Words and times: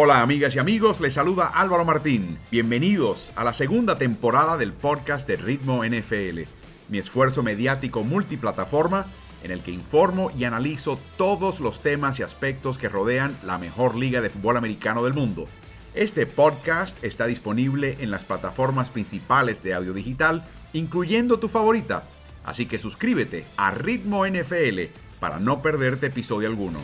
Hola 0.00 0.22
amigas 0.22 0.54
y 0.54 0.60
amigos, 0.60 1.00
les 1.00 1.14
saluda 1.14 1.48
Álvaro 1.48 1.84
Martín. 1.84 2.38
Bienvenidos 2.52 3.32
a 3.34 3.42
la 3.42 3.52
segunda 3.52 3.96
temporada 3.98 4.56
del 4.56 4.72
podcast 4.72 5.26
de 5.26 5.34
Ritmo 5.34 5.84
NFL, 5.84 6.42
mi 6.88 6.98
esfuerzo 6.98 7.42
mediático 7.42 8.04
multiplataforma 8.04 9.06
en 9.42 9.50
el 9.50 9.58
que 9.60 9.72
informo 9.72 10.30
y 10.30 10.44
analizo 10.44 11.00
todos 11.16 11.58
los 11.58 11.80
temas 11.80 12.20
y 12.20 12.22
aspectos 12.22 12.78
que 12.78 12.88
rodean 12.88 13.36
la 13.44 13.58
mejor 13.58 13.96
liga 13.96 14.20
de 14.20 14.30
fútbol 14.30 14.56
americano 14.56 15.02
del 15.02 15.14
mundo. 15.14 15.48
Este 15.94 16.26
podcast 16.26 16.96
está 17.02 17.26
disponible 17.26 17.96
en 17.98 18.12
las 18.12 18.22
plataformas 18.22 18.90
principales 18.90 19.64
de 19.64 19.74
audio 19.74 19.94
digital, 19.94 20.44
incluyendo 20.74 21.40
tu 21.40 21.48
favorita. 21.48 22.04
Así 22.44 22.66
que 22.66 22.78
suscríbete 22.78 23.46
a 23.56 23.72
Ritmo 23.72 24.24
NFL 24.24 24.78
para 25.18 25.40
no 25.40 25.60
perderte 25.60 26.06
episodio 26.06 26.46
alguno. 26.46 26.78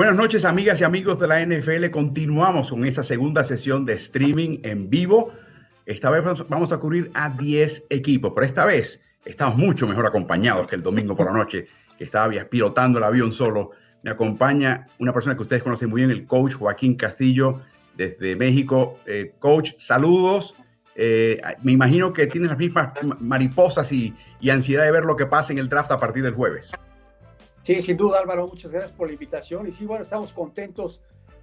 Buenas 0.00 0.16
noches 0.16 0.46
amigas 0.46 0.80
y 0.80 0.84
amigos 0.84 1.20
de 1.20 1.28
la 1.28 1.44
NFL. 1.44 1.90
Continuamos 1.90 2.70
con 2.70 2.86
esa 2.86 3.02
segunda 3.02 3.44
sesión 3.44 3.84
de 3.84 3.92
streaming 3.92 4.60
en 4.62 4.88
vivo. 4.88 5.34
Esta 5.84 6.08
vez 6.08 6.24
vamos 6.48 6.72
a 6.72 6.78
cubrir 6.78 7.10
a 7.12 7.28
10 7.28 7.88
equipos, 7.90 8.32
pero 8.34 8.46
esta 8.46 8.64
vez 8.64 9.02
estamos 9.26 9.58
mucho 9.58 9.86
mejor 9.86 10.06
acompañados 10.06 10.68
que 10.68 10.76
el 10.76 10.82
domingo 10.82 11.14
por 11.14 11.26
la 11.26 11.32
noche, 11.32 11.66
que 11.98 12.04
estaba 12.04 12.32
pilotando 12.44 12.96
el 12.96 13.04
avión 13.04 13.30
solo. 13.30 13.72
Me 14.02 14.10
acompaña 14.10 14.86
una 15.00 15.12
persona 15.12 15.36
que 15.36 15.42
ustedes 15.42 15.62
conocen 15.62 15.90
muy 15.90 16.00
bien, 16.00 16.10
el 16.10 16.26
coach 16.26 16.54
Joaquín 16.54 16.94
Castillo 16.94 17.60
desde 17.94 18.36
México. 18.36 19.00
Eh, 19.04 19.34
coach, 19.38 19.72
saludos. 19.76 20.56
Eh, 20.94 21.42
me 21.62 21.72
imagino 21.72 22.14
que 22.14 22.26
tienes 22.26 22.48
las 22.48 22.58
mismas 22.58 22.92
mariposas 23.20 23.92
y 23.92 24.14
ansiedad 24.50 24.84
de 24.84 24.92
ver 24.92 25.04
lo 25.04 25.16
que 25.16 25.26
pasa 25.26 25.52
en 25.52 25.58
el 25.58 25.68
draft 25.68 25.92
a 25.92 26.00
partir 26.00 26.22
del 26.22 26.32
jueves. 26.32 26.72
Sí, 27.62 27.80
sin 27.82 27.96
duda 27.96 28.20
Álvaro, 28.20 28.48
muchas 28.48 28.70
gracias 28.70 28.92
por 28.92 29.08
la 29.08 29.12
invitación 29.12 29.66
y 29.66 29.72
sí, 29.72 29.84
bueno, 29.84 30.02
estamos 30.02 30.32
contentos 30.32 31.00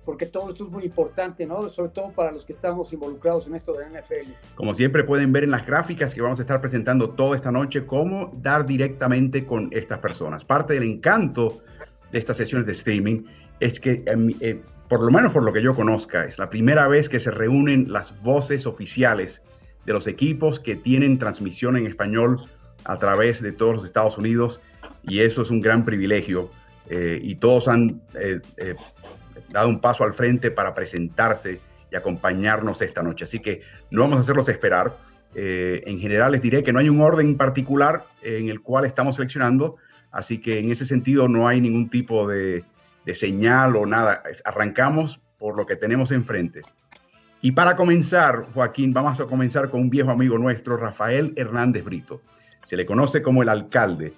porque 0.08 0.26
todo 0.26 0.52
esto 0.52 0.64
es 0.64 0.70
muy 0.70 0.86
importante, 0.86 1.46
¿no? 1.46 1.68
Sobre 1.68 1.90
todo 1.90 2.12
para 2.12 2.32
los 2.32 2.46
que 2.46 2.54
estamos 2.54 2.94
involucrados 2.94 3.46
en 3.48 3.56
esto 3.56 3.73
de 3.73 3.90
NFL. 3.90 4.32
Como 4.56 4.73
siempre 4.73 5.04
pueden 5.04 5.34
ver 5.34 5.44
en 5.44 5.52
las 5.52 5.68
gráficas 5.68 6.16
que 6.16 6.22
vamos 6.22 6.40
a 6.40 6.44
estar 6.44 6.62
presentando 6.62 7.10
toda 7.10 7.36
esta 7.36 7.52
noche, 7.52 7.86
cómo 7.86 8.32
dar 8.42 8.66
directamente 8.66 9.45
con 9.45 9.68
estas 9.73 10.00
personas. 10.00 10.45
Parte 10.45 10.76
del 10.76 10.84
encanto 10.84 11.62
de 12.10 12.20
estas 12.20 12.38
sesiones 12.38 12.66
de 12.66 12.72
streaming 12.72 13.26
es 13.60 13.82
que, 13.82 14.04
em, 14.06 14.34
eh, 14.40 14.62
por 14.88 15.04
lo 15.04 15.12
menos 15.12 15.34
por 15.34 15.44
lo 15.44 15.52
que 15.52 15.62
yo 15.62 15.76
conozca, 15.76 16.23
es 16.23 16.40
la 16.40 16.48
primera 16.48 16.88
vez 16.88 17.10
que 17.10 17.20
se 17.20 17.30
reúnen 17.30 17.92
las 17.92 18.18
voces 18.23 18.66
oficiales 18.66 19.42
de 19.86 19.92
los 19.92 20.08
equipos 20.08 20.62
que 20.62 20.78
tienen 20.78 21.20
transmisión 21.20 21.76
en 21.76 21.86
español 21.86 22.50
a 22.86 22.98
través 22.98 23.42
de 23.42 23.52
todos 23.52 23.76
los 23.76 23.86
Estados 23.86 24.18
Unidos 24.18 24.62
y 25.08 25.22
eso 25.22 25.41
es 25.41 25.50
un 25.50 25.61
gran 25.61 25.86
privilegio 25.86 26.52
eh, 26.89 27.19
y 27.22 27.36
todos 27.36 27.67
han 27.67 28.02
eh, 28.13 28.39
eh, 28.58 28.75
dado 29.49 29.69
un 29.69 29.80
paso 29.80 30.03
al 30.03 30.14
frente 30.14 30.52
para 30.52 30.73
presentarse 30.73 31.59
y 31.91 31.95
acompañarnos 31.95 32.81
esta 32.81 33.02
noche. 33.02 33.23
Así 33.23 33.39
que 33.39 33.61
no 33.89 34.02
vamos 34.02 34.17
a 34.17 34.21
hacerlos 34.21 34.49
esperar. 34.49 34.98
en 35.36 35.99
general 35.99 36.32
les 36.32 36.42
diré 36.42 36.64
que 36.64 36.73
no 36.73 36.80
hay 36.80 36.89
un 36.89 37.02
orden 37.02 37.37
particular 37.37 38.05
en 38.21 38.49
el 38.49 38.61
cual 38.61 38.86
estamos 38.86 39.15
seleccionando, 39.15 39.76
así 40.11 40.39
que 40.39 40.58
en 40.58 40.71
ese 40.71 40.86
sentido 40.86 41.27
no 41.27 41.48
hay 41.48 41.61
ningún 41.61 41.89
tipo 41.89 42.27
de, 42.27 42.64
de 43.05 43.14
señal 43.14 43.76
o 43.76 43.86
nada. 43.86 44.23
Arrancamos 44.43 45.21
por 45.37 45.55
lo 45.55 45.65
que 45.65 45.76
tenemos 45.76 46.11
enfrente. 46.11 46.61
Y 47.42 47.52
para 47.52 47.76
comenzar, 47.76 48.48
Joaquín, 48.53 48.93
vamos 48.93 49.20
a 49.21 49.26
comenzar 49.26 49.70
con 49.70 49.82
un 49.82 49.89
viejo 49.89 50.09
amigo 50.09 50.37
nuestro, 50.37 50.76
Rafael 50.76 51.33
Hernández 51.36 51.83
Brito. 51.83 52.21
Se 52.65 52.76
le 52.76 52.86
conoce 52.86 53.21
como 53.21 53.43
el 53.43 53.49
alcalde 53.49 54.14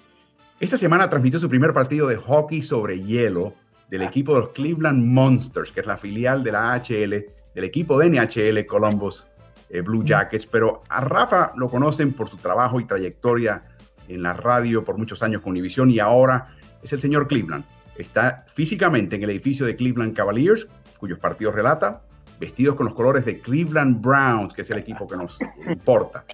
esta 0.60 0.76
semana 0.76 1.08
transmitió 1.08 1.40
su 1.40 1.48
primer 1.48 1.72
partido 1.72 2.06
de 2.06 2.16
hockey 2.16 2.60
sobre 2.60 3.00
hielo 3.00 3.54
del 3.88 4.02
equipo 4.02 4.34
de 4.34 4.40
los 4.40 4.50
Cleveland 4.50 5.06
Monsters, 5.06 5.72
que 5.72 5.80
es 5.80 5.86
la 5.86 5.96
filial 5.96 6.44
de 6.44 6.52
la 6.52 6.74
HL, 6.76 7.24
del 7.54 7.64
equipo 7.64 7.98
de 7.98 8.10
NHL 8.10 8.66
Columbus 8.66 9.26
eh, 9.70 9.80
Blue 9.80 10.04
Jackets. 10.04 10.44
Pero 10.44 10.82
a 10.90 11.00
Rafa 11.00 11.52
lo 11.56 11.70
conocen 11.70 12.12
por 12.12 12.28
su 12.28 12.36
trabajo 12.36 12.78
y 12.78 12.84
trayectoria 12.84 13.64
en 14.06 14.22
la 14.22 14.34
radio 14.34 14.84
por 14.84 14.98
muchos 14.98 15.22
años 15.22 15.40
con 15.40 15.52
Univision 15.52 15.90
y 15.90 15.98
ahora 15.98 16.48
es 16.82 16.92
el 16.92 17.00
señor 17.00 17.26
Cleveland. 17.26 17.64
Está 17.96 18.44
físicamente 18.52 19.16
en 19.16 19.22
el 19.22 19.30
edificio 19.30 19.64
de 19.64 19.76
Cleveland 19.76 20.14
Cavaliers, 20.14 20.68
cuyos 20.98 21.18
partidos 21.18 21.54
relata, 21.54 22.02
vestidos 22.38 22.74
con 22.74 22.84
los 22.84 22.94
colores 22.94 23.24
de 23.24 23.40
Cleveland 23.40 24.02
Browns, 24.02 24.52
que 24.52 24.60
es 24.60 24.70
el 24.70 24.78
equipo 24.78 25.08
que 25.08 25.16
nos 25.16 25.38
importa. 25.66 26.26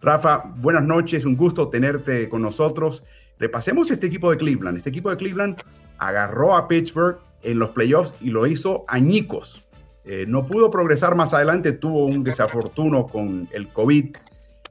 Rafa, 0.00 0.44
buenas 0.56 0.82
noches, 0.82 1.26
un 1.26 1.36
gusto 1.36 1.68
tenerte 1.68 2.30
con 2.30 2.40
nosotros. 2.40 3.04
Repasemos 3.38 3.90
este 3.90 4.06
equipo 4.06 4.30
de 4.30 4.38
Cleveland. 4.38 4.78
Este 4.78 4.90
equipo 4.90 5.10
de 5.10 5.16
Cleveland 5.16 5.62
agarró 5.98 6.56
a 6.56 6.68
Pittsburgh 6.68 7.18
en 7.42 7.58
los 7.58 7.70
playoffs 7.70 8.14
y 8.20 8.30
lo 8.30 8.46
hizo 8.46 8.84
añicos. 8.88 9.64
Eh, 10.04 10.24
no 10.26 10.46
pudo 10.46 10.70
progresar 10.70 11.14
más 11.16 11.34
adelante, 11.34 11.72
tuvo 11.72 12.06
un 12.06 12.22
desafortuno 12.22 13.06
con 13.06 13.48
el 13.52 13.68
COVID, 13.72 14.16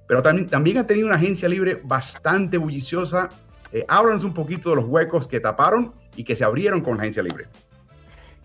pero 0.08 0.22
también, 0.22 0.48
también 0.48 0.78
ha 0.78 0.88
tenido 0.88 1.08
una 1.08 1.18
agencia 1.18 1.50
libre 1.50 1.80
bastante 1.84 2.58
bulliciosa. 2.58 3.30
Eh, 3.72 3.86
háblanos 3.88 4.24
un 4.24 4.34
poquito 4.34 4.70
de 4.70 4.78
los 4.78 4.86
huecos 4.86 5.28
que 5.28 5.40
taparon 5.40 5.94
y 6.16 6.24
que 6.24 6.36
se 6.36 6.44
abrieron 6.44 6.82
con 6.82 6.98
la 6.98 7.04
agencia 7.04 7.22
libre. 7.22 7.48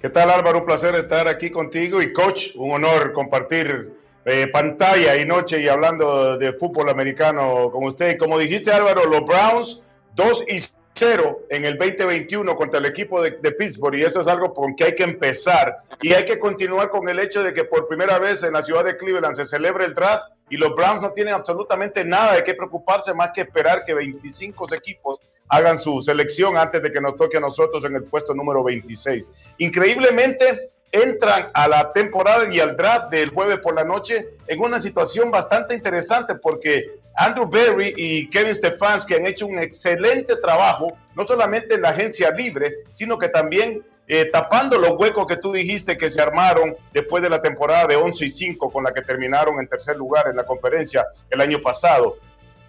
¿Qué 0.00 0.10
tal 0.10 0.30
Álvaro? 0.30 0.60
Un 0.60 0.66
placer 0.66 0.94
estar 0.94 1.28
aquí 1.28 1.50
contigo 1.50 2.03
y 2.03 2.12
coach, 2.12 2.56
un 2.56 2.72
honor 2.72 3.12
compartir 3.12 3.92
eh, 4.25 4.48
pantalla 4.48 5.16
y 5.16 5.25
noche 5.25 5.60
y 5.60 5.69
hablando 5.69 6.36
de 6.38 6.53
fútbol 6.54 6.88
americano 6.88 7.70
con 7.70 7.84
usted. 7.84 8.19
Como 8.19 8.38
dijiste 8.38 8.72
Álvaro, 8.72 9.04
los 9.04 9.25
Browns 9.25 9.82
2 10.15 10.44
y 10.48 10.59
0 10.94 11.47
en 11.48 11.65
el 11.65 11.78
2021 11.78 12.56
contra 12.56 12.78
el 12.78 12.87
equipo 12.87 13.22
de, 13.22 13.32
Pittsburgh 13.32 13.94
y 13.94 14.03
eso 14.03 14.21
es 14.21 14.28
algo 14.28 14.53
con 14.53 14.75
que 14.75 14.84
hay 14.84 14.94
que 14.94 15.04
empezar 15.04 15.78
y 16.03 16.12
hay 16.12 16.25
que 16.25 16.38
continuar 16.38 16.91
con 16.91 17.09
el 17.09 17.21
hecho 17.21 17.43
de 17.43 17.54
que 17.54 17.65
por 17.65 17.88
primera 17.88 18.19
vez 18.19 18.43
en 18.43 18.53
la 18.53 18.62
ciudad 18.62 18.84
de 18.84 18.97
Cleveland 18.97 19.37
se 19.37 19.44
celebra 19.44 19.84
el 19.84 19.94
draft 19.94 20.25
y 20.50 20.56
los 20.56 20.75
Browns 20.75 21.00
no 21.00 21.12
tienen 21.12 21.34
absolutamente 21.34 22.04
nada 22.04 22.34
de 22.34 22.43
qué 22.43 22.54
preocuparse 22.54 23.15
más 23.15 23.31
que 23.32 23.43
esperar 23.43 23.84
que 23.84 23.94
25 23.94 24.75
equipos 24.75 25.21
hagan 25.48 25.78
su 25.78 26.00
selección 26.00 26.56
antes 26.56 26.82
de 26.82 26.92
que 26.92 27.00
nos 27.00 27.16
toque 27.16 27.37
a 27.37 27.41
nosotros 27.41 27.84
en 27.84 27.97
el 27.97 28.04
puesto 28.04 28.34
número 28.34 28.62
26. 28.62 29.31
Increíblemente, 29.59 30.71
entran 30.92 31.50
a 31.54 31.69
la 31.69 31.92
temporada 31.92 32.53
y 32.53 32.59
al 32.60 32.77
draft 32.77 33.10
del 33.10 33.31
jueves 33.31 33.59
por 33.59 33.75
la 33.75 33.84
noche 33.84 34.31
en 34.47 34.60
una 34.60 34.81
situación 34.81 35.31
bastante 35.31 35.75
interesante 35.75 36.34
porque 36.34 36.98
Andrew 37.20 37.47
Berry 37.47 37.92
y 37.98 38.31
Kevin 38.31 38.54
Stefanski 38.54 39.12
han 39.12 39.26
hecho 39.26 39.47
un 39.47 39.58
excelente 39.58 40.36
trabajo, 40.36 40.97
no 41.14 41.26
solamente 41.26 41.75
en 41.75 41.82
la 41.82 41.91
agencia 41.91 42.31
libre, 42.31 42.76
sino 42.88 43.19
que 43.19 43.28
también 43.28 43.84
eh, 44.08 44.25
tapando 44.32 44.78
los 44.78 44.92
huecos 44.92 45.26
que 45.26 45.36
tú 45.36 45.53
dijiste 45.53 45.98
que 45.98 46.09
se 46.09 46.22
armaron 46.22 46.75
después 46.94 47.22
de 47.22 47.28
la 47.28 47.38
temporada 47.38 47.86
de 47.88 47.97
11 47.97 48.25
y 48.25 48.28
5 48.30 48.72
con 48.72 48.84
la 48.84 48.94
que 48.94 49.03
terminaron 49.03 49.60
en 49.60 49.69
tercer 49.69 49.97
lugar 49.97 50.28
en 50.28 50.36
la 50.36 50.47
conferencia 50.47 51.09
el 51.28 51.42
año 51.42 51.60
pasado. 51.60 52.16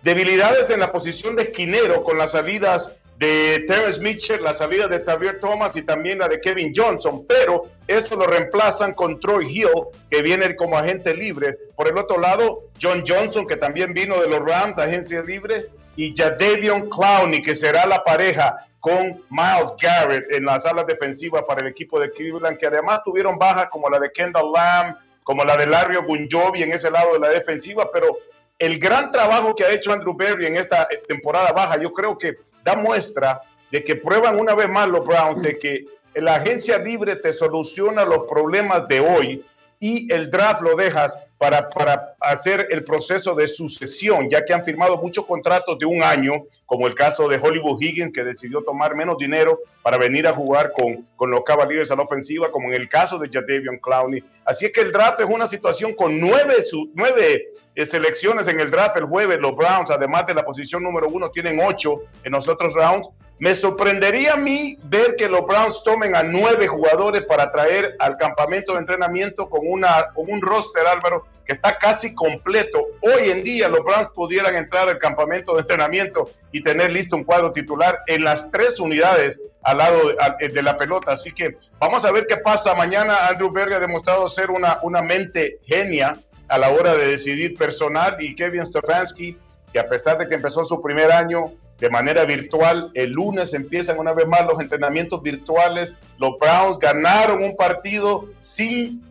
Debilidades 0.03 0.69
en 0.69 0.81
la 0.81 0.91
posición 0.91 1.38
de 1.38 1.44
esquinero 1.44 2.03
con 2.03 2.17
las 2.17 2.31
salidas 2.31 2.91
de 3.22 3.66
Terrence 3.68 4.02
Mitchell, 4.02 4.42
la 4.42 4.52
salida 4.52 4.88
de 4.88 5.03
Xavier 5.03 5.40
Thomas 5.40 5.76
y 5.76 5.84
también 5.84 6.18
la 6.18 6.28
de 6.28 6.41
Kevin 6.41 6.73
Johnson, 6.76 7.23
pero 7.28 7.66
eso 7.85 8.16
lo 8.16 8.26
reemplazan 8.26 8.96
con 8.96 9.20
Troy 9.20 9.46
Hill, 9.46 9.70
que 10.09 10.23
viene 10.23 10.56
como 10.56 10.76
agente 10.76 11.14
libre. 11.14 11.56
Por 11.76 11.88
el 11.88 12.00
otro 12.00 12.20
lado, 12.20 12.64
John 12.82 13.03
Johnson, 13.08 13.46
que 13.46 13.58
también 13.58 13.94
vino 13.94 14.20
de 14.20 14.28
los 14.28 14.40
Rams, 14.40 14.79
agencia 14.79 15.22
libre, 15.22 15.68
y 15.96 16.12
Jadavion 16.16 16.90
Clowney, 16.90 17.44
que 17.44 17.53
será 17.53 17.85
la 17.85 18.03
pareja 18.03 18.56
con 18.79 19.24
Miles 19.29 19.76
Garrett 19.79 20.26
en 20.32 20.46
las 20.46 20.66
alas 20.66 20.88
defensivas 20.88 21.44
para 21.47 21.62
el 21.62 21.67
equipo 21.67 22.00
de 22.00 22.09
Cleveland, 22.09 22.58
que 22.58 22.66
además 22.66 23.02
tuvieron 23.06 23.38
bajas 23.38 23.67
como 23.72 23.88
la 23.88 24.00
de 24.00 24.12
Kendall 24.12 24.52
Lamb, 24.52 24.96
como 25.22 25.44
la 25.44 25.56
de 25.58 25.67
Larry 25.67 25.97
Ogunjobi 25.97 26.64
en 26.64 26.74
ese 26.74 26.90
lado 26.90 27.14
de 27.14 27.20
la 27.20 27.29
defensiva, 27.29 27.88
pero 27.94 28.17
el 28.58 28.79
gran 28.79 29.12
trabajo 29.12 29.53
que 29.53 29.64
ha 29.64 29.72
hecho 29.72 29.94
Andrew 29.94 30.16
Berry 30.16 30.47
en 30.47 30.58
esta 30.58 30.88
temporada 31.08 31.52
baja, 31.52 31.79
yo 31.79 31.94
creo 31.94 32.17
que 32.17 32.38
da 32.63 32.75
muestra 32.75 33.41
de 33.72 33.84
que 33.84 33.96
prueban 33.96 34.40
una 34.40 34.53
vez 34.53 34.69
más 34.69 34.87
los 34.87 35.05
Browns 35.05 35.41
de 35.41 35.58
que 35.58 35.85
la 36.16 36.35
agencia 36.35 36.78
libre 36.78 37.16
te 37.16 37.31
soluciona 37.31 38.03
los 38.03 38.23
problemas 38.29 38.87
de 38.87 38.99
hoy 38.99 39.46
y 39.79 40.11
el 40.11 40.29
draft 40.29 40.61
lo 40.61 40.75
dejas 40.75 41.17
para, 41.41 41.67
para, 41.72 42.16
hacer 42.20 42.67
el 42.70 42.84
proceso 42.84 43.34
de 43.34 43.47
sucesión, 43.47 44.29
ya 44.29 44.46
que 44.46 44.53
han 44.53 44.64
firmado 44.64 44.96
muchos 44.97 45.26
contratos 45.26 45.79
de 45.79 45.88
un 45.88 46.03
año, 46.03 46.34
como 46.67 46.85
el 46.85 46.93
caso 46.93 47.28
de 47.28 47.40
Hollywood 47.41 47.82
Higgins, 47.82 48.14
que 48.14 48.23
decidió 48.23 48.61
tomar 48.61 48.96
menos 48.96 49.17
dinero 49.17 49.59
para 49.82 49.97
venir 49.97 50.28
a 50.28 50.34
jugar 50.34 50.72
con, 50.72 51.03
con 51.16 51.32
los 51.32 51.41
Cavaliers 51.41 51.90
a 51.90 51.96
la 51.96 52.03
ofensiva, 52.03 52.52
como 52.52 52.67
en 52.67 52.76
el 52.76 52.88
caso 52.88 53.17
de 53.17 53.28
Jadavion 53.28 53.79
Clowney. 53.79 54.23
Así 54.46 54.67
es 54.67 54.72
que 54.72 54.82
el 54.82 54.91
draft 54.91 55.20
es 55.20 55.26
una 55.28 55.47
situación 55.47 55.96
con 55.96 56.20
nueve, 56.20 56.58
nueve 56.93 57.47
eh, 57.73 57.85
selecciones 57.88 58.47
en 58.47 58.59
el 58.59 58.70
draft 58.70 58.97
el 58.97 59.05
jueves. 59.05 59.40
Los 59.40 59.55
Browns, 59.55 59.90
además 59.90 60.28
de 60.28 60.35
la 60.35 60.46
posición 60.46 60.84
número 60.84 61.08
uno, 61.08 61.32
tienen 61.32 61.59
ocho 61.59 62.03
en 62.23 62.34
los 62.34 62.47
otros 62.47 62.76
rounds 62.76 63.09
Me 63.41 63.55
sorprendería 63.55 64.34
a 64.34 64.38
mí 64.38 64.78
ver 64.84 65.16
que 65.16 65.28
los 65.28 65.41
Browns 65.47 65.82
tomen 65.84 66.16
a 66.16 66.22
nueve 66.22 66.67
jugadores 66.67 67.23
para 67.23 67.49
traer 67.49 67.96
al 67.97 68.16
campamento 68.16 68.73
de 68.73 68.78
entrenamiento 68.78 69.49
con, 69.49 69.61
una, 69.64 70.11
con 70.14 70.32
un 70.32 70.40
roster, 70.43 70.85
Álvaro, 70.85 71.26
que 71.43 71.53
está 71.53 71.76
casi 71.76 72.14
completo. 72.14 72.90
Hoy 73.02 73.32
en 73.32 73.43
día 73.43 73.67
los 73.67 73.79
Browns 73.79 74.09
pudieran 74.09 74.55
entrar 74.55 74.90
al 74.90 74.99
campamento 74.99 75.55
de 75.55 75.61
entrenamiento 75.61 76.29
y 76.52 76.61
tener 76.61 76.91
listo 76.91 77.16
un 77.16 77.23
cuadro 77.23 77.52
titular 77.52 78.02
en 78.05 78.23
las 78.23 78.52
tres 78.52 78.79
unidades 78.79 79.41
al 79.64 79.79
lado 79.79 80.14
de, 80.40 80.61
la 80.61 80.78
pelota. 80.78 81.14
Así 81.14 81.32
que 81.32 81.58
vamos 81.79 82.05
a 82.05 82.11
ver 82.11 82.28
qué 82.28 82.38
pasa. 82.38 82.76
Mañana 82.76 83.26
Andrew 83.28 83.52
Berger 83.52 83.78
ha 83.78 83.79
demostrado 83.79 84.29
ser 84.29 84.52
una, 84.52 84.78
una 84.84 85.02
mente 85.02 85.58
genia 85.64 86.16
a 86.47 86.59
la 86.59 86.70
hora 86.70 86.93
de 86.93 87.08
decidir 87.08 87.58
personal 87.58 88.17
y 88.20 88.35
Kevin 88.35 88.64
Stefanski, 88.64 89.35
que 89.73 89.79
a 89.79 89.90
pesar 89.90 90.20
de 90.20 90.28
que 90.28 90.35
empezó 90.35 90.64
su 90.64 90.79
primer 90.79 91.11
año 91.11 91.55
de 91.81 91.89
manera 91.89 92.25
virtual, 92.25 92.91
el 92.93 93.11
lunes 93.11 93.55
empiezan 93.55 93.97
una 93.97 94.13
vez 94.13 94.28
más 94.28 94.45
los 94.45 94.61
entrenamientos 94.61 95.23
virtuales. 95.23 95.95
Los 96.19 96.37
Browns 96.39 96.78
ganaron 96.78 97.43
un 97.43 97.55
partido 97.55 98.29
sin 98.37 99.03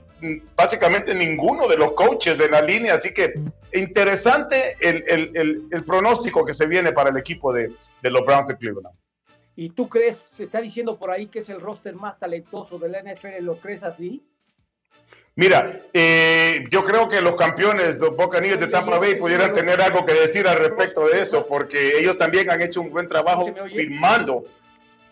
básicamente 0.55 1.13
ninguno 1.15 1.67
de 1.67 1.77
los 1.77 1.93
coaches 1.93 2.39
de 2.39 2.49
la 2.49 2.61
línea, 2.61 2.95
así 2.95 3.13
que 3.13 3.35
interesante 3.73 4.77
el, 4.81 5.03
el, 5.09 5.67
el, 5.71 5.85
pronóstico 5.85 6.45
que 6.45 6.53
se 6.53 6.67
viene 6.67 6.93
para 6.93 7.11
el 7.11 7.17
equipo 7.17 7.53
de, 7.53 7.73
de 8.03 8.11
los 8.11 8.25
Browns 8.25 8.47
de 8.49 8.57
Cleveland. 8.57 8.95
¿Y 9.57 9.71
tú 9.71 9.89
crees, 9.89 10.19
se 10.31 10.45
está 10.45 10.61
diciendo 10.61 10.97
por 10.97 11.11
ahí 11.11 11.27
que 11.27 11.41
es 11.41 11.49
el 11.49 11.61
roster 11.61 11.97
más 11.97 12.21
talentoso 12.21 12.79
de 12.79 12.89
la 12.89 13.03
NFL, 13.03 13.43
¿lo 13.43 13.59
crees 13.59 13.83
así? 13.83 14.23
Mira, 15.37 15.81
eh, 15.93 16.65
yo 16.71 16.83
creo 16.83 17.09
que 17.09 17.21
los 17.21 17.35
campeones, 17.37 17.99
los 17.99 18.17
Buccaneers 18.17 18.61
de 18.61 18.67
Tampa 18.67 18.99
Bay, 18.99 19.15
pudieran 19.15 19.53
tener 19.53 19.81
algo 19.81 20.05
que 20.05 20.13
decir 20.13 20.47
al 20.47 20.59
respecto 20.59 21.07
de 21.07 21.21
eso, 21.21 21.47
porque 21.47 21.99
ellos 21.99 22.19
también 22.19 22.51
han 22.51 22.61
hecho 22.61 22.81
un 22.81 22.91
buen 22.91 23.09
trabajo 23.09 23.47
firmando, 23.69 24.45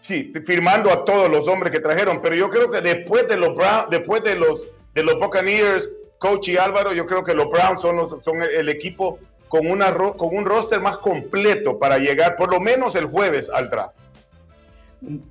sí, 0.00 0.32
firmando 0.44 0.90
a 0.90 1.04
todos 1.04 1.30
los 1.30 1.48
hombres 1.48 1.72
que 1.72 1.80
trajeron. 1.80 2.20
Pero 2.20 2.34
yo 2.34 2.50
creo 2.50 2.70
que 2.70 2.80
después 2.80 3.26
de 3.28 3.36
los 3.36 3.54
Browns, 3.54 3.86
después 3.90 4.22
de 4.22 4.36
los 4.36 4.66
de 4.94 5.04
los 5.04 5.14
Buccaneers, 5.14 5.92
Coach 6.18 6.48
y 6.48 6.56
Álvaro, 6.56 6.92
yo 6.92 7.06
creo 7.06 7.22
que 7.22 7.34
los 7.34 7.48
Browns 7.48 7.80
son, 7.80 7.96
los, 7.96 8.16
son 8.24 8.42
el 8.42 8.68
equipo 8.68 9.20
con, 9.48 9.70
una, 9.70 9.94
con 9.94 10.36
un 10.36 10.44
roster 10.44 10.80
más 10.80 10.98
completo 10.98 11.78
para 11.78 11.98
llegar 11.98 12.36
por 12.36 12.50
lo 12.50 12.60
menos 12.60 12.96
el 12.96 13.06
jueves 13.06 13.50
al 13.50 13.70
draft. 13.70 13.98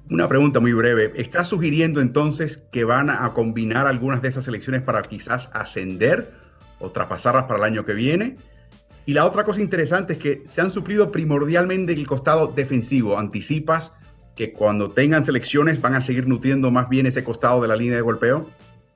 Una 0.09 0.29
pregunta 0.29 0.59
muy 0.59 0.71
breve. 0.73 1.11
¿Estás 1.15 1.49
sugiriendo 1.49 1.99
entonces 1.99 2.63
que 2.71 2.85
van 2.85 3.09
a 3.09 3.33
combinar 3.33 3.85
algunas 3.85 4.21
de 4.21 4.29
esas 4.29 4.45
selecciones 4.45 4.81
para 4.81 5.01
quizás 5.01 5.49
ascender 5.53 6.31
o 6.79 6.91
traspasarlas 6.91 7.43
para 7.43 7.59
el 7.59 7.65
año 7.65 7.85
que 7.85 7.93
viene? 7.93 8.37
Y 9.05 9.13
la 9.13 9.25
otra 9.25 9.43
cosa 9.43 9.61
interesante 9.61 10.13
es 10.13 10.19
que 10.19 10.43
se 10.45 10.61
han 10.61 10.71
suplido 10.71 11.11
primordialmente 11.11 11.93
el 11.93 12.07
costado 12.07 12.47
defensivo. 12.47 13.17
¿Anticipas 13.17 13.91
que 14.35 14.53
cuando 14.53 14.91
tengan 14.91 15.25
selecciones 15.25 15.81
van 15.81 15.95
a 15.95 16.01
seguir 16.01 16.27
nutriendo 16.27 16.71
más 16.71 16.87
bien 16.87 17.05
ese 17.05 17.23
costado 17.23 17.61
de 17.61 17.67
la 17.67 17.75
línea 17.75 17.95
de 17.95 18.01
golpeo? 18.01 18.49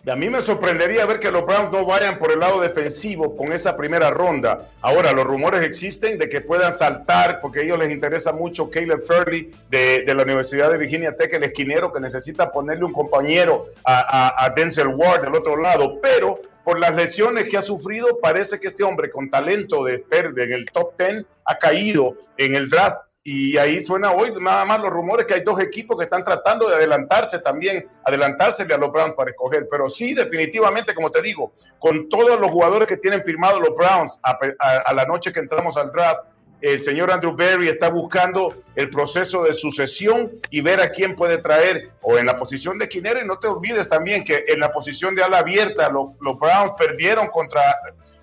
A 0.07 0.15
mí 0.15 0.29
me 0.29 0.41
sorprendería 0.41 1.05
ver 1.05 1.19
que 1.19 1.29
los 1.29 1.45
Browns 1.45 1.71
no 1.71 1.85
vayan 1.85 2.17
por 2.17 2.31
el 2.31 2.39
lado 2.39 2.59
defensivo 2.59 3.37
con 3.37 3.53
esa 3.53 3.77
primera 3.77 4.09
ronda. 4.09 4.69
Ahora, 4.81 5.11
los 5.11 5.25
rumores 5.25 5.61
existen 5.61 6.17
de 6.17 6.27
que 6.27 6.41
puedan 6.41 6.73
saltar, 6.73 7.39
porque 7.39 7.59
a 7.59 7.63
ellos 7.63 7.77
les 7.77 7.91
interesa 7.91 8.31
mucho 8.31 8.71
Caleb 8.71 9.03
Furley 9.03 9.51
de, 9.69 10.03
la 10.07 10.23
Universidad 10.23 10.71
de 10.71 10.79
Virginia 10.79 11.15
Tech, 11.15 11.31
el 11.33 11.43
esquinero 11.43 11.93
que 11.93 11.99
necesita 11.99 12.51
ponerle 12.51 12.85
un 12.85 12.93
compañero 12.93 13.67
a, 13.83 14.43
a 14.43 14.49
Denzel 14.49 14.87
Ward 14.87 15.21
del 15.21 15.35
otro 15.35 15.55
lado. 15.55 15.99
Pero 16.01 16.39
por 16.63 16.79
las 16.79 16.95
lesiones 16.95 17.47
que 17.47 17.57
ha 17.57 17.61
sufrido, 17.61 18.19
parece 18.19 18.59
que 18.59 18.67
este 18.67 18.83
hombre 18.83 19.11
con 19.11 19.29
talento 19.29 19.83
de 19.83 19.95
estar 19.95 20.25
en 20.25 20.51
el 20.51 20.65
top 20.65 20.97
10 20.97 21.25
ha 21.45 21.57
caído 21.59 22.15
en 22.37 22.55
el 22.55 22.71
draft 22.71 23.10
y 23.23 23.55
ahí 23.57 23.79
suena 23.81 24.13
hoy 24.13 24.33
nada 24.39 24.65
más 24.65 24.81
los 24.81 24.89
rumores 24.89 25.27
que 25.27 25.35
hay 25.35 25.41
dos 25.41 25.59
equipos 25.59 25.95
que 25.95 26.05
están 26.05 26.23
tratando 26.23 26.67
de 26.67 26.75
adelantarse 26.75 27.37
también, 27.37 27.87
adelantársele 28.03 28.73
a 28.73 28.77
los 28.77 28.91
Browns 28.91 29.13
para 29.15 29.29
escoger. 29.29 29.67
Pero 29.69 29.87
sí, 29.87 30.15
definitivamente, 30.15 30.95
como 30.95 31.11
te 31.11 31.21
digo, 31.21 31.53
con 31.77 32.09
todos 32.09 32.39
los 32.39 32.49
jugadores 32.49 32.87
que 32.87 32.97
tienen 32.97 33.23
firmados 33.23 33.59
los 33.59 33.75
Browns 33.75 34.19
a, 34.23 34.93
la 34.93 35.05
noche 35.05 35.31
que 35.31 35.39
entramos 35.39 35.77
al 35.77 35.91
draft, 35.91 36.21
el 36.61 36.81
señor 36.81 37.11
Andrew 37.11 37.35
Berry 37.35 37.69
está 37.69 37.89
buscando 37.89 38.63
el 38.75 38.89
proceso 38.89 39.43
de 39.43 39.53
sucesión 39.53 40.31
y 40.49 40.61
ver 40.61 40.79
a 40.79 40.89
quién 40.89 41.15
puede 41.15 41.37
traer 41.37 41.91
o 42.01 42.17
en 42.17 42.25
la 42.25 42.35
posición 42.35 42.79
de 42.79 42.89
quinero. 42.89 43.19
Y 43.19 43.27
no 43.27 43.37
te 43.37 43.47
olvides 43.47 43.87
también 43.87 44.23
que 44.23 44.45
en 44.47 44.59
la 44.59 44.71
posición 44.71 45.13
de 45.13 45.23
ala 45.23 45.39
abierta 45.39 45.89
los 45.91 46.39
Browns 46.39 46.73
perdieron 46.75 47.27
contra 47.27 47.61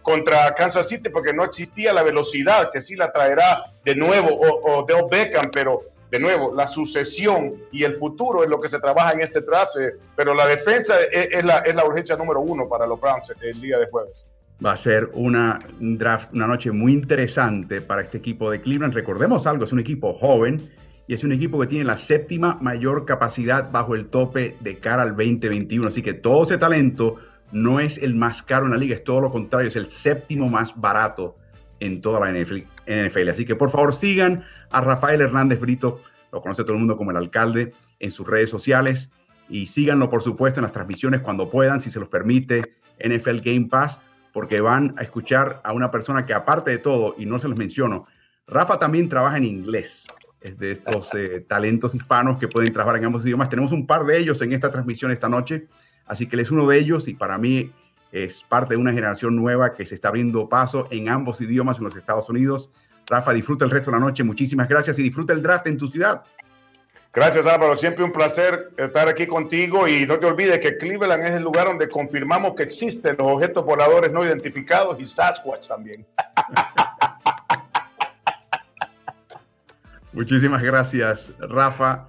contra 0.08 0.54
Kansas 0.54 0.88
City 0.88 1.10
porque 1.10 1.34
no 1.34 1.44
existía 1.44 1.92
la 1.92 2.02
velocidad 2.02 2.70
que 2.72 2.80
sí 2.80 2.96
la 2.96 3.12
traerá 3.12 3.64
de 3.84 3.94
nuevo 3.94 4.28
o, 4.40 4.84
de 4.84 4.94
Beckham, 5.10 5.50
pero 5.52 5.82
de 6.10 6.18
nuevo, 6.18 6.54
la 6.54 6.66
sucesión 6.66 7.56
y 7.70 7.84
el 7.84 7.98
futuro 7.98 8.42
es 8.42 8.48
lo 8.48 8.58
que 8.58 8.68
se 8.68 8.80
trabaja 8.80 9.12
en 9.12 9.20
este 9.20 9.42
draft, 9.42 9.76
eh, 9.78 9.92
pero 10.16 10.32
la 10.32 10.46
defensa 10.46 10.94
es, 11.12 11.44
la, 11.44 11.58
es 11.58 11.76
la 11.76 11.84
urgencia 11.84 12.16
número 12.16 12.40
uno 12.40 12.66
para 12.66 12.86
los 12.86 12.98
Browns 12.98 13.30
el 13.42 13.60
día 13.60 13.78
de 13.78 13.86
jueves. 13.90 14.26
Va 14.64 14.72
a 14.72 14.76
ser 14.76 15.10
una 15.12 15.60
draft, 15.78 16.32
una 16.32 16.46
noche 16.46 16.70
muy 16.72 16.94
interesante 16.94 17.82
para 17.82 18.00
este 18.00 18.16
equipo 18.16 18.50
de 18.50 18.62
Cleveland. 18.62 18.94
Recordemos 18.94 19.46
algo, 19.46 19.64
es 19.64 19.72
un 19.72 19.80
equipo 19.80 20.14
joven 20.14 20.70
y 21.06 21.12
es 21.12 21.22
un 21.22 21.32
equipo 21.32 21.60
que 21.60 21.66
tiene 21.66 21.84
la 21.84 21.98
séptima 21.98 22.58
mayor 22.62 23.04
capacidad 23.04 23.70
bajo 23.70 23.94
el 23.94 24.06
tope 24.06 24.56
de 24.60 24.78
cara 24.78 25.02
al 25.02 25.10
2021. 25.10 25.88
Así 25.88 26.00
que 26.00 26.14
todo 26.14 26.44
ese 26.44 26.56
talento 26.56 27.16
no 27.52 27.80
es 27.80 27.98
el 27.98 28.14
más 28.14 28.42
caro 28.42 28.66
en 28.66 28.72
la 28.72 28.78
liga, 28.78 28.94
es 28.94 29.04
todo 29.04 29.20
lo 29.20 29.30
contrario, 29.30 29.68
es 29.68 29.76
el 29.76 29.90
séptimo 29.90 30.48
más 30.48 30.78
barato 30.78 31.36
en 31.80 32.00
toda 32.00 32.20
la 32.20 32.32
NFL. 32.32 33.28
Así 33.28 33.44
que 33.44 33.54
por 33.54 33.70
favor 33.70 33.94
sigan 33.94 34.44
a 34.70 34.80
Rafael 34.80 35.20
Hernández 35.20 35.60
Brito, 35.60 36.02
lo 36.32 36.42
conoce 36.42 36.62
todo 36.62 36.72
el 36.72 36.78
mundo 36.78 36.96
como 36.96 37.10
el 37.10 37.16
alcalde, 37.16 37.72
en 38.00 38.10
sus 38.10 38.26
redes 38.26 38.50
sociales 38.50 39.10
y 39.48 39.66
síganlo 39.66 40.10
por 40.10 40.22
supuesto 40.22 40.60
en 40.60 40.64
las 40.64 40.72
transmisiones 40.72 41.20
cuando 41.22 41.50
puedan, 41.50 41.80
si 41.80 41.90
se 41.90 42.00
los 42.00 42.08
permite, 42.08 42.74
NFL 43.02 43.38
Game 43.42 43.66
Pass, 43.70 44.00
porque 44.32 44.60
van 44.60 44.94
a 44.98 45.02
escuchar 45.02 45.60
a 45.64 45.72
una 45.72 45.90
persona 45.90 46.26
que 46.26 46.34
aparte 46.34 46.70
de 46.70 46.78
todo, 46.78 47.14
y 47.18 47.26
no 47.26 47.38
se 47.38 47.48
los 47.48 47.56
menciono, 47.56 48.06
Rafa 48.46 48.78
también 48.78 49.08
trabaja 49.08 49.36
en 49.36 49.44
inglés. 49.44 50.06
Es 50.40 50.58
de 50.58 50.70
estos 50.70 51.12
eh, 51.14 51.44
talentos 51.48 51.94
hispanos 51.94 52.38
que 52.38 52.46
pueden 52.46 52.72
trabajar 52.72 53.00
en 53.00 53.06
ambos 53.06 53.24
idiomas. 53.24 53.48
Tenemos 53.48 53.72
un 53.72 53.86
par 53.86 54.04
de 54.04 54.18
ellos 54.18 54.40
en 54.40 54.52
esta 54.52 54.70
transmisión 54.70 55.10
esta 55.10 55.28
noche. 55.28 55.66
Así 56.08 56.26
que 56.26 56.36
él 56.36 56.40
es 56.40 56.50
uno 56.50 56.66
de 56.66 56.78
ellos 56.78 57.08
y 57.08 57.14
para 57.14 57.38
mí 57.38 57.72
es 58.10 58.42
parte 58.42 58.74
de 58.74 58.78
una 58.78 58.92
generación 58.92 59.36
nueva 59.36 59.74
que 59.74 59.84
se 59.84 59.94
está 59.94 60.08
abriendo 60.08 60.48
paso 60.48 60.88
en 60.90 61.08
ambos 61.08 61.40
idiomas 61.40 61.78
en 61.78 61.84
los 61.84 61.96
Estados 61.96 62.28
Unidos. 62.28 62.70
Rafa, 63.06 63.32
disfruta 63.32 63.64
el 63.64 63.70
resto 63.70 63.90
de 63.90 63.98
la 63.98 64.04
noche. 64.04 64.24
Muchísimas 64.24 64.68
gracias 64.68 64.98
y 64.98 65.02
disfruta 65.02 65.32
el 65.32 65.42
draft 65.42 65.66
en 65.66 65.76
tu 65.76 65.88
ciudad. 65.88 66.22
Gracias 67.12 67.46
Álvaro, 67.46 67.74
siempre 67.74 68.04
un 68.04 68.12
placer 68.12 68.70
estar 68.76 69.08
aquí 69.08 69.26
contigo 69.26 69.88
y 69.88 70.06
no 70.06 70.18
te 70.18 70.26
olvides 70.26 70.58
que 70.60 70.76
Cleveland 70.76 71.24
es 71.24 71.36
el 71.36 71.42
lugar 71.42 71.66
donde 71.66 71.88
confirmamos 71.88 72.54
que 72.54 72.64
existen 72.64 73.16
los 73.18 73.32
objetos 73.32 73.64
voladores 73.64 74.12
no 74.12 74.22
identificados 74.22 74.98
y 75.00 75.04
Sasquatch 75.04 75.68
también. 75.68 76.06
Muchísimas 80.12 80.62
gracias 80.62 81.32
Rafa. 81.38 82.08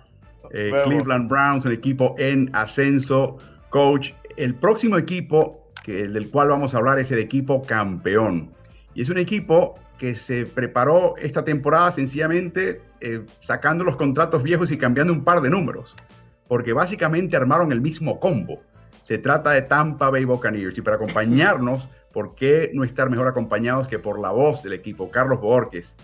Eh, 0.52 0.72
Cleveland 0.84 1.30
Browns, 1.30 1.66
un 1.66 1.72
equipo 1.72 2.16
en 2.18 2.50
ascenso. 2.54 3.38
Coach, 3.70 4.12
el 4.38 4.56
próximo 4.56 4.98
equipo 4.98 5.72
que, 5.84 6.08
del 6.08 6.30
cual 6.30 6.50
vamos 6.50 6.74
a 6.74 6.78
hablar 6.78 7.00
es 7.00 7.12
el 7.12 7.20
equipo 7.20 7.64
campeón. 7.64 8.52
Y 8.94 9.02
es 9.02 9.10
un 9.10 9.18
equipo 9.18 9.76
que 9.98 10.16
se 10.16 10.46
preparó 10.46 11.16
esta 11.18 11.44
temporada 11.44 11.92
sencillamente 11.92 12.82
eh, 13.02 13.26
sacando 13.42 13.84
los 13.84 13.98
contratos 13.98 14.42
viejos 14.42 14.72
y 14.72 14.78
cambiando 14.78 15.14
un 15.14 15.24
par 15.24 15.42
de 15.42 15.50
números, 15.50 15.96
porque 16.48 16.74
básicamente 16.74 17.36
armaron 17.36 17.72
el 17.72 17.82
mismo 17.82 18.20
combo. 18.20 18.62
Se 19.02 19.18
trata 19.18 19.52
de 19.52 19.62
Tampa 19.62 20.10
Bay 20.10 20.26
Buccaneers 20.26 20.78
y 20.78 20.82
para 20.82 20.96
acompañarnos, 20.96 21.88
¿por 22.12 22.36
qué 22.36 22.72
no 22.74 22.84
estar 22.84 23.10
mejor 23.10 23.28
acompañados 23.28 23.88
que 23.88 24.00
por 24.00 24.20
la 24.20 24.32
voz 24.32 24.64
del 24.64 24.74
equipo, 24.74 25.12
Carlos 25.12 25.42
Borges, 25.42 25.96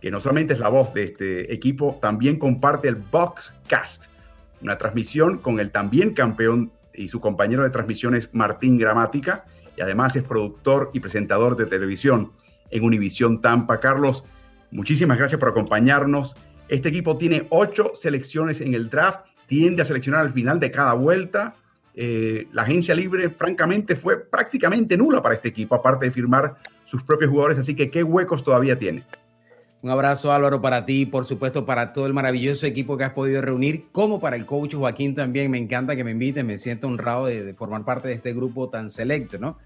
que 0.00 0.10
no 0.10 0.20
solamente 0.20 0.54
es 0.54 0.60
la 0.60 0.68
voz 0.68 0.92
de 0.94 1.04
este 1.04 1.52
equipo, 1.52 1.98
también 2.00 2.38
comparte 2.38 2.88
el 2.88 2.96
Boxcast, 2.96 4.06
una 4.60 4.78
transmisión 4.78 5.38
con 5.38 5.60
el 5.60 5.70
también 5.70 6.14
campeón 6.14 6.72
y 6.94 7.08
su 7.08 7.20
compañero 7.20 7.62
de 7.62 7.70
transmisiones 7.70 8.28
Martín 8.32 8.78
Gramática, 8.78 9.44
y 9.76 9.80
además 9.80 10.16
es 10.16 10.22
productor 10.22 10.90
y 10.92 11.00
presentador 11.00 11.56
de 11.56 11.66
televisión 11.66 12.32
en 12.70 12.84
Univisión 12.84 13.40
Tampa. 13.40 13.80
Carlos, 13.80 14.24
muchísimas 14.70 15.18
gracias 15.18 15.38
por 15.38 15.50
acompañarnos. 15.50 16.36
Este 16.68 16.88
equipo 16.88 17.16
tiene 17.16 17.46
ocho 17.50 17.92
selecciones 17.94 18.60
en 18.60 18.74
el 18.74 18.90
draft, 18.90 19.20
tiende 19.46 19.82
a 19.82 19.84
seleccionar 19.84 20.20
al 20.20 20.32
final 20.32 20.58
de 20.60 20.70
cada 20.70 20.94
vuelta. 20.94 21.54
Eh, 21.94 22.48
la 22.52 22.62
agencia 22.62 22.94
libre, 22.94 23.30
francamente, 23.30 23.94
fue 23.94 24.18
prácticamente 24.18 24.96
nula 24.96 25.22
para 25.22 25.34
este 25.34 25.48
equipo, 25.48 25.74
aparte 25.74 26.06
de 26.06 26.10
firmar 26.10 26.56
sus 26.84 27.02
propios 27.02 27.30
jugadores, 27.30 27.58
así 27.58 27.74
que 27.74 27.90
qué 27.90 28.02
huecos 28.02 28.42
todavía 28.42 28.78
tiene. 28.78 29.04
Un 29.82 29.90
abrazo 29.90 30.32
Álvaro 30.32 30.62
para 30.62 30.86
ti, 30.86 31.06
por 31.06 31.24
supuesto 31.24 31.66
para 31.66 31.92
todo 31.92 32.06
el 32.06 32.14
maravilloso 32.14 32.66
equipo 32.66 32.96
que 32.96 33.02
has 33.02 33.12
podido 33.12 33.42
reunir, 33.42 33.86
como 33.90 34.20
para 34.20 34.36
el 34.36 34.46
coach 34.46 34.76
Joaquín 34.76 35.16
también. 35.16 35.50
Me 35.50 35.58
encanta 35.58 35.96
que 35.96 36.04
me 36.04 36.12
inviten, 36.12 36.46
me 36.46 36.56
siento 36.56 36.86
honrado 36.86 37.26
de, 37.26 37.52
formar 37.54 37.84
parte 37.84 38.06
de 38.06 38.14
este 38.14 38.32
grupo 38.32 38.68
tan 38.68 38.90
selecto, 38.90 39.38
¿no? 39.38 39.58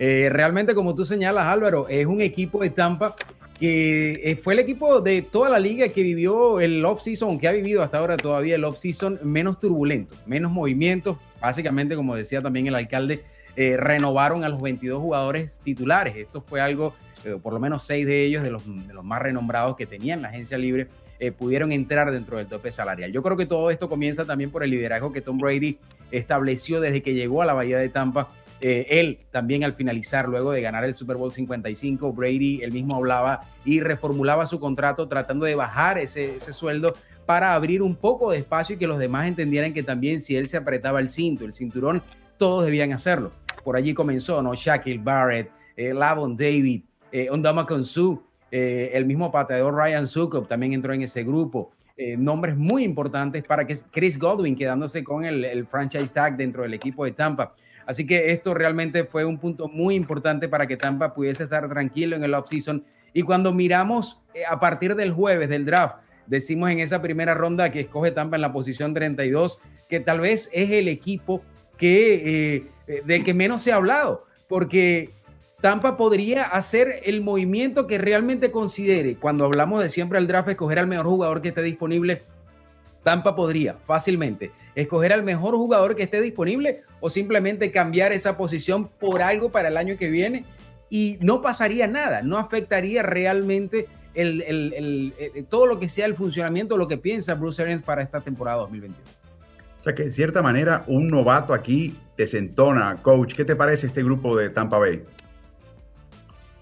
Eh, 0.00 0.28
realmente, 0.28 0.74
como 0.74 0.96
tú 0.96 1.04
señalas, 1.04 1.46
Álvaro, 1.46 1.86
es 1.88 2.04
un 2.06 2.20
equipo 2.20 2.60
de 2.60 2.70
Tampa 2.70 3.14
que 3.60 4.14
eh, 4.24 4.36
fue 4.36 4.54
el 4.54 4.58
equipo 4.58 5.00
de 5.02 5.22
toda 5.22 5.48
la 5.48 5.60
liga 5.60 5.88
que 5.90 6.02
vivió 6.02 6.58
el 6.58 6.84
off-season, 6.84 7.38
que 7.38 7.46
ha 7.46 7.52
vivido 7.52 7.84
hasta 7.84 7.98
ahora 7.98 8.16
todavía 8.16 8.56
el 8.56 8.64
off-season 8.64 9.20
menos 9.22 9.60
turbulento, 9.60 10.16
menos 10.26 10.50
movimientos. 10.50 11.16
Básicamente, 11.40 11.94
como 11.94 12.16
decía 12.16 12.42
también 12.42 12.66
el 12.66 12.74
alcalde, 12.74 13.22
eh, 13.54 13.76
renovaron 13.76 14.42
a 14.42 14.48
los 14.48 14.60
22 14.62 14.98
jugadores 14.98 15.60
titulares. 15.62 16.16
Esto 16.16 16.40
fue 16.40 16.60
algo, 16.60 16.94
eh, 17.24 17.38
por 17.42 17.52
lo 17.52 17.60
menos 17.60 17.84
seis 17.84 18.06
de 18.06 18.24
ellos, 18.24 18.42
de 18.42 18.50
los, 18.50 18.66
más 18.66 19.22
renombrados 19.22 19.76
que 19.76 19.86
tenían 19.86 20.22
la 20.22 20.28
agencia 20.28 20.58
libre, 20.58 20.88
pudieron 21.36 21.70
entrar 21.70 22.10
dentro 22.10 22.38
del 22.38 22.46
tope 22.46 22.72
salarial. 22.72 23.12
Yo 23.12 23.22
creo 23.22 23.36
que 23.36 23.44
todo 23.44 23.70
esto 23.70 23.90
comienza 23.90 24.24
también 24.24 24.50
por 24.50 24.64
el 24.64 24.70
liderazgo 24.70 25.12
que 25.12 25.20
Tom 25.20 25.36
Brady 25.36 25.76
estableció 26.10 26.80
desde 26.80 27.02
que 27.02 27.12
llegó 27.12 27.42
a 27.42 27.44
la 27.44 27.52
Bahía 27.52 27.76
de 27.76 27.90
Tampa 27.90 28.30
eh, 28.60 28.86
él 29.00 29.20
también 29.30 29.64
al 29.64 29.74
finalizar, 29.74 30.28
luego 30.28 30.52
de 30.52 30.60
ganar 30.60 30.84
el 30.84 30.94
Super 30.94 31.16
Bowl 31.16 31.32
55, 31.32 32.12
Brady, 32.12 32.60
él 32.62 32.72
mismo 32.72 32.96
hablaba 32.96 33.48
y 33.64 33.80
reformulaba 33.80 34.44
su 34.46 34.60
contrato 34.60 35.08
tratando 35.08 35.46
de 35.46 35.54
bajar 35.54 35.98
ese, 35.98 36.38
sueldo 36.40 36.94
para 37.24 37.54
abrir 37.54 37.80
un 37.80 37.96
poco 37.96 38.32
de 38.32 38.38
espacio 38.38 38.76
y 38.76 38.78
que 38.78 38.86
los 38.86 38.98
demás 38.98 39.28
entendieran 39.28 39.72
que 39.72 39.82
también 39.82 40.20
si 40.20 40.36
él 40.36 40.48
se 40.48 40.58
apretaba 40.58 41.00
el 41.00 41.08
cinto, 41.08 41.44
el 41.44 41.54
cinturón, 41.54 42.02
todos 42.36 42.64
debían 42.64 42.92
hacerlo. 42.92 43.32
Por 43.64 43.76
allí 43.76 43.94
comenzó, 43.94 44.42
¿no? 44.42 44.54
Shaquille 44.54 45.02
Barrett, 45.02 45.50
eh, 45.76 45.94
Lavon 45.94 46.36
David, 46.36 46.82
eh, 47.12 47.28
Ondama 47.30 47.66
Konsu, 47.66 48.22
eh, 48.50 48.90
el 48.94 49.06
mismo 49.06 49.30
pateador 49.30 49.74
Ryan 49.74 50.06
Sukop 50.06 50.48
también 50.48 50.72
entró 50.72 50.92
en 50.92 51.02
ese 51.02 51.24
grupo. 51.24 51.72
nombres 52.16 52.56
muy 52.56 52.82
importantes 52.82 53.44
para 53.44 53.66
que 53.66 53.76
Chris 53.90 54.18
Godwin 54.18 54.56
quedándose 54.56 55.04
con 55.04 55.22
el, 55.22 55.66
franchise 55.66 56.14
tag 56.14 56.34
dentro 56.34 56.62
del 56.62 56.72
equipo 56.72 57.04
de 57.04 57.12
Tampa. 57.12 57.54
Así 57.90 58.06
que 58.06 58.30
esto 58.32 58.54
realmente 58.54 59.04
fue 59.04 59.24
un 59.24 59.36
punto 59.36 59.68
muy 59.68 59.96
importante 59.96 60.48
para 60.48 60.66
que 60.66 60.76
Tampa 60.76 61.12
pudiese 61.12 61.42
estar 61.42 61.68
tranquilo 61.68 62.16
en 62.16 62.24
el 62.24 62.34
offseason. 62.34 62.84
Y 63.12 63.22
cuando 63.22 63.52
miramos 63.52 64.22
eh, 64.34 64.44
a 64.48 64.60
partir 64.60 64.94
del 64.94 65.12
jueves 65.12 65.48
del 65.48 65.64
draft, 65.64 65.96
decimos 66.26 66.70
en 66.70 66.80
esa 66.80 67.02
primera 67.02 67.34
ronda 67.34 67.70
que 67.70 67.80
escoge 67.80 68.12
Tampa 68.12 68.36
en 68.36 68.42
la 68.42 68.52
posición 68.52 68.94
32, 68.94 69.60
que 69.88 70.00
tal 70.00 70.20
vez 70.20 70.48
es 70.52 70.70
el 70.70 70.88
equipo 70.88 71.42
que, 71.76 72.54
eh, 72.54 72.66
eh, 72.86 73.02
del 73.04 73.24
que 73.24 73.34
menos 73.34 73.62
se 73.62 73.72
ha 73.72 73.76
hablado, 73.76 74.24
porque 74.48 75.10
Tampa 75.60 75.96
podría 75.96 76.44
hacer 76.44 77.02
el 77.04 77.20
movimiento 77.20 77.86
que 77.86 77.98
realmente 77.98 78.50
considere. 78.50 79.16
Cuando 79.16 79.44
hablamos 79.44 79.82
de 79.82 79.88
siempre 79.88 80.18
el 80.18 80.26
draft, 80.26 80.48
escoger 80.48 80.78
al 80.78 80.86
mejor 80.86 81.06
jugador 81.06 81.42
que 81.42 81.48
esté 81.48 81.62
disponible 81.62 82.22
Tampa 83.02 83.34
podría 83.34 83.74
fácilmente 83.86 84.52
escoger 84.74 85.12
al 85.12 85.22
mejor 85.22 85.54
jugador 85.54 85.96
que 85.96 86.02
esté 86.02 86.20
disponible 86.20 86.82
o 87.00 87.10
simplemente 87.10 87.70
cambiar 87.70 88.12
esa 88.12 88.36
posición 88.36 88.88
por 88.88 89.22
algo 89.22 89.50
para 89.50 89.68
el 89.68 89.76
año 89.76 89.96
que 89.96 90.10
viene 90.10 90.44
y 90.90 91.18
no 91.20 91.40
pasaría 91.40 91.86
nada, 91.86 92.22
no 92.22 92.36
afectaría 92.36 93.02
realmente 93.02 93.88
el, 94.14 95.14
eh, 95.18 95.44
todo 95.48 95.66
lo 95.66 95.78
que 95.78 95.88
sea 95.88 96.06
el 96.06 96.14
funcionamiento, 96.14 96.76
lo 96.76 96.88
que 96.88 96.98
piensa 96.98 97.34
Bruce 97.34 97.62
Arians 97.62 97.82
para 97.82 98.02
esta 98.02 98.20
temporada 98.20 98.58
2021. 98.58 98.98
O 99.76 99.82
sea 99.82 99.94
que 99.94 100.04
de 100.04 100.10
cierta 100.10 100.42
manera 100.42 100.84
un 100.88 101.08
novato 101.08 101.54
aquí 101.54 101.96
coach. 103.02 103.34
¿Qué 103.34 103.46
te 103.46 103.56
parece 103.56 103.86
este 103.86 104.02
grupo 104.02 104.36
de 104.36 104.50
Tampa 104.50 104.78
Bay? 104.78 105.02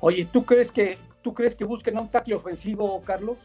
Oye, 0.00 0.28
¿tú 0.32 0.44
crees 0.44 0.70
que 0.72 0.98
tú 1.22 1.34
crees 1.34 1.54
que 1.54 1.64
busquen 1.64 1.98
un 1.98 2.08
tackle 2.08 2.34
ofensivo, 2.34 3.02
Carlos? 3.04 3.38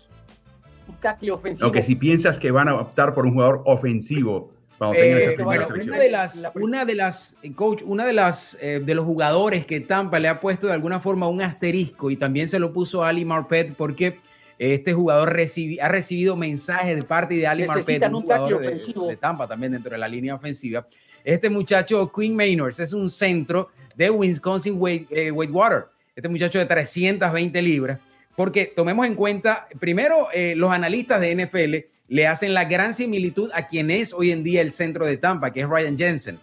un 0.88 0.96
tackle 0.96 1.32
ofensivo. 1.32 1.72
que 1.72 1.84
si 1.84 1.96
piensas 1.96 2.40
que 2.40 2.52
van 2.52 2.68
a 2.68 2.76
optar 2.76 3.14
por 3.14 3.26
un 3.26 3.34
jugador 3.34 3.62
ofensivo 3.66 4.52
cuando 4.78 5.00
tengan 5.00 5.22
eh, 5.22 5.38
Una 5.86 6.00
de 6.00 6.10
las, 6.10 6.44
una 6.56 6.86
de 6.86 6.96
las, 6.96 7.38
eh, 7.44 7.54
coach, 7.54 7.84
una 7.86 8.06
de 8.06 8.14
las 8.14 8.58
eh, 8.62 8.82
de 8.84 8.96
los 8.96 9.06
jugadores 9.06 9.66
que 9.66 9.80
Tampa 9.80 10.20
le 10.20 10.28
ha 10.28 10.40
puesto 10.40 10.68
de 10.68 10.74
alguna 10.74 11.00
forma 11.00 11.28
un 11.28 11.42
asterisco 11.42 12.10
y 12.10 12.18
también 12.18 12.50
se 12.50 12.60
lo 12.60 12.74
puso 12.74 13.04
a 13.04 13.10
Ali 13.10 13.24
Marpet 13.24 13.76
porque 13.76 14.20
este 14.58 14.94
jugador 14.94 15.30
ha 15.30 15.90
recibido 15.90 16.36
mensajes 16.36 16.96
de 16.96 17.04
parte 17.04 17.36
de 17.36 17.48
Ali 17.48 17.66
Marpet, 17.66 18.04
un, 18.08 18.22
jugador 18.22 18.62
de, 18.62 19.18
Tampa 19.18 19.48
también 19.48 19.74
dentro 19.74 19.92
de 19.92 19.98
la 19.98 20.08
línea 20.08 20.36
ofensiva. 20.36 20.88
Este 21.24 21.50
muchacho, 21.50 22.12
Quinn 22.12 22.36
Maynors, 22.36 22.80
es 22.80 22.94
un 22.94 23.10
centro 23.10 23.70
de 23.96 24.10
Wisconsin 24.10 24.76
Whitewater. 24.78 25.86
Este 26.16 26.30
muchacho 26.30 26.60
de 26.60 26.66
320 26.66 27.62
libras 27.62 28.00
porque 28.36 28.66
tomemos 28.66 29.06
en 29.06 29.16
cuenta, 29.16 29.68
primero, 29.80 30.28
eh, 30.34 30.56
los 30.56 30.72
analistas 30.72 31.22
de 31.22 31.36
NFL 31.36 31.76
le 32.08 32.28
hacen 32.28 32.54
la 32.54 32.66
gran 32.66 32.94
similitud 32.94 33.52
a 33.54 33.68
quien 33.68 33.92
es 33.92 34.14
hoy 34.14 34.32
en 34.32 34.44
día 34.44 34.62
el 34.62 34.72
centro 34.72 35.06
de 35.06 35.18
Tampa, 35.18 35.54
que 35.54 35.62
es 35.62 35.70
Ryan 35.70 35.98
Jensen. 35.98 36.40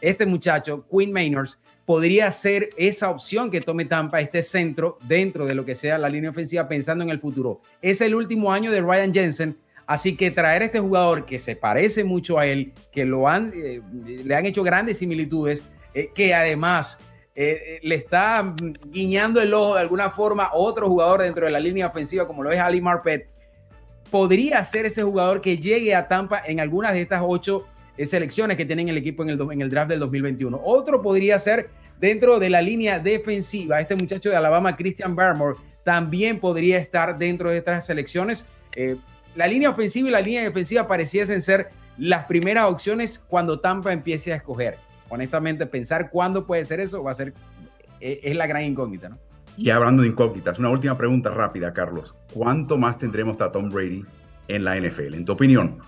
Este 0.00 0.26
muchacho, 0.26 0.86
Quinn 0.88 1.12
Maynors, 1.12 1.60
podría 1.84 2.30
ser 2.30 2.70
esa 2.76 3.10
opción 3.10 3.50
que 3.50 3.60
tome 3.60 3.84
Tampa, 3.84 4.20
este 4.20 4.42
centro, 4.42 4.98
dentro 5.06 5.46
de 5.46 5.54
lo 5.54 5.64
que 5.64 5.74
sea 5.74 5.98
la 5.98 6.08
línea 6.08 6.30
ofensiva, 6.30 6.68
pensando 6.68 7.02
en 7.02 7.10
el 7.10 7.18
futuro. 7.18 7.60
Es 7.80 8.00
el 8.00 8.14
último 8.14 8.52
año 8.52 8.70
de 8.70 8.80
Ryan 8.80 9.12
Jensen, 9.12 9.56
así 9.86 10.16
que 10.16 10.30
traer 10.30 10.62
a 10.62 10.66
este 10.66 10.78
jugador 10.78 11.26
que 11.26 11.40
se 11.40 11.56
parece 11.56 12.04
mucho 12.04 12.38
a 12.38 12.46
él, 12.46 12.72
que 12.92 13.04
lo 13.04 13.28
han, 13.28 13.52
eh, 13.54 13.80
le 14.24 14.34
han 14.34 14.46
hecho 14.46 14.62
grandes 14.62 14.98
similitudes, 14.98 15.64
eh, 15.92 16.10
que 16.14 16.34
además 16.34 17.00
eh, 17.34 17.80
le 17.82 17.94
está 17.94 18.54
guiñando 18.84 19.40
el 19.40 19.54
ojo 19.54 19.74
de 19.74 19.80
alguna 19.80 20.10
forma 20.10 20.50
otro 20.52 20.88
jugador 20.88 21.22
dentro 21.22 21.46
de 21.46 21.52
la 21.52 21.60
línea 21.60 21.86
ofensiva, 21.86 22.26
como 22.26 22.42
lo 22.42 22.50
es 22.50 22.60
Ali 22.60 22.80
Marpet, 22.80 23.26
podría 24.10 24.62
ser 24.64 24.84
ese 24.84 25.02
jugador 25.02 25.40
que 25.40 25.56
llegue 25.56 25.94
a 25.94 26.06
Tampa 26.06 26.42
en 26.44 26.60
algunas 26.60 26.92
de 26.92 27.00
estas 27.00 27.22
ocho 27.24 27.66
eh, 27.96 28.04
selecciones 28.04 28.58
que 28.58 28.66
tienen 28.66 28.88
el 28.90 28.98
equipo 28.98 29.22
en 29.22 29.30
el, 29.62 29.70
draft 29.70 29.88
del 29.88 30.00
2021. 30.00 30.60
Otro 30.62 31.00
podría 31.00 31.38
ser 31.38 31.70
dentro 31.98 32.38
de 32.38 32.50
la 32.50 32.60
línea 32.60 32.98
defensiva. 32.98 33.80
Este 33.80 33.96
muchacho 33.96 34.28
de 34.28 34.36
Alabama, 34.36 34.76
Christian 34.76 35.16
Barmore, 35.16 35.56
también 35.84 36.38
podría 36.38 36.76
estar 36.76 37.16
dentro 37.16 37.50
de 37.50 37.58
estas 37.58 37.86
selecciones. 37.86 38.46
Eh, 38.76 38.96
la 39.34 39.46
línea 39.46 39.70
ofensiva 39.70 40.08
y 40.08 40.12
la 40.12 40.20
línea 40.20 40.42
defensiva 40.42 40.86
pareciesen 40.86 41.40
ser 41.40 41.70
las 41.96 42.26
primeras 42.26 42.64
opciones 42.64 43.18
cuando 43.18 43.60
Tampa 43.60 43.92
empiece 43.92 44.34
a 44.34 44.36
escoger 44.36 44.76
honestamente, 45.12 45.66
pensar 45.66 46.10
cuándo 46.10 46.46
puede 46.46 46.64
ser 46.64 46.80
eso 46.80 47.02
va 47.02 47.10
a 47.10 47.14
ser, 47.14 47.34
e, 48.00 48.20
es 48.22 48.34
la 48.34 48.46
gran 48.46 48.62
incógnita, 48.62 49.10
¿no? 49.10 49.18
Y 49.58 49.68
hablando 49.68 50.00
de 50.00 50.08
incógnitas, 50.08 50.58
una 50.58 50.70
última 50.70 50.96
pregunta 50.96 51.28
rápida, 51.28 51.74
Carlos. 51.74 52.14
¿Cuánto 52.32 52.78
más 52.78 52.96
tendremos 52.96 53.38
a 53.42 53.52
Tom 53.52 53.68
Brady 53.68 54.02
en 54.48 54.64
la 54.64 54.80
NFL, 54.80 55.14
en 55.14 55.26
tu 55.26 55.32
opinión? 55.32 55.78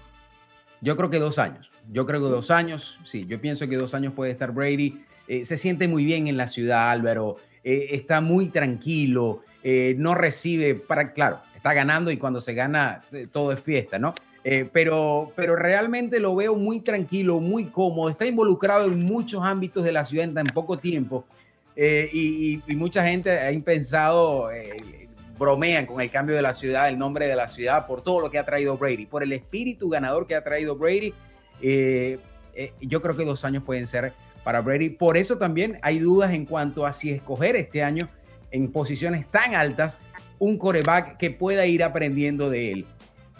Yo 0.83 0.95
creo 0.99 1.09
que 1.09 1.19
dos 1.19 1.38
años. 1.38 1.73
Yo 1.90 2.04
creo 2.04 2.21
que 2.21 2.28
dos 2.28 2.50
años, 2.50 3.00
sí, 3.04 3.25
yo 3.26 3.40
pienso 3.40 3.66
que 3.66 3.76
dos 3.76 3.95
años 3.95 4.12
puede 4.12 4.31
estar 4.31 4.52
Brady. 4.52 5.02
Eh, 5.26 5.47
se 5.47 5.57
siente 5.57 5.88
muy 5.88 6.04
bien 6.04 6.28
en 6.28 6.37
la 6.37 6.47
ciudad, 6.47 6.90
Álvaro. 6.90 7.37
Eh, 7.62 7.88
está 7.93 8.21
muy 8.21 8.49
tranquilo. 8.49 9.43
Eh, 9.62 9.95
no 9.97 10.14
recibe, 10.14 10.75
para, 10.75 11.14
claro, 11.14 11.40
está 11.57 11.73
ganando 11.73 12.11
y 12.11 12.19
cuando 12.19 12.43
se 12.43 12.52
gana 12.52 13.02
todo 13.33 13.52
es 13.52 13.61
fiesta, 13.61 13.99
¿no? 13.99 14.14
Eh, 14.46 14.68
pero, 14.70 15.32
pero 15.34 15.56
realmente 15.56 16.20
lo 16.20 16.36
veo 16.36 16.54
muy 16.54 16.80
tranquilo, 16.80 17.40
muy 17.40 17.64
cómodo, 17.64 18.10
está 18.10 18.26
involucrado 18.26 18.84
en 18.84 19.02
muchos 19.02 19.42
ámbitos 19.42 19.82
de 19.82 19.90
la 19.90 20.04
ciudad 20.04 20.26
en 20.36 20.46
poco 20.48 20.78
tiempo 20.78 21.24
eh, 21.74 22.10
y, 22.12 22.60
mucha 22.76 23.08
gente 23.08 23.40
ha 23.40 23.64
pensado, 23.64 24.52
eh, 24.52 25.08
bromean 25.38 25.86
con 25.86 26.02
el 26.02 26.10
cambio 26.10 26.36
de 26.36 26.42
la 26.42 26.52
ciudad, 26.52 26.90
el 26.90 26.98
nombre 26.98 27.26
de 27.26 27.34
la 27.34 27.48
ciudad, 27.48 27.86
por 27.86 28.02
todo 28.02 28.20
lo 28.20 28.30
que 28.30 28.38
ha 28.38 28.44
traído 28.44 28.76
Brady, 28.76 29.06
por 29.06 29.22
el 29.22 29.32
espíritu 29.32 29.88
ganador 29.88 30.26
que 30.26 30.34
ha 30.34 30.44
traído 30.44 30.76
Brady. 30.76 31.14
yo 32.82 33.00
creo 33.02 33.16
que 33.16 33.24
dos 33.24 33.46
años 33.46 33.62
pueden 33.64 33.86
ser 33.86 34.12
para 34.44 34.60
Brady. 34.60 34.90
Por 34.90 35.16
eso 35.16 35.38
también 35.38 35.78
hay 35.80 36.00
dudas 36.00 36.34
en 36.34 36.44
cuanto 36.44 36.84
a 36.84 36.92
si 36.92 37.10
escoger 37.10 37.56
este 37.56 37.82
año 37.82 38.10
en 38.50 38.70
posiciones 38.70 39.26
tan 39.26 39.54
altas 39.54 39.98
un 40.38 40.58
coreback 40.58 41.16
que 41.16 41.30
pueda 41.30 41.64
ir 41.64 41.82
aprendiendo 41.82 42.50
de 42.50 42.72
él 42.72 42.86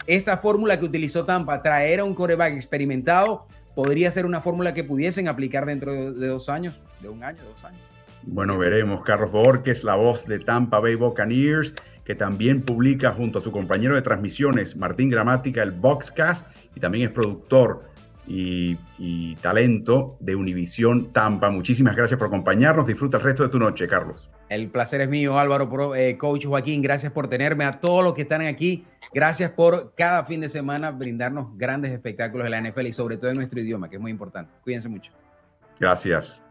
esta 0.07 0.37
fórmula 0.37 0.79
que 0.79 0.85
utilizó 0.85 1.25
Tampa, 1.25 1.61
traer 1.61 1.99
a 1.99 2.03
un 2.03 2.13
coreback 2.13 2.53
experimentado, 2.53 3.47
podría 3.75 4.09
ser 4.11 4.25
una 4.25 4.41
fórmula 4.41 4.73
que 4.73 4.83
pudiesen 4.83 5.27
aplicar 5.27 5.65
dentro 5.65 5.93
de, 5.93 6.27
dos 6.27 6.49
años, 6.49 6.79
de 7.01 7.09
un 7.09 7.23
año, 7.23 7.43
dos 7.43 7.63
años. 7.63 7.81
Bueno, 8.23 8.57
veremos. 8.57 9.03
Carlos 9.03 9.31
Borges, 9.31 9.83
la 9.83 9.95
voz 9.95 10.25
de 10.25 10.39
Tampa 10.39 10.79
Bay 10.79 10.95
Buccaneers, 10.95 11.73
que 12.03 12.15
también 12.15 12.61
publica 12.61 13.11
junto 13.11 13.39
a 13.39 13.41
su 13.41 13.51
compañero 13.51 13.95
de 13.95 14.01
transmisiones, 14.01 14.75
Martín 14.75 15.09
Gramática, 15.09 15.61
el 15.61 15.71
Boxcast, 15.71 16.47
y 16.75 16.79
también 16.79 17.07
es 17.07 17.13
productor 17.13 17.83
y, 18.27 19.35
talento 19.41 20.17
de 20.19 20.35
Univisión 20.35 21.11
Tampa. 21.11 21.49
Muchísimas 21.49 21.95
gracias 21.95 22.17
por 22.17 22.27
acompañarnos. 22.27 22.87
Disfruta 22.87 23.17
el 23.17 23.23
resto 23.23 23.43
de 23.43 23.49
tu 23.49 23.59
noche, 23.59 23.87
Carlos. 23.87 24.29
El 24.49 24.69
placer 24.69 25.01
es 25.01 25.09
mío, 25.09 25.37
Álvaro, 25.37 25.95
eh, 25.95 26.17
coach 26.17 26.45
Joaquín. 26.45 26.81
Gracias 26.81 27.11
por 27.11 27.27
tenerme 27.27 27.65
a 27.65 27.79
todos 27.79 28.03
los 28.03 28.13
que 28.13 28.23
están 28.23 28.41
aquí 28.41 28.85
Gracias 29.15 29.49
por 29.51 29.93
cada 29.95 30.25
fin 30.25 30.41
de 30.41 30.49
semana 30.49 30.91
brindarnos 30.91 31.57
grandes 31.57 31.93
espectáculos 31.93 32.43
de 32.43 32.49
la 32.49 32.61
NFL 32.61 32.87
y 32.87 32.91
sobre 32.91 33.15
todo 33.15 33.31
en 33.31 33.37
nuestro 33.37 33.61
idioma, 33.61 33.89
que 33.89 33.95
es 33.95 34.01
muy 34.01 34.11
importante. 34.11 34.51
Cuídense 34.61 34.89
mucho. 34.89 35.13
Gracias. 35.79 36.41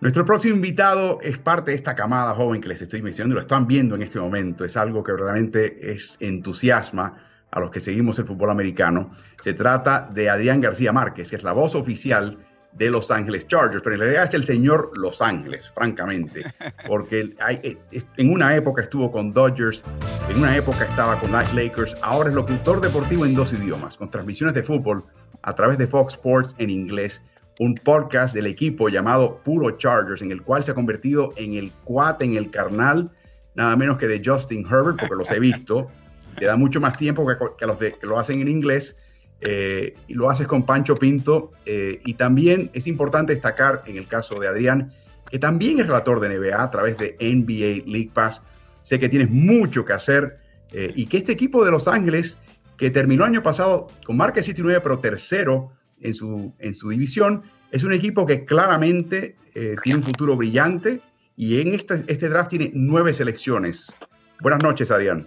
Nuestro 0.00 0.24
próximo 0.24 0.54
invitado 0.54 1.18
es 1.22 1.38
parte 1.38 1.72
de 1.72 1.76
esta 1.76 1.96
camada 1.96 2.34
joven 2.34 2.60
que 2.60 2.68
les 2.68 2.82
estoy 2.82 3.02
mencionando, 3.02 3.34
lo 3.34 3.40
están 3.40 3.66
viendo 3.66 3.96
en 3.96 4.02
este 4.02 4.20
momento, 4.20 4.64
es 4.64 4.76
algo 4.76 5.02
que 5.02 5.10
realmente 5.10 5.90
es 5.90 6.16
entusiasma 6.20 7.16
a 7.50 7.58
los 7.58 7.72
que 7.72 7.80
seguimos 7.80 8.16
el 8.20 8.26
fútbol 8.26 8.50
americano. 8.50 9.10
Se 9.42 9.52
trata 9.52 10.08
de 10.14 10.30
Adrián 10.30 10.60
García 10.60 10.92
Márquez, 10.92 11.28
que 11.28 11.34
es 11.34 11.42
la 11.42 11.52
voz 11.52 11.74
oficial 11.74 12.45
de 12.76 12.90
Los 12.90 13.10
Ángeles 13.10 13.46
Chargers, 13.46 13.82
pero 13.82 13.94
en 13.94 14.00
realidad 14.00 14.24
es 14.24 14.34
el 14.34 14.44
señor 14.44 14.90
Los 14.96 15.22
Ángeles, 15.22 15.70
francamente, 15.74 16.44
porque 16.86 17.34
hay, 17.40 17.78
en 18.16 18.30
una 18.30 18.54
época 18.54 18.82
estuvo 18.82 19.10
con 19.10 19.32
Dodgers, 19.32 19.82
en 20.28 20.38
una 20.38 20.56
época 20.56 20.84
estaba 20.84 21.18
con 21.18 21.32
Lakers, 21.32 21.96
ahora 22.02 22.28
es 22.28 22.34
locutor 22.34 22.80
deportivo 22.80 23.24
en 23.24 23.34
dos 23.34 23.52
idiomas, 23.52 23.96
con 23.96 24.10
transmisiones 24.10 24.54
de 24.54 24.62
fútbol 24.62 25.04
a 25.42 25.54
través 25.54 25.78
de 25.78 25.86
Fox 25.86 26.14
Sports 26.14 26.54
en 26.58 26.70
inglés, 26.70 27.22
un 27.58 27.74
podcast 27.76 28.34
del 28.34 28.46
equipo 28.46 28.90
llamado 28.90 29.40
Puro 29.42 29.70
Chargers, 29.78 30.20
en 30.20 30.30
el 30.30 30.42
cual 30.42 30.62
se 30.62 30.72
ha 30.72 30.74
convertido 30.74 31.32
en 31.36 31.54
el 31.54 31.72
cuate, 31.84 32.26
en 32.26 32.36
el 32.36 32.50
carnal, 32.50 33.10
nada 33.54 33.74
menos 33.76 33.96
que 33.96 34.06
de 34.06 34.20
Justin 34.22 34.66
Herbert, 34.66 34.98
porque 34.98 35.14
los 35.14 35.30
he 35.30 35.40
visto, 35.40 35.88
le 36.38 36.46
da 36.46 36.56
mucho 36.56 36.80
más 36.80 36.98
tiempo 36.98 37.26
que, 37.26 37.64
a 37.64 37.66
los 37.66 37.78
que 37.78 37.96
lo 38.02 38.18
hacen 38.18 38.42
en 38.42 38.48
inglés 38.48 38.96
eh, 39.40 39.94
y 40.08 40.14
lo 40.14 40.30
haces 40.30 40.46
con 40.46 40.64
Pancho 40.64 40.96
Pinto. 40.96 41.52
Eh, 41.64 42.00
y 42.04 42.14
también 42.14 42.70
es 42.72 42.86
importante 42.86 43.32
destacar 43.32 43.82
en 43.86 43.96
el 43.96 44.06
caso 44.06 44.38
de 44.40 44.48
Adrián, 44.48 44.92
que 45.30 45.38
también 45.38 45.80
es 45.80 45.86
relator 45.86 46.20
de 46.20 46.38
NBA 46.38 46.62
a 46.62 46.70
través 46.70 46.96
de 46.96 47.16
NBA 47.20 47.90
League 47.90 48.10
Pass. 48.12 48.42
Sé 48.82 48.98
que 48.98 49.08
tienes 49.08 49.30
mucho 49.30 49.84
que 49.84 49.92
hacer 49.92 50.38
eh, 50.72 50.92
y 50.94 51.06
que 51.06 51.18
este 51.18 51.32
equipo 51.32 51.64
de 51.64 51.70
Los 51.70 51.88
Ángeles, 51.88 52.38
que 52.76 52.90
terminó 52.90 53.24
año 53.24 53.42
pasado 53.42 53.88
con 54.04 54.16
marca 54.16 54.42
7 54.42 54.60
9, 54.62 54.80
pero 54.82 54.98
tercero 54.98 55.72
en 56.00 56.14
su, 56.14 56.54
en 56.58 56.74
su 56.74 56.90
división, 56.90 57.42
es 57.72 57.82
un 57.82 57.92
equipo 57.92 58.26
que 58.26 58.44
claramente 58.44 59.36
tiene 59.82 60.00
un 60.00 60.02
futuro 60.02 60.36
brillante 60.36 61.00
y 61.34 61.60
en 61.60 61.74
este, 61.74 62.04
este 62.08 62.28
draft 62.28 62.50
tiene 62.50 62.70
nueve 62.74 63.14
selecciones. 63.14 63.90
Buenas 64.40 64.62
noches, 64.62 64.90
Adrián. 64.90 65.26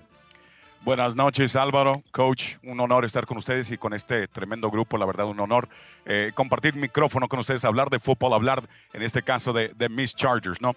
Buenas 0.90 1.16
noches 1.16 1.56
Álvaro, 1.56 2.02
coach, 2.10 2.56
un 2.64 2.80
honor 2.80 3.06
estar 3.06 3.28
con 3.28 3.38
ustedes 3.38 3.70
y 3.70 3.78
con 3.78 3.94
este 3.94 4.28
tremendo 4.28 4.72
grupo, 4.72 4.98
la 4.98 5.06
verdad 5.06 5.28
un 5.28 5.40
honor 5.40 5.70
eh, 6.04 6.32
compartir 6.34 6.76
micrófono 6.76 7.28
con 7.28 7.38
ustedes, 7.38 7.64
hablar 7.64 7.92
de 7.92 8.00
fútbol, 8.00 8.34
hablar 8.34 8.68
en 8.94 9.04
este 9.04 9.22
caso 9.22 9.54
de, 9.54 9.68
de 9.76 9.88
Miss 9.88 10.16
Chargers, 10.16 10.60
¿no? 10.60 10.76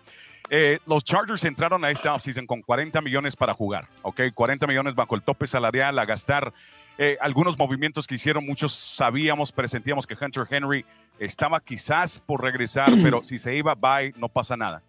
Eh, 0.51 0.81
los 0.85 1.03
Chargers 1.03 1.43
entraron 1.45 1.83
a 1.83 1.91
esta 1.91 2.13
offseason 2.13 2.47
con 2.47 2.61
40 2.61 3.01
millones 3.01 3.37
para 3.37 3.55
jugar, 3.55 3.89
¿ok? 4.03 4.21
40 4.35 4.67
millones 4.67 4.95
bajo 4.95 5.15
el 5.15 5.23
tope 5.23 5.47
salarial 5.47 5.99
a 5.99 6.05
gastar 6.05 6.53
eh, 6.99 7.17
algunos 7.23 7.59
movimientos 7.59 8.07
que 8.07 8.17
hicieron, 8.17 8.45
muchos 8.47 8.75
sabíamos, 8.75 9.51
presentíamos 9.51 10.07
que 10.07 10.15
Hunter 10.21 10.47
Henry 10.51 10.85
estaba 11.19 11.59
quizás 11.59 12.19
por 12.19 12.43
regresar, 12.43 12.91
pero 13.03 13.25
si 13.25 13.39
se 13.39 13.57
iba, 13.57 13.75
bye, 13.75 14.13
no 14.19 14.29
pasa 14.29 14.59
nada. 14.59 14.83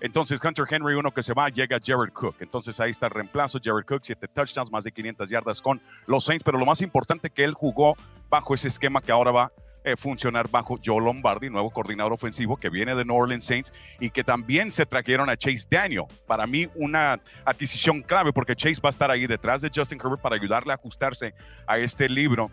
Entonces, 0.00 0.40
Hunter 0.42 0.64
Henry, 0.68 0.94
uno 0.94 1.12
que 1.12 1.22
se 1.22 1.34
va, 1.34 1.48
llega 1.48 1.78
Jared 1.82 2.12
Cook. 2.12 2.36
Entonces, 2.40 2.80
ahí 2.80 2.90
está 2.90 3.06
el 3.06 3.12
reemplazo. 3.12 3.58
Jared 3.62 3.84
Cook, 3.84 4.00
siete 4.02 4.26
touchdowns, 4.28 4.70
más 4.70 4.84
de 4.84 4.92
500 4.92 5.28
yardas 5.28 5.60
con 5.60 5.80
los 6.06 6.24
Saints. 6.24 6.42
Pero 6.44 6.58
lo 6.58 6.66
más 6.66 6.80
importante 6.80 7.30
que 7.30 7.44
él 7.44 7.54
jugó 7.54 7.96
bajo 8.28 8.54
ese 8.54 8.68
esquema 8.68 9.02
que 9.02 9.12
ahora 9.12 9.30
va 9.30 9.44
a 9.44 9.52
eh, 9.82 9.96
funcionar 9.96 10.50
bajo 10.50 10.78
Joe 10.84 11.02
Lombardi, 11.02 11.48
nuevo 11.48 11.70
coordinador 11.70 12.12
ofensivo 12.12 12.58
que 12.58 12.68
viene 12.68 12.94
de 12.94 13.02
New 13.02 13.16
Orleans 13.16 13.44
Saints 13.44 13.72
y 13.98 14.10
que 14.10 14.22
también 14.22 14.70
se 14.70 14.84
trajeron 14.84 15.30
a 15.30 15.36
Chase 15.38 15.66
Daniel. 15.70 16.04
Para 16.26 16.46
mí, 16.46 16.68
una 16.74 17.18
adquisición 17.46 18.02
clave 18.02 18.30
porque 18.30 18.54
Chase 18.54 18.80
va 18.82 18.88
a 18.88 18.90
estar 18.90 19.10
ahí 19.10 19.26
detrás 19.26 19.62
de 19.62 19.70
Justin 19.74 19.98
Herbert 19.98 20.20
para 20.20 20.36
ayudarle 20.36 20.72
a 20.72 20.74
ajustarse 20.74 21.34
a 21.66 21.78
este 21.78 22.10
libro 22.10 22.50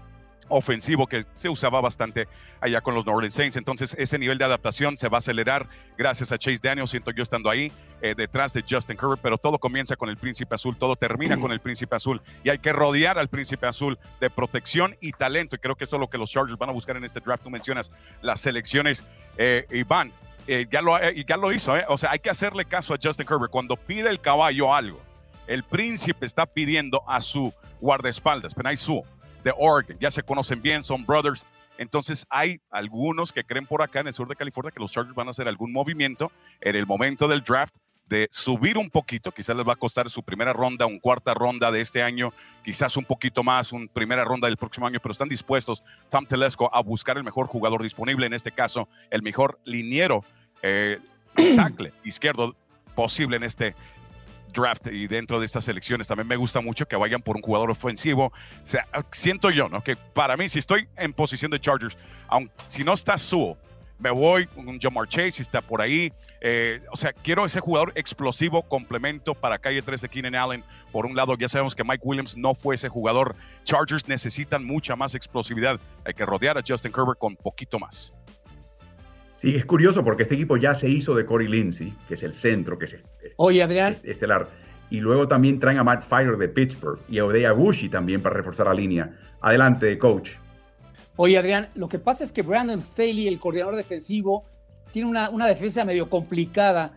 ofensivo 0.50 1.08
que 1.08 1.26
se 1.36 1.50
usaba 1.50 1.82
bastante 1.82 2.28
allá 2.62 2.82
con 2.82 2.96
los 2.96 3.06
New 3.06 3.16
Orleans 3.16 3.36
Saints. 3.36 3.58
Entonces, 3.58 3.96
ese 4.00 4.18
nivel 4.20 4.38
de 4.38 4.46
adaptación 4.46 4.98
se 4.98 5.10
va 5.10 5.18
a 5.18 5.20
acelerar 5.20 5.68
gracias 5.98 6.32
a 6.32 6.38
Chase 6.38 6.60
Daniel. 6.62 6.88
Siento 6.88 7.12
yo 7.12 7.24
estando 7.24 7.50
ahí 7.50 7.72
eh, 8.02 8.14
detrás 8.16 8.54
de 8.54 8.64
Justin 8.68 8.98
Herbert, 9.02 9.22
pero 9.22 9.38
todo 9.38 9.60
comienza 9.60 9.96
con 9.96 10.10
el 10.10 10.18
Príncipe 10.18 10.56
Azul, 10.56 10.78
todo 10.78 10.96
termina 10.96 11.40
con 11.40 11.52
el 11.52 11.60
Príncipe 11.60 11.96
Azul 11.96 12.22
y 12.44 12.50
hay 12.50 12.60
que 12.60 12.72
rodear 12.72 13.18
al 13.18 13.28
Príncipe 13.28 13.68
Azul 13.68 13.98
de 14.20 14.30
protección 14.30 14.96
y 15.02 15.12
talento. 15.12 15.56
Y 15.56 15.60
creo 15.60 15.76
que 15.76 15.86
eso 15.86 15.96
es 15.96 16.00
lo 16.00 16.10
que 16.10 16.18
los 16.18 16.32
Chargers 16.32 16.58
van 16.58 16.70
a 16.70 16.74
buscar 16.74 16.98
en 16.98 17.04
este 17.04 17.20
draft. 17.20 17.44
Tú 17.44 17.50
mencionas 17.50 17.92
las 18.22 18.42
selecciones, 18.42 19.04
eh, 19.38 19.66
Iván. 19.72 20.12
Eh, 20.50 20.66
ya, 20.72 20.82
lo, 20.82 20.98
ya 21.12 21.36
lo 21.36 21.52
hizo, 21.52 21.74
o 21.90 21.98
sea, 21.98 22.12
hay 22.12 22.20
que 22.20 22.30
hacerle 22.30 22.64
caso 22.64 22.94
a 22.94 22.98
Justin 23.02 23.28
Herbert. 23.30 23.52
Cuando 23.52 23.76
pide 23.76 24.10
el 24.10 24.22
caballo 24.22 24.74
algo, 24.74 25.02
el 25.46 25.64
príncipe 25.64 26.26
está 26.26 26.46
pidiendo 26.46 27.02
a 27.08 27.20
su 27.22 27.54
guardaespaldas, 27.82 28.54
Penay 28.54 28.78
Su, 28.78 29.04
de 29.48 29.54
Oregon. 29.58 29.98
Ya 30.00 30.12
se 30.12 30.24
conocen 30.24 30.62
bien, 30.62 30.84
son 30.84 31.06
brothers. 31.06 31.46
Entonces 31.78 32.26
hay 32.30 32.60
algunos 32.70 33.32
que 33.32 33.44
creen 33.44 33.66
por 33.66 33.82
acá 33.82 34.02
en 34.02 34.08
el 34.08 34.14
sur 34.14 34.28
de 34.28 34.36
California 34.36 34.72
que 34.72 34.80
los 34.80 34.92
Chargers 34.92 35.16
van 35.16 35.28
a 35.28 35.32
hacer 35.32 35.48
algún 35.48 35.72
movimiento 35.72 36.32
en 36.60 36.76
el 36.76 36.86
momento 36.86 37.28
del 37.28 37.42
draft 37.42 37.78
de 38.08 38.30
subir 38.32 38.78
un 38.78 38.90
poquito, 38.90 39.34
quizás 39.34 39.56
les 39.56 39.68
va 39.68 39.74
a 39.74 39.76
costar 39.76 40.10
su 40.10 40.24
primera 40.24 40.54
ronda, 40.54 40.86
un 40.86 40.98
cuarta 40.98 41.34
ronda 41.34 41.72
de 41.72 41.82
este 41.82 42.02
año, 42.02 42.34
quizás 42.64 42.96
un 42.96 43.04
poquito 43.04 43.44
más, 43.44 43.74
una 43.74 43.88
primera 43.88 44.24
ronda 44.24 44.48
del 44.48 44.56
próximo 44.56 44.88
año, 44.88 45.00
pero 45.02 45.12
están 45.12 45.28
dispuestos 45.28 45.84
Tom 46.10 46.26
Telesco 46.26 46.74
a 46.74 46.82
buscar 46.82 47.18
el 47.18 47.26
mejor 47.26 47.48
jugador 47.48 47.84
disponible, 47.84 48.26
en 48.26 48.34
este 48.34 48.54
caso 48.54 48.88
el 49.12 49.24
mejor 49.24 49.60
liniero 49.66 50.24
eh, 50.62 51.00
tackle 51.58 51.94
izquierdo 52.06 52.56
posible 52.96 53.36
en 53.36 53.44
este 53.44 53.76
draft 54.58 54.88
y 54.88 55.08
dentro 55.08 55.40
de 55.40 55.46
estas 55.46 55.68
elecciones 55.68 56.08
también 56.08 56.28
me 56.28 56.36
gusta 56.36 56.60
mucho 56.62 56.88
que 56.88 56.96
vayan 56.96 57.22
por 57.22 57.36
un 57.36 57.42
jugador 57.42 57.72
ofensivo. 57.72 58.26
O 58.26 58.66
sea, 58.66 58.88
siento 59.12 59.50
yo, 59.50 59.70
¿no? 59.70 59.84
Que 59.84 59.96
para 59.96 60.36
mí, 60.36 60.50
si 60.50 60.60
estoy 60.60 60.88
en 60.98 61.14
posición 61.14 61.52
de 61.52 61.60
Chargers, 61.60 61.98
aun 62.28 62.50
si 62.68 62.84
no 62.84 62.94
está 62.94 63.18
Suo, 63.18 63.58
me 64.00 64.12
voy 64.12 64.46
con 64.48 64.80
Jamar 64.80 65.08
Chase, 65.08 65.32
si 65.32 65.42
está 65.42 65.62
por 65.62 65.82
ahí. 65.82 66.14
Eh, 66.42 66.82
o 66.92 66.98
sea, 66.98 67.14
quiero 67.14 67.46
ese 67.46 67.60
jugador 67.60 67.92
explosivo, 67.96 68.62
complemento 68.62 69.34
para 69.34 69.58
calle 69.58 69.82
13 69.82 70.08
Keenan 70.10 70.36
Allen. 70.36 70.64
Por 70.92 71.06
un 71.06 71.16
lado, 71.16 71.36
ya 71.36 71.50
sabemos 71.50 71.76
que 71.76 71.84
Mike 71.84 72.04
Williams 72.04 72.38
no 72.38 72.54
fue 72.54 72.76
ese 72.76 72.90
jugador. 72.90 73.36
Chargers 73.64 74.08
necesitan 74.08 74.64
mucha 74.64 74.96
más 74.96 75.16
explosividad. 75.16 75.80
Hay 76.06 76.14
que 76.14 76.26
rodear 76.26 76.58
a 76.58 76.64
Justin 76.66 76.92
Herbert 76.96 77.18
con 77.18 77.36
poquito 77.36 77.80
más. 77.80 78.14
Sí, 79.38 79.56
es 79.56 79.66
curioso 79.68 80.04
porque 80.04 80.24
este 80.24 80.34
equipo 80.34 80.58
ya 80.58 80.74
se 80.74 80.90
hizo 80.90 81.14
de 81.14 81.24
Corey 81.24 81.48
Lindsey, 81.48 81.94
que 82.08 82.16
es 82.16 82.24
el 82.24 82.34
centro, 82.34 82.80
que 82.80 82.86
es 82.86 83.06
Oye, 83.36 83.62
Adrián. 83.62 83.96
estelar. 84.02 84.50
Y 84.90 85.00
luego 85.00 85.28
también 85.28 85.60
traen 85.60 85.78
a 85.78 85.84
Matt 85.84 86.02
Fire 86.02 86.38
de 86.38 86.48
Pittsburgh 86.50 86.98
y 87.08 87.20
a 87.20 87.26
Odea 87.26 87.52
Bushi 87.52 87.88
también 87.88 88.24
para 88.24 88.34
reforzar 88.34 88.66
la 88.66 88.74
línea. 88.74 89.16
Adelante, 89.42 89.96
coach. 90.00 90.32
Oye, 91.18 91.38
Adrián, 91.38 91.70
lo 91.76 91.88
que 91.88 92.00
pasa 92.00 92.24
es 92.24 92.32
que 92.32 92.42
Brandon 92.42 92.80
Staley, 92.80 93.28
el 93.28 93.38
coordinador 93.38 93.76
defensivo, 93.76 94.44
tiene 94.92 95.08
una, 95.08 95.30
una 95.30 95.46
defensa 95.46 95.86
medio 95.86 96.10
complicada. 96.10 96.94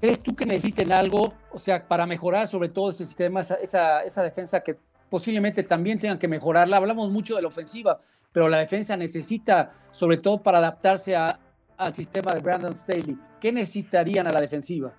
¿Crees 0.00 0.20
tú 0.20 0.34
que 0.34 0.44
necesiten 0.44 0.90
algo, 0.90 1.34
o 1.52 1.60
sea, 1.60 1.86
para 1.86 2.04
mejorar 2.04 2.48
sobre 2.48 2.68
todo 2.68 2.90
ese 2.90 3.04
sistema, 3.04 3.42
esa, 3.42 4.02
esa 4.02 4.22
defensa 4.24 4.60
que 4.64 4.76
posiblemente 5.08 5.62
también 5.62 6.00
tengan 6.00 6.18
que 6.18 6.26
mejorarla? 6.26 6.78
Hablamos 6.78 7.12
mucho 7.12 7.36
de 7.36 7.42
la 7.42 7.48
ofensiva, 7.48 8.00
pero 8.32 8.48
la 8.48 8.58
defensa 8.58 8.96
necesita, 8.96 9.72
sobre 9.92 10.16
todo 10.16 10.42
para 10.42 10.58
adaptarse 10.58 11.14
a, 11.14 11.38
al 11.76 11.94
sistema 11.94 12.32
de 12.32 12.40
Brandon 12.40 12.76
Staley? 12.76 13.18
¿Qué 13.40 13.52
necesitarían 13.52 14.26
a 14.26 14.32
la 14.32 14.40
defensiva? 14.40 14.94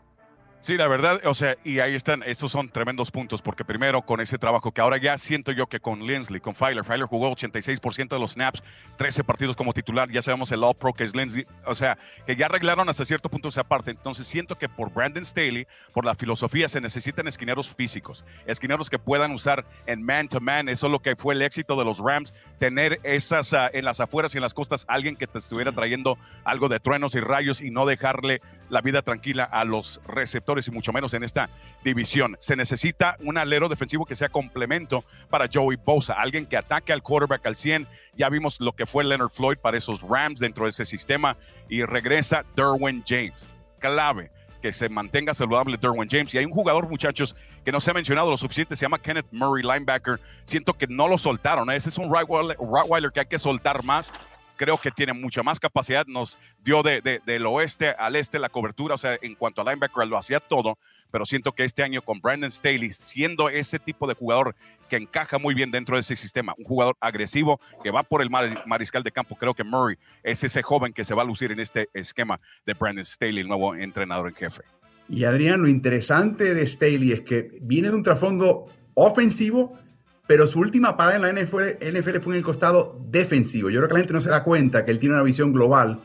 Sí, 0.60 0.76
la 0.76 0.88
verdad, 0.88 1.22
o 1.24 1.34
sea, 1.34 1.56
y 1.64 1.80
ahí 1.80 1.94
están, 1.94 2.24
estos 2.24 2.52
son 2.52 2.70
tremendos 2.70 3.12
puntos, 3.12 3.42
porque 3.42 3.64
primero 3.64 4.02
con 4.02 4.20
ese 4.20 4.40
trabajo 4.40 4.72
que 4.72 4.82
ahora 4.82 4.98
ya 4.98 5.18
siento 5.18 5.52
yo 5.52 5.68
que 5.68 5.80
con 5.80 6.06
Linsley, 6.06 6.42
con 6.42 6.56
Filer, 6.56 6.84
Filer 6.84 7.06
jugó 7.06 7.32
86% 7.32 8.10
de 8.10 8.20
los 8.20 8.34
snaps, 8.34 8.64
13 8.98 9.24
partidos 9.24 9.56
como 9.56 9.72
titular, 9.72 10.12
ya 10.12 10.22
sabemos 10.22 10.52
el 10.52 10.64
All-Pro 10.64 10.94
que 10.94 11.04
es 11.04 11.16
Linsley, 11.16 11.46
o 11.64 11.76
sea, 11.76 11.98
que 12.26 12.36
ya 12.36 12.48
arreglaron 12.48 12.90
hasta 12.90 13.06
cierto 13.06 13.30
punto 13.30 13.50
esa 13.50 13.64
parte, 13.64 13.92
entonces 13.92 14.26
siento 14.26 14.58
que 14.58 14.68
por 14.68 14.92
Brandon 14.92 15.24
Staley, 15.24 15.68
por 15.94 16.04
la 16.04 16.16
filosofía, 16.16 16.68
se 16.68 16.82
necesitan 16.82 17.28
esquineros 17.28 17.74
físicos, 17.74 18.26
esquineros 18.48 18.90
que 18.90 19.00
puedan 19.00 19.32
usar 19.32 19.64
en 19.86 20.04
man-to-man, 20.04 20.70
eso 20.70 20.88
es 20.88 20.92
lo 20.92 21.00
que 21.00 21.16
fue 21.16 21.36
el 21.36 21.44
éxito 21.44 21.78
de 21.78 21.86
los 21.86 22.00
Rams, 22.00 22.34
tener 22.58 23.00
esas 23.04 23.54
uh, 23.54 23.70
en 23.74 23.86
las 23.86 24.00
afueras 24.00 24.34
y 24.34 24.40
en 24.40 24.42
las 24.42 24.56
costas, 24.56 24.86
alguien 24.90 25.16
que 25.16 25.28
te 25.28 25.38
estuviera 25.38 25.72
trayendo 25.72 26.18
algo 26.44 26.68
de 26.68 26.80
truenos 26.80 27.14
y 27.14 27.20
rayos 27.20 27.62
y 27.62 27.70
no 27.70 27.86
dejarle 27.86 28.42
la 28.70 28.82
vida 28.82 29.02
tranquila 29.02 29.44
a 29.44 29.64
los 29.64 30.02
receptores 30.08 30.47
y 30.48 30.72
mucho 30.72 30.94
menos 30.94 31.14
en 31.14 31.24
esta 31.24 31.50
división. 31.84 32.38
Se 32.40 32.56
necesita 32.56 33.18
un 33.20 33.38
alero 33.38 33.68
defensivo 33.68 34.06
que 34.06 34.16
sea 34.16 34.30
complemento 34.30 35.04
para 35.30 35.50
Joey 35.52 35.78
Bosa, 35.84 36.14
alguien 36.14 36.46
que 36.46 36.56
ataque 36.56 36.94
al 36.94 37.04
quarterback 37.04 37.46
al 37.46 37.58
100. 37.58 37.86
Ya 38.16 38.30
vimos 38.30 38.62
lo 38.62 38.72
que 38.74 38.86
fue 38.86 39.04
Leonard 39.04 39.30
Floyd 39.30 39.58
para 39.58 39.78
esos 39.78 40.02
Rams 40.02 40.40
dentro 40.40 40.64
de 40.64 40.70
ese 40.70 40.86
sistema 40.86 41.38
y 41.68 41.84
regresa 41.84 42.46
Derwin 42.56 43.04
James. 43.06 43.50
Clave 43.80 44.32
que 44.62 44.72
se 44.72 44.90
mantenga 44.90 45.34
saludable 45.34 45.78
Derwin 45.78 46.10
James. 46.10 46.34
Y 46.34 46.38
hay 46.38 46.46
un 46.46 46.52
jugador, 46.52 46.88
muchachos, 46.88 47.36
que 47.64 47.72
no 47.72 47.82
se 47.82 47.92
ha 47.92 47.94
mencionado 47.94 48.32
lo 48.32 48.38
suficiente, 48.38 48.76
se 48.76 48.86
llama 48.86 49.00
Kenneth 49.00 49.28
Murray, 49.32 49.64
linebacker. 49.64 50.20
Siento 50.46 50.74
que 50.74 50.88
no 50.88 51.08
lo 51.08 51.18
soltaron. 51.18 51.70
Ese 51.70 51.90
es 51.90 51.98
un 51.98 52.12
Rottweiler 52.12 53.12
que 53.12 53.20
hay 53.20 53.26
que 53.26 53.38
soltar 53.38 53.84
más 53.84 54.14
creo 54.58 54.78
que 54.78 54.92
tiene 54.92 55.14
mucha 55.14 55.44
más 55.44 55.60
capacidad, 55.60 56.06
nos 56.08 56.38
dio 56.64 56.84
de, 56.84 57.22
del 57.26 57.46
oeste 57.46 57.90
al 57.92 58.16
este 58.16 58.40
la 58.40 58.50
cobertura, 58.50 58.96
o 58.96 58.98
sea, 58.98 59.18
en 59.22 59.36
cuanto 59.36 59.62
a 59.62 59.64
linebacker 59.64 60.08
lo 60.08 60.18
hacía 60.18 60.40
todo, 60.40 60.78
pero 61.12 61.26
siento 61.26 61.54
que 61.54 61.64
este 61.64 61.84
año 61.84 62.02
con 62.02 62.20
Brandon 62.20 62.52
Staley, 62.52 62.92
siendo 62.92 63.50
ese 63.50 63.80
tipo 63.80 64.08
de 64.08 64.14
jugador 64.14 64.56
que 64.90 64.98
encaja 64.98 65.38
muy 65.38 65.54
bien 65.54 65.72
dentro 65.72 65.96
de 65.96 66.02
ese 66.02 66.16
sistema, 66.16 66.54
un 66.58 66.66
jugador 66.66 66.98
agresivo 67.00 67.62
que 67.84 67.92
va 67.92 68.04
por 68.04 68.22
el 68.22 68.30
mariscal 68.30 69.04
de 69.04 69.12
campo, 69.12 69.36
creo 69.36 69.54
que 69.54 69.64
Murray 69.64 69.98
es 70.24 70.44
ese 70.44 70.62
joven 70.62 70.92
que 70.92 71.06
se 71.06 71.14
va 71.14 71.22
a 71.22 71.26
lucir 71.26 71.52
en 71.52 71.60
este 71.60 71.88
esquema 71.94 72.40
de 72.66 72.74
Brandon 72.74 73.06
Staley, 73.06 73.40
el 73.40 73.48
nuevo 73.48 73.76
entrenador 73.76 74.28
en 74.28 74.36
jefe. 74.36 74.64
Y 75.10 75.24
Adrián, 75.24 75.62
lo 75.62 75.70
interesante 75.70 76.54
de 76.54 76.68
Staley 76.68 77.14
es 77.14 77.22
que 77.22 77.60
viene 77.62 77.90
de 77.90 77.96
un 77.96 78.04
trasfondo 78.04 78.68
ofensivo, 78.94 79.80
pero 80.28 80.46
su 80.46 80.60
última 80.60 80.98
parada 80.98 81.16
en 81.16 81.22
la 81.22 81.42
NFL, 81.42 82.20
fue 82.22 82.34
en 82.34 82.38
el 82.38 82.44
costado 82.44 83.00
defensivo. 83.06 83.70
Yo 83.70 83.80
creo 83.80 83.88
que 83.88 83.94
la 83.94 84.00
gente 84.02 84.14
no 84.14 84.22
se 84.22 84.30
da 84.30 84.44
cuenta 84.44 84.84
que 84.84 84.92
él 84.92 85.00
tiene 85.00 85.16
una 85.16 85.24
visión 85.24 85.54
global 85.54 86.02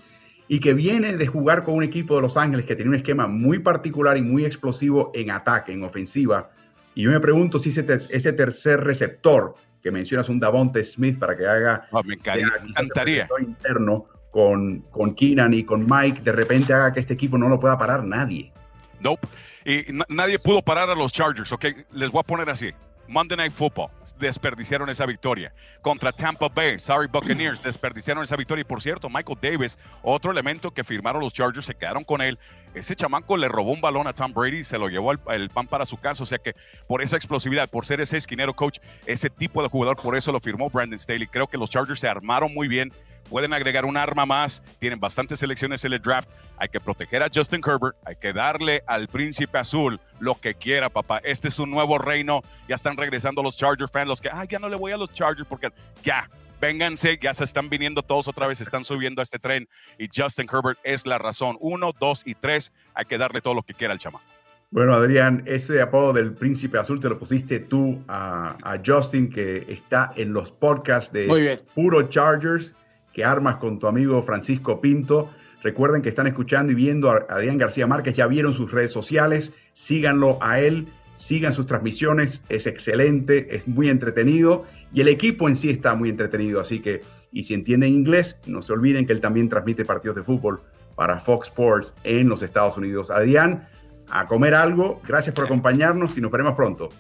y 0.49 0.61
que 0.61 0.75
viene 0.75 1.17
de 1.17 1.27
jugar 1.27 1.65
con 1.65 1.75
un 1.75 1.83
equipo 1.83 2.15
de 2.15 2.23
Los 2.23 2.37
Ángeles 2.37 2.65
que 2.65 2.77
tiene 2.77 2.91
un 2.91 2.95
esquema 2.95 3.27
muy 3.27 3.59
particular 3.59 4.17
y 4.17 4.23
muy 4.23 4.45
explosivo 4.45 5.11
en 5.15 5.31
ataque, 5.33 5.73
en 5.73 5.83
ofensiva. 5.83 6.51
Y 6.95 7.03
yo 7.03 7.11
me 7.11 7.21
pregunto 7.21 7.59
si 7.59 7.71
ese, 7.71 7.85
ese 8.11 8.33
tercer 8.33 8.81
receptor 8.85 9.57
que 9.83 9.91
mencionas, 9.91 10.29
un 10.29 10.39
Davonte 10.39 10.85
Smith, 10.85 11.19
para 11.19 11.37
que 11.37 11.47
haga... 11.47 11.89
Oh, 11.91 12.03
me 12.05 12.15
encantaría. 12.15 13.29
interno 13.41 14.07
con, 14.31 14.83
con 14.83 15.15
Keenan 15.15 15.53
y 15.55 15.65
con 15.65 15.87
Mike, 15.89 16.23
de 16.23 16.33
repente 16.33 16.73
haga 16.73 16.93
que 16.93 17.01
este 17.01 17.15
equipo 17.15 17.37
no 17.37 17.49
lo 17.49 17.59
pueda 17.59 17.77
parar 17.77 18.05
nadie. 18.05 18.53
Nope. 19.01 19.27
Y 19.65 19.87
nadie 20.09 20.39
pudo 20.39 20.63
parar 20.63 20.89
a 20.91 20.95
los 20.95 21.13
Chargers, 21.13 21.53
¿ok? 21.53 21.65
Les 21.93 22.11
voy 22.11 22.21
a 22.21 22.23
poner 22.23 22.49
así. 22.49 22.71
Monday 23.13 23.37
Night 23.37 23.53
Football 23.53 23.91
desperdiciaron 24.19 24.89
esa 24.89 25.05
victoria. 25.05 25.53
Contra 25.83 26.13
Tampa 26.13 26.49
Bay, 26.49 26.79
sorry 26.79 27.09
Buccaneers, 27.09 27.63
desperdiciaron 27.63 28.25
esa 28.25 28.37
victoria. 28.37 28.63
Y 28.63 28.65
por 28.65 28.81
cierto, 28.81 29.11
Michael 29.11 29.39
Davis, 29.41 29.79
otro 30.03 30.31
elemento 30.31 30.71
que 30.71 30.83
firmaron 30.83 31.21
los 31.21 31.35
Chargers, 31.35 31.67
se 31.67 31.75
quedaron 31.75 32.05
con 32.05 32.23
él. 32.23 32.39
Ese 32.75 32.97
chamaco 32.97 33.37
le 33.37 33.49
robó 33.49 33.73
un 33.73 33.83
balón 33.83 34.07
a 34.07 34.15
Tom 34.15 34.33
Brady 34.33 34.61
y 34.61 34.65
se 34.65 34.79
lo 34.79 34.89
llevó 34.89 35.13
el, 35.13 35.51
pan 35.51 35.67
para 35.67 35.85
su 35.85 35.99
casa. 35.99 36.23
O 36.23 36.27
sea 36.27 36.39
que 36.39 36.55
por 36.87 37.03
esa 37.03 37.17
explosividad, 37.17 37.69
por 37.69 37.85
ser 37.85 38.01
ese 38.01 38.17
esquinero 38.17 38.57
coach, 38.57 38.79
ese 39.05 39.29
tipo 39.29 39.63
de 39.63 39.69
jugador, 39.69 39.97
por 39.97 40.17
eso 40.17 40.33
lo 40.33 40.41
firmó 40.41 40.71
Brandon 40.71 40.99
Staley. 40.99 41.27
Creo 41.27 41.47
que 41.47 41.59
los 41.59 41.69
Chargers 41.69 42.01
se 42.01 42.09
armaron 42.09 42.55
muy 42.55 42.67
bien 42.67 42.95
pueden 43.29 43.53
agregar 43.53 43.85
un 43.85 43.97
arma 43.97 44.27
más, 44.27 44.63
tienen 44.79 45.01
bastantes 45.01 45.41
selecciones 45.41 45.85
en 45.85 45.93
el 45.93 46.01
draft, 46.01 46.29
hay 46.57 46.69
que 46.69 46.81
proteger 46.81 47.23
a 47.23 47.29
Justin 47.33 47.61
Herbert, 47.67 47.97
hay 48.05 48.17
que 48.17 48.33
darle 48.33 48.83
al 48.87 49.09
príncipe 49.09 49.59
azul 49.59 50.01
lo 50.21 50.41
que 50.41 50.55
quiera, 50.55 50.89
papá. 50.89 51.21
Este 51.25 51.49
es 51.49 51.59
un 51.59 51.71
nuevo 51.71 51.99
reino, 51.99 52.43
ya 52.69 52.77
están 52.77 52.97
regresando 52.97 53.43
los 53.43 53.57
Charger 53.57 53.89
fans, 53.89 54.07
los 54.07 54.21
que, 54.21 54.31
ay, 54.33 54.47
ya 54.51 54.59
no 54.59 54.69
le 54.69 54.77
voy 54.77 54.93
a 54.93 54.97
los 54.97 55.11
Chargers 55.11 55.49
porque 55.49 55.71
ya, 56.03 56.31
vénganse, 56.61 57.19
ya 57.21 57.35
se 57.35 57.45
están 57.45 57.69
viniendo 57.69 58.03
todos 58.03 58.29
otra 58.29 58.47
vez, 58.47 58.61
están 58.61 58.85
subiendo 58.85 59.21
a 59.21 59.25
este 59.25 59.39
tren 59.39 59.69
y 59.99 60.09
Justin 60.15 60.47
Herbert 60.53 60.79
es 60.85 61.07
la 61.07 61.19
razón. 61.19 61.57
Uno, 61.61 61.93
dos 61.99 62.23
y 62.25 62.35
tres, 62.35 62.73
hay 62.95 63.07
que 63.07 63.19
darle 63.19 63.41
todo 63.41 63.55
lo 63.55 63.63
que 63.63 63.75
quiera 63.75 63.93
al 63.93 63.99
chamaco. 63.99 64.25
Bueno, 64.71 64.95
Adrián, 64.95 65.43
ese 65.45 65.83
apodo 65.83 66.15
del 66.15 66.33
príncipe 66.33 66.79
azul 66.79 66.99
te 66.99 67.11
lo 67.11 67.19
pusiste 67.19 67.61
tú 67.61 68.03
a, 68.09 68.57
a 68.63 68.81
Justin, 68.85 69.29
que 69.29 69.67
está 69.69 70.15
en 70.17 70.33
los 70.33 70.51
podcasts 70.51 71.13
de 71.13 71.63
Puro 71.75 72.09
Chargers 72.09 72.75
que 73.13 73.25
armas 73.25 73.57
con 73.57 73.79
tu 73.79 73.87
amigo 73.87 74.23
Francisco 74.23 74.81
Pinto. 74.81 75.31
Recuerden 75.63 76.03
que 76.03 76.09
están 76.09 76.27
escuchando 76.27 76.73
y 76.73 76.75
viendo 76.75 77.11
a 77.11 77.27
Adrián 77.29 77.59
García 77.59 77.87
Márquez, 77.87 78.15
ya 78.15 78.27
vieron 78.27 78.53
sus 78.53 78.73
redes 78.73 78.93
sociales, 78.93 79.53
síganlo 79.73 80.39
a 80.41 80.59
él, 80.59 80.89
sigan 81.15 81.53
sus 81.53 81.67
transmisiones, 81.67 82.43
es 82.49 82.67
excelente, 82.67 83.55
es 83.55 83.69
muy 83.69 83.89
entretenido 83.89 84.65
y 84.93 85.03
el 85.03 85.09
equipo 85.09 85.49
en 85.49 85.57
sí 85.57 85.71
está 85.71 85.95
muy 85.95 86.09
entretenido, 86.09 86.61
así 86.61 86.81
que, 86.81 87.03
y 87.31 87.45
si 87.45 87.55
entienden 87.55 87.95
inglés, 87.95 88.39
no 88.47 88.61
se 88.63 88.73
olviden 88.73 89.07
que 89.07 89.13
él 89.13 89.21
también 89.21 89.49
transmite 89.49 89.85
partidos 89.85 90.17
de 90.17 90.23
fútbol 90.23 90.63
para 90.97 91.19
Fox 91.19 91.49
Sports 91.49 91.95
en 92.05 92.29
los 92.29 92.43
Estados 92.43 92.77
Unidos. 92.77 93.11
Adrián, 93.11 93.69
a 94.11 94.27
comer 94.27 94.55
algo, 94.55 95.01
gracias 95.07 95.35
por 95.35 95.45
acompañarnos 95.45 96.19
y 96.19 96.21
nos 96.21 96.31
veremos 96.31 96.55
pronto. 96.55 96.91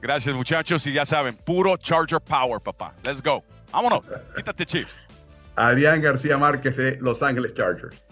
Gracias 0.00 0.34
muchachos 0.34 0.86
y 0.86 0.92
ya 0.92 1.04
saben, 1.06 1.36
puro 1.44 1.76
Charger 1.76 2.20
Power, 2.20 2.60
papá. 2.60 2.94
Let's 3.04 3.22
go. 3.22 3.44
Vámonos, 3.72 4.10
quítate 4.34 4.64
Chiefs. 4.64 4.98
Adrián 5.56 6.02
García 6.02 6.36
Márquez 6.36 6.76
de 6.76 6.98
Los 7.00 7.22
Ángeles 7.22 7.54
Chargers. 7.54 8.02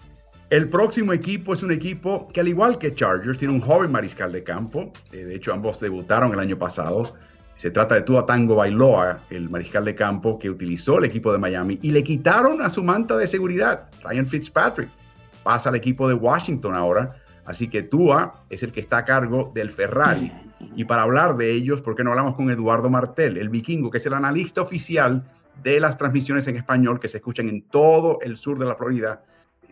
El 0.49 0.67
próximo 0.69 1.13
equipo 1.13 1.53
es 1.53 1.63
un 1.63 1.71
equipo 1.71 2.27
que 2.27 2.39
al 2.39 2.47
igual 2.47 2.77
que 2.77 2.93
Chargers 2.93 3.37
tiene 3.37 3.53
un 3.53 3.61
joven 3.61 3.91
mariscal 3.91 4.31
de 4.31 4.43
campo. 4.43 4.91
Eh, 5.11 5.25
de 5.25 5.35
hecho, 5.35 5.53
ambos 5.53 5.79
debutaron 5.79 6.33
el 6.33 6.39
año 6.39 6.57
pasado. 6.57 7.15
Se 7.55 7.71
trata 7.71 7.95
de 7.95 8.01
Tua 8.01 8.25
Tango 8.25 8.55
Bailoa, 8.55 9.21
el 9.29 9.49
mariscal 9.49 9.85
de 9.85 9.95
campo 9.95 10.37
que 10.37 10.49
utilizó 10.49 10.97
el 10.97 11.05
equipo 11.05 11.31
de 11.31 11.37
Miami 11.37 11.79
y 11.81 11.91
le 11.91 12.03
quitaron 12.03 12.61
a 12.61 12.69
su 12.69 12.83
manta 12.83 13.15
de 13.15 13.27
seguridad, 13.27 13.89
Ryan 14.03 14.27
Fitzpatrick. 14.27 14.89
Pasa 15.43 15.69
al 15.69 15.75
equipo 15.75 16.07
de 16.07 16.15
Washington 16.15 16.75
ahora. 16.75 17.15
Así 17.45 17.67
que 17.67 17.83
Tua 17.83 18.43
es 18.49 18.63
el 18.63 18.71
que 18.71 18.79
está 18.79 18.99
a 18.99 19.05
cargo 19.05 19.51
del 19.53 19.69
Ferrari. 19.69 20.31
Y 20.75 20.85
para 20.85 21.03
hablar 21.03 21.37
de 21.37 21.51
ellos, 21.51 21.81
¿por 21.81 21.95
qué 21.95 22.03
no 22.03 22.09
hablamos 22.09 22.35
con 22.35 22.49
Eduardo 22.49 22.89
Martel, 22.89 23.37
el 23.37 23.49
vikingo, 23.49 23.91
que 23.91 23.99
es 23.99 24.05
el 24.05 24.13
analista 24.13 24.61
oficial 24.61 25.23
de 25.63 25.79
las 25.79 25.97
transmisiones 25.97 26.47
en 26.47 26.57
español 26.57 26.99
que 26.99 27.07
se 27.07 27.17
escuchan 27.17 27.49
en 27.49 27.61
todo 27.63 28.19
el 28.21 28.37
sur 28.37 28.59
de 28.59 28.65
la 28.65 28.75
Florida. 28.75 29.23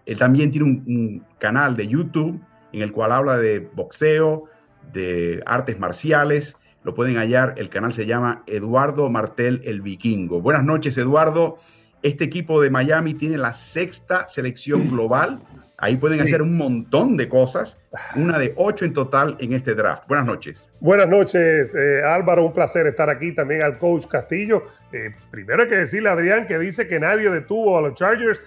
Él 0.05 0.17
también 0.17 0.51
tiene 0.51 0.65
un, 0.65 1.25
canal 1.39 1.75
de 1.75 1.87
YouTube 1.87 2.39
en 2.71 2.81
el 2.81 2.91
cual 2.91 3.11
habla 3.11 3.37
de 3.37 3.59
boxeo, 3.59 4.45
de 4.91 5.41
artes 5.45 5.79
marciales. 5.79 6.57
Lo 6.83 6.93
pueden 6.93 7.17
hallar. 7.17 7.55
El 7.57 7.69
canal 7.69 7.93
se 7.93 8.05
llama 8.05 8.43
Eduardo 8.47 9.09
Martel 9.09 9.61
el 9.65 9.81
Vikingo. 9.81 10.41
Buenas 10.41 10.63
noches, 10.63 10.97
Eduardo. 10.97 11.57
Este 12.01 12.25
equipo 12.25 12.61
de 12.61 12.69
Miami 12.69 13.13
tiene 13.13 13.37
la 13.37 13.53
sexta 13.53 14.27
selección 14.27 14.89
global 14.89 15.41
Ahí 15.83 15.97
pueden 15.97 16.21
hacer 16.21 16.41
un 16.41 16.55
montón 16.55 17.17
de 17.17 17.27
cosas, 17.27 17.77
una 18.15 18.39
de 18.39 18.53
ocho 18.55 18.85
en 18.85 18.93
total 18.93 19.35
en 19.41 19.51
este 19.51 19.75
draft. 19.75 20.07
Buenas 20.07 20.25
noches. 20.25 20.69
Buenas 20.79 21.09
noches, 21.09 21.75
eh, 21.75 22.01
Álvaro. 22.05 22.45
Un 22.45 22.53
placer 22.53 22.87
estar 22.87 23.09
aquí 23.09 23.33
también 23.33 23.63
al 23.63 23.77
coach 23.77 24.05
Castillo. 24.07 24.63
Eh, 24.93 25.13
primero 25.29 25.63
hay 25.63 25.67
que 25.67 25.75
decirle 25.75 26.07
a 26.07 26.13
Adrián 26.13 26.47
que 26.47 26.57
dice 26.57 26.87
que 26.87 27.01
nadie 27.01 27.29
detuvo 27.29 27.77
a 27.77 27.81
los 27.81 27.95
Chargers. 27.95 28.41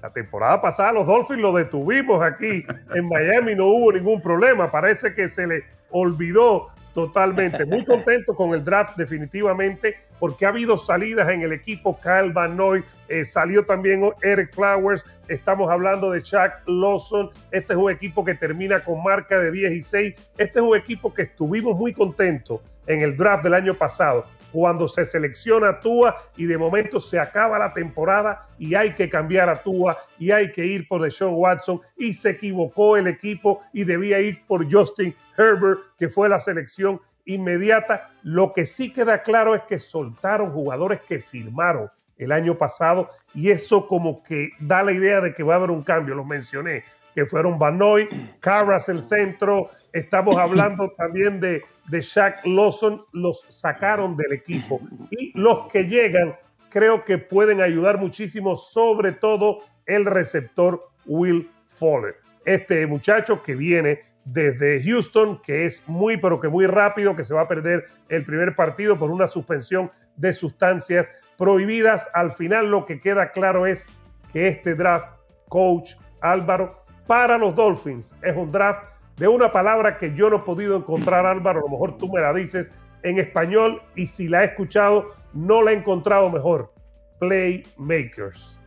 La 0.00 0.12
temporada 0.12 0.62
pasada 0.62 0.92
los 0.92 1.06
Dolphins 1.06 1.40
lo 1.40 1.52
detuvimos 1.52 2.22
aquí 2.22 2.64
en 2.94 3.08
Miami, 3.08 3.56
no 3.56 3.66
hubo 3.66 3.90
ningún 3.90 4.22
problema. 4.22 4.70
Parece 4.70 5.12
que 5.12 5.28
se 5.28 5.44
le 5.44 5.64
olvidó 5.90 6.68
totalmente. 6.96 7.66
Muy 7.66 7.84
contento 7.84 8.34
con 8.34 8.54
el 8.54 8.64
draft 8.64 8.96
definitivamente 8.96 9.96
porque 10.18 10.46
ha 10.46 10.48
habido 10.48 10.78
salidas 10.78 11.28
en 11.28 11.42
el 11.42 11.52
equipo. 11.52 12.00
Kyle 12.00 12.32
Van 12.32 12.56
Noy, 12.56 12.82
eh, 13.08 13.26
salió 13.26 13.66
también 13.66 14.00
Eric 14.22 14.54
Flowers, 14.54 15.04
estamos 15.28 15.70
hablando 15.70 16.10
de 16.10 16.22
Chuck 16.22 16.52
Lawson. 16.66 17.30
Este 17.50 17.74
es 17.74 17.78
un 17.78 17.90
equipo 17.90 18.24
que 18.24 18.34
termina 18.34 18.82
con 18.82 19.02
marca 19.02 19.38
de 19.38 19.50
10 19.50 19.72
y 19.72 19.82
6. 19.82 20.14
Este 20.38 20.58
es 20.58 20.64
un 20.64 20.74
equipo 20.74 21.12
que 21.12 21.22
estuvimos 21.24 21.76
muy 21.76 21.92
contentos 21.92 22.62
en 22.86 23.02
el 23.02 23.14
draft 23.14 23.44
del 23.44 23.52
año 23.52 23.74
pasado 23.74 24.24
cuando 24.56 24.88
se 24.88 25.04
selecciona 25.04 25.68
a 25.68 25.80
Tua 25.80 26.16
y 26.34 26.46
de 26.46 26.56
momento 26.56 26.98
se 26.98 27.20
acaba 27.20 27.58
la 27.58 27.74
temporada 27.74 28.48
y 28.58 28.74
hay 28.74 28.94
que 28.94 29.10
cambiar 29.10 29.50
a 29.50 29.62
Tua 29.62 29.98
y 30.18 30.30
hay 30.30 30.50
que 30.50 30.64
ir 30.64 30.88
por 30.88 31.02
Deshaun 31.02 31.34
Watson 31.34 31.78
y 31.94 32.14
se 32.14 32.30
equivocó 32.30 32.96
el 32.96 33.06
equipo 33.06 33.60
y 33.74 33.84
debía 33.84 34.18
ir 34.18 34.46
por 34.46 34.64
Justin 34.72 35.14
Herbert, 35.36 35.80
que 35.98 36.08
fue 36.08 36.30
la 36.30 36.40
selección 36.40 37.02
inmediata. 37.26 38.08
Lo 38.22 38.54
que 38.54 38.64
sí 38.64 38.90
queda 38.94 39.22
claro 39.22 39.54
es 39.54 39.60
que 39.68 39.78
soltaron 39.78 40.50
jugadores 40.50 41.02
que 41.06 41.20
firmaron 41.20 41.90
el 42.16 42.32
año 42.32 42.56
pasado 42.56 43.10
y 43.34 43.50
eso 43.50 43.86
como 43.86 44.22
que 44.22 44.52
da 44.58 44.82
la 44.82 44.92
idea 44.92 45.20
de 45.20 45.34
que 45.34 45.42
va 45.42 45.52
a 45.52 45.56
haber 45.58 45.70
un 45.70 45.82
cambio, 45.82 46.14
los 46.14 46.24
mencioné, 46.24 46.84
que 47.16 47.24
fueron 47.24 47.58
Banoy, 47.58 48.08
Carras 48.40 48.90
el 48.90 49.02
centro, 49.02 49.70
estamos 49.90 50.36
hablando 50.36 50.90
también 50.98 51.40
de, 51.40 51.62
de 51.88 52.02
Shaq 52.02 52.44
Lawson, 52.44 53.02
los 53.14 53.46
sacaron 53.48 54.18
del 54.18 54.34
equipo 54.34 54.82
y 55.10 55.32
los 55.34 55.66
que 55.72 55.84
llegan 55.84 56.36
creo 56.68 57.06
que 57.06 57.16
pueden 57.16 57.62
ayudar 57.62 57.96
muchísimo, 57.96 58.58
sobre 58.58 59.12
todo 59.12 59.60
el 59.86 60.04
receptor 60.04 60.90
Will 61.06 61.50
Fuller. 61.66 62.16
Este 62.44 62.86
muchacho 62.86 63.42
que 63.42 63.54
viene 63.54 64.02
desde 64.26 64.82
Houston, 64.84 65.40
que 65.40 65.64
es 65.64 65.88
muy, 65.88 66.18
pero 66.18 66.38
que 66.38 66.48
muy 66.48 66.66
rápido, 66.66 67.16
que 67.16 67.24
se 67.24 67.32
va 67.32 67.42
a 67.42 67.48
perder 67.48 67.86
el 68.10 68.26
primer 68.26 68.54
partido 68.54 68.98
por 68.98 69.10
una 69.10 69.26
suspensión 69.26 69.90
de 70.16 70.34
sustancias 70.34 71.10
prohibidas. 71.38 72.10
Al 72.12 72.30
final 72.30 72.70
lo 72.70 72.84
que 72.84 73.00
queda 73.00 73.32
claro 73.32 73.66
es 73.66 73.86
que 74.34 74.48
este 74.48 74.74
draft, 74.74 75.14
coach 75.48 75.94
Álvaro, 76.20 76.84
para 77.06 77.38
los 77.38 77.54
Dolphins 77.54 78.14
es 78.22 78.36
un 78.36 78.50
draft 78.50 78.82
de 79.16 79.28
una 79.28 79.50
palabra 79.50 79.96
que 79.96 80.14
yo 80.14 80.28
no 80.28 80.36
he 80.36 80.40
podido 80.40 80.76
encontrar, 80.76 81.26
Álvaro, 81.26 81.60
a 81.60 81.62
lo 81.62 81.68
mejor 81.68 81.96
tú 81.98 82.10
me 82.10 82.20
la 82.20 82.32
dices 82.32 82.70
en 83.02 83.18
español 83.18 83.82
y 83.94 84.06
si 84.06 84.28
la 84.28 84.42
he 84.42 84.46
escuchado, 84.46 85.14
no 85.32 85.62
la 85.62 85.72
he 85.72 85.74
encontrado 85.74 86.30
mejor. 86.30 86.72
Playmakers. 87.18 88.60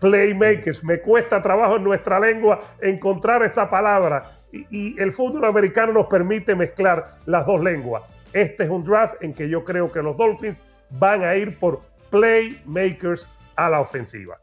Playmakers. 0.00 0.84
Me 0.84 1.00
cuesta 1.00 1.42
trabajo 1.42 1.76
en 1.76 1.84
nuestra 1.84 2.20
lengua 2.20 2.60
encontrar 2.80 3.42
esa 3.42 3.68
palabra 3.68 4.38
y, 4.52 5.00
el 5.00 5.12
fútbol 5.12 5.44
americano 5.44 5.92
nos 5.92 6.06
permite 6.06 6.54
mezclar 6.54 7.16
las 7.26 7.46
dos 7.46 7.62
lenguas. 7.62 8.02
Este 8.32 8.64
es 8.64 8.70
un 8.70 8.84
draft 8.84 9.14
en 9.22 9.34
que 9.34 9.48
yo 9.48 9.64
creo 9.64 9.90
que 9.90 10.02
los 10.02 10.16
Dolphins 10.16 10.60
van 10.90 11.22
a 11.22 11.34
ir 11.36 11.58
por 11.58 11.82
playmakers 12.10 13.28
a 13.56 13.70
la 13.70 13.80
ofensiva. 13.80 14.40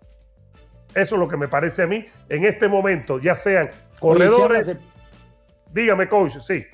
Eso 0.98 1.14
es 1.14 1.20
lo 1.20 1.28
que 1.28 1.38
me 1.38 1.48
parece 1.48 1.84
a 1.84 1.88
mí 1.88 2.08
en 2.28 2.44
este 2.44 2.68
momento, 2.68 3.20
ya 3.20 3.36
sean 3.36 3.70
corredores. 4.00 4.76
Dígame, 5.72 6.08
coach, 6.08 6.38
sí. 6.40 6.66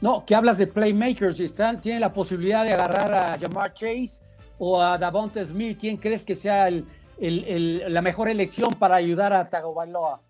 No, 0.00 0.24
que 0.24 0.34
hablas 0.34 0.56
de 0.56 0.66
playmakers 0.66 1.38
y 1.38 1.44
están, 1.44 1.78
tienen 1.78 2.00
la 2.00 2.14
posibilidad 2.14 2.64
de 2.64 2.72
agarrar 2.72 3.12
a 3.12 3.38
Jamar 3.38 3.74
Chase 3.74 4.22
o 4.56 4.80
a 4.80 4.96
Davonte 4.96 5.44
Smith. 5.44 5.78
¿Quién 5.78 5.98
crees 5.98 6.24
que 6.24 6.34
sea 6.34 6.70
la 7.18 8.02
mejor 8.02 8.30
elección 8.30 8.72
para 8.72 8.94
ayudar 8.94 9.34
a 9.34 9.46
Tagovailoa? 9.50 10.22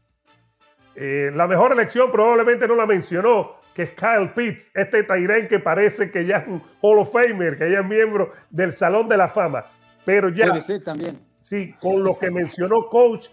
Eh, 0.96 1.30
la 1.32 1.46
mejor 1.46 1.72
elección 1.72 2.10
probablemente 2.10 2.66
no 2.66 2.74
la 2.74 2.86
mencionó, 2.86 3.52
que 3.72 3.82
es 3.82 3.90
Kyle 3.92 4.32
Pitts, 4.34 4.72
este 4.74 5.04
Tyrén 5.04 5.46
que 5.46 5.60
parece 5.60 6.10
que 6.10 6.26
ya 6.26 6.38
es 6.38 6.48
un 6.48 6.60
Hall 6.80 6.98
of 6.98 7.12
Famer, 7.12 7.56
que 7.56 7.70
ya 7.70 7.80
es 7.80 7.86
miembro 7.86 8.32
del 8.50 8.72
Salón 8.72 9.08
de 9.08 9.16
la 9.16 9.28
Fama. 9.28 9.64
Pero 10.04 10.28
ya. 10.28 10.48
Puede 10.48 10.60
ser 10.60 10.82
también. 10.82 11.31
Sí, 11.42 11.74
con 11.80 12.04
lo 12.04 12.18
que 12.18 12.30
mencionó 12.30 12.88
Coach, 12.88 13.28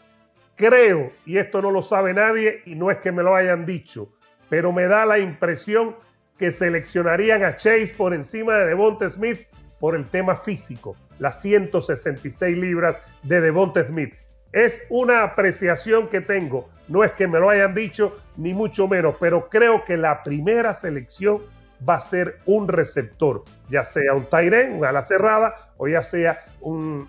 creo, 0.56 1.12
y 1.26 1.38
esto 1.38 1.62
no 1.62 1.72
lo 1.72 1.84
sabe 1.84 2.13
nadie 2.13 2.62
y 2.65 2.76
no 2.76 2.89
es 2.89 2.98
que 2.98 3.12
me 3.12 3.24
lo 3.24 3.36
hayan 3.36 3.65
dicho, 3.65 4.12
pero 4.50 4.72
me 4.74 4.88
da 4.88 5.06
la 5.06 5.19
impresión 5.19 5.95
que 6.38 6.52
seleccionarían 6.52 7.43
a 7.43 7.56
Chase 7.56 7.93
por 7.95 8.13
encima 8.13 8.56
de 8.56 8.67
Devonta 8.67 9.10
Smith 9.10 9.41
por 9.80 9.95
el 9.95 10.10
tema 10.10 10.36
físico, 10.36 10.95
las 11.19 11.39
166 11.41 12.58
libras 12.58 12.98
de 13.24 13.41
Devonta 13.41 13.86
Smith. 13.86 14.13
Es 14.52 14.82
una 14.89 15.24
apreciación 15.24 16.08
que 16.08 16.22
tengo, 16.22 16.67
no 16.88 17.04
es 17.04 17.12
que 17.12 17.28
me 17.28 17.39
lo 17.39 17.50
hayan 17.50 17.76
dicho, 17.76 18.17
ni 18.36 18.54
mucho 18.54 18.88
menos, 18.88 19.15
pero 19.19 19.50
creo 19.50 19.86
que 19.86 19.98
la 19.98 20.24
primera 20.24 20.74
selección 20.74 21.43
va 21.87 21.95
a 21.95 22.01
ser 22.01 22.39
un 22.45 22.67
receptor, 22.67 23.43
ya 23.69 23.83
sea 23.83 24.13
un 24.13 24.29
tight 24.29 24.53
una 24.71 24.89
ala 24.89 25.03
cerrada, 25.03 25.53
o 25.77 25.87
ya 25.87 26.03
sea 26.03 26.39
un, 26.61 27.07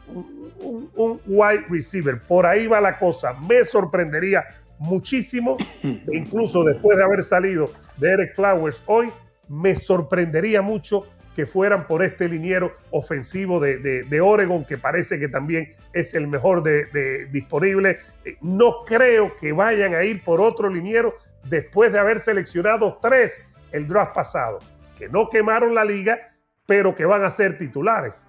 un, 0.96 1.20
wide 1.26 1.66
receiver. 1.68 2.20
Por 2.22 2.46
ahí 2.46 2.66
va 2.66 2.80
la 2.80 2.98
cosa. 2.98 3.34
Me 3.34 3.64
sorprendería 3.64 4.44
muchísimo, 4.78 5.56
incluso 6.12 6.64
después 6.64 6.96
de 6.96 7.04
haber 7.04 7.22
salido 7.22 7.70
de 7.96 8.10
Eric 8.10 8.34
Flowers 8.34 8.82
hoy, 8.86 9.12
me 9.48 9.76
sorprendería 9.76 10.62
mucho 10.62 11.06
que 11.34 11.46
fueran 11.46 11.86
por 11.86 12.02
este 12.02 12.28
liniero 12.28 12.76
ofensivo 12.90 13.60
de, 13.60 14.20
Oregon, 14.20 14.64
que 14.64 14.78
parece 14.78 15.18
que 15.18 15.28
también 15.28 15.72
es 15.92 16.14
el 16.14 16.28
mejor 16.28 16.62
de, 16.62 17.26
disponible. 17.30 17.98
Eh, 18.24 18.36
no 18.40 18.84
creo 18.84 19.36
que 19.36 19.52
vayan 19.52 19.94
a 19.94 20.04
ir 20.04 20.22
por 20.24 20.40
otro 20.40 20.68
liniero 20.68 21.14
después 21.44 21.92
de 21.92 21.98
haber 21.98 22.20
seleccionado 22.20 22.98
tres 23.00 23.40
el 23.72 23.86
draft 23.86 24.14
pasado, 24.14 24.58
que 24.96 25.08
no 25.08 25.28
quemaron 25.28 25.74
la 25.74 25.84
liga, 25.84 26.18
pero 26.66 26.94
que 26.94 27.04
van 27.04 27.24
a 27.24 27.30
ser 27.30 27.58
titulares. 27.58 28.26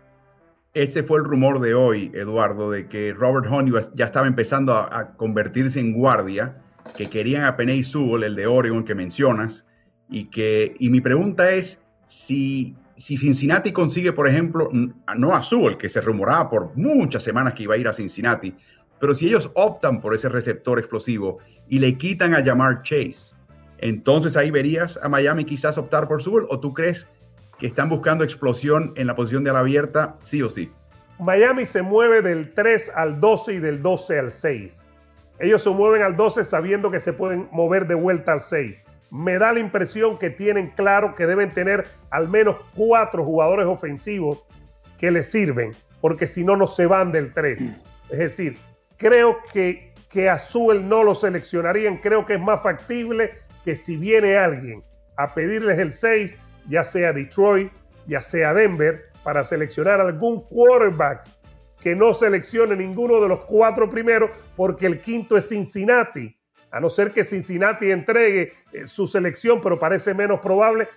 Ese 0.73 1.04
fue 1.04 1.19
el 1.19 1.25
rumor 1.25 1.60
de 1.60 1.73
hoy, 1.73 2.12
Eduardo, 2.13 2.71
de 2.71 2.88
que 2.88 3.13
Robert 3.13 3.47
Honey 3.51 3.73
ya 3.93 4.06
estaba 4.06 4.27
empezando 4.27 4.73
a, 4.73 5.13
convertirse 5.17 5.80
en 5.80 5.93
guardia, 5.93 6.58
que 6.95 7.10
querían 7.10 7.43
a 7.43 7.58
Penny 7.58 7.84
Sewell, 7.84 8.23
el 8.23 8.36
de 8.36 8.47
Oregon 8.47 8.84
que 8.84 8.95
mencionas, 8.95 9.65
y 10.10 10.25
que 10.25 10.73
y 10.80 10.89
mi 10.89 11.01
pregunta 11.01 11.51
es 11.51 11.80
si 12.04 12.75
si 13.01 13.17
Cincinnati 13.17 13.71
consigue, 13.71 14.13
por 14.13 14.27
ejemplo, 14.27 14.69
no 15.17 15.34
a 15.34 15.41
Sewell, 15.41 15.77
que 15.77 15.89
se 15.89 16.01
rumoraba 16.01 16.49
por 16.49 16.77
muchas 16.77 17.23
semanas 17.23 17.54
que 17.54 17.63
iba 17.63 17.73
a 17.73 17.77
ir 17.77 17.88
a 17.88 17.93
Cincinnati, 17.93 18.56
pero 18.99 19.15
si 19.15 19.27
ellos 19.27 19.49
optan 19.56 19.99
por 19.99 20.13
ese 20.13 20.30
receptor 20.30 20.77
explosivo 20.77 21.39
y 21.67 21.80
le 21.80 21.97
quitan 21.97 22.36
a 22.36 22.45
Jamar 22.45 22.84
Chase, 22.84 23.34
entonces 23.82 24.38
ahí 24.38 24.52
verías 24.52 24.98
a 25.02 25.10
Miami 25.10 25.44
quizás 25.44 25.78
optar 25.78 26.08
por 26.08 26.22
Sewell 26.22 26.46
o 26.50 26.60
tú 26.60 26.74
crees 26.74 27.08
que 27.58 27.67
están 27.67 27.89
buscando 27.89 28.24
explosión 28.24 28.94
en 28.96 29.08
la 29.08 29.15
posición 29.15 29.44
de 29.44 29.50
ala 29.50 29.60
abierta, 29.60 30.17
sí 30.20 30.41
o 30.41 30.50
sí. 30.50 30.72
Miami 31.20 31.65
se 31.65 31.82
mueve 31.82 32.22
del 32.22 32.54
3 32.54 32.91
al 32.96 33.20
12 33.20 33.54
y 33.54 33.60
del 33.60 33.82
12 33.82 34.20
al 34.20 34.32
6. 34.32 34.84
Ellos 35.39 35.63
se 35.63 35.70
mueven 35.72 36.04
al 36.04 36.15
12 36.15 36.46
sabiendo 36.46 36.89
que 36.89 37.00
se 37.00 37.13
pueden 37.13 37.50
mover 37.52 37.88
de 37.88 37.96
vuelta 37.96 38.34
al 38.34 38.41
6. 38.41 38.76
Me 39.10 39.38
da 39.38 39.52
la 39.52 39.60
impresión 39.60 40.17
que 40.17 40.30
tienen 40.30 40.72
claro 40.72 41.15
que 41.15 41.28
deben 41.28 41.54
tener 41.54 41.86
al 42.10 42.30
menos 42.30 42.58
cuatro 42.76 43.24
jugadores 43.24 43.65
ofensivos 43.65 44.44
que 44.98 45.12
les 45.12 45.30
sirven, 45.30 45.76
porque 46.00 46.28
si 46.28 46.44
no, 46.44 46.56
no 46.56 46.67
se 46.67 46.86
van 46.86 47.12
del 47.12 47.34
3. 47.34 47.62
Es 48.10 48.17
decir, 48.17 48.58
creo 48.98 49.38
que, 49.52 49.94
que 50.10 50.30
a 50.30 50.38
Sewell 50.38 50.88
no 50.88 51.04
lo 51.04 51.13
seleccionarían. 51.13 51.98
Creo 51.98 52.26
que 52.26 52.36
es 52.36 52.39
más 52.41 52.62
factible 52.62 53.34
que 53.63 53.76
si 53.76 53.97
viene 53.97 54.38
alguien 54.38 54.84
a 55.17 55.34
pedirles 55.34 55.78
el 55.78 55.91
6, 55.91 56.36
ya 56.69 56.84
sea 56.84 57.13
Detroit, 57.13 57.71
ya 58.08 58.21
sea 58.21 58.54
Denver, 58.54 59.12
para 59.24 59.43
seleccionar 59.43 60.02
algún 60.02 60.41
quarterback 60.47 61.28
que 61.80 61.95
no 61.95 62.13
seleccione 62.13 62.76
ninguno 62.76 63.19
de 63.19 63.28
los 63.28 63.41
cuatro 63.41 63.89
primeros, 63.89 64.30
porque 64.56 64.86
el 64.86 65.02
quinto 65.02 65.36
es 65.36 65.50
Cincinnati. 65.50 66.38
A 66.69 66.80
no 66.80 66.89
ser 66.89 67.12
que 67.12 67.24
Cincinnati 67.24 67.91
entregue 67.91 68.54
eh, 68.71 68.88
su 68.88 69.08
selección, 69.08 69.62
pero 69.62 69.80
parece 69.80 70.13
menos 70.13 70.39
probable, 70.39 70.88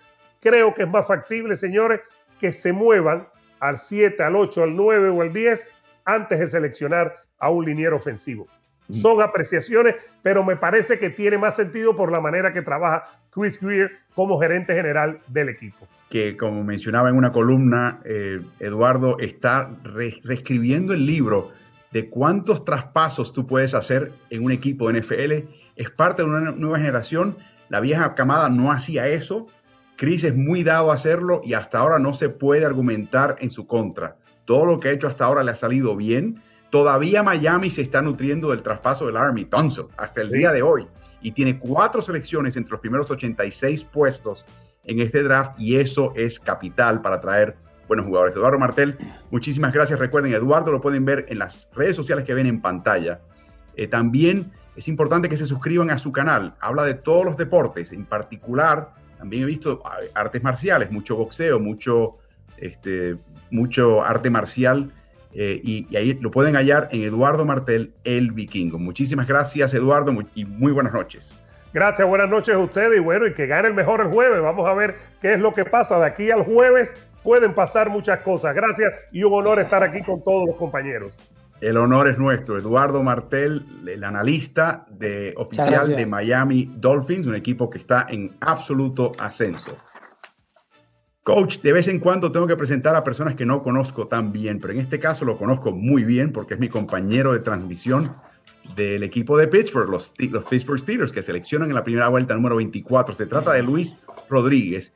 creo 0.41 0.75
que 0.75 0.83
es 0.83 0.89
más 0.89 1.07
factible, 1.07 1.57
señores, 1.57 2.01
que 2.39 2.53
se 2.53 2.73
muevan 2.73 3.27
al 3.59 3.79
7, 3.79 4.23
al 4.23 4.37
8, 4.37 4.63
al 4.63 4.77
9 4.77 5.09
o 5.09 5.23
al 5.23 5.33
10 5.33 5.73
antes 6.05 6.39
de 6.39 6.49
seleccionar 6.49 7.25
a 7.39 7.51
un 7.51 7.65
liniero 7.65 7.97
ofensivo. 7.97 8.47
Son 8.91 9.23
apreciaciones, 9.23 9.95
pero 10.23 10.45
me 10.45 10.57
parece 10.57 10.99
que 10.99 11.11
tiene 11.11 11.39
más 11.39 11.57
sentido 11.57 11.97
por 11.97 12.13
la 12.13 12.21
manera 12.21 12.53
que 12.53 12.63
trabaja 12.63 13.21
Chris 13.31 13.59
Greer 13.61 13.93
como 14.15 14.39
gerente 14.39 14.75
general 14.75 15.21
del 15.29 15.49
equipo. 15.49 15.89
Que 16.11 16.37
como 16.37 16.63
mencionaba 16.63 17.09
en 17.09 17.17
una 17.17 17.33
columna, 17.33 18.01
eh, 18.05 18.41
Eduardo 18.61 19.19
está 19.19 19.71
reescribiendo 19.83 20.93
el 20.93 21.07
libro 21.07 21.53
de 21.93 22.11
cuántos 22.11 22.65
traspasos 22.65 23.33
tú 23.33 23.47
puedes 23.47 23.75
hacer 23.75 24.13
en 24.31 24.45
un 24.45 24.53
equipo 24.53 24.91
de 24.91 25.01
NFL. 25.01 25.49
Es 25.77 25.91
parte 25.91 26.23
de 26.23 26.29
una 26.29 26.53
nueva 26.53 26.79
generación. 26.79 27.39
La 27.69 27.81
vieja 27.81 28.15
camada 28.15 28.49
no 28.51 28.71
hacía 28.71 29.09
eso. 29.09 29.47
Chris 29.97 30.25
es 30.25 30.37
muy 30.37 30.63
dado 30.63 30.91
a 30.91 30.95
hacerlo 30.95 31.41
y 31.45 31.55
hasta 31.55 31.79
ahora 31.79 31.99
no 31.99 32.13
se 32.13 32.29
puede 32.29 32.67
argumentar 32.67 33.37
en 33.41 33.49
su 33.49 33.67
contra. 33.67 34.17
Todo 34.45 34.67
lo 34.67 34.81
que 34.81 34.89
ha 34.89 34.93
hecho 34.93 35.07
hasta 35.07 35.25
ahora 35.25 35.43
le 35.43 35.53
ha 35.53 35.57
salido 35.57 35.97
bien 35.97 36.43
Todavía 36.75 37.23
Miami 37.23 37.71
se 37.71 37.83
está 37.83 38.03
nutriendo 38.03 38.51
del 38.51 38.65
traspaso 38.65 39.07
del 39.07 39.17
Army 39.17 39.45
Thompson 39.45 39.87
hasta 39.97 40.23
el 40.23 40.33
día 40.33 40.51
de 40.51 40.61
hoy 40.61 40.89
y 41.23 41.31
tiene 41.31 41.57
cuatro 41.57 42.03
selecciones 42.03 42.57
entre 42.57 42.73
los 42.73 42.81
primeros 42.81 43.09
86 43.09 43.85
puestos 43.85 44.45
en 44.83 44.99
este 44.99 45.23
draft 45.23 45.53
y 45.57 45.77
eso 45.77 46.13
es 46.17 46.41
capital 46.41 47.01
para 47.01 47.21
traer 47.21 47.55
buenos 47.87 48.07
jugadores. 48.07 48.35
Eduardo 48.35 48.59
Martel, 48.59 48.99
muchísimas 49.31 49.73
gracias. 49.73 50.01
Recuerden, 50.01 50.35
Eduardo 50.35 50.73
lo 50.73 50.81
pueden 50.81 51.05
ver 51.05 51.27
en 51.29 51.39
las 51.39 51.69
redes 51.77 51.95
sociales 51.95 52.25
que 52.25 52.35
ven 52.35 52.47
en 52.47 52.61
pantalla. 52.61 53.21
Eh, 53.77 53.87
también 53.87 54.51
es 54.75 54.89
importante 54.89 55.29
que 55.29 55.37
se 55.37 55.47
suscriban 55.47 55.91
a 55.91 55.99
su 56.01 56.11
canal. 56.11 56.57
Habla 56.59 56.83
de 56.83 56.95
todos 56.95 57.25
los 57.25 57.37
deportes, 57.37 57.93
en 57.93 58.05
particular, 58.05 58.95
también 59.17 59.45
he 59.45 59.47
visto 59.47 59.81
ah, 59.85 59.99
artes 60.15 60.43
marciales, 60.43 60.91
mucho 60.91 61.15
boxeo, 61.15 61.61
mucho, 61.61 62.17
este, 62.57 63.17
mucho 63.53 64.03
arte 64.03 64.29
marcial 64.29 64.93
eh, 65.35 65.61
y, 65.63 65.97
ahí 65.97 66.15
lo 66.15 66.31
pueden 66.31 66.55
hallar 66.55 66.89
en 66.93 67.03
Eduardo 67.03 67.45
Martel, 67.45 67.93
el 68.05 68.31
vikingo. 68.33 68.79
Muchísimas 68.79 69.27
gracias, 69.27 69.75
Eduardo, 69.75 70.13
y 70.35 70.45
muy 70.45 70.73
buenas 70.73 70.93
noches. 70.93 71.37
Gracias, 71.73 72.07
buenas 72.07 72.29
noches 72.29 72.55
a 72.55 72.59
ustedes 72.59 72.99
y 72.99 73.01
bueno, 73.01 73.27
y 73.27 73.35
que 73.35 73.49
gane 73.49 73.67
el 73.67 73.75
mejor 73.75 74.01
el 74.01 74.07
jueves. 74.07 74.41
Vamos 74.41 74.69
a 74.69 74.75
ver 74.75 74.95
qué 75.21 75.35
es 75.35 75.41
lo 75.41 75.55
que 75.55 75.65
pasa 75.65 75.99
de 75.99 76.07
aquí 76.07 76.31
al 76.31 76.45
jueves. 76.45 76.95
Pueden 77.25 77.53
pasar 77.53 77.91
muchas 77.91 78.21
cosas. 78.21 78.55
Gracias 78.55 78.93
y 79.11 79.25
un 79.25 79.33
honor 79.33 79.59
estar 79.59 79.83
aquí 79.83 80.01
con 80.03 80.23
todos 80.23 80.45
los 80.47 80.55
compañeros. 80.55 81.21
El 81.61 81.77
honor 81.79 82.09
es 82.09 82.19
nuestro. 82.19 82.59
Eduardo 82.59 83.03
Martel, 83.03 83.67
el 83.89 84.05
analista 84.05 84.87
de, 84.91 85.35
oficial 85.37 85.97
de 85.97 86.07
Miami 86.07 86.71
Dolphins, 86.77 87.27
un 87.27 87.35
equipo 87.35 87.69
que 87.71 87.79
está 87.79 88.07
en 88.09 88.37
absoluto 88.41 89.13
ascenso. 89.19 89.77
Coach, 91.25 91.61
de 91.63 91.73
vez 91.73 91.89
en 91.89 92.01
cuando 92.01 92.31
tengo 92.31 92.47
que 92.47 92.55
presentar 92.55 92.95
a 92.95 93.03
personas 93.03 93.35
que 93.35 93.47
no 93.47 93.63
conozco 93.63 94.07
tan 94.09 94.31
bien, 94.31 94.61
pero 94.61 94.75
en 94.75 94.81
este 94.81 95.01
caso 95.01 95.25
lo 95.25 95.39
conozco 95.39 95.73
muy 95.73 96.05
bien 96.05 96.33
porque 96.33 96.53
es 96.53 96.61
mi 96.61 96.69
compañero 96.69 97.33
de 97.33 97.39
transmisión 97.39 98.15
del 98.77 99.03
equipo 99.03 99.39
de 99.39 99.49
Pittsburgh, 99.49 99.89
los, 99.89 100.13
Pittsburgh 100.13 100.79
Steelers, 100.79 101.13
que 101.13 101.23
seleccionan 101.23 101.71
en 101.71 101.77
la 101.77 101.83
primera 101.83 102.09
vuelta 102.09 102.35
número 102.35 102.57
24. 102.57 103.15
Se 103.15 103.25
trata 103.25 103.55
de 103.55 103.63
Luis 103.63 103.97
Rodríguez. 104.29 104.93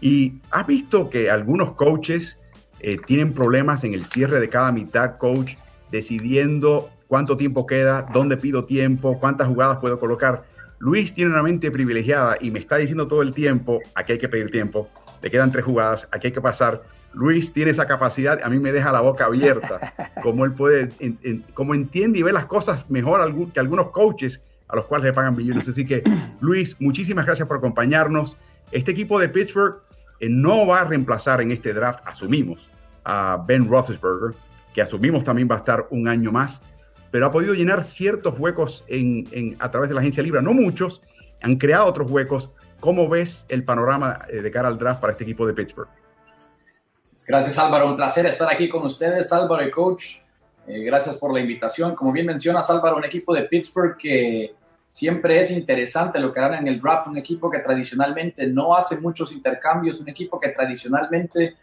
Y 0.00 0.40
has 0.50 0.66
visto 0.66 1.08
que 1.08 1.30
algunos 1.30 1.74
coaches 1.74 2.40
eh, 2.80 2.96
tienen 3.06 3.32
problemas 3.32 3.84
en 3.84 3.94
el 3.94 4.04
cierre 4.04 4.40
de 4.40 4.48
cada 4.48 4.72
mitad, 4.72 5.16
coach, 5.16 5.54
decidiendo 5.92 6.90
cuánto 7.06 7.36
tiempo 7.36 7.66
queda, 7.68 8.02
dónde 8.12 8.36
pido 8.36 8.64
tiempo, 8.64 9.20
cuántas 9.20 9.46
jugadas 9.46 9.78
puedo 9.78 10.00
colocar. 10.00 10.42
Luis 10.80 11.14
tiene 11.14 11.30
una 11.30 11.44
mente 11.44 11.70
privilegiada 11.70 12.36
y 12.40 12.50
me 12.50 12.58
está 12.58 12.78
diciendo 12.78 13.06
todo 13.06 13.22
el 13.22 13.32
tiempo, 13.32 13.78
aquí 13.94 14.12
hay 14.12 14.18
que 14.18 14.28
pedir 14.28 14.50
tiempo, 14.50 14.88
le 15.22 15.30
quedan 15.30 15.50
tres 15.50 15.64
jugadas, 15.64 16.08
aquí 16.10 16.28
hay 16.28 16.32
que 16.32 16.40
pasar. 16.40 16.82
Luis 17.12 17.52
tiene 17.52 17.70
esa 17.70 17.86
capacidad, 17.86 18.38
a 18.42 18.48
mí 18.48 18.58
me 18.58 18.70
deja 18.70 18.92
la 18.92 19.00
boca 19.00 19.24
abierta, 19.24 19.94
como 20.22 20.44
él 20.44 20.52
puede, 20.52 20.92
como 21.54 21.74
entiende 21.74 22.18
y 22.18 22.22
ve 22.22 22.32
las 22.32 22.46
cosas 22.46 22.88
mejor 22.90 23.20
que 23.52 23.60
algunos 23.60 23.90
coaches 23.90 24.40
a 24.68 24.76
los 24.76 24.84
cuales 24.84 25.06
le 25.06 25.12
pagan 25.12 25.36
millones. 25.36 25.68
Así 25.68 25.86
que, 25.86 26.02
Luis, 26.40 26.76
muchísimas 26.78 27.24
gracias 27.24 27.48
por 27.48 27.56
acompañarnos. 27.56 28.36
Este 28.70 28.90
equipo 28.90 29.18
de 29.18 29.28
Pittsburgh 29.28 29.80
eh, 30.20 30.28
no 30.28 30.66
va 30.66 30.82
a 30.82 30.84
reemplazar 30.84 31.40
en 31.40 31.50
este 31.50 31.72
draft, 31.72 32.00
asumimos, 32.04 32.70
a 33.04 33.42
Ben 33.46 33.68
Roethlisberger, 33.68 34.36
que 34.74 34.82
asumimos 34.82 35.24
también 35.24 35.48
va 35.50 35.54
a 35.54 35.58
estar 35.58 35.86
un 35.90 36.08
año 36.08 36.30
más, 36.30 36.60
pero 37.10 37.26
ha 37.26 37.32
podido 37.32 37.54
llenar 37.54 37.84
ciertos 37.84 38.38
huecos 38.38 38.84
en, 38.88 39.56
a 39.58 39.70
través 39.70 39.88
de 39.88 39.94
la 39.94 40.00
agencia 40.00 40.22
libre, 40.22 40.42
no 40.42 40.52
muchos, 40.52 41.02
han 41.40 41.56
creado 41.56 41.86
otros 41.86 42.10
huecos 42.10 42.50
¿Cómo 42.80 43.08
ves 43.08 43.44
el 43.48 43.64
panorama 43.64 44.26
eh, 44.28 44.40
de 44.40 44.50
cara 44.50 44.68
al 44.68 44.78
draft 44.78 45.00
para 45.00 45.12
este 45.12 45.24
equipo 45.24 45.46
de 45.46 45.52
Pittsburgh? 45.52 45.88
Gracias 47.26 47.58
Álvaro, 47.58 47.88
un 47.88 47.96
placer 47.96 48.26
estar 48.26 48.50
aquí 48.52 48.68
con 48.68 48.84
ustedes, 48.84 49.32
Álvaro 49.32 49.66
y 49.66 49.70
coach. 49.70 50.18
Eh, 50.66 50.84
gracias 50.84 51.16
por 51.16 51.32
la 51.32 51.40
invitación. 51.40 51.94
Como 51.94 52.12
bien 52.12 52.26
mencionas 52.26 52.70
Álvaro, 52.70 52.96
un 52.96 53.04
equipo 53.04 53.34
de 53.34 53.42
Pittsburgh 53.42 53.96
que 53.96 54.54
siempre 54.88 55.38
es 55.40 55.50
interesante 55.50 56.18
lo 56.18 56.32
que 56.32 56.40
harán 56.40 56.66
en 56.66 56.68
el 56.68 56.80
draft, 56.80 57.08
un 57.08 57.18
equipo 57.18 57.50
que 57.50 57.58
tradicionalmente 57.58 58.46
no 58.46 58.74
hace 58.76 59.00
muchos 59.00 59.32
intercambios, 59.32 60.00
un 60.00 60.08
equipo 60.08 60.38
que 60.38 60.48
tradicionalmente 60.48 61.56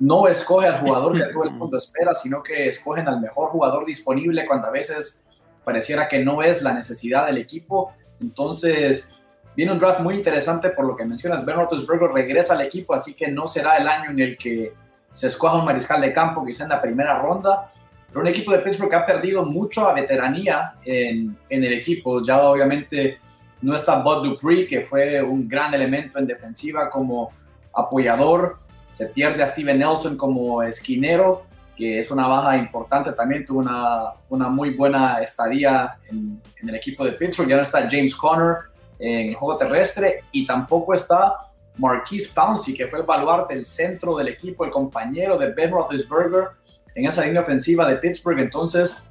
no 0.00 0.28
escoge 0.28 0.68
al 0.68 0.80
jugador 0.80 1.16
que 1.16 1.32
todo 1.32 1.44
el 1.44 1.50
mundo 1.50 1.76
espera, 1.76 2.14
sino 2.14 2.42
que 2.42 2.68
escogen 2.68 3.08
al 3.08 3.20
mejor 3.20 3.48
jugador 3.48 3.84
disponible 3.84 4.46
cuando 4.46 4.68
a 4.68 4.70
veces 4.70 5.26
pareciera 5.64 6.06
que 6.06 6.24
no 6.24 6.42
es 6.42 6.62
la 6.62 6.72
necesidad 6.72 7.26
del 7.26 7.38
equipo. 7.38 7.92
Entonces, 8.20 9.17
viene 9.56 9.72
un 9.72 9.78
draft 9.78 10.00
muy 10.00 10.14
interesante 10.14 10.70
por 10.70 10.84
lo 10.84 10.96
que 10.96 11.04
mencionas. 11.04 11.44
Ben 11.44 11.56
Roethlisberger 11.56 12.10
regresa 12.10 12.54
al 12.54 12.60
equipo, 12.60 12.94
así 12.94 13.14
que 13.14 13.28
no 13.28 13.46
será 13.46 13.76
el 13.76 13.88
año 13.88 14.10
en 14.10 14.20
el 14.20 14.36
que 14.36 14.72
se 15.12 15.26
escoja 15.26 15.56
un 15.56 15.64
mariscal 15.64 16.00
de 16.00 16.12
campo, 16.12 16.44
quizá 16.44 16.64
en 16.64 16.70
la 16.70 16.80
primera 16.80 17.18
ronda. 17.18 17.72
Pero 18.08 18.20
un 18.20 18.26
equipo 18.26 18.52
de 18.52 18.60
Pittsburgh 18.60 18.88
que 18.88 18.96
ha 18.96 19.04
perdido 19.04 19.44
mucho 19.44 19.88
a 19.88 19.92
veteranía 19.92 20.74
en, 20.84 21.36
en 21.48 21.64
el 21.64 21.72
equipo. 21.72 22.24
Ya 22.24 22.40
obviamente 22.40 23.18
no 23.60 23.74
está 23.74 24.02
Bud 24.02 24.24
Dupree, 24.24 24.66
que 24.66 24.82
fue 24.82 25.20
un 25.22 25.48
gran 25.48 25.74
elemento 25.74 26.18
en 26.18 26.26
defensiva 26.26 26.88
como 26.88 27.32
apoyador. 27.74 28.58
Se 28.90 29.06
pierde 29.06 29.42
a 29.42 29.48
Steven 29.48 29.78
Nelson 29.78 30.16
como 30.16 30.62
esquinero, 30.62 31.44
que 31.76 31.98
es 31.98 32.10
una 32.10 32.26
baja 32.26 32.56
importante. 32.56 33.12
También 33.12 33.44
tuvo 33.44 33.58
una, 33.60 34.12
una 34.28 34.48
muy 34.48 34.70
buena 34.70 35.20
estadía 35.20 35.96
en, 36.08 36.40
en, 36.60 36.68
el 36.68 36.74
equipo 36.76 37.04
de 37.04 37.12
Pittsburgh. 37.12 37.48
Ya 37.48 37.56
no 37.56 37.62
está 37.62 37.88
James 37.90 38.16
Conner 38.16 38.56
en 38.98 39.28
el 39.28 39.34
juego 39.34 39.56
terrestre 39.56 40.24
y 40.32 40.46
tampoco 40.46 40.94
está 40.94 41.36
Marquise 41.76 42.32
Pouncey, 42.34 42.74
que 42.74 42.88
fue 42.88 43.00
el 43.00 43.06
baluarte, 43.06 43.54
el 43.54 43.64
centro 43.64 44.16
del 44.16 44.28
equipo, 44.28 44.64
el 44.64 44.70
compañero 44.70 45.38
de 45.38 45.52
Ben 45.52 45.70
Roethlisberger 45.70 46.48
en 46.94 47.06
esa 47.06 47.24
línea 47.24 47.40
ofensiva 47.40 47.88
de 47.88 47.96
Pittsburgh. 47.96 48.40
Entonces, 48.40 49.04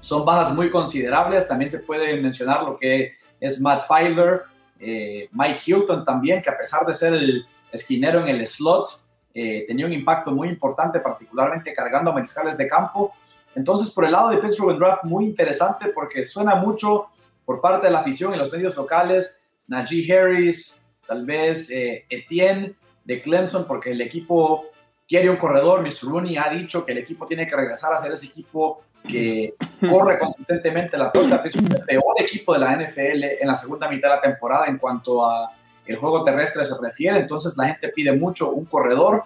son 0.00 0.24
bajas 0.24 0.54
muy 0.54 0.70
considerables. 0.70 1.48
También 1.48 1.70
se 1.70 1.80
puede 1.80 2.20
mencionar 2.20 2.62
lo 2.62 2.76
que 2.76 3.14
es 3.40 3.60
Matt 3.60 3.82
Filer, 3.88 4.42
eh, 4.78 5.28
Mike 5.32 5.60
Hilton 5.66 6.04
también, 6.04 6.42
que 6.42 6.50
a 6.50 6.56
pesar 6.56 6.86
de 6.86 6.94
ser 6.94 7.14
el 7.14 7.46
esquinero 7.72 8.20
en 8.20 8.28
el 8.28 8.46
slot, 8.46 8.88
eh, 9.34 9.64
tenía 9.66 9.86
un 9.86 9.92
impacto 9.92 10.30
muy 10.30 10.48
importante, 10.48 11.00
particularmente 11.00 11.72
cargando 11.72 12.10
a 12.10 12.14
mariscales 12.14 12.56
de 12.56 12.68
campo. 12.68 13.12
Entonces, 13.54 13.90
por 13.90 14.04
el 14.04 14.12
lado 14.12 14.28
de 14.28 14.36
Pittsburgh, 14.36 14.74
un 14.74 14.78
draft 14.78 15.04
muy 15.04 15.24
interesante 15.24 15.88
porque 15.88 16.24
suena 16.24 16.54
mucho 16.54 17.06
por 17.46 17.60
parte 17.62 17.86
de 17.86 17.92
la 17.92 18.00
afición 18.00 18.34
y 18.34 18.36
los 18.36 18.52
medios 18.52 18.76
locales, 18.76 19.42
Najee 19.68 20.12
Harris, 20.12 20.86
tal 21.06 21.24
vez 21.24 21.70
eh, 21.70 22.04
Etienne 22.10 22.74
de 23.04 23.20
Clemson, 23.22 23.66
porque 23.66 23.92
el 23.92 24.00
equipo 24.02 24.66
quiere 25.08 25.30
un 25.30 25.36
corredor. 25.36 25.80
Mr. 25.80 26.10
Rooney 26.10 26.36
ha 26.36 26.50
dicho 26.50 26.84
que 26.84 26.92
el 26.92 26.98
equipo 26.98 27.24
tiene 27.24 27.46
que 27.46 27.56
regresar 27.56 27.92
a 27.92 28.02
ser 28.02 28.12
ese 28.12 28.26
equipo 28.26 28.82
que 29.08 29.54
corre 29.88 30.18
consistentemente 30.18 30.98
la 30.98 31.12
pelota. 31.12 31.42
Es 31.44 31.54
el 31.54 31.64
peor 31.86 32.14
equipo 32.18 32.52
de 32.52 32.58
la 32.58 32.76
NFL 32.76 33.24
en 33.40 33.46
la 33.46 33.56
segunda 33.56 33.88
mitad 33.88 34.08
de 34.10 34.16
la 34.16 34.20
temporada 34.20 34.66
en 34.66 34.78
cuanto 34.78 35.24
a 35.24 35.52
el 35.86 35.96
juego 35.96 36.24
terrestre 36.24 36.64
se 36.64 36.74
refiere. 36.82 37.20
Entonces 37.20 37.56
la 37.56 37.68
gente 37.68 37.88
pide 37.90 38.12
mucho 38.12 38.50
un 38.50 38.64
corredor. 38.64 39.22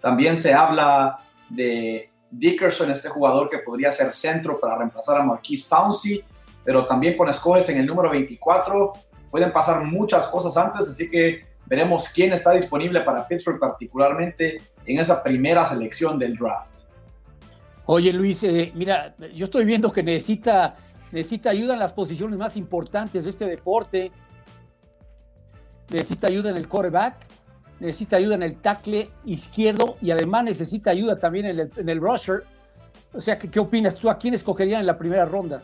También 0.00 0.36
se 0.36 0.52
habla 0.52 1.20
de 1.48 2.10
Dickerson, 2.30 2.90
este 2.90 3.08
jugador 3.08 3.48
que 3.48 3.58
podría 3.58 3.92
ser 3.92 4.12
centro 4.12 4.58
para 4.58 4.76
reemplazar 4.76 5.20
a 5.20 5.24
Marquise 5.24 5.68
Pouncey, 5.68 6.24
pero 6.64 6.86
también 6.86 7.16
con 7.16 7.28
escoges 7.28 7.68
en 7.70 7.78
el 7.78 7.86
número 7.86 8.10
24 8.10 8.92
pueden 9.30 9.52
pasar 9.52 9.84
muchas 9.84 10.26
cosas 10.28 10.56
antes, 10.56 10.88
así 10.88 11.08
que 11.08 11.44
veremos 11.66 12.08
quién 12.08 12.32
está 12.32 12.52
disponible 12.52 13.00
para 13.00 13.26
Pittsburgh 13.26 13.60
particularmente 13.60 14.54
en 14.84 14.98
esa 14.98 15.22
primera 15.22 15.64
selección 15.64 16.18
del 16.18 16.36
draft. 16.36 16.80
Oye, 17.86 18.12
Luis, 18.12 18.42
eh, 18.42 18.72
mira, 18.74 19.14
yo 19.34 19.46
estoy 19.46 19.64
viendo 19.64 19.90
que 19.90 20.02
necesita, 20.02 20.76
necesita 21.12 21.50
ayuda 21.50 21.74
en 21.74 21.80
las 21.80 21.92
posiciones 21.92 22.38
más 22.38 22.56
importantes 22.56 23.24
de 23.24 23.30
este 23.30 23.46
deporte. 23.46 24.12
Necesita 25.88 26.28
ayuda 26.28 26.50
en 26.50 26.56
el 26.56 26.68
quarterback, 26.68 27.16
necesita 27.80 28.16
ayuda 28.16 28.36
en 28.36 28.44
el 28.44 28.56
tackle 28.56 29.10
izquierdo 29.24 29.96
y 30.00 30.12
además 30.12 30.44
necesita 30.44 30.90
ayuda 30.90 31.16
también 31.16 31.46
en 31.46 31.58
el, 31.58 31.72
en 31.76 31.88
el 31.88 32.00
rusher. 32.00 32.44
O 33.12 33.20
sea, 33.20 33.38
¿qué, 33.38 33.50
¿qué, 33.50 33.58
opinas 33.58 33.96
tú? 33.96 34.08
¿A 34.08 34.18
quién 34.18 34.34
escogerían 34.34 34.80
en 34.80 34.86
la 34.86 34.96
primera 34.96 35.24
ronda? 35.24 35.62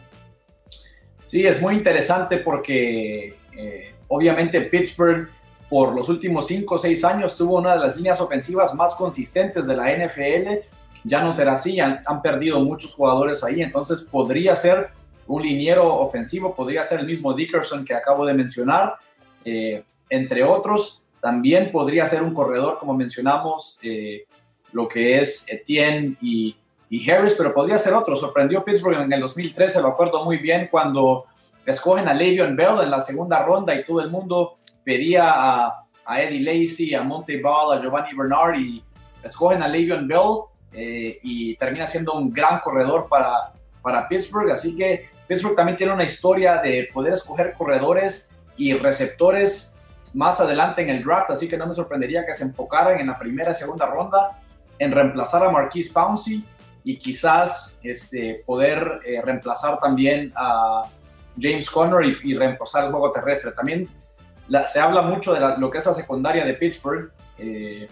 Sí, 1.27 1.45
es 1.45 1.61
muy 1.61 1.75
interesante 1.75 2.37
porque 2.37 3.37
eh, 3.53 3.95
obviamente 4.07 4.61
Pittsburgh 4.61 5.29
por 5.69 5.93
los 5.93 6.09
últimos 6.09 6.47
5 6.47 6.77
o 6.77 6.79
6 6.79 7.05
años 7.05 7.37
tuvo 7.37 7.57
una 7.57 7.75
de 7.75 7.81
las 7.81 7.97
líneas 7.97 8.21
ofensivas 8.21 8.73
más 8.75 8.95
consistentes 8.95 9.67
de 9.67 9.77
la 9.77 9.91
NFL 9.91 10.69
ya 11.03 11.25
no 11.25 11.33
será 11.33 11.55
así, 11.55 11.81
han, 11.81 12.23
perdido 12.23 12.61
muchos 12.61 12.95
jugadores 12.95 13.43
ahí, 13.43 13.61
entonces 13.61 14.03
podría 14.03 14.55
ser 14.55 14.91
un 15.27 15.43
liniero 15.43 15.97
ofensivo, 15.97 16.55
podría 16.55 16.85
ser 16.85 17.01
el 17.01 17.07
mismo 17.07 17.35
Dickerson 17.35 17.85
que 17.85 17.95
acabo 17.95 18.25
de 18.25 18.33
mencionar, 18.33 18.95
eh, 19.45 19.83
entre 20.09 20.45
otros, 20.45 21.03
también 21.21 21.73
podría 21.73 22.07
ser 22.07 22.23
un 22.23 22.33
corredor, 22.33 22.79
como 22.79 22.95
mencionamos, 22.95 23.81
eh, 23.83 24.27
lo 24.71 24.87
que 24.87 25.19
es 25.19 25.51
Etienne 25.53 26.17
y, 26.21 26.55
y, 26.89 27.11
Harris, 27.11 27.35
pero 27.37 27.53
podría 27.53 27.79
ser 27.79 27.95
otro. 27.95 28.15
Sorprendió 28.17 28.65
Pittsburgh 28.65 29.01
en 29.01 29.13
el 29.13 29.21
2013, 29.21 29.81
lo 29.83 29.89
acuerdo 29.89 30.25
muy 30.25 30.39
bien, 30.39 30.69
cuando 30.71 31.27
escogen 31.65 32.09
a 32.09 32.15
Le'Veon 32.15 32.55
Bell 32.57 32.83
en 32.83 32.91
la 32.91 33.01
segunda 33.01 33.43
ronda 33.43 33.75
y 33.75 33.85
todo 33.85 34.01
el 34.01 34.11
mundo 34.11 34.59
pedía 34.85 35.33
a, 35.35 35.83
Eddie 36.19 36.41
Lacy, 36.41 36.95
a 36.95 37.03
Monte 37.03 37.43
Ball, 37.43 37.77
a 37.77 37.83
Giovanni 37.83 38.17
Bernard 38.17 38.55
y 38.61 38.85
escogen 39.25 39.63
a 39.63 39.69
Le'Veon 39.69 40.07
Bell 40.07 40.45
eh, 40.73 41.19
y 41.23 41.57
termina 41.57 41.87
siendo 41.87 42.15
un 42.15 42.33
gran 42.33 42.61
corredor 42.61 43.09
para, 43.09 43.53
para 43.83 44.07
Pittsburgh. 44.09 44.51
Así 44.53 44.77
que 44.77 45.11
Pittsburgh 45.27 45.57
también 45.57 45.77
tiene 45.77 45.93
una 45.93 46.05
historia 46.05 46.59
de 46.59 46.89
poder 46.93 47.15
escoger 47.15 47.55
corredores 47.55 48.31
y 48.57 48.75
receptores 48.75 49.77
más 50.15 50.41
adelante 50.41 50.83
en 50.83 50.91
el 50.91 51.03
draft, 51.03 51.31
así 51.31 51.49
que 51.49 51.59
no 51.59 51.67
me 51.67 51.75
sorprendería 51.75 52.25
que 52.25 52.33
se 52.33 52.45
enfocaran 52.45 52.99
en 53.01 53.09
la 53.09 53.19
primera 53.19 53.51
y 53.51 53.55
segunda 53.55 53.87
ronda 53.87 54.41
en 54.79 54.93
reemplazar 54.93 55.45
a 55.45 55.51
Marquise 55.51 55.93
Pouncey 55.93 56.45
y 56.87 56.99
quizás 56.99 57.81
este, 57.83 58.45
poder 58.47 59.01
eh, 59.05 59.21
reemplazar 59.21 59.81
también 59.81 60.33
a 60.37 60.85
James 61.37 61.69
Conner 61.69 62.05
y, 62.05 62.31
y, 62.31 62.37
reforzar 62.37 62.85
el 62.85 62.93
juego 62.93 63.11
terrestre. 63.11 63.51
También 63.51 63.89
la, 64.47 64.69
se 64.69 64.79
habla 64.79 65.03
mucho 65.03 65.35
de 65.35 65.41
la, 65.41 65.59
lo 65.59 65.69
que 65.69 65.79
es 65.79 65.87
la 65.87 65.95
secundaria 65.95 66.45
de 66.45 66.55
Pittsburgh. 66.55 67.11
Eh, 67.39 67.89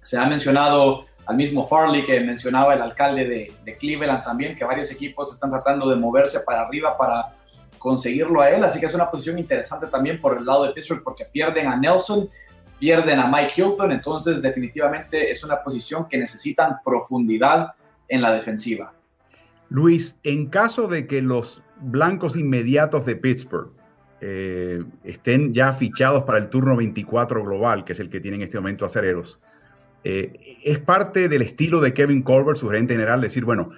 se 0.00 0.16
ha 0.16 0.24
mencionado 0.26 1.06
al 1.26 1.34
mismo 1.34 1.66
Farley 1.66 2.06
que 2.06 2.20
mencionaba 2.20 2.74
el 2.74 2.82
alcalde 2.82 3.24
de, 3.24 3.52
de, 3.64 3.76
Cleveland 3.76 4.22
también, 4.22 4.54
que 4.54 4.64
varios 4.64 4.92
equipos 4.92 5.32
están 5.32 5.50
tratando 5.50 5.90
de 5.90 5.96
moverse 5.96 6.38
para 6.46 6.60
arriba 6.60 6.96
para 6.96 7.34
conseguirlo 7.76 8.40
a 8.40 8.50
él, 8.50 8.62
así 8.62 8.78
que 8.78 8.86
es 8.86 8.94
una 8.94 9.10
posición 9.10 9.36
interesante 9.40 9.88
también 9.88 10.20
por 10.20 10.38
el 10.38 10.46
lado 10.46 10.62
de 10.62 10.72
Pittsburgh 10.72 11.02
porque 11.02 11.24
pierden 11.24 11.66
a 11.66 11.76
Nelson, 11.76 12.30
pierden 12.78 13.18
a 13.18 13.26
Mike 13.26 13.60
Hilton, 13.60 13.90
entonces 13.90 14.40
definitivamente 14.40 15.28
es 15.28 15.42
una 15.42 15.60
posición 15.60 16.08
que 16.08 16.16
necesitan 16.18 16.76
profundidad 16.84 17.74
en 18.12 18.20
la 18.20 18.32
defensiva. 18.32 18.92
Luis, 19.70 20.18
en 20.22 20.46
caso 20.46 20.86
de 20.86 21.06
que 21.06 21.22
los 21.22 21.62
blancos 21.80 22.36
inmediatos 22.36 23.06
de 23.06 23.16
Pittsburgh 23.16 23.72
eh, 24.20 24.84
estén 25.02 25.54
ya 25.54 25.72
fichados 25.72 26.24
para 26.24 26.36
el 26.36 26.50
turno 26.50 26.76
24 26.76 27.42
global, 27.42 27.84
que 27.84 27.94
es 27.94 28.00
el 28.00 28.10
que 28.10 28.20
tienen 28.20 28.40
en 28.40 28.44
este 28.44 28.58
momento 28.58 28.84
acereros, 28.84 29.40
eh, 30.04 30.58
es 30.62 30.78
parte 30.78 31.30
del 31.30 31.40
estilo 31.40 31.80
de 31.80 31.94
Kevin 31.94 32.22
Colbert, 32.22 32.58
su 32.58 32.68
gerente 32.68 32.92
general, 32.92 33.22
decir, 33.22 33.46
bueno, 33.46 33.70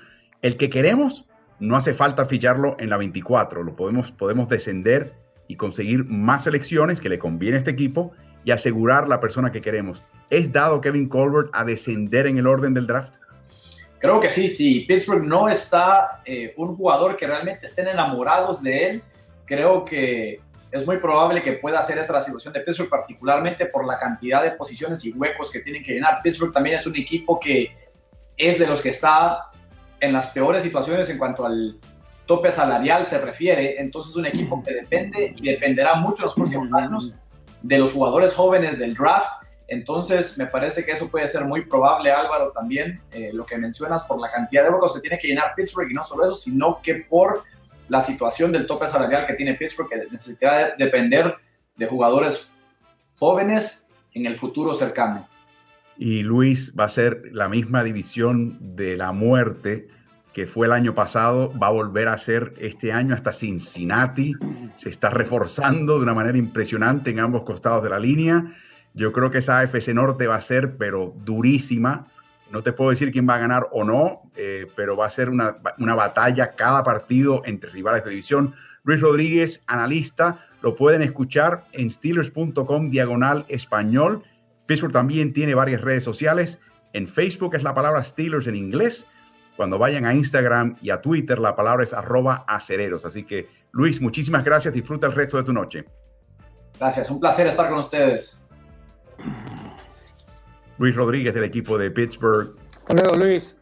el 0.43 0.57
que 0.57 0.69
queremos 0.69 1.27
no 1.61 1.77
hace 1.77 1.95
falta 1.95 2.27
ficharlo 2.27 2.77
en 2.81 2.91
la 2.91 2.97
24, 2.97 3.63
lo 3.63 3.77
podemos, 3.77 4.11
podemos 4.11 4.49
descender 4.49 5.15
y 5.47 5.55
conseguir 5.55 6.07
más 6.07 6.43
selecciones 6.43 7.01
que 7.01 7.09
le 7.09 7.21
conviene 7.21 7.57
a 7.57 7.59
este 7.59 7.71
equipo 7.71 8.11
y 8.45 8.51
asegurar 8.51 9.07
la 9.07 9.21
persona 9.21 9.53
que 9.53 9.61
queremos. 9.61 10.03
¿Es 10.29 10.51
dado 10.51 10.81
Kevin 10.81 11.09
Colbert 11.09 11.51
a 11.53 11.65
descender 11.65 12.27
en 12.27 12.39
el 12.39 12.49
orden 12.49 12.75
del 12.75 12.89
draft? 12.89 13.15
Creo 14.05 14.21
que 14.21 14.29
sí, 14.29 14.51
sí. 14.51 14.81
Pittsburgh 14.87 15.25
no 15.25 15.49
está 15.49 16.21
eh, 16.27 16.53
un 16.59 16.75
jugador 16.75 17.17
que 17.17 17.27
realmente 17.27 17.65
estén 17.65 17.89
enamorados 17.89 18.63
de 18.63 18.87
él. 18.87 19.03
Creo 19.47 19.83
que 19.83 20.43
es 20.71 20.87
muy 20.87 20.99
probable 20.99 21.41
que 21.41 21.55
pueda 21.55 21.81
hacer 21.81 21.97
esta 21.97 22.13
la 22.13 22.21
situación 22.21 22.53
de 22.53 22.61
Pittsburgh, 22.61 22.91
particularmente 22.91 23.65
por 23.65 23.87
la 23.87 23.99
cantidad 23.99 24.43
de 24.43 24.51
posiciones 24.51 25.03
y 25.07 25.13
huecos 25.13 25.51
que 25.51 25.61
tienen 25.61 25.83
que 25.83 25.95
llenar. 25.95 26.21
Pittsburgh 26.23 26.53
también 26.53 26.77
es 26.77 26.87
un 26.87 26.95
equipo 26.97 27.41
que 27.41 27.75
es 28.37 28.59
de 28.59 28.67
los 28.67 28.83
que 28.83 28.91
está 28.91 29.51
en 29.99 30.13
las 30.13 30.27
peores 30.27 30.63
situaciones 30.63 31.09
en 31.09 31.17
cuanto 31.17 31.47
al 31.47 31.79
tope 32.27 32.53
salarial 32.53 33.07
se 33.07 33.19
refiere. 33.19 33.81
Entonces 33.81 34.11
es 34.11 34.17
un 34.17 34.27
equipo 34.27 34.63
que 34.63 34.75
depende 34.75 35.35
y 35.35 35.49
dependerá 35.49 35.95
mucho 35.95 36.25
en 36.25 36.27
los 36.27 36.35
próximos 36.35 36.69
años 36.75 37.17
de 37.63 37.79
los 37.79 37.95
jugadores 37.95 38.35
jóvenes 38.35 38.79
del 38.79 38.93
draft. 38.93 39.44
Entonces 39.67 40.37
me 40.37 40.47
parece 40.47 40.85
que 40.85 40.93
eso 40.93 41.11
puede 41.11 41.27
ser 41.27 41.45
muy 41.45 41.65
probable, 41.65 42.11
Álvaro, 42.11 42.53
también 42.53 43.01
eh, 43.11 43.31
lo 43.33 43.47
que 43.47 43.57
mencionas 43.57 44.05
por 44.05 44.21
la 44.21 44.31
cantidad 44.31 44.65
de 44.65 44.71
huecos 44.71 44.95
que 44.95 45.01
tiene 45.01 45.19
que 45.19 45.29
llenar 45.29 45.55
Pittsburgh 45.57 45.91
y 45.91 45.95
no 45.95 46.03
solo 46.03 46.25
eso, 46.25 46.35
sino 46.35 46.81
que 46.83 46.97
por 46.97 47.45
la 47.89 48.01
situación 48.01 48.53
del 48.53 48.67
tope 48.67 48.87
salarial 48.87 49.27
que 49.27 49.35
tiene 49.35 49.55
Pittsburgh, 49.55 49.89
que 49.89 49.97
necesitará 50.11 50.75
depender 50.77 51.35
de 51.77 51.87
jugadores 51.87 52.57
jóvenes 53.17 53.91
en 54.13 54.27
el 54.27 54.39
futuro 54.39 54.75
cercano. 54.75 55.29
Y 55.97 56.23
Luis 56.23 56.75
va 56.79 56.85
a 56.85 56.89
ser 56.89 57.23
la 57.33 57.49
misma 57.49 57.85
división 57.85 58.59
de 58.77 58.97
la 58.97 59.13
muerte 59.13 59.89
que 60.35 60.49
fue 60.49 60.67
el 60.67 60.73
año 60.73 60.95
pasado, 60.97 61.57
va 61.57 61.69
a 61.69 61.71
volver 61.71 62.09
a 62.09 62.19
ser 62.19 62.55
este 62.59 62.93
año 62.93 63.15
hasta 63.15 63.33
Cincinnati. 63.33 64.35
Se 64.77 64.89
está 64.89 65.09
reforzando 65.09 65.97
de 65.97 66.03
una 66.03 66.13
manera 66.13 66.37
impresionante 66.37 67.13
en 67.13 67.21
ambos 67.21 67.45
costados 67.45 67.85
de 67.85 67.91
la 67.91 68.01
línea. 68.01 68.53
Yo 68.95 69.13
creo 69.13 69.31
que 69.31 69.39
esa 69.39 69.59
AFC 69.59 69.89
Norte 69.89 70.27
va 70.27 70.37
a 70.37 70.41
ser, 70.41 70.77
pero 70.77 71.13
durísima. 71.25 72.07
No 72.51 72.63
te 72.63 72.73
puedo 72.73 72.91
decir 72.91 73.11
quién 73.11 73.29
va 73.29 73.35
a 73.35 73.39
ganar 73.39 73.69
o 73.73 73.85
no, 73.85 74.23
eh, 74.37 74.67
pero 74.77 74.97
va 74.97 75.07
a 75.07 75.11
ser 75.11 75.29
una, 75.29 75.57
una 75.79 75.95
batalla 75.95 76.55
cada 76.55 76.83
partido 76.85 77.43
entre 77.45 77.71
rivales 77.71 78.05
de 78.05 78.11
división. 78.11 78.55
Luis 78.85 79.01
Rodríguez, 79.01 79.63
analista, 79.67 80.47
lo 80.63 80.77
pueden 80.77 81.03
escuchar 81.03 81.65
en 81.73 81.91
steelers.com 81.91 82.91
diagonal 82.91 83.45
español. 83.49 84.23
Pittsburgh 84.67 84.93
también 84.93 85.33
tiene 85.33 85.55
varias 85.55 85.81
redes 85.81 86.05
sociales. 86.05 86.59
En 86.93 87.09
Facebook 87.09 87.55
es 87.57 87.63
la 87.63 87.75
palabra 87.75 88.05
Steelers 88.05 88.47
en 88.47 88.55
inglés. 88.55 89.07
Cuando 89.57 89.79
vayan 89.79 90.05
a 90.05 90.15
Instagram 90.15 90.77
y 90.81 90.91
a 90.91 91.01
Twitter, 91.01 91.39
la 91.39 91.57
palabra 91.57 91.85
es 91.85 91.93
arroba 91.93 92.45
acereros. 92.47 93.05
Así 93.05 93.25
que, 93.25 93.49
Luis, 93.73 94.01
muchísimas 94.01 94.45
gracias. 94.45 94.73
Disfruta 94.73 95.07
el 95.07 95.13
resto 95.13 95.37
de 95.37 95.43
tu 95.43 95.53
noche. 95.53 95.85
Gracias, 96.79 97.11
un 97.11 97.21
placer 97.21 97.47
estar 97.47 97.69
con 97.69 97.79
ustedes. 97.79 98.44
Luis 100.79 100.95
Rodríguez 100.95 101.35
del 101.35 101.45
equipo 101.45 101.79
de 101.79 101.91
Pittsburgh. 101.91 102.55
Hasta 102.89 103.17
Luis. 103.17 103.57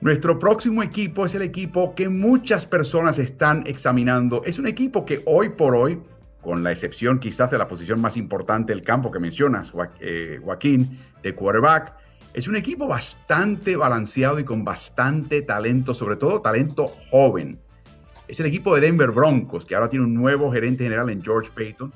Nuestro 0.00 0.38
próximo 0.38 0.82
equipo 0.82 1.24
es 1.24 1.34
el 1.34 1.42
equipo 1.42 1.94
que 1.94 2.08
muchas 2.08 2.66
personas 2.66 3.18
están 3.18 3.64
examinando. 3.66 4.42
Es 4.44 4.58
un 4.58 4.66
equipo 4.66 5.06
que 5.06 5.22
hoy 5.24 5.48
por 5.48 5.74
hoy, 5.74 6.02
con 6.42 6.62
la 6.62 6.72
excepción 6.72 7.18
quizás 7.18 7.50
de 7.50 7.56
la 7.56 7.66
posición 7.66 8.00
más 8.00 8.18
importante 8.18 8.74
del 8.74 8.82
campo 8.82 9.10
que 9.10 9.18
mencionas, 9.18 9.72
eh, 10.00 10.38
Joaquín, 10.42 10.98
de 11.22 11.34
quarterback, 11.34 11.94
es 12.34 12.48
un 12.48 12.56
equipo 12.56 12.86
bastante 12.86 13.76
balanceado 13.76 14.38
y 14.40 14.44
con 14.44 14.64
bastante 14.64 15.40
talento, 15.40 15.94
sobre 15.94 16.16
todo 16.16 16.42
talento 16.42 16.88
joven. 17.10 17.60
Es 18.26 18.40
el 18.40 18.46
equipo 18.46 18.74
de 18.74 18.80
Denver 18.80 19.10
Broncos, 19.10 19.64
que 19.64 19.74
ahora 19.74 19.88
tiene 19.88 20.04
un 20.04 20.14
nuevo 20.14 20.52
gerente 20.52 20.84
general 20.84 21.08
en 21.10 21.22
George 21.22 21.50
Payton. 21.54 21.92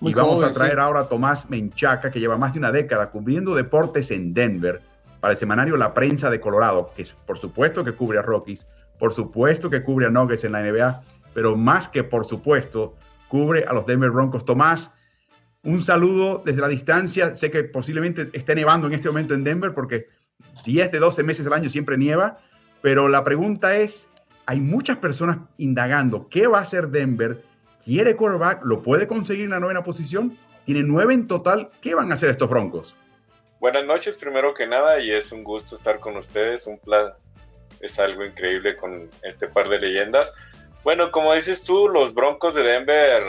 Y 0.00 0.12
vamos 0.12 0.42
a 0.42 0.50
traer 0.50 0.78
ahora 0.78 1.00
a 1.00 1.08
Tomás 1.08 1.48
Menchaca, 1.48 2.10
que 2.10 2.20
lleva 2.20 2.36
más 2.36 2.52
de 2.52 2.58
una 2.58 2.72
década 2.72 3.10
cubriendo 3.10 3.54
deportes 3.54 4.10
en 4.10 4.34
Denver 4.34 4.82
para 5.20 5.32
el 5.32 5.38
semanario 5.38 5.76
La 5.76 5.94
Prensa 5.94 6.30
de 6.30 6.40
Colorado, 6.40 6.92
que 6.94 7.06
por 7.24 7.38
supuesto 7.38 7.84
que 7.84 7.92
cubre 7.92 8.18
a 8.18 8.22
Rockies, 8.22 8.66
por 8.98 9.12
supuesto 9.12 9.70
que 9.70 9.82
cubre 9.82 10.06
a 10.06 10.10
Nuggets 10.10 10.44
en 10.44 10.52
la 10.52 10.62
NBA, 10.62 11.02
pero 11.32 11.56
más 11.56 11.88
que 11.88 12.04
por 12.04 12.26
supuesto 12.26 12.94
cubre 13.28 13.64
a 13.64 13.72
los 13.72 13.86
Denver 13.86 14.10
Broncos. 14.10 14.44
Tomás, 14.44 14.92
un 15.64 15.80
saludo 15.80 16.42
desde 16.44 16.60
la 16.60 16.68
distancia. 16.68 17.34
Sé 17.34 17.50
que 17.50 17.64
posiblemente 17.64 18.30
esté 18.32 18.54
nevando 18.54 18.86
en 18.86 18.92
este 18.92 19.08
momento 19.08 19.34
en 19.34 19.44
Denver 19.44 19.74
porque 19.74 20.08
10 20.64 20.92
de 20.92 20.98
12 20.98 21.22
meses 21.22 21.46
al 21.46 21.54
año 21.54 21.68
siempre 21.68 21.96
nieva, 21.96 22.38
pero 22.82 23.08
la 23.08 23.24
pregunta 23.24 23.76
es, 23.76 24.08
hay 24.46 24.60
muchas 24.60 24.98
personas 24.98 25.38
indagando, 25.56 26.28
¿qué 26.28 26.46
va 26.46 26.58
a 26.58 26.62
hacer 26.62 26.88
Denver? 26.88 27.42
¿Quiere 27.84 28.16
quarterback? 28.16 28.64
¿Lo 28.64 28.80
puede 28.80 29.06
conseguir 29.06 29.44
en 29.44 29.50
la 29.50 29.60
novena 29.60 29.82
posición? 29.82 30.38
Tiene 30.64 30.82
nueve 30.82 31.12
en 31.12 31.28
total. 31.28 31.70
¿Qué 31.82 31.94
van 31.94 32.10
a 32.10 32.14
hacer 32.14 32.30
estos 32.30 32.48
Broncos? 32.48 32.96
Buenas 33.60 33.84
noches, 33.84 34.16
primero 34.16 34.54
que 34.54 34.66
nada, 34.66 35.00
y 35.00 35.12
es 35.12 35.32
un 35.32 35.44
gusto 35.44 35.76
estar 35.76 36.00
con 36.00 36.16
ustedes. 36.16 36.66
Un 36.66 36.78
plan 36.78 37.12
es 37.80 37.98
algo 37.98 38.24
increíble 38.24 38.74
con 38.76 39.06
este 39.22 39.48
par 39.48 39.68
de 39.68 39.80
leyendas. 39.80 40.34
Bueno, 40.82 41.10
como 41.10 41.34
dices 41.34 41.62
tú, 41.62 41.88
los 41.88 42.14
Broncos 42.14 42.54
de 42.54 42.62
Denver 42.62 43.22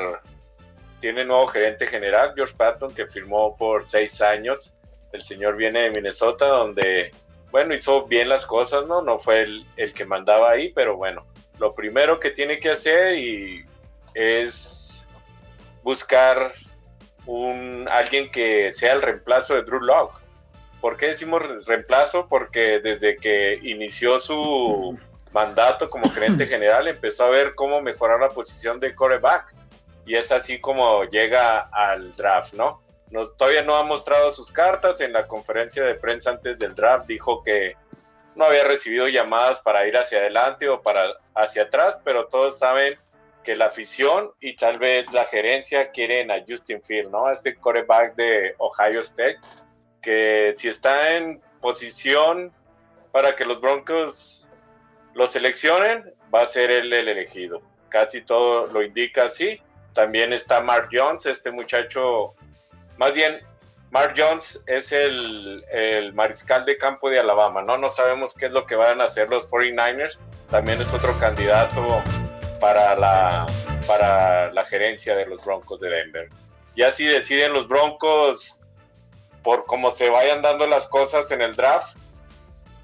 tienen 1.02 1.28
nuevo 1.28 1.48
gerente 1.48 1.86
general, 1.86 2.32
George 2.34 2.56
Patton, 2.58 2.94
que 2.94 3.08
firmó 3.08 3.58
por 3.58 3.84
seis 3.84 4.22
años. 4.22 4.74
El 5.12 5.22
señor 5.24 5.58
viene 5.58 5.82
de 5.82 5.92
Minnesota, 5.92 6.48
donde, 6.48 7.12
bueno, 7.52 7.74
hizo 7.74 8.06
bien 8.08 8.30
las 8.30 8.46
cosas, 8.46 8.88
¿no? 8.88 9.02
No 9.02 9.20
fue 9.20 9.44
el, 9.44 9.66
el 9.76 9.94
que 9.94 10.06
mandaba 10.06 10.52
ahí, 10.52 10.72
pero 10.74 10.96
bueno, 10.96 11.26
lo 11.60 11.76
primero 11.76 12.22
que 12.22 12.32
tiene 12.32 12.60
que 12.60 12.72
hacer 12.72 13.16
y 13.16 13.66
es 14.16 15.08
buscar 15.84 16.54
un 17.28 17.88
alguien 17.92 18.32
que 18.32 18.74
sea 18.74 18.94
el 18.94 19.02
reemplazo 19.02 19.56
de 19.56 19.64
Drew 19.64 19.82
Locke. 19.82 20.20
¿Por 20.82 20.98
qué 20.98 21.08
decimos 21.08 21.44
reemplazo? 21.66 22.28
Porque 22.28 22.80
desde 22.80 23.18
que 23.18 23.60
inició 23.62 24.20
su 24.20 24.98
mandato 25.34 25.88
como 25.90 26.10
gerente 26.10 26.46
general 26.48 26.88
empezó 26.88 27.26
a 27.26 27.30
ver 27.30 27.54
cómo 27.56 27.82
mejorar 27.82 28.20
la 28.20 28.30
posición 28.30 28.80
de 28.80 28.96
coreback 28.96 29.54
y 30.06 30.16
es 30.16 30.32
así 30.32 30.60
como 30.60 31.04
llega 31.06 31.70
al 31.72 32.16
draft, 32.16 32.54
¿no? 32.54 32.82
todavía 33.38 33.62
no 33.62 33.76
ha 33.76 33.84
mostrado 33.84 34.32
sus 34.32 34.52
cartas. 34.52 35.00
En 35.00 35.14
la 35.14 35.28
conferencia 35.28 35.84
de 35.84 35.96
prensa 35.96 36.32
antes 36.32 36.60
del 36.60 36.76
draft 36.76 37.08
dijo 37.08 37.44
que 37.44 37.76
no 38.36 38.46
había 38.46 38.66
recibido 38.66 39.08
llamadas 39.08 39.60
para 39.60 39.88
ir 39.88 39.96
hacia 39.96 40.20
adelante 40.20 40.68
o 40.68 40.82
para 40.82 41.14
hacia 41.34 41.64
atrás, 41.64 42.02
pero 42.04 42.28
todos 42.28 42.60
saben 42.60 42.98
que 43.46 43.56
la 43.56 43.68
afición 43.68 44.32
y 44.42 44.56
tal 44.56 44.80
vez 44.80 45.14
la 45.14 45.26
gerencia 45.26 45.92
quieren 45.92 46.32
a 46.32 46.44
Justin 46.46 46.82
Field, 46.84 47.12
¿no? 47.12 47.32
Este 47.32 47.56
coreback 47.56 48.16
de 48.16 48.56
Ohio 48.58 49.02
State 49.02 49.40
que 50.02 50.54
si 50.56 50.68
está 50.68 51.16
en 51.16 51.42
posición 51.62 52.52
para 53.12 53.36
que 53.36 53.46
los 53.46 53.60
Broncos 53.62 54.48
lo 55.14 55.28
seleccionen, 55.28 56.14
va 56.34 56.42
a 56.44 56.46
ser 56.46 56.70
él 56.70 56.94
el 56.94 57.08
elegido. 57.08 57.62
Casi 57.90 58.22
todo 58.22 58.68
lo 58.68 58.84
indica 58.84 59.26
así. 59.26 59.62
También 59.94 60.34
está 60.34 60.62
Mark 60.62 60.90
Jones, 60.92 61.26
este 61.26 61.50
muchacho, 61.52 62.36
más 62.98 63.14
bien, 63.14 63.40
Mark 63.90 64.14
Jones 64.18 64.62
es 64.68 64.92
el, 64.92 65.64
el, 65.72 66.14
mariscal 66.14 66.66
de 66.66 66.78
campo 66.78 67.10
de 67.10 67.20
Alabama, 67.20 67.62
¿no? 67.62 67.78
No 67.78 67.88
sabemos 67.88 68.34
qué 68.34 68.48
es 68.48 68.52
lo 68.52 68.66
que 68.66 68.76
van 68.76 69.00
a 69.00 69.06
hacer 69.06 69.30
los 69.30 69.50
49ers. 69.50 70.20
También 70.52 70.82
es 70.82 70.94
otro 70.94 71.18
candidato 71.18 72.04
para 72.66 72.96
la, 72.96 73.46
para 73.86 74.52
la 74.52 74.66
gerencia 74.66 75.16
de 75.16 75.28
los 75.28 75.46
Broncos 75.46 75.82
de 75.82 75.90
Denver. 75.92 76.30
Ya 76.76 76.90
si 76.90 77.06
deciden 77.06 77.54
los 77.54 77.68
Broncos 77.68 78.60
por 79.44 79.66
cómo 79.66 79.92
se 79.92 80.10
vayan 80.10 80.42
dando 80.42 80.66
las 80.66 80.88
cosas 80.88 81.30
en 81.30 81.44
el 81.44 81.56
draft 81.56 81.96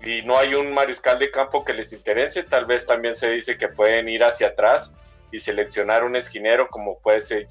y 0.04 0.22
no 0.22 0.38
hay 0.38 0.54
un 0.54 0.72
mariscal 0.72 1.18
de 1.18 1.32
campo 1.32 1.66
que 1.66 1.74
les 1.74 1.94
interese, 1.94 2.44
tal 2.44 2.68
vez 2.68 2.86
también 2.86 3.16
se 3.16 3.32
dice 3.32 3.58
que 3.58 3.70
pueden 3.70 4.08
ir 4.08 4.24
hacia 4.24 4.50
atrás 4.50 4.94
y 5.32 5.40
seleccionar 5.40 6.04
un 6.04 6.16
esquinero 6.16 6.68
como 6.68 7.00
puede 7.00 7.20
ser 7.20 7.48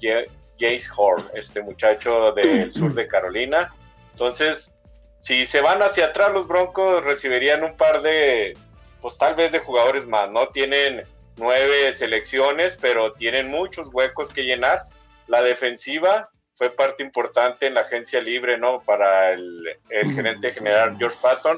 Jace 0.57 0.87
Horn, 0.95 1.25
este 1.33 1.61
muchacho 1.61 2.31
del 2.31 2.71
sur 2.73 2.93
de 2.93 3.09
Carolina. 3.09 3.75
Entonces, 4.11 4.73
si 5.19 5.43
se 5.45 5.59
van 5.59 5.81
hacia 5.81 6.05
atrás, 6.05 6.31
los 6.31 6.47
Broncos 6.47 7.03
recibirían 7.03 7.61
un 7.65 7.75
par 7.75 8.01
de, 8.01 8.57
pues 9.01 9.17
tal 9.17 9.35
vez 9.35 9.51
de 9.51 9.59
jugadores 9.59 10.07
más, 10.07 10.31
¿no? 10.31 10.47
Tienen 10.47 11.03
nueve 11.37 11.93
selecciones, 11.93 12.77
pero 12.81 13.13
tienen 13.13 13.47
muchos 13.47 13.89
huecos 13.91 14.33
que 14.33 14.43
llenar. 14.43 14.85
La 15.27 15.41
defensiva 15.41 16.29
fue 16.55 16.69
parte 16.69 17.03
importante 17.03 17.67
en 17.67 17.73
la 17.73 17.81
agencia 17.81 18.21
libre, 18.21 18.57
¿no? 18.57 18.81
Para 18.81 19.31
el, 19.33 19.79
gerente 19.89 20.51
general 20.51 20.95
George 20.97 21.17
Patton, 21.21 21.57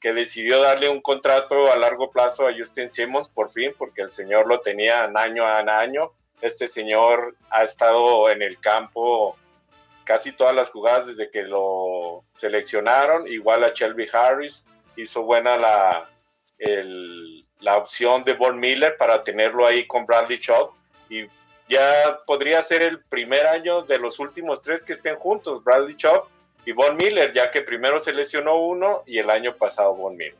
que 0.00 0.12
decidió 0.12 0.60
darle 0.60 0.88
un 0.88 1.00
contrato 1.00 1.70
a 1.72 1.76
largo 1.76 2.10
plazo 2.10 2.46
a 2.46 2.54
Justin 2.56 2.88
Simmons 2.88 3.28
por 3.28 3.50
fin, 3.50 3.72
porque 3.76 4.02
el 4.02 4.10
señor 4.10 4.46
lo 4.46 4.60
tenía 4.60 5.04
año 5.04 5.44
a 5.44 5.58
año. 5.58 6.12
Este 6.40 6.68
señor 6.68 7.34
ha 7.50 7.62
estado 7.62 8.30
en 8.30 8.42
el 8.42 8.60
campo 8.60 9.36
casi 10.04 10.32
todas 10.32 10.54
las 10.54 10.70
jugadas 10.70 11.06
desde 11.06 11.30
que 11.30 11.42
lo 11.42 12.24
seleccionaron, 12.32 13.26
igual 13.26 13.64
a 13.64 13.72
Shelby 13.74 14.06
Harris, 14.10 14.66
hizo 14.96 15.22
buena 15.24 15.58
la, 15.58 16.08
la 17.60 17.76
opción 17.76 18.24
de 18.24 18.34
Von 18.34 18.58
Miller 18.58 18.96
para 18.98 19.22
tenerlo 19.22 19.66
ahí 19.66 19.86
con 19.86 20.06
Bradley 20.06 20.38
Shaw 20.38 20.70
y 21.10 21.26
ya 21.68 22.18
podría 22.26 22.62
ser 22.62 22.82
el 22.82 23.00
primer 23.00 23.46
año 23.46 23.82
de 23.82 23.98
los 23.98 24.18
últimos 24.18 24.62
tres 24.62 24.84
que 24.84 24.94
estén 24.94 25.16
juntos, 25.16 25.62
Bradley 25.62 25.96
Chop 25.96 26.28
y 26.64 26.72
Von 26.72 26.96
Miller, 26.96 27.32
ya 27.34 27.50
que 27.50 27.60
primero 27.62 28.00
se 28.00 28.12
lesionó 28.12 28.56
uno 28.56 29.02
y 29.06 29.18
el 29.18 29.28
año 29.30 29.54
pasado 29.54 29.94
Von 29.94 30.16
Miller. 30.16 30.36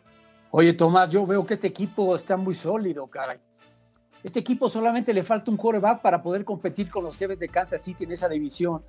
Oye, 0.51 0.73
Tomás, 0.73 1.11
yo 1.11 1.27
veo 1.27 1.45
que 1.45 1.55
este 1.55 1.66
equipo 1.66 2.16
está 2.16 2.37
muy 2.37 2.55
sólido, 2.55 3.07
caray. 3.07 3.39
Este 4.23 4.41
equipo 4.41 4.69
solamente 4.69 5.12
le 5.12 5.23
falta 5.23 5.51
un 5.51 5.57
coreback 5.57 6.01
para 6.01 6.23
poder 6.23 6.45
competir 6.45 6.91
con 6.91 7.05
los 7.05 7.16
jefes 7.16 7.39
de 7.39 7.49
Kansas 7.49 7.83
City 7.83 8.05
en 8.05 8.12
esa 8.12 8.29
división. 8.29 8.83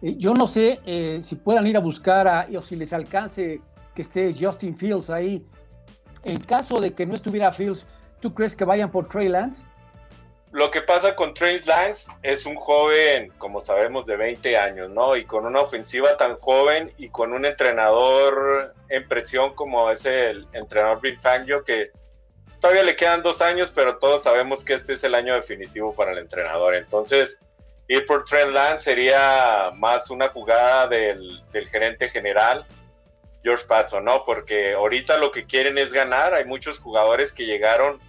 Eh, 0.00 0.16
yo 0.16 0.34
no 0.34 0.46
sé 0.46 0.80
eh, 0.86 1.20
si 1.22 1.36
puedan 1.36 1.66
ir 1.66 1.76
a 1.76 1.80
buscar 1.80 2.26
a, 2.26 2.48
o 2.56 2.62
si 2.62 2.76
les 2.76 2.92
alcance 2.92 3.60
que 3.94 4.02
esté 4.02 4.34
Justin 4.38 4.76
Fields 4.76 5.10
ahí. 5.10 5.46
En 6.24 6.40
caso 6.40 6.80
de 6.80 6.92
que 6.92 7.06
no 7.06 7.14
estuviera 7.14 7.52
Fields, 7.52 7.86
¿tú 8.20 8.34
crees 8.34 8.54
que 8.54 8.64
vayan 8.64 8.90
por 8.90 9.08
Trey 9.08 9.28
Lance? 9.28 9.66
lo 10.52 10.70
que 10.70 10.82
pasa 10.82 11.16
con 11.16 11.32
Trace 11.32 11.64
Lance 11.64 12.12
es 12.22 12.44
un 12.44 12.56
joven, 12.56 13.32
como 13.38 13.62
sabemos, 13.62 14.04
de 14.04 14.16
20 14.16 14.58
años, 14.58 14.90
¿no? 14.90 15.16
Y 15.16 15.24
con 15.24 15.46
una 15.46 15.60
ofensiva 15.60 16.16
tan 16.18 16.36
joven 16.36 16.92
y 16.98 17.08
con 17.08 17.32
un 17.32 17.46
entrenador 17.46 18.74
en 18.90 19.08
presión 19.08 19.54
como 19.54 19.90
es 19.90 20.04
el 20.04 20.46
entrenador 20.52 21.00
Bill 21.00 21.18
Fangio, 21.20 21.64
que 21.64 21.90
todavía 22.60 22.82
le 22.82 22.96
quedan 22.96 23.22
dos 23.22 23.40
años, 23.40 23.72
pero 23.74 23.96
todos 23.96 24.24
sabemos 24.24 24.62
que 24.62 24.74
este 24.74 24.92
es 24.92 25.04
el 25.04 25.14
año 25.14 25.34
definitivo 25.34 25.94
para 25.94 26.12
el 26.12 26.18
entrenador. 26.18 26.74
Entonces, 26.74 27.40
ir 27.88 28.04
por 28.04 28.24
Trent 28.24 28.52
Lance 28.52 28.84
sería 28.84 29.70
más 29.74 30.10
una 30.10 30.28
jugada 30.28 30.86
del 30.86 31.42
gerente 31.70 32.10
general, 32.10 32.66
George 33.42 33.64
Patson, 33.66 34.04
¿no? 34.04 34.24
Porque 34.24 34.74
ahorita 34.74 35.18
lo 35.18 35.32
que 35.32 35.46
quieren 35.46 35.78
es 35.78 35.92
ganar. 35.92 36.34
Hay 36.34 36.44
muchos 36.44 36.78
jugadores 36.78 37.32
que 37.32 37.44
llegaron 37.44 38.00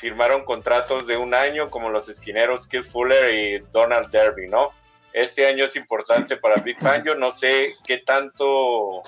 firmaron 0.00 0.46
contratos 0.46 1.06
de 1.06 1.18
un 1.18 1.34
año 1.34 1.68
como 1.68 1.90
los 1.90 2.08
esquineros 2.08 2.66
Keith 2.66 2.84
Fuller 2.84 3.34
y 3.34 3.58
Donald 3.70 4.10
Derby, 4.10 4.48
¿no? 4.48 4.70
Este 5.12 5.46
año 5.46 5.66
es 5.66 5.76
importante 5.76 6.38
para 6.38 6.62
Big 6.62 6.80
Fangio, 6.80 7.14
no 7.14 7.30
sé 7.30 7.74
qué 7.86 7.98
tanto 7.98 9.02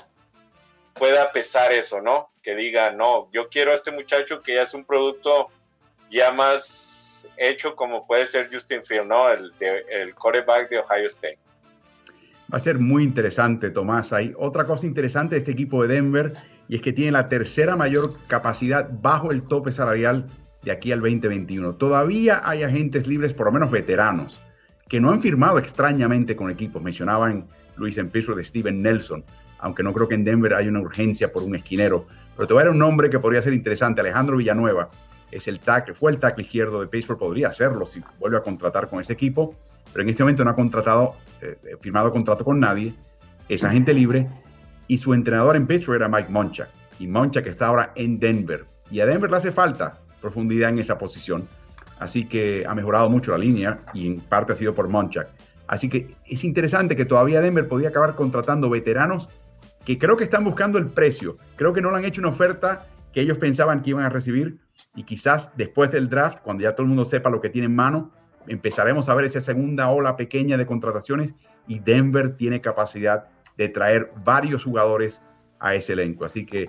pueda 0.93 1.33
pesar 1.33 1.73
eso, 1.73 2.03
¿no? 2.03 2.31
Que 2.43 2.55
diga, 2.55 2.91
no, 2.91 3.31
yo 3.33 3.49
quiero 3.49 3.73
a 3.73 3.75
este 3.75 3.91
muchacho 3.91 4.43
que 4.43 4.57
ya 4.57 4.63
es 4.63 4.75
un 4.75 4.85
producto 4.85 5.49
ya 6.11 6.31
más 6.31 7.27
hecho 7.39 7.75
como 7.75 8.07
puede 8.07 8.27
ser 8.27 8.53
Justin 8.53 8.83
Field, 8.83 9.07
¿no? 9.07 9.31
El, 9.31 9.51
el 9.61 10.15
quarterback 10.15 10.69
de 10.69 10.81
Ohio 10.81 11.07
State. 11.07 11.39
Va 12.53 12.59
a 12.59 12.61
ser 12.61 12.79
muy 12.79 13.03
interesante, 13.03 13.71
Tomás. 13.71 14.13
Hay 14.13 14.35
otra 14.37 14.67
cosa 14.67 14.87
interesante 14.87 15.37
de 15.37 15.39
este 15.39 15.53
equipo 15.53 15.83
de 15.83 15.95
Denver 15.95 16.35
y 16.69 16.77
es 16.77 16.83
que 16.83 16.93
tiene 16.93 17.11
la 17.11 17.31
tercera 17.31 17.77
mayor 17.77 18.05
capacidad 18.29 18.91
bajo 19.01 19.33
el 19.33 19.47
tope 19.47 19.73
salarial 19.73 20.27
de 20.63 20.71
aquí 20.71 20.93
al 20.93 21.01
2021. 21.01 21.77
Todavía 21.77 22.43
hay 22.45 22.63
agentes 22.63 23.07
libres, 23.07 23.33
por 23.33 23.47
lo 23.47 23.53
menos 23.53 23.71
veteranos, 23.71 24.43
que 24.87 25.01
no 25.01 25.11
han 25.11 25.23
firmado 25.23 25.59
extrañamente 25.59 26.37
con 26.37 26.51
equipos. 26.51 26.83
Mencionaban 26.83 27.47
Luis 27.77 27.99
Pittsburgh 28.13 28.37
de 28.37 28.45
Steven 28.45 28.83
Nelson, 28.83 29.25
aunque 29.59 29.83
no 29.83 29.95
creo 29.95 30.07
que 30.07 30.15
en 30.15 30.25
Denver 30.25 30.53
haya 30.53 30.69
una 30.69 30.81
urgencia 30.81 31.33
por 31.33 31.43
un 31.45 31.57
esquinero. 31.57 32.07
Pero 32.37 32.47
te 32.47 32.53
voy 32.53 32.61
a 32.61 32.65
dar 32.65 32.73
un 32.73 32.79
nombre 32.79 33.09
que 33.09 33.19
podría 33.19 33.41
ser 33.41 33.55
interesante. 33.55 34.03
Alejandro 34.03 34.37
Villanueva 34.37 34.91
es 35.31 35.49
el 35.49 35.59
tackle, 35.59 35.95
fue 35.95 36.13
el 36.13 36.19
tackle 36.19 36.45
izquierdo 36.45 36.83
de 36.83 36.87
Pittsburgh, 36.87 37.19
podría 37.19 37.49
hacerlo 37.49 37.87
si 37.87 38.03
vuelve 38.19 38.37
a 38.37 38.43
contratar 38.43 38.91
con 38.91 39.01
ese 39.01 39.15
equipo, 39.15 39.57
pero 39.93 40.03
en 40.03 40.09
este 40.09 40.23
momento 40.23 40.45
no 40.45 40.51
ha 40.51 40.57
contratado, 40.57 41.17
eh, 41.41 41.59
eh, 41.65 41.77
firmado 41.81 42.11
contrato 42.13 42.45
con 42.45 42.59
nadie, 42.61 42.95
es 43.49 43.65
agente 43.65 43.93
libre 43.93 44.29
y 44.89 44.99
su 44.99 45.15
entrenador 45.15 45.57
en 45.57 45.67
Pittsburgh 45.67 45.97
era 45.97 46.09
Mike 46.09 46.31
Monchak. 46.31 46.69
Y 46.99 47.07
Monchak 47.07 47.47
está 47.47 47.67
ahora 47.67 47.93
en 47.95 48.19
Denver. 48.19 48.67
Y 48.91 49.01
a 49.01 49.07
Denver 49.07 49.31
le 49.31 49.37
hace 49.37 49.53
falta 49.53 50.01
profundidad 50.21 50.71
en 50.71 50.79
esa 50.79 50.99
posición. 50.99 51.49
Así 51.99 52.27
que 52.27 52.65
ha 52.67 52.75
mejorado 52.75 53.09
mucho 53.09 53.33
la 53.33 53.39
línea 53.39 53.81
y 53.95 54.07
en 54.07 54.21
parte 54.21 54.53
ha 54.53 54.57
sido 54.57 54.75
por 54.75 54.89
Monchak. 54.89 55.29
Así 55.67 55.89
que 55.89 56.07
es 56.29 56.45
interesante 56.45 56.97
que 56.97 57.05
todavía 57.05 57.41
Denver 57.41 57.69
podía 57.69 57.89
acabar 57.89 58.15
contratando 58.15 58.69
veteranos 58.69 59.29
que 59.85 59.99
creo 59.99 60.17
que 60.17 60.25
están 60.25 60.45
buscando 60.45 60.79
el 60.79 60.89
precio. 60.89 61.39
Creo 61.57 61.73
que 61.73 61.81
no 61.81 61.91
le 61.91 61.99
han 61.99 62.05
hecho 62.05 62.21
una 62.21 62.31
oferta 62.31 62.87
que 63.13 63.21
ellos 63.21 63.39
pensaban 63.39 63.83
que 63.83 63.91
iban 63.91 64.05
a 64.05 64.09
recibir 64.09 64.61
y 64.95 65.05
quizás 65.05 65.51
después 65.57 65.91
del 65.91 66.09
draft, 66.09 66.41
cuando 66.43 66.63
ya 66.63 66.75
todo 66.75 66.83
el 66.83 66.89
mundo 66.89 67.05
sepa 67.05 67.31
lo 67.31 67.41
que 67.41 67.51
tiene 67.51 67.67
en 67.67 67.77
mano, 67.77 68.11
empezaremos 68.47 69.09
a 69.09 69.15
ver 69.15 69.25
esa 69.25 69.41
segunda 69.41 69.91
ola 69.91 70.17
pequeña 70.17 70.57
de 70.57 70.67
contrataciones 70.67 71.35
y 71.67 71.79
Denver 71.79 72.37
tiene 72.37 72.61
capacidad 72.61 73.29
de 73.57 73.69
traer 73.69 74.13
varios 74.25 74.65
jugadores 74.65 75.21
a 75.59 75.75
ese 75.75 75.93
elenco. 75.93 76.25
Así 76.25 76.45
que 76.45 76.67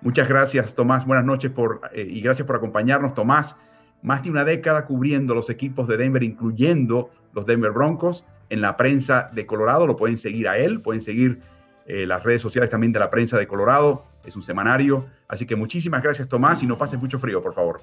muchas 0.00 0.28
gracias, 0.28 0.74
Tomás. 0.74 1.06
Buenas 1.06 1.24
noches 1.24 1.50
por, 1.50 1.80
eh, 1.92 2.06
y 2.08 2.20
gracias 2.20 2.46
por 2.46 2.56
acompañarnos, 2.56 3.14
Tomás. 3.14 3.56
Más 4.02 4.22
de 4.22 4.30
una 4.30 4.44
década 4.44 4.86
cubriendo 4.86 5.34
los 5.34 5.50
equipos 5.50 5.88
de 5.88 5.96
Denver, 5.96 6.22
incluyendo 6.22 7.10
los 7.32 7.46
Denver 7.46 7.72
Broncos, 7.72 8.24
en 8.50 8.60
la 8.60 8.76
prensa 8.76 9.30
de 9.32 9.46
Colorado. 9.46 9.86
Lo 9.86 9.96
pueden 9.96 10.18
seguir 10.18 10.48
a 10.48 10.58
él, 10.58 10.80
pueden 10.80 11.02
seguir 11.02 11.40
eh, 11.86 12.06
las 12.06 12.22
redes 12.22 12.42
sociales 12.42 12.70
también 12.70 12.92
de 12.92 13.00
la 13.00 13.10
prensa 13.10 13.36
de 13.38 13.46
Colorado. 13.46 14.04
Es 14.24 14.36
un 14.36 14.42
semanario. 14.42 15.06
Así 15.28 15.46
que 15.46 15.56
muchísimas 15.56 16.02
gracias, 16.02 16.28
Tomás, 16.28 16.62
y 16.62 16.66
no 16.66 16.78
pases 16.78 17.00
mucho 17.00 17.18
frío, 17.18 17.42
por 17.42 17.54
favor. 17.54 17.80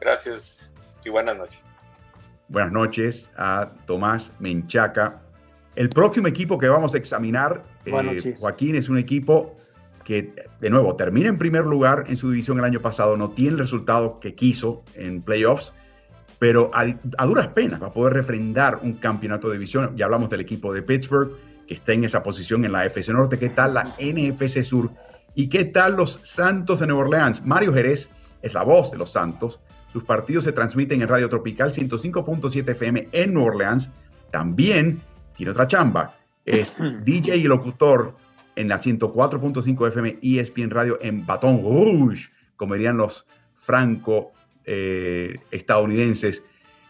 Gracias 0.00 0.72
y 1.04 1.10
buenas 1.10 1.36
noches. 1.36 1.73
Buenas 2.54 2.70
noches 2.70 3.28
a 3.36 3.72
Tomás 3.84 4.32
Menchaca. 4.38 5.20
El 5.74 5.88
próximo 5.88 6.28
equipo 6.28 6.56
que 6.56 6.68
vamos 6.68 6.94
a 6.94 6.98
examinar, 6.98 7.64
eh, 7.84 8.34
Joaquín, 8.38 8.76
es 8.76 8.88
un 8.88 8.96
equipo 8.96 9.56
que, 10.04 10.32
de 10.60 10.70
nuevo, 10.70 10.94
termina 10.94 11.28
en 11.28 11.36
primer 11.36 11.64
lugar 11.64 12.04
en 12.06 12.16
su 12.16 12.30
división 12.30 12.60
el 12.60 12.64
año 12.64 12.80
pasado, 12.80 13.16
no 13.16 13.30
tiene 13.30 13.54
el 13.54 13.58
resultado 13.58 14.20
que 14.20 14.36
quiso 14.36 14.84
en 14.94 15.22
playoffs, 15.22 15.72
pero 16.38 16.70
a, 16.72 16.86
a 17.18 17.26
duras 17.26 17.48
penas 17.48 17.82
va 17.82 17.88
a 17.88 17.92
poder 17.92 18.12
refrendar 18.12 18.78
un 18.82 18.92
campeonato 18.98 19.48
de 19.48 19.54
división. 19.54 19.96
Ya 19.96 20.04
hablamos 20.04 20.30
del 20.30 20.40
equipo 20.40 20.72
de 20.72 20.82
Pittsburgh, 20.82 21.32
que 21.66 21.74
está 21.74 21.92
en 21.92 22.04
esa 22.04 22.22
posición 22.22 22.64
en 22.64 22.70
la 22.70 22.84
FC 22.84 23.12
Norte. 23.12 23.36
¿Qué 23.36 23.48
tal 23.48 23.74
la 23.74 23.82
NFC 23.98 24.62
Sur? 24.62 24.92
¿Y 25.34 25.48
qué 25.48 25.64
tal 25.64 25.96
los 25.96 26.20
Santos 26.22 26.78
de 26.78 26.86
Nueva 26.86 27.02
Orleans? 27.02 27.44
Mario 27.44 27.74
Jerez 27.74 28.10
es 28.42 28.54
la 28.54 28.62
voz 28.62 28.92
de 28.92 28.98
los 28.98 29.10
Santos. 29.10 29.58
Sus 29.94 30.02
partidos 30.02 30.42
se 30.42 30.50
transmiten 30.50 31.02
en 31.02 31.08
Radio 31.08 31.28
Tropical 31.28 31.70
105.7 31.70 32.68
FM 32.68 33.10
en 33.12 33.32
Nueva 33.32 33.50
Orleans. 33.50 33.92
También 34.32 35.00
tiene 35.36 35.52
otra 35.52 35.68
chamba. 35.68 36.16
Es 36.44 36.76
DJ 37.04 37.36
y 37.36 37.44
locutor 37.44 38.16
en 38.56 38.66
la 38.66 38.80
104.5 38.80 39.86
FM 39.86 40.18
ESPN 40.20 40.70
Radio 40.70 40.98
en 41.00 41.24
Baton 41.24 41.62
Rouge, 41.62 42.28
como 42.56 42.74
dirían 42.74 42.96
los 42.96 43.24
franco 43.60 44.32
eh, 44.64 45.36
estadounidenses. 45.52 46.42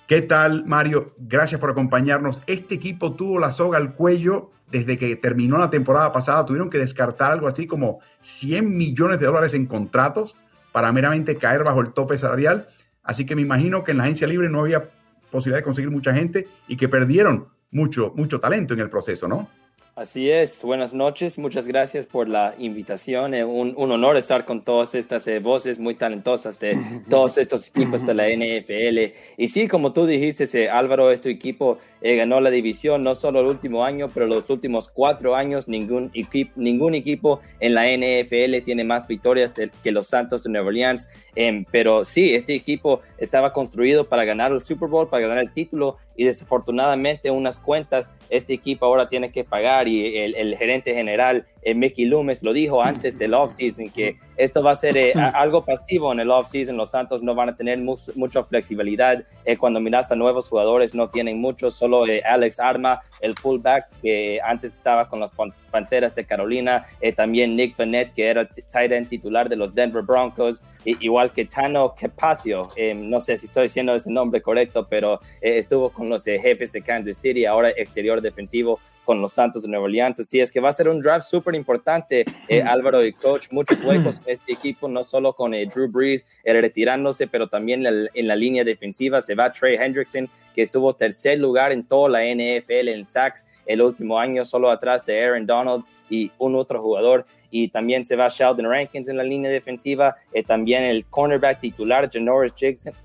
¿Qué 0.06 0.22
tal, 0.22 0.64
Mario? 0.64 1.14
Gracias 1.18 1.60
por 1.60 1.72
acompañarnos. 1.72 2.40
Este 2.46 2.76
equipo 2.76 3.12
tuvo 3.12 3.38
la 3.38 3.52
soga 3.52 3.76
al 3.76 3.96
cuello 3.96 4.50
desde 4.70 4.96
que 4.96 5.14
terminó 5.16 5.58
la 5.58 5.68
temporada 5.68 6.10
pasada. 6.10 6.46
Tuvieron 6.46 6.70
que 6.70 6.78
descartar 6.78 7.32
algo 7.32 7.48
así 7.48 7.66
como 7.66 7.98
100 8.20 8.78
millones 8.78 9.20
de 9.20 9.26
dólares 9.26 9.52
en 9.52 9.66
contratos 9.66 10.34
para 10.72 10.90
meramente 10.90 11.36
caer 11.36 11.64
bajo 11.64 11.82
el 11.82 11.92
tope 11.92 12.16
salarial. 12.16 12.66
Así 13.04 13.24
que 13.26 13.36
me 13.36 13.42
imagino 13.42 13.84
que 13.84 13.92
en 13.92 13.98
la 13.98 14.04
agencia 14.04 14.26
libre 14.26 14.48
no 14.48 14.60
había 14.60 14.90
posibilidad 15.30 15.58
de 15.58 15.64
conseguir 15.64 15.90
mucha 15.90 16.14
gente 16.14 16.48
y 16.66 16.76
que 16.76 16.88
perdieron 16.88 17.48
mucho, 17.70 18.12
mucho 18.16 18.40
talento 18.40 18.74
en 18.74 18.80
el 18.80 18.90
proceso, 18.90 19.28
¿no? 19.28 19.48
Así 19.96 20.28
es, 20.28 20.64
buenas 20.64 20.92
noches, 20.92 21.38
muchas 21.38 21.68
gracias 21.68 22.08
por 22.08 22.28
la 22.28 22.56
invitación. 22.58 23.32
Eh, 23.32 23.44
un, 23.44 23.74
un, 23.76 23.92
honor 23.92 24.16
estar 24.16 24.44
con 24.44 24.64
todas 24.64 24.96
estas 24.96 25.24
eh, 25.28 25.38
voces 25.38 25.78
muy 25.78 25.94
talentosas 25.94 26.58
de 26.58 26.76
todos 27.08 27.38
estos 27.38 27.68
equipos 27.68 28.04
de 28.04 28.12
la 28.12 28.26
NFL. 28.26 29.14
Y 29.36 29.48
sí, 29.50 29.68
como 29.68 29.92
tú 29.92 30.04
dijiste, 30.04 30.48
eh, 30.60 30.68
Álvaro, 30.68 31.12
este 31.12 31.30
equipo 31.30 31.78
ganó 32.04 32.40
la 32.40 32.50
división 32.50 33.02
no 33.02 33.14
solo 33.14 33.40
el 33.40 33.46
último 33.46 33.82
año, 33.82 34.10
pero 34.12 34.26
los 34.26 34.50
últimos 34.50 34.90
cuatro 34.90 35.34
años 35.34 35.68
ningún, 35.68 36.10
equipo, 36.12 36.52
ningún 36.56 36.94
equipo 36.94 37.40
en 37.60 37.74
la 37.74 37.86
NFL 37.86 38.62
tiene 38.62 38.84
más 38.84 39.08
victorias 39.08 39.54
que 39.82 39.92
los 39.92 40.08
Santos 40.08 40.44
de 40.44 40.50
Nueva 40.50 40.68
Orleans. 40.68 41.08
Em, 41.34 41.64
pero 41.70 42.04
sí, 42.04 42.34
este 42.34 42.54
equipo 42.54 43.00
estaba 43.16 43.54
construido 43.54 44.08
para 44.08 44.24
ganar 44.24 44.52
el 44.52 44.60
Super 44.60 44.88
Bowl, 44.88 45.08
para 45.08 45.26
ganar 45.26 45.38
el 45.38 45.52
título 45.52 45.96
y 46.16 46.24
desafortunadamente 46.24 47.30
unas 47.30 47.58
cuentas 47.58 48.12
este 48.30 48.54
equipo 48.54 48.86
ahora 48.86 49.08
tiene 49.08 49.32
que 49.32 49.42
pagar 49.42 49.88
y 49.88 50.16
el, 50.18 50.34
el 50.36 50.56
gerente 50.56 50.94
general 50.94 51.46
eh, 51.64 51.74
Mickey 51.74 52.04
Loomis 52.04 52.42
lo 52.42 52.52
dijo 52.52 52.82
antes 52.82 53.18
del 53.18 53.34
offseason 53.34 53.88
que 53.88 54.18
esto 54.36 54.62
va 54.62 54.72
a 54.72 54.76
ser 54.76 54.96
eh, 54.96 55.14
algo 55.34 55.64
pasivo 55.64 56.12
en 56.12 56.20
el 56.20 56.30
offseason. 56.30 56.76
Los 56.76 56.90
Santos 56.90 57.22
no 57.22 57.34
van 57.34 57.50
a 57.50 57.56
tener 57.56 57.78
mucha 57.78 58.44
flexibilidad. 58.44 59.24
Eh, 59.44 59.56
cuando 59.56 59.80
miras 59.80 60.10
a 60.12 60.16
nuevos 60.16 60.48
jugadores, 60.48 60.94
no 60.94 61.08
tienen 61.08 61.40
mucho. 61.40 61.70
Solo 61.70 61.93
Alex 62.02 62.60
Arma, 62.60 63.00
el 63.20 63.34
fullback 63.36 63.88
que 64.02 64.40
antes 64.44 64.74
estaba 64.74 65.08
con 65.08 65.20
las 65.20 65.30
Panteras 65.70 66.14
de 66.14 66.24
Carolina. 66.24 66.86
también 67.16 67.56
Nick 67.56 67.76
Vanette, 67.76 68.12
que 68.12 68.26
era 68.26 68.48
tight 68.70 68.92
end 68.92 69.08
titular 69.08 69.48
de 69.48 69.56
los 69.56 69.74
Denver 69.74 70.02
Broncos. 70.02 70.62
Igual 70.84 71.32
que 71.32 71.44
Tano 71.44 71.94
Capaccio. 71.98 72.70
no 72.94 73.20
sé 73.20 73.36
si 73.36 73.46
estoy 73.46 73.64
diciendo 73.64 73.94
ese 73.94 74.10
nombre 74.10 74.42
correcto, 74.42 74.86
pero 74.88 75.18
estuvo 75.40 75.90
con 75.90 76.08
los 76.08 76.24
jefes 76.24 76.72
de 76.72 76.82
Kansas 76.82 77.16
City, 77.16 77.44
ahora 77.44 77.70
exterior 77.70 78.20
defensivo 78.20 78.78
con 79.04 79.20
los 79.20 79.32
Santos 79.32 79.62
de 79.62 79.68
Nueva 79.68 79.84
Orleans. 79.84 80.18
Así 80.20 80.40
es 80.40 80.50
que 80.50 80.60
va 80.60 80.70
a 80.70 80.72
ser 80.72 80.88
un 80.88 81.00
draft 81.00 81.28
súper 81.28 81.54
importante, 81.54 82.24
eh, 82.48 82.62
Álvaro 82.62 83.04
y 83.04 83.12
coach. 83.12 83.48
Muchos 83.50 83.80
huecos 83.82 84.20
en 84.24 84.32
este 84.32 84.52
equipo, 84.52 84.88
no 84.88 85.04
solo 85.04 85.34
con 85.34 85.54
eh, 85.54 85.66
Drew 85.66 85.88
Brees 85.88 86.26
retirándose, 86.44 87.26
pero 87.26 87.48
también 87.48 87.84
en 87.86 88.28
la 88.28 88.36
línea 88.36 88.64
defensiva 88.64 89.20
se 89.20 89.34
va 89.34 89.52
Trey 89.52 89.76
Hendrickson, 89.76 90.28
que 90.54 90.62
estuvo 90.62 90.94
tercer 90.94 91.38
lugar 91.38 91.72
en 91.72 91.84
toda 91.84 92.08
la 92.08 92.24
NFL 92.24 92.88
en 92.88 93.04
sacks 93.04 93.44
el 93.66 93.82
último 93.82 94.18
año, 94.18 94.44
solo 94.44 94.70
atrás 94.70 95.04
de 95.04 95.22
Aaron 95.22 95.46
Donald 95.46 95.84
y 96.08 96.30
un 96.38 96.54
otro 96.54 96.80
jugador. 96.80 97.26
Y 97.50 97.68
también 97.68 98.04
se 98.04 98.16
va 98.16 98.28
Sheldon 98.28 98.68
Rankins 98.68 99.08
en 99.08 99.16
la 99.16 99.22
línea 99.22 99.48
defensiva, 99.48 100.16
eh, 100.32 100.42
también 100.42 100.82
el 100.82 101.06
cornerback 101.06 101.60
titular 101.60 102.10
Janoris 102.10 102.52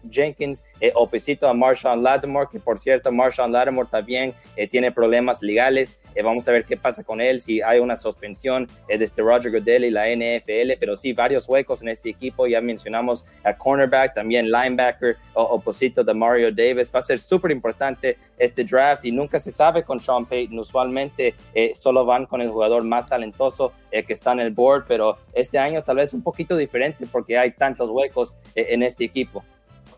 Jenkins, 0.09 0.63
eh, 0.79 0.91
opesito 0.95 1.47
a 1.47 1.53
Marshawn 1.53 2.01
Lattimore, 2.01 2.47
que 2.51 2.59
por 2.59 2.79
cierto 2.79 3.11
Marshawn 3.11 3.51
Lattimore 3.51 3.89
también 3.89 4.33
eh, 4.55 4.67
tiene 4.67 4.91
problemas 4.91 5.41
legales, 5.41 5.99
eh, 6.15 6.23
vamos 6.23 6.47
a 6.47 6.51
ver 6.51 6.65
qué 6.65 6.77
pasa 6.77 7.03
con 7.03 7.19
él, 7.19 7.41
si 7.41 7.61
hay 7.61 7.79
una 7.79 7.95
suspensión 7.95 8.67
desde 8.87 9.05
este 9.05 9.21
Roger 9.21 9.51
Goodell 9.51 9.85
y 9.85 9.91
la 9.91 10.07
NFL, 10.07 10.77
pero 10.79 10.95
sí, 10.95 11.13
varios 11.13 11.47
huecos 11.47 11.81
en 11.81 11.89
este 11.89 12.09
equipo, 12.09 12.47
ya 12.47 12.61
mencionamos 12.61 13.25
a 13.43 13.55
cornerback, 13.55 14.13
también 14.13 14.49
linebacker, 14.49 15.17
oposito 15.33 16.03
de 16.03 16.13
Mario 16.13 16.51
Davis, 16.51 16.91
va 16.93 16.99
a 16.99 17.03
ser 17.03 17.19
súper 17.19 17.51
importante 17.51 18.17
este 18.37 18.63
draft 18.63 19.05
y 19.05 19.11
nunca 19.11 19.39
se 19.39 19.51
sabe 19.51 19.83
con 19.83 19.99
Sean 19.99 20.25
Payton, 20.25 20.59
usualmente 20.59 21.35
solo 21.75 22.05
van 22.05 22.25
con 22.25 22.41
el 22.41 22.49
jugador 22.49 22.83
más 22.89 23.05
talentoso 23.05 23.71
que 23.91 24.13
está 24.13 24.33
en 24.33 24.39
el 24.41 24.51
board, 24.51 24.85
pero 24.87 25.17
este 25.33 25.57
año 25.57 25.81
tal 25.83 25.97
vez 25.97 26.13
un 26.13 26.21
poquito 26.21 26.57
diferente 26.57 27.07
porque 27.07 27.37
hay 27.37 27.51
tantos 27.51 27.89
huecos 27.89 28.35
eh, 28.55 28.67
en 28.69 28.83
este 28.83 29.05
equipo. 29.05 29.43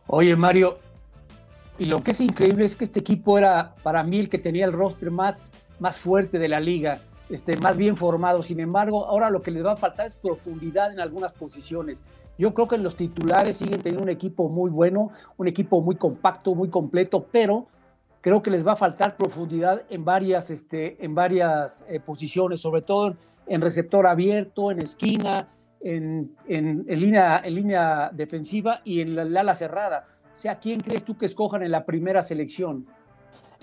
Oye, 0.07 0.35
Mario, 0.35 0.77
y 1.77 1.85
lo 1.85 2.03
que 2.03 2.11
es 2.11 2.21
increíble 2.21 2.65
es 2.65 2.75
que 2.75 2.83
este 2.83 2.99
equipo 2.99 3.37
era 3.37 3.75
para 3.81 4.03
mí 4.03 4.19
el 4.19 4.29
que 4.29 4.37
tenía 4.37 4.65
el 4.65 4.73
roster 4.73 5.09
más, 5.09 5.51
más 5.79 5.97
fuerte 5.97 6.37
de 6.37 6.47
la 6.47 6.59
liga, 6.59 6.99
este, 7.29 7.57
más 7.57 7.77
bien 7.77 7.95
formado. 7.97 8.43
Sin 8.43 8.59
embargo, 8.59 9.05
ahora 9.05 9.29
lo 9.29 9.41
que 9.41 9.51
les 9.51 9.65
va 9.65 9.73
a 9.73 9.77
faltar 9.77 10.05
es 10.05 10.15
profundidad 10.15 10.91
en 10.91 10.99
algunas 10.99 11.31
posiciones. 11.31 12.03
Yo 12.37 12.53
creo 12.53 12.67
que 12.67 12.77
los 12.77 12.95
titulares 12.95 13.57
siguen 13.57 13.81
teniendo 13.81 14.03
un 14.03 14.09
equipo 14.09 14.49
muy 14.49 14.69
bueno, 14.69 15.11
un 15.37 15.47
equipo 15.47 15.81
muy 15.81 15.95
compacto, 15.95 16.55
muy 16.55 16.69
completo, 16.69 17.25
pero 17.31 17.67
creo 18.21 18.41
que 18.41 18.51
les 18.51 18.65
va 18.65 18.73
a 18.73 18.75
faltar 18.75 19.17
profundidad 19.17 19.83
en 19.89 20.05
varias, 20.05 20.49
este, 20.49 21.03
en 21.03 21.13
varias 21.15 21.83
eh, 21.89 21.99
posiciones, 21.99 22.61
sobre 22.61 22.83
todo 22.83 23.15
en, 23.47 23.61
receptor 23.61 24.07
abierto, 24.07 24.71
en 24.71 24.79
esquina, 24.79 25.49
en, 25.81 26.35
en, 26.47 26.85
línea, 26.87 27.41
en 27.43 27.55
línea 27.55 28.11
defensiva 28.13 28.81
y 28.85 29.01
en 29.01 29.33
la, 29.33 29.41
ala 29.41 29.55
cerrada. 29.55 30.07
O 30.31 30.35
sea, 30.35 30.59
¿quién 30.59 30.79
crees 30.79 31.03
tú 31.03 31.17
que 31.17 31.25
escojan 31.25 31.63
en 31.63 31.71
la 31.71 31.85
primera 31.85 32.21
selección? 32.21 32.85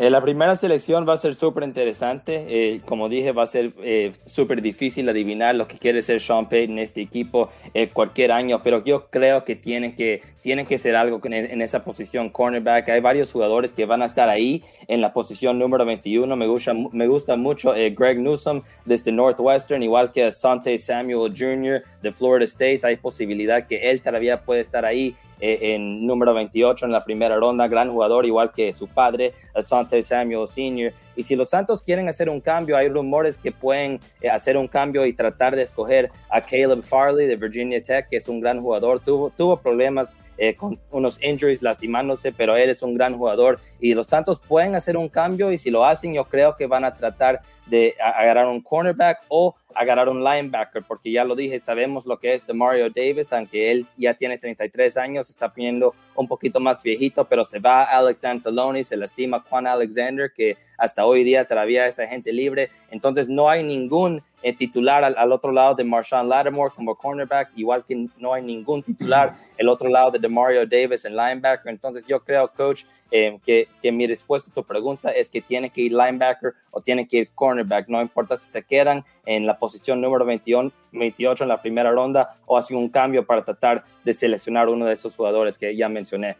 Eh, 0.00 0.10
la 0.10 0.20
primera 0.20 0.54
selección 0.54 1.08
va 1.08 1.14
a 1.14 1.16
ser 1.16 1.34
súper 1.34 1.64
interesante. 1.64 2.46
Eh, 2.48 2.80
como 2.86 3.08
dije, 3.08 3.32
va 3.32 3.42
a 3.42 3.46
ser 3.48 3.72
eh, 3.82 4.12
súper 4.14 4.62
difícil 4.62 5.08
adivinar 5.08 5.56
lo 5.56 5.66
que 5.66 5.76
quiere 5.76 6.02
ser 6.02 6.20
Sean 6.20 6.48
Payton 6.48 6.74
en 6.74 6.78
este 6.78 7.00
equipo 7.00 7.50
cualquier 7.92 8.30
año, 8.30 8.62
pero 8.62 8.84
yo 8.84 9.08
creo 9.10 9.44
que 9.44 9.56
tienen 9.56 9.96
que, 9.96 10.22
tienen 10.40 10.66
que 10.66 10.78
ser 10.78 10.94
algo 10.94 11.20
en, 11.24 11.32
en, 11.32 11.62
esa 11.62 11.82
posición 11.82 12.30
cornerback. 12.30 12.88
Hay 12.90 13.00
varios 13.00 13.32
jugadores 13.32 13.72
que 13.72 13.86
van 13.86 14.02
a 14.02 14.04
estar 14.04 14.28
ahí 14.28 14.62
en 14.86 15.00
la 15.00 15.12
posición 15.12 15.58
número 15.58 15.84
21. 15.84 16.36
Me 16.36 16.46
gusta, 16.46 16.72
me 16.74 17.08
gusta 17.08 17.36
mucho 17.36 17.72
Greg 17.72 18.20
Newsom 18.20 18.62
desde 18.84 19.10
Northwestern, 19.10 19.82
igual 19.82 20.12
que 20.12 20.30
Sante 20.30 20.78
Samuel 20.78 21.32
Jr. 21.36 21.82
de 22.02 22.12
Florida 22.12 22.44
State. 22.46 22.80
Hay 22.84 22.96
posibilidad 22.96 23.66
que 23.66 23.90
él 23.90 24.00
todavía 24.00 24.42
puede 24.42 24.60
estar 24.60 24.84
ahí 24.84 25.16
eh, 25.40 25.74
en 25.74 26.06
número 26.06 26.34
28 26.34 26.86
en 26.86 26.92
la 26.92 27.04
primera 27.04 27.36
ronda, 27.36 27.68
gran 27.68 27.90
jugador, 27.90 28.26
igual 28.26 28.52
que 28.52 28.72
su 28.72 28.88
padre, 28.88 29.34
Asante 29.54 30.02
Samuel 30.02 30.46
Sr. 30.46 30.92
Y 31.16 31.22
si 31.24 31.34
los 31.34 31.50
Santos 31.50 31.82
quieren 31.82 32.08
hacer 32.08 32.28
un 32.28 32.40
cambio, 32.40 32.76
hay 32.76 32.88
rumores 32.88 33.38
que 33.38 33.50
pueden 33.50 34.00
eh, 34.20 34.30
hacer 34.30 34.56
un 34.56 34.68
cambio 34.68 35.04
y 35.04 35.12
tratar 35.12 35.56
de 35.56 35.62
escoger 35.62 36.10
a 36.30 36.40
Caleb 36.40 36.82
Farley 36.82 37.26
de 37.26 37.36
Virginia 37.36 37.82
Tech, 37.82 38.08
que 38.08 38.16
es 38.16 38.28
un 38.28 38.40
gran 38.40 38.60
jugador. 38.60 39.00
Tuvo, 39.00 39.30
tuvo 39.30 39.56
problemas 39.56 40.16
eh, 40.36 40.54
con 40.54 40.78
unos 40.92 41.20
injuries 41.20 41.62
lastimándose, 41.62 42.30
pero 42.30 42.56
él 42.56 42.70
es 42.70 42.82
un 42.82 42.94
gran 42.94 43.16
jugador. 43.16 43.58
Y 43.80 43.94
los 43.94 44.06
Santos 44.06 44.40
pueden 44.46 44.76
hacer 44.76 44.96
un 44.96 45.08
cambio 45.08 45.50
y 45.50 45.58
si 45.58 45.70
lo 45.70 45.84
hacen, 45.84 46.14
yo 46.14 46.24
creo 46.24 46.56
que 46.56 46.66
van 46.66 46.84
a 46.84 46.94
tratar 46.94 47.40
de 47.68 47.94
agarrar 48.00 48.46
un 48.46 48.60
cornerback 48.60 49.20
o 49.28 49.54
agarrar 49.74 50.08
un 50.08 50.24
linebacker, 50.24 50.82
porque 50.82 51.12
ya 51.12 51.24
lo 51.24 51.36
dije, 51.36 51.60
sabemos 51.60 52.06
lo 52.06 52.18
que 52.18 52.34
es 52.34 52.46
de 52.46 52.52
Mario 52.52 52.90
Davis, 52.90 53.32
aunque 53.32 53.70
él 53.70 53.86
ya 53.96 54.14
tiene 54.14 54.38
33 54.38 54.96
años, 54.96 55.30
está 55.30 55.52
poniendo 55.52 55.94
un 56.16 56.26
poquito 56.26 56.58
más 56.58 56.82
viejito, 56.82 57.24
pero 57.26 57.44
se 57.44 57.58
va 57.58 57.84
Alex 57.84 58.24
Anzalone, 58.24 58.82
se 58.82 58.96
lastima 58.96 59.44
Juan 59.48 59.66
Alexander, 59.66 60.32
que 60.34 60.56
hasta 60.78 61.04
hoy 61.04 61.24
día 61.24 61.46
todavía 61.46 61.86
es 61.86 61.98
agente 61.98 62.32
libre, 62.32 62.70
entonces 62.90 63.28
no 63.28 63.50
hay 63.50 63.62
ningún 63.62 64.22
eh, 64.40 64.52
titular 64.52 65.02
al, 65.02 65.32
otro 65.32 65.50
lado 65.50 65.74
de 65.74 65.82
Marshawn 65.82 66.28
Lattimore 66.28 66.72
como 66.74 66.94
cornerback, 66.94 67.50
igual 67.56 67.84
que 67.84 68.06
no 68.18 68.32
hay 68.32 68.42
ningún 68.42 68.84
titular 68.84 69.36
el 69.56 69.68
otro 69.68 69.88
lado 69.88 70.12
de 70.12 70.20
Demario 70.20 70.64
Davis 70.64 71.04
en 71.04 71.16
linebacker. 71.16 71.68
Entonces 71.72 72.04
yo 72.06 72.22
creo, 72.22 72.48
coach, 72.52 72.84
eh, 73.10 73.36
que, 73.44 73.66
que, 73.82 73.90
mi 73.90 74.06
respuesta 74.06 74.52
a 74.52 74.54
tu 74.54 74.62
pregunta 74.62 75.10
es 75.10 75.28
que 75.28 75.40
tiene 75.40 75.70
que 75.70 75.80
ir 75.80 75.92
linebacker 75.92 76.54
o 76.70 76.80
tiene 76.80 77.08
que 77.08 77.16
ir 77.18 77.30
cornerback. 77.34 77.88
No 77.88 78.00
importa 78.00 78.36
si 78.36 78.48
se 78.48 78.62
quedan 78.62 79.04
en 79.26 79.44
la 79.44 79.58
posición 79.58 80.00
número 80.00 80.24
21, 80.24 80.70
28 80.92 81.42
en 81.42 81.48
la 81.48 81.60
primera 81.60 81.90
ronda 81.90 82.36
o 82.46 82.56
hacen 82.56 82.76
un 82.76 82.88
cambio 82.88 83.26
para 83.26 83.44
tratar 83.44 83.82
de 84.04 84.14
seleccionar 84.14 84.68
uno 84.68 84.86
de 84.86 84.92
esos 84.92 85.16
jugadores 85.16 85.58
que 85.58 85.74
ya 85.76 85.88
mencioné. 85.88 86.36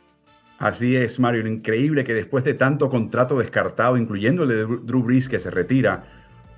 Así 0.58 0.96
es, 0.96 1.20
Mario. 1.20 1.46
Increíble 1.46 2.02
que 2.02 2.14
después 2.14 2.42
de 2.42 2.54
tanto 2.54 2.90
contrato 2.90 3.38
descartado, 3.38 3.96
incluyendo 3.96 4.42
el 4.42 4.48
de 4.48 4.64
Drew 4.64 5.04
Brees 5.04 5.28
que 5.28 5.38
se 5.38 5.50
retira, 5.50 6.04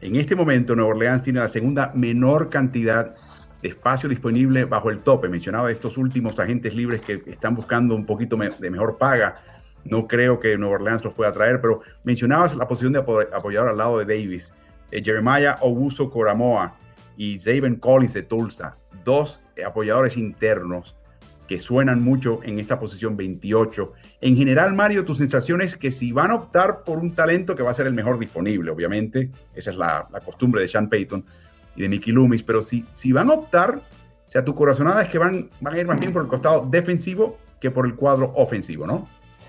en 0.01 0.17
este 0.17 0.35
momento 0.35 0.75
Nueva 0.75 0.93
Orleans 0.93 1.23
tiene 1.23 1.41
la 1.41 1.49
segunda 1.49 1.93
menor 1.95 2.49
cantidad 2.49 3.15
de 3.61 3.69
espacio 3.69 4.09
disponible 4.09 4.65
bajo 4.65 4.89
el 4.89 5.01
tope. 5.01 5.29
Mencionaba 5.29 5.71
estos 5.71 5.99
últimos 5.99 6.39
agentes 6.39 6.75
libres 6.75 7.03
que 7.03 7.21
están 7.27 7.55
buscando 7.55 7.95
un 7.95 8.07
poquito 8.07 8.37
de 8.37 8.71
mejor 8.71 8.97
paga. 8.97 9.37
No 9.85 10.09
creo 10.09 10.41
que 10.41 10.57
Nueva 10.57 10.77
Orleans 10.77 11.05
los 11.05 11.13
pueda 11.13 11.33
traer, 11.35 11.61
pero 11.61 11.83
mencionabas 12.03 12.57
la 12.57 12.67
posición 12.67 12.95
de 12.95 13.01
apoyador 13.01 13.69
al 13.69 13.77
lado 13.77 13.99
de 13.99 14.07
Davis. 14.07 14.55
Eh, 14.91 15.03
Jeremiah 15.05 15.59
Obuso 15.61 16.09
Coramoa 16.09 16.75
y 17.19 17.39
Zaven 17.39 17.77
Collins 17.77 18.15
de 18.15 18.23
Tulsa, 18.23 18.79
dos 19.05 19.43
apoyadores 19.63 20.17
internos 20.17 20.97
que 21.51 21.59
suenan 21.59 22.01
mucho 22.01 22.39
en 22.45 22.61
esta 22.61 22.79
posición 22.79 23.17
28. 23.17 23.93
En 24.21 24.37
general, 24.37 24.73
Mario, 24.73 25.05
tu 25.05 25.17
sensación 25.17 25.61
es 25.61 25.77
que 25.77 25.91
si 25.91 26.13
van 26.13 26.31
a 26.31 26.37
optar 26.37 26.85
por 26.85 27.01
un 27.01 27.13
talento 27.13 27.57
que 27.57 27.65
va 27.65 27.73
a 27.73 27.75
ser 27.75 27.89
el 27.89 27.93
mejor 27.93 28.21
disponible, 28.21 28.71
obviamente, 28.71 29.31
esa 29.53 29.73
es 29.73 29.77
la, 29.77 30.07
costumbre 30.25 30.61
de 30.61 30.69
Sean 30.69 30.89
Payton 30.89 31.25
y 31.75 31.83
de 31.83 31.89
Mickey 31.89 32.13
Loomis, 32.13 32.45
pero 32.45 32.63
si, 32.63 32.87
si 32.93 33.11
van 33.11 33.31
a 33.31 33.33
optar, 33.33 33.83
sea, 34.27 34.45
tu 34.45 34.55
corazonada 34.55 35.03
es 35.03 35.09
que 35.09 35.19
van, 35.19 35.51
van 35.61 35.75
a 35.75 35.81
ir 35.81 35.89
más 35.89 35.99
bien 35.99 36.13
por 36.13 36.23
el 36.23 36.29
costado 36.29 36.65
defensivo 36.71 37.37
que 37.61 37.73
por 37.73 37.85
el 37.85 37.97
cuadro 37.97 38.33
ofensivo, 38.37 38.87
¿no? 38.87 39.09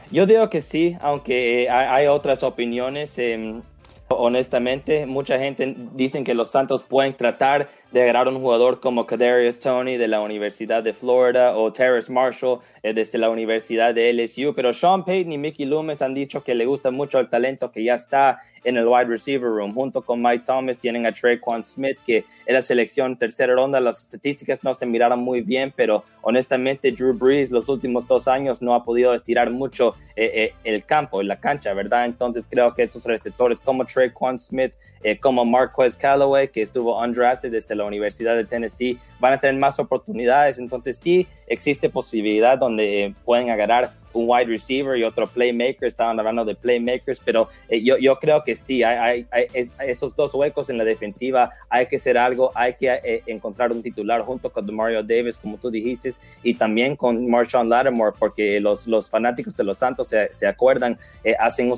Yo 0.09 0.25
digo 0.25 0.49
que 0.49 0.61
sí, 0.61 0.97
aunque 1.01 1.69
hay, 1.69 2.07
otras 2.07 2.41
opiniones. 2.41 3.15
Em, 3.19 3.61
honestamente, 4.07 5.05
mucha 5.05 5.37
gente 5.37 5.75
dice 5.93 6.23
que 6.23 6.33
los 6.33 6.49
Santos 6.49 6.83
pueden 6.83 7.13
tratar 7.13 7.69
de 7.91 8.01
agarrar 8.01 8.27
un 8.29 8.39
jugador 8.39 8.79
como 8.79 9.05
Kadarius 9.05 9.59
Tony 9.59 9.97
de 9.97 10.07
la 10.07 10.21
Universidad 10.21 10.81
de 10.81 10.93
Florida 10.93 11.57
o 11.57 11.73
Terrace 11.73 12.11
Marshall 12.11 12.59
eh, 12.83 12.93
desde 12.93 13.17
la 13.17 13.29
Universidad 13.29 13.93
de 13.93 14.13
LSU, 14.13 14.53
pero 14.55 14.71
Sean 14.71 15.03
Payton 15.03 15.33
y 15.33 15.37
Mickey 15.37 15.65
Loomis 15.65 16.01
han 16.01 16.13
dicho 16.13 16.43
que 16.43 16.55
le 16.55 16.65
gusta 16.65 16.89
mucho 16.89 17.19
el 17.19 17.29
talento 17.29 17.71
que 17.71 17.83
ya 17.83 17.95
está 17.95 18.39
en 18.63 18.77
el 18.77 18.87
wide 18.87 19.05
receiver 19.05 19.49
room. 19.49 19.73
Junto 19.73 20.03
con 20.03 20.21
Mike 20.21 20.43
Thomas 20.45 20.77
tienen 20.77 21.05
a 21.05 21.11
Traquan 21.11 21.63
Smith, 21.63 21.97
que 22.05 22.23
era 22.45 22.61
selección 22.61 23.17
tercera 23.17 23.53
ronda. 23.53 23.79
Las 23.79 24.13
estadísticas 24.13 24.63
no 24.63 24.73
se 24.73 24.85
miraron 24.85 25.19
muy 25.19 25.41
bien, 25.41 25.73
pero 25.75 26.03
honestamente 26.21 26.91
Drew 26.91 27.13
Brees 27.13 27.51
los 27.51 27.67
últimos 27.69 28.07
dos 28.07 28.27
años 28.27 28.61
no 28.61 28.73
ha 28.73 28.85
podido 28.85 29.13
estirar 29.13 29.49
mucho 29.49 29.95
eh, 30.15 30.31
eh, 30.33 30.53
el 30.63 30.85
campo, 30.85 31.21
la 31.23 31.39
cancha, 31.39 31.73
¿verdad? 31.73 32.05
Entonces 32.05 32.47
creo 32.49 32.73
que 32.73 32.83
estos 32.83 33.03
receptores 33.05 33.59
como 33.59 33.85
Traquan 33.85 34.39
Smith, 34.39 34.73
como 35.19 35.45
Marquez 35.45 35.95
Callaway, 35.95 36.47
que 36.49 36.61
estuvo 36.61 36.99
undrafted 37.01 37.51
desde 37.51 37.75
la 37.75 37.85
Universidad 37.85 38.35
de 38.35 38.43
Tennessee, 38.43 38.99
van 39.19 39.33
a 39.33 39.39
tener 39.39 39.55
más 39.57 39.79
oportunidades. 39.79 40.59
Entonces 40.59 40.97
sí 40.97 41.27
existe 41.47 41.89
posibilidad 41.89 42.57
donde 42.57 43.03
eh, 43.03 43.15
pueden 43.25 43.49
agarrar 43.49 44.00
un 44.14 44.26
wide 44.28 44.45
receiver 44.45 44.97
y 44.97 45.03
otro 45.03 45.28
playmaker, 45.28 45.88
estaban 45.88 46.20
hablando 46.20 46.45
de 46.45 46.55
playmakers, 46.55 47.22
pero 47.24 47.49
eh, 47.70 47.82
yo, 47.82 47.97
yo 47.97 48.18
creo 48.18 48.43
que 48.43 48.55
sí, 48.55 48.84
hay, 48.84 49.26
hay, 49.32 49.47
esos 49.86 50.16
dos 50.16 50.34
huecos 50.34 50.70
en 50.70 50.78
la 50.78 50.84
defensiva, 50.84 51.51
hay 51.70 51.86
que 51.88 51.97
hacer 51.97 52.18
algo, 52.18 52.51
hay 52.55 52.74
que 52.76 52.88
eh, 52.91 53.24
encontrar 53.26 53.72
un 53.72 53.82
titular 53.82 54.22
junto 54.22 54.51
con 54.51 54.74
Mario 54.74 55.03
Davis, 55.03 55.38
como 55.38 55.57
tú 55.57 55.70
dijiste, 55.70 56.12
y 56.43 56.53
también 56.55 56.95
con 56.95 57.30
Marshawn 57.30 57.70
Lattimore, 57.70 58.16
porque 58.18 58.59
los, 58.59 58.88
los 58.88 59.09
fanáticos 59.09 59.55
de 59.57 59.64
los 59.64 59.78
Santos 59.78 60.07
se, 60.07 60.32
se 60.32 60.47
acuerdan, 60.47 60.97
eh, 61.24 61.36
hacen, 61.39 61.72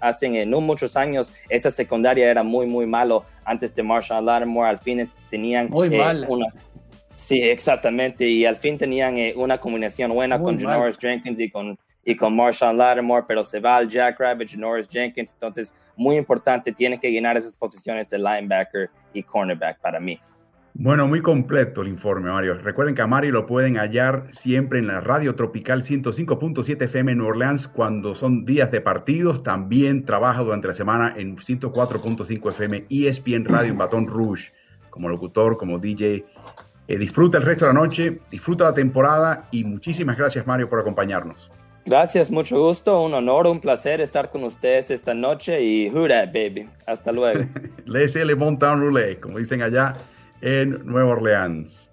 hacen 0.00 0.36
en 0.36 0.50
no 0.50 0.60
muchos 0.60 0.96
años, 0.96 1.32
esa 1.48 1.70
secundaria 1.70 2.30
era 2.30 2.42
muy, 2.42 2.66
muy 2.66 2.86
malo 2.86 3.24
antes 3.44 3.74
de 3.74 3.82
Marshawn 3.82 4.24
Lattimore, 4.24 4.68
al 4.68 4.78
fin 4.78 5.10
tenían 5.30 5.68
muy 5.70 5.90
mal. 5.90 6.24
unas 6.28 6.58
Sí, 7.18 7.42
exactamente. 7.42 8.28
Y 8.28 8.46
al 8.46 8.54
fin 8.54 8.78
tenían 8.78 9.18
eh, 9.18 9.34
una 9.36 9.58
combinación 9.58 10.12
buena 10.12 10.38
con 10.38 10.56
Janoris 10.56 10.96
Jenkins 10.96 11.40
y 11.40 11.50
con, 11.50 11.76
y 12.04 12.14
con 12.14 12.34
Marshawn 12.36 12.78
Lattimore, 12.78 13.24
pero 13.26 13.42
se 13.42 13.58
va 13.58 13.76
al 13.76 13.90
Jackrabbit, 13.90 14.48
Janoris 14.48 14.88
Jenkins. 14.88 15.32
Entonces, 15.32 15.74
muy 15.96 16.14
importante, 16.14 16.70
tiene 16.72 17.00
que 17.00 17.10
llenar 17.10 17.36
esas 17.36 17.56
posiciones 17.56 18.08
de 18.08 18.18
linebacker 18.18 18.88
y 19.12 19.24
cornerback 19.24 19.80
para 19.80 19.98
mí. 19.98 20.20
Bueno, 20.74 21.08
muy 21.08 21.20
completo 21.20 21.82
el 21.82 21.88
informe, 21.88 22.30
Mario. 22.30 22.54
Recuerden 22.54 22.94
que 22.94 23.02
a 23.02 23.08
Mario 23.08 23.32
lo 23.32 23.46
pueden 23.46 23.78
hallar 23.78 24.28
siempre 24.30 24.78
en 24.78 24.86
la 24.86 25.00
radio 25.00 25.34
tropical 25.34 25.82
105.7 25.82 26.84
FM 26.84 27.10
en 27.10 27.18
New 27.18 27.26
Orleans 27.26 27.66
cuando 27.66 28.14
son 28.14 28.44
días 28.44 28.70
de 28.70 28.80
partidos. 28.80 29.42
También 29.42 30.04
trabaja 30.04 30.42
durante 30.42 30.68
la 30.68 30.74
semana 30.74 31.14
en 31.16 31.36
104.5 31.36 32.48
FM 32.50 32.84
ESPN 32.88 33.44
Radio 33.44 33.72
en 33.72 33.78
Baton 33.78 34.06
Rouge 34.06 34.52
como 34.88 35.08
locutor, 35.08 35.56
como 35.56 35.78
DJ 35.78 36.24
eh, 36.88 36.96
disfruta 36.96 37.36
el 37.36 37.44
resto 37.44 37.66
de 37.66 37.74
la 37.74 37.80
noche, 37.80 38.16
disfruta 38.30 38.64
la 38.64 38.72
temporada 38.72 39.46
y 39.50 39.62
muchísimas 39.62 40.16
gracias 40.16 40.46
Mario 40.46 40.70
por 40.70 40.80
acompañarnos. 40.80 41.50
Gracias, 41.84 42.30
mucho 42.30 42.58
gusto, 42.60 43.02
un 43.02 43.14
honor, 43.14 43.46
un 43.46 43.60
placer 43.60 44.00
estar 44.00 44.30
con 44.30 44.42
ustedes 44.44 44.90
esta 44.90 45.14
noche 45.14 45.62
y 45.62 45.90
who 45.90 46.08
baby. 46.08 46.68
Hasta 46.86 47.12
luego. 47.12 47.44
Laissez 47.84 48.24
le 48.26 48.34
bon 48.34 48.58
temps 48.58 48.80
rouler, 48.80 49.20
como 49.20 49.38
dicen 49.38 49.62
allá 49.62 49.92
en 50.40 50.84
Nueva 50.86 51.12
Orleans. 51.12 51.90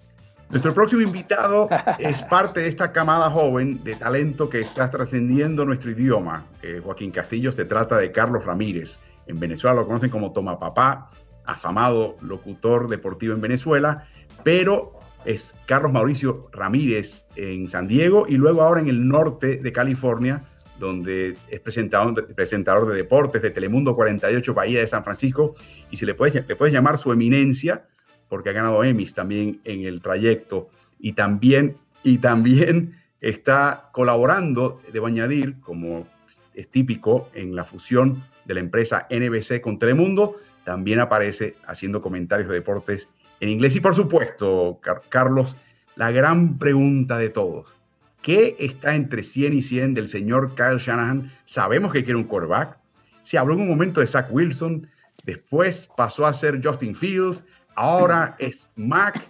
Nuestro 0.48 0.72
próximo 0.72 1.02
invitado 1.02 1.68
es 1.98 2.22
parte 2.22 2.60
de 2.60 2.68
esta 2.68 2.92
camada 2.92 3.30
joven 3.30 3.82
de 3.84 3.96
talento 3.96 4.48
que 4.48 4.60
está 4.60 4.90
trascendiendo 4.90 5.64
nuestro 5.64 5.90
idioma. 5.90 6.46
Eh, 6.62 6.80
Joaquín 6.82 7.10
Castillo 7.10 7.52
se 7.52 7.64
trata 7.64 7.98
de 7.98 8.12
Carlos 8.12 8.44
Ramírez. 8.44 8.98
En 9.26 9.40
Venezuela 9.40 9.74
lo 9.74 9.86
conocen 9.86 10.08
como 10.08 10.32
Toma 10.32 10.58
Papá, 10.58 11.10
afamado 11.44 12.16
locutor 12.20 12.88
deportivo 12.88 13.34
en 13.34 13.40
Venezuela 13.40 14.06
pero 14.46 14.92
es 15.24 15.52
Carlos 15.66 15.90
Mauricio 15.90 16.48
Ramírez 16.52 17.24
en 17.34 17.66
San 17.66 17.88
Diego 17.88 18.26
y 18.28 18.36
luego 18.36 18.62
ahora 18.62 18.80
en 18.80 18.86
el 18.86 19.08
norte 19.08 19.56
de 19.56 19.72
California, 19.72 20.40
donde 20.78 21.36
es 21.48 21.58
presentador, 21.58 22.14
de 22.14 22.94
deportes 22.94 23.42
de 23.42 23.50
Telemundo 23.50 23.96
48 23.96 24.54
Bahía 24.54 24.78
de 24.78 24.86
San 24.86 25.02
Francisco. 25.02 25.56
Y 25.90 25.96
se 25.96 26.06
le 26.06 26.14
puede, 26.14 26.44
le 26.46 26.70
llamar 26.70 26.96
su 26.96 27.10
eminencia 27.10 27.88
porque 28.28 28.50
ha 28.50 28.52
ganado 28.52 28.84
Emmys 28.84 29.14
también 29.14 29.60
en 29.64 29.82
el 29.82 30.00
trayecto. 30.00 30.68
Y 31.00 31.14
también, 31.14 31.78
y 32.04 32.18
también 32.18 32.94
está 33.20 33.90
colaborando, 33.90 34.80
debo 34.92 35.08
añadir, 35.08 35.58
como 35.58 36.06
es 36.54 36.68
típico 36.68 37.30
en 37.34 37.56
la 37.56 37.64
fusión 37.64 38.22
de 38.44 38.54
la 38.54 38.60
empresa 38.60 39.08
NBC 39.10 39.60
con 39.60 39.80
Telemundo, 39.80 40.36
también 40.62 41.00
aparece 41.00 41.56
haciendo 41.66 42.00
comentarios 42.00 42.48
de 42.48 42.54
deportes 42.54 43.08
en 43.40 43.48
inglés. 43.48 43.76
Y 43.76 43.80
por 43.80 43.94
supuesto, 43.94 44.80
Carlos, 45.08 45.56
la 45.96 46.10
gran 46.10 46.58
pregunta 46.58 47.18
de 47.18 47.30
todos. 47.30 47.76
¿Qué 48.22 48.56
está 48.58 48.94
entre 48.94 49.22
100 49.22 49.52
y 49.52 49.62
100 49.62 49.94
del 49.94 50.08
señor 50.08 50.54
Kyle 50.54 50.78
Shanahan? 50.78 51.32
Sabemos 51.44 51.92
que 51.92 52.02
quiere 52.02 52.18
un 52.18 52.24
quarterback. 52.24 52.78
Se 53.20 53.38
habló 53.38 53.54
en 53.54 53.60
un 53.60 53.68
momento 53.68 54.00
de 54.00 54.06
Zach 54.06 54.28
Wilson, 54.30 54.88
después 55.24 55.88
pasó 55.96 56.26
a 56.26 56.32
ser 56.32 56.60
Justin 56.64 56.94
Fields, 56.94 57.44
ahora 57.74 58.36
es 58.38 58.68
Mac. 58.76 59.22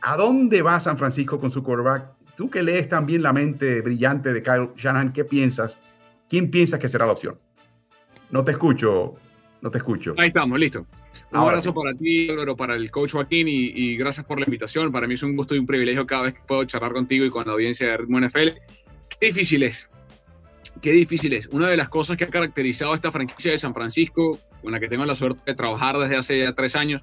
¿A 0.00 0.16
dónde 0.16 0.62
va 0.62 0.80
San 0.80 0.98
Francisco 0.98 1.38
con 1.40 1.50
su 1.50 1.62
quarterback? 1.62 2.06
Tú 2.36 2.50
que 2.50 2.62
lees 2.62 2.88
también 2.88 3.22
la 3.22 3.32
mente 3.32 3.80
brillante 3.80 4.32
de 4.32 4.42
Kyle 4.42 4.70
Shanahan, 4.76 5.12
¿qué 5.12 5.24
piensas? 5.24 5.78
¿Quién 6.28 6.50
piensas 6.50 6.80
que 6.80 6.88
será 6.88 7.06
la 7.06 7.12
opción? 7.12 7.38
No 8.30 8.44
te 8.44 8.52
escucho, 8.52 9.14
no 9.60 9.70
te 9.70 9.78
escucho. 9.78 10.14
Ahí 10.18 10.28
estamos, 10.28 10.58
listo. 10.58 10.86
Un 11.32 11.38
abrazo 11.38 11.72
para 11.72 11.94
ti, 11.94 12.28
para 12.58 12.74
el 12.74 12.90
coach 12.90 13.12
Joaquín 13.12 13.48
y, 13.48 13.96
gracias 13.96 14.26
por 14.26 14.38
la 14.38 14.44
invitación. 14.44 14.92
Para 14.92 15.06
mí 15.06 15.14
es 15.14 15.22
un 15.22 15.34
gusto 15.34 15.54
y 15.54 15.58
un 15.58 15.66
privilegio 15.66 16.06
cada 16.06 16.24
vez 16.24 16.34
que 16.34 16.40
puedo 16.46 16.64
charlar 16.64 16.92
contigo 16.92 17.24
y 17.24 17.30
con 17.30 17.46
la 17.46 17.54
audiencia 17.54 17.88
de 17.88 17.96
Ritmo 17.96 18.20
NFL. 18.20 18.48
Qué 19.18 19.26
difícil 19.26 19.62
es. 19.62 19.88
Qué 20.82 20.92
difícil 20.92 21.32
es. 21.32 21.46
Una 21.46 21.68
de 21.68 21.76
las 21.78 21.88
cosas 21.88 22.18
que 22.18 22.24
ha 22.24 22.28
caracterizado 22.28 22.92
a 22.92 22.96
esta 22.96 23.10
franquicia 23.10 23.50
de 23.50 23.58
San 23.58 23.72
Francisco, 23.72 24.38
con 24.62 24.72
la 24.72 24.80
que 24.80 24.88
tengo 24.88 25.06
la 25.06 25.14
suerte 25.14 25.40
de 25.46 25.54
trabajar 25.54 25.96
desde 25.98 26.16
hace 26.16 26.38
ya 26.38 26.52
tres 26.52 26.76
años, 26.76 27.00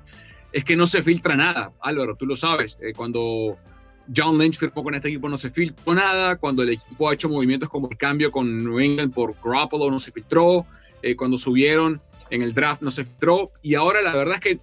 es 0.52 0.64
que 0.64 0.76
no 0.76 0.86
se 0.86 1.02
filtra 1.02 1.36
nada. 1.36 1.72
Álvaro, 1.82 2.16
tú 2.16 2.28
lo 2.28 2.36
sabes. 2.36 2.78
Eh, 2.82 2.94
cuando 2.96 3.58
John 4.16 4.38
Lynch 4.38 4.58
firmó 4.58 4.84
con 4.84 4.94
este 4.94 5.08
equipo 5.10 5.28
no 5.28 5.40
se 5.40 5.50
filtró 5.50 5.96
nada. 5.96 6.36
Cuando 6.36 6.62
el 6.62 6.70
equipo 6.70 7.10
ha 7.10 7.16
hecho 7.16 7.30
movimientos 7.30 7.68
como 7.68 7.90
el 7.90 7.98
cambio 7.98 8.32
con 8.32 8.64
New 8.64 8.80
England 8.80 9.12
por 9.12 9.36
Garoppolo 9.44 9.90
no 9.90 9.98
se 9.98 10.12
filtró. 10.12 10.68
Eh, 11.02 11.16
cuando 11.16 11.38
subieron 11.38 12.00
en 12.30 12.42
el 12.42 12.54
draft 12.54 12.82
no 12.82 12.92
se 12.92 13.06
filtró 13.06 13.52
y 13.62 13.76
ahora 13.76 14.02
la 14.02 14.16
verdad 14.16 14.36
es 14.36 14.42
que 14.42 14.60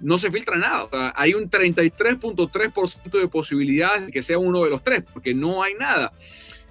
no 0.00 0.18
se 0.18 0.30
filtra 0.30 0.56
nada. 0.56 1.14
hay 1.16 1.34
un 1.34 1.50
33.3% 1.50 3.20
de 3.20 3.28
posibilidades 3.28 4.06
de 4.06 4.12
que 4.12 4.22
sea 4.22 4.38
uno 4.38 4.62
de 4.64 4.70
los 4.70 4.82
tres, 4.82 5.04
porque 5.12 5.34
no 5.34 5.62
hay 5.62 5.74
nada. 5.74 6.12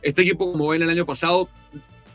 Este 0.02 0.22
equipo, 0.22 0.52
como 0.52 0.68
ven 0.68 0.84
el 0.84 0.90
año 0.90 1.06
pasado, 1.06 1.50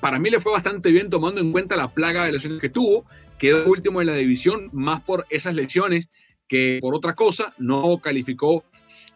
para 0.00 0.18
mí 0.18 0.30
le 0.30 0.40
fue 0.40 0.52
bastante 0.52 0.92
bien 0.92 1.10
tomando 1.10 1.40
en 1.40 1.50
cuenta 1.50 1.76
la 1.76 1.88
plaga 1.88 2.24
de 2.24 2.32
lesiones 2.32 2.60
que 2.60 2.68
tuvo. 2.68 3.04
Quedó 3.38 3.66
último 3.66 4.00
en 4.00 4.06
la 4.06 4.14
división, 4.14 4.68
más 4.72 5.02
por 5.02 5.26
esas 5.30 5.54
lesiones 5.54 6.08
que 6.46 6.78
por 6.80 6.94
otra 6.94 7.14
cosa. 7.14 7.54
No 7.58 7.98
calificó 7.98 8.64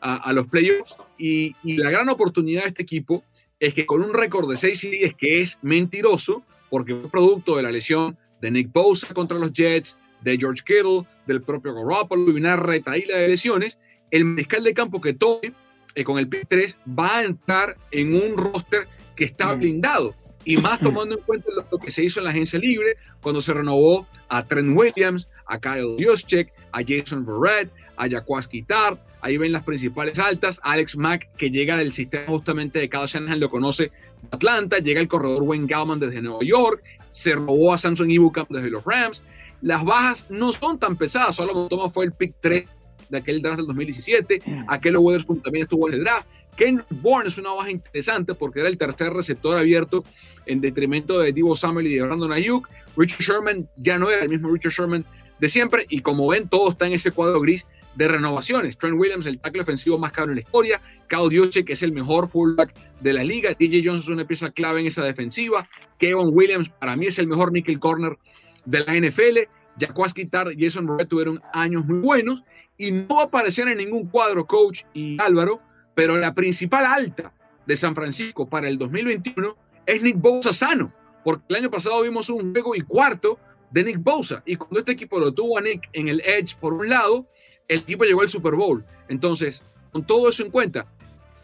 a, 0.01 0.32
los 0.32 0.49
playoffs. 0.49 0.97
Y, 1.18 1.55
y, 1.62 1.76
la 1.76 1.90
gran 1.90 2.09
oportunidad 2.09 2.62
de 2.62 2.68
este 2.68 2.82
equipo 2.82 3.22
es 3.61 3.74
que 3.74 3.86
con 3.86 4.03
un 4.03 4.14
récord 4.14 4.51
de 4.51 4.57
6 4.57 4.84
y 4.84 4.90
10, 4.90 5.14
que 5.14 5.40
es 5.40 5.59
mentiroso, 5.62 6.43
porque 6.68 6.95
fue 6.97 7.11
producto 7.11 7.57
de 7.57 7.62
la 7.62 7.70
lesión 7.70 8.18
de 8.43 8.51
Nick 8.51 8.70
Bosa 8.72 9.14
contra 9.14 9.38
los 9.38 9.53
Jets, 9.53 9.97
de 10.20 10.36
George 10.36 10.62
Kittle, 10.66 11.07
del 11.26 11.40
propio 11.40 11.74
Garoppolo 11.74 12.30
y 12.30 12.36
una 12.36 12.57
retaíla 12.57 13.16
de 13.16 13.28
lesiones, 13.28 13.78
el 14.11 14.24
mariscal 14.24 14.62
de 14.64 14.74
campo 14.74 15.01
que 15.01 15.14
tome 15.14 15.55
eh, 15.95 16.05
con 16.05 16.18
el 16.18 16.28
pick 16.28 16.47
3 16.49 16.76
va 16.99 17.18
a 17.18 17.24
entrar 17.24 17.78
en 17.90 18.14
un 18.14 18.36
roster 18.36 18.88
que 19.16 19.24
está 19.24 19.55
blindado 19.55 20.11
y 20.45 20.57
más 20.57 20.80
tomando 20.80 21.14
en 21.14 21.20
cuenta 21.22 21.51
lo 21.70 21.78
que 21.78 21.90
se 21.90 22.03
hizo 22.03 22.20
en 22.20 22.24
la 22.24 22.30
agencia 22.30 22.59
libre 22.59 22.97
cuando 23.20 23.40
se 23.40 23.53
renovó 23.53 24.07
a 24.28 24.45
Trent 24.45 24.76
Williams, 24.76 25.28
a 25.47 25.61
Kyle 25.61 25.97
Juszczyk, 25.99 26.53
a 26.72 26.80
Jason 26.86 27.24
Verrett, 27.24 27.70
a 27.97 28.09
Jaquaski 28.09 28.62
Tart, 28.62 29.01
ahí 29.20 29.36
ven 29.36 29.53
las 29.53 29.64
principales 29.64 30.18
altas, 30.18 30.59
Alex 30.62 30.97
Mack 30.97 31.36
que 31.36 31.51
llega 31.51 31.76
del 31.76 31.93
sistema 31.93 32.26
justamente 32.26 32.80
de 32.80 32.88
Kyle 32.88 33.07
Shanahan 33.07 33.38
lo 33.38 33.51
conoce 33.51 33.93
Atlanta, 34.30 34.78
llega 34.78 35.01
el 35.01 35.09
corredor 35.09 35.43
Wayne 35.43 35.66
Gallman 35.66 36.01
desde 36.01 36.22
Nueva 36.22 36.43
York, 36.43 36.82
se 37.13 37.35
robó 37.35 37.75
a 37.75 37.79
Samson 37.79 38.11
Ibukam 38.11 38.47
desde 38.49 38.71
los 38.71 38.83
Rams. 38.85 39.23
Las 39.61 39.85
bajas 39.85 40.27
no 40.31 40.53
son 40.53 40.79
tan 40.79 40.97
pesadas, 40.97 41.37
solo 41.37 41.69
toma 41.69 41.91
fue 41.91 42.07
el 42.07 42.13
pick 42.13 42.35
3 42.41 42.65
de 43.11 43.19
aquel 43.19 43.43
draft 43.43 43.59
del 43.59 43.67
2017. 43.67 44.43
Aquel 44.67 44.97
Weatherspoon 44.97 45.43
también 45.43 45.65
estuvo 45.65 45.89
en 45.89 45.95
el 45.95 46.05
draft. 46.05 46.27
Ken 46.57 46.83
Bourne 46.91 47.29
es 47.29 47.39
una 47.39 47.53
baja 47.53 47.71
interesante 47.71 48.35
porque 48.35 48.61
era 48.61 48.69
el 48.69 48.79
tercer 48.79 49.13
receptor 49.13 49.59
abierto 49.59 50.05
en 50.47 50.61
detrimento 50.61 51.21
de 51.21 51.33
Divo 51.33 51.55
Samuel 51.55 51.87
y 51.87 51.95
de 51.95 52.03
Brandon 52.03 52.33
Ayuk. 52.33 52.69
Richard 52.97 53.21
Sherman 53.21 53.69
ya 53.77 53.99
no 53.99 54.11
era 54.11 54.23
el 54.23 54.31
mismo 54.31 54.51
Richard 54.51 54.73
Sherman 54.73 55.05
de 55.39 55.49
siempre 55.49 55.87
y 55.91 56.01
como 56.01 56.27
ven 56.29 56.49
todo 56.49 56.71
está 56.71 56.87
en 56.87 56.95
ese 56.95 57.11
cuadro 57.11 57.41
gris 57.41 57.67
de 57.95 58.09
renovaciones. 58.09 58.76
Trent 58.78 58.99
Williams, 58.99 59.26
el 59.26 59.38
tackle 59.38 59.62
ofensivo 59.62 59.99
más 59.99 60.12
caro 60.12 60.30
en 60.30 60.36
la 60.36 60.40
historia. 60.40 60.80
Kyle 61.09 61.38
Juszczyk, 61.38 61.66
que 61.66 61.72
es 61.74 61.82
el 61.82 61.93
mejor 61.93 62.28
fullback 62.28 62.74
de 63.01 63.12
la 63.12 63.24
liga. 63.24 63.55
DJ 63.59 63.82
Jones 63.84 64.05
es 64.05 64.09
una 64.09 64.26
pieza 64.26 64.51
clave 64.51 64.80
en 64.80 64.86
esa 64.86 65.05
defensiva. 65.05 65.66
Kevin 65.99 66.30
Williams, 66.32 66.70
para 66.80 66.97
mí, 66.97 67.07
es 67.07 67.18
el 67.18 67.26
mejor 67.26 67.53
nickel 67.53 67.78
corner 67.78 68.18
de 68.64 68.84
la 68.84 68.95
NFL. 68.95 69.38
Jaquaski 69.78 70.26
Tar 70.26 70.53
y 70.53 70.64
Jason 70.64 70.86
Roret 70.86 71.09
tuvieron 71.09 71.43
años 71.53 71.84
muy 71.84 71.99
buenos. 71.99 72.43
Y 72.78 72.93
no 72.93 73.20
aparecieron 73.20 73.72
en 73.72 73.78
ningún 73.78 74.09
cuadro, 74.09 74.47
coach 74.47 74.82
y 74.95 75.20
Álvaro, 75.20 75.61
pero 75.95 76.16
la 76.16 76.34
principal 76.34 76.86
alta 76.86 77.32
de 77.66 77.76
San 77.76 77.95
Francisco 77.95 78.49
para 78.49 78.68
el 78.68 78.78
2021 78.78 79.57
es 79.86 80.03
Nick 80.03 80.16
Bosa 80.16 80.53
sano. 80.53 80.93
Porque 81.22 81.45
el 81.51 81.57
año 81.57 81.70
pasado 81.70 82.03
vimos 82.03 82.28
un 82.30 82.53
juego 82.53 82.74
y 82.74 82.80
cuarto 82.80 83.38
de 83.70 83.84
Nick 83.84 84.03
Bosa. 84.03 84.43
Y 84.47 84.57
cuando 84.57 84.80
este 84.80 84.93
equipo 84.93 85.18
lo 85.20 85.32
tuvo 85.32 85.59
a 85.59 85.61
Nick 85.61 85.88
en 85.93 86.09
el 86.09 86.20
edge 86.20 86.57
por 86.59 86.74
un 86.74 86.88
lado, 86.88 87.26
el 87.69 87.81
equipo 87.81 88.05
llegó 88.05 88.23
al 88.23 88.29
Super 88.29 88.55
Bowl. 88.55 88.85
Entonces, 89.09 89.63
con 89.91 90.07
todo 90.07 90.29
eso 90.29 90.43
en 90.43 90.51
cuenta, 90.51 90.87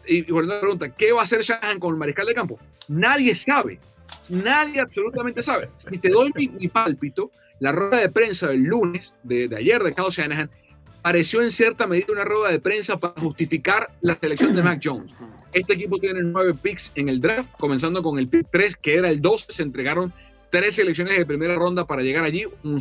y, 0.05 0.23
la 0.23 0.59
pregunta, 0.59 0.89
¿qué 0.95 1.11
va 1.11 1.21
a 1.21 1.23
hacer 1.23 1.41
Shanahan 1.41 1.79
con 1.79 1.93
el 1.93 1.99
mariscal 1.99 2.25
de 2.25 2.33
campo? 2.33 2.59
Nadie 2.87 3.35
sabe. 3.35 3.79
Nadie 4.29 4.79
absolutamente 4.79 5.43
sabe. 5.43 5.69
Si 5.77 5.97
te 5.97 6.09
doy 6.09 6.31
mi, 6.35 6.67
pálpito, 6.67 7.31
la 7.59 7.71
rueda 7.71 7.97
de 7.97 8.09
prensa 8.09 8.47
del 8.47 8.63
lunes, 8.63 9.13
de, 9.23 9.49
ayer 9.55 9.83
de 9.83 9.93
Kyle 9.93 10.09
Shanahan, 10.09 10.49
pareció 11.01 11.41
en 11.41 11.51
cierta 11.51 11.87
medida 11.87 12.07
una 12.11 12.25
rueda 12.25 12.51
de 12.51 12.59
prensa 12.59 12.99
para 12.99 13.19
justificar 13.19 13.91
la 14.01 14.17
selección 14.19 14.55
de 14.55 14.63
Mac 14.63 14.81
Jones. 14.83 15.13
Este 15.53 15.73
equipo 15.73 15.97
tiene 15.97 16.21
nueve 16.21 16.53
picks 16.53 16.91
en 16.95 17.09
el 17.09 17.21
draft, 17.21 17.49
comenzando 17.57 18.03
con 18.03 18.19
el 18.19 18.27
pick 18.27 18.47
3, 18.51 18.77
que 18.77 18.95
era 18.95 19.09
el 19.09 19.21
12. 19.21 19.51
Se 19.51 19.63
entregaron 19.63 20.13
tres 20.49 20.75
selecciones 20.75 21.17
de 21.17 21.25
primera 21.25 21.55
ronda 21.55 21.85
para 21.85 22.01
llegar 22.01 22.23
allí, 22.23 22.45
un, 22.63 22.79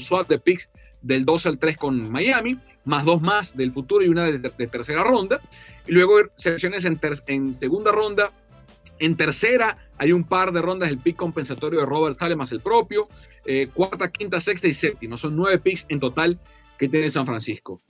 swap 0.00 0.28
de 0.28 0.38
picks 0.38 0.68
del 1.02 1.24
2 1.24 1.46
al 1.46 1.58
3 1.58 1.76
con 1.76 2.10
Miami, 2.10 2.58
más 2.84 3.04
dos 3.04 3.22
más 3.22 3.56
del 3.56 3.72
futuro 3.72 4.04
y 4.04 4.08
una 4.08 4.24
de, 4.24 4.38
tercera 4.68 5.02
ronda. 5.02 5.40
Y 5.86 5.92
luego 5.92 6.16
selecciones 6.36 6.84
en, 6.84 7.00
en, 7.28 7.54
segunda 7.54 7.92
ronda. 7.92 8.32
En 8.98 9.16
tercera 9.16 9.78
hay 9.98 10.12
un 10.12 10.24
par 10.24 10.52
de 10.52 10.62
rondas 10.62 10.88
del 10.88 10.98
pick 10.98 11.16
compensatorio 11.16 11.80
de 11.80 11.86
Robert 11.86 12.18
Sale 12.18 12.36
más 12.36 12.52
el 12.52 12.60
propio. 12.60 13.08
Eh, 13.44 13.68
cuarta, 13.72 14.10
quinta, 14.10 14.40
sexta 14.40 14.68
y 14.68 14.74
séptima. 14.74 15.16
Son 15.16 15.36
nueve 15.36 15.58
picks 15.58 15.84
en 15.88 16.00
total 16.00 16.38
que 16.78 16.88
tiene 16.88 17.10
San 17.10 17.26
Francisco. 17.26 17.82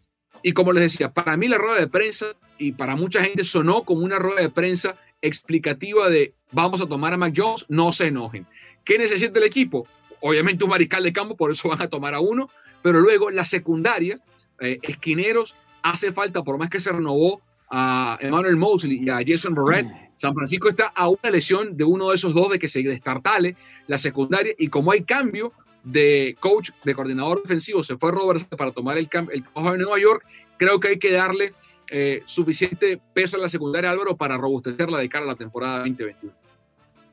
Y 0.43 0.53
como 0.53 0.73
les 0.73 0.93
decía, 0.93 1.13
para 1.13 1.37
mí 1.37 1.49
la 1.49 1.59
rueda 1.59 1.81
de 1.81 1.87
prensa 1.87 2.27
y 2.59 2.73
para 2.73 2.97
mucha 2.97 3.25
gente 3.25 3.45
sonó 3.45 3.85
como 3.85 4.05
una 4.05 4.19
rueda 4.19 4.43
de 4.43 4.51
prensa 4.51 4.97
explicativa 5.23 6.11
de 6.11 6.35
vamos 6.53 6.81
a 6.83 6.87
tomar 6.87 7.15
a 7.15 7.17
Mac 7.17 7.33
Jones, 7.35 7.65
no 7.69 7.93
se 7.93 8.07
enojen. 8.07 8.47
¿Qué 8.85 8.99
necesita 8.99 9.39
el 9.39 9.47
equipo? 9.47 9.89
Obviamente 10.21 10.65
un 10.65 10.71
mariscal 10.71 11.03
de 11.03 11.13
campo, 11.13 11.37
por 11.37 11.51
eso 11.51 11.69
van 11.69 11.81
a 11.81 11.89
tomar 11.89 12.15
a 12.15 12.21
uno, 12.21 12.51
pero 12.83 13.01
luego 13.01 13.31
la 13.31 13.45
secundaria, 13.45 14.21
eh, 14.61 14.79
esquineros, 14.83 15.55
hace 15.83 16.13
falta, 16.13 16.43
por 16.43 16.59
más 16.59 16.71
que 16.71 16.81
se 16.81 16.93
renovó 16.93 17.41
a 17.71 18.19
Emmanuel 18.21 18.57
Mosley 18.57 19.01
y 19.03 19.11
a 19.11 19.21
Jason 19.27 19.55
Barrett, 19.55 19.87
San 20.17 20.35
Francisco 20.35 20.69
está 20.69 20.87
a 20.95 21.09
una 21.09 21.31
lesión 21.31 21.77
de 21.77 21.85
uno 21.85 22.11
de 22.11 22.17
esos 22.17 22.35
dos 22.35 22.51
de 22.51 22.59
que 22.59 22.69
se 22.69 22.83
destartale 22.83 23.57
la 23.87 23.99
secundaria 23.99 24.55
y 24.57 24.69
como 24.69 24.93
hay 24.93 25.03
cambio 25.03 25.53
de 25.83 26.37
coach, 26.41 26.71
de 26.85 26.95
coordinador 26.95 27.43
defensivo, 27.43 27.83
se 27.83 27.97
fue 27.97 28.13
Robert 28.13 28.49
para 28.57 28.73
tomar 28.73 28.97
el, 28.97 29.09
el 29.33 29.43
de 29.43 29.79
Nueva 29.79 29.99
York, 29.99 30.25
creo 30.57 30.81
que 30.81 30.89
hay 30.89 30.99
que 30.99 31.13
darle 31.13 31.53
eh, 31.91 32.23
suficiente 32.25 33.01
peso 33.13 33.37
a 33.37 33.41
la 33.41 33.49
secundaria 33.49 33.91
Álvaro 33.91 34.17
para 34.17 34.39
robustecerla 34.39 34.99
de 34.99 35.09
cara 35.09 35.25
a 35.25 35.29
la 35.29 35.37
temporada 35.37 35.81
2021. 35.81 36.44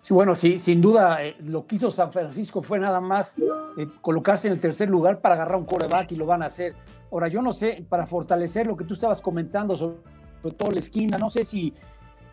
Sí, 0.01 0.15
bueno, 0.15 0.33
sí, 0.33 0.57
sin 0.57 0.81
duda 0.81 1.23
eh, 1.23 1.35
lo 1.43 1.67
que 1.67 1.75
hizo 1.75 1.91
San 1.91 2.11
Francisco 2.11 2.63
fue 2.63 2.79
nada 2.79 2.99
más 2.99 3.35
eh, 3.77 3.87
colocarse 4.01 4.47
en 4.47 4.53
el 4.53 4.59
tercer 4.59 4.89
lugar 4.89 5.21
para 5.21 5.35
agarrar 5.35 5.57
un 5.57 5.65
coreback 5.65 6.11
y 6.11 6.15
lo 6.15 6.25
van 6.25 6.41
a 6.41 6.47
hacer. 6.47 6.73
Ahora, 7.11 7.27
yo 7.27 7.43
no 7.43 7.53
sé, 7.53 7.85
para 7.87 8.07
fortalecer 8.07 8.65
lo 8.65 8.75
que 8.75 8.83
tú 8.83 8.95
estabas 8.95 9.21
comentando 9.21 9.77
sobre, 9.77 9.97
todo 10.57 10.71
la 10.71 10.79
esquina, 10.79 11.19
no 11.19 11.29
sé 11.29 11.45
si 11.45 11.71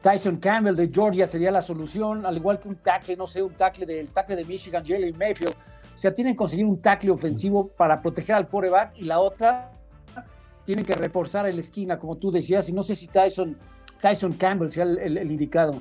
Tyson 0.00 0.38
Campbell 0.38 0.76
de 0.76 0.90
Georgia 0.90 1.26
sería 1.26 1.50
la 1.50 1.60
solución, 1.60 2.24
al 2.24 2.38
igual 2.38 2.58
que 2.58 2.68
un 2.68 2.76
tackle, 2.76 3.16
no 3.16 3.26
sé, 3.26 3.42
un 3.42 3.52
tackle 3.52 3.84
del 3.84 4.08
tackle 4.12 4.36
de 4.36 4.46
Michigan, 4.46 4.82
Jalen 4.82 5.18
Mayfield. 5.18 5.52
O 5.94 5.98
sea, 5.98 6.14
tienen 6.14 6.32
que 6.32 6.38
conseguir 6.38 6.64
un 6.64 6.80
tackle 6.80 7.10
ofensivo 7.10 7.68
para 7.68 8.00
proteger 8.00 8.34
al 8.34 8.48
coreback 8.48 8.96
y 8.96 9.04
la 9.04 9.18
otra 9.18 9.72
tienen 10.64 10.86
que 10.86 10.94
reforzar 10.94 11.44
la 11.44 11.60
esquina, 11.60 11.98
como 11.98 12.16
tú 12.16 12.30
decías, 12.30 12.66
y 12.70 12.72
no 12.72 12.82
sé 12.82 12.94
si 12.94 13.08
Tyson, 13.08 13.58
Tyson 14.00 14.32
Campbell 14.32 14.70
sea 14.70 14.84
el 14.84 15.30
indicado. 15.30 15.74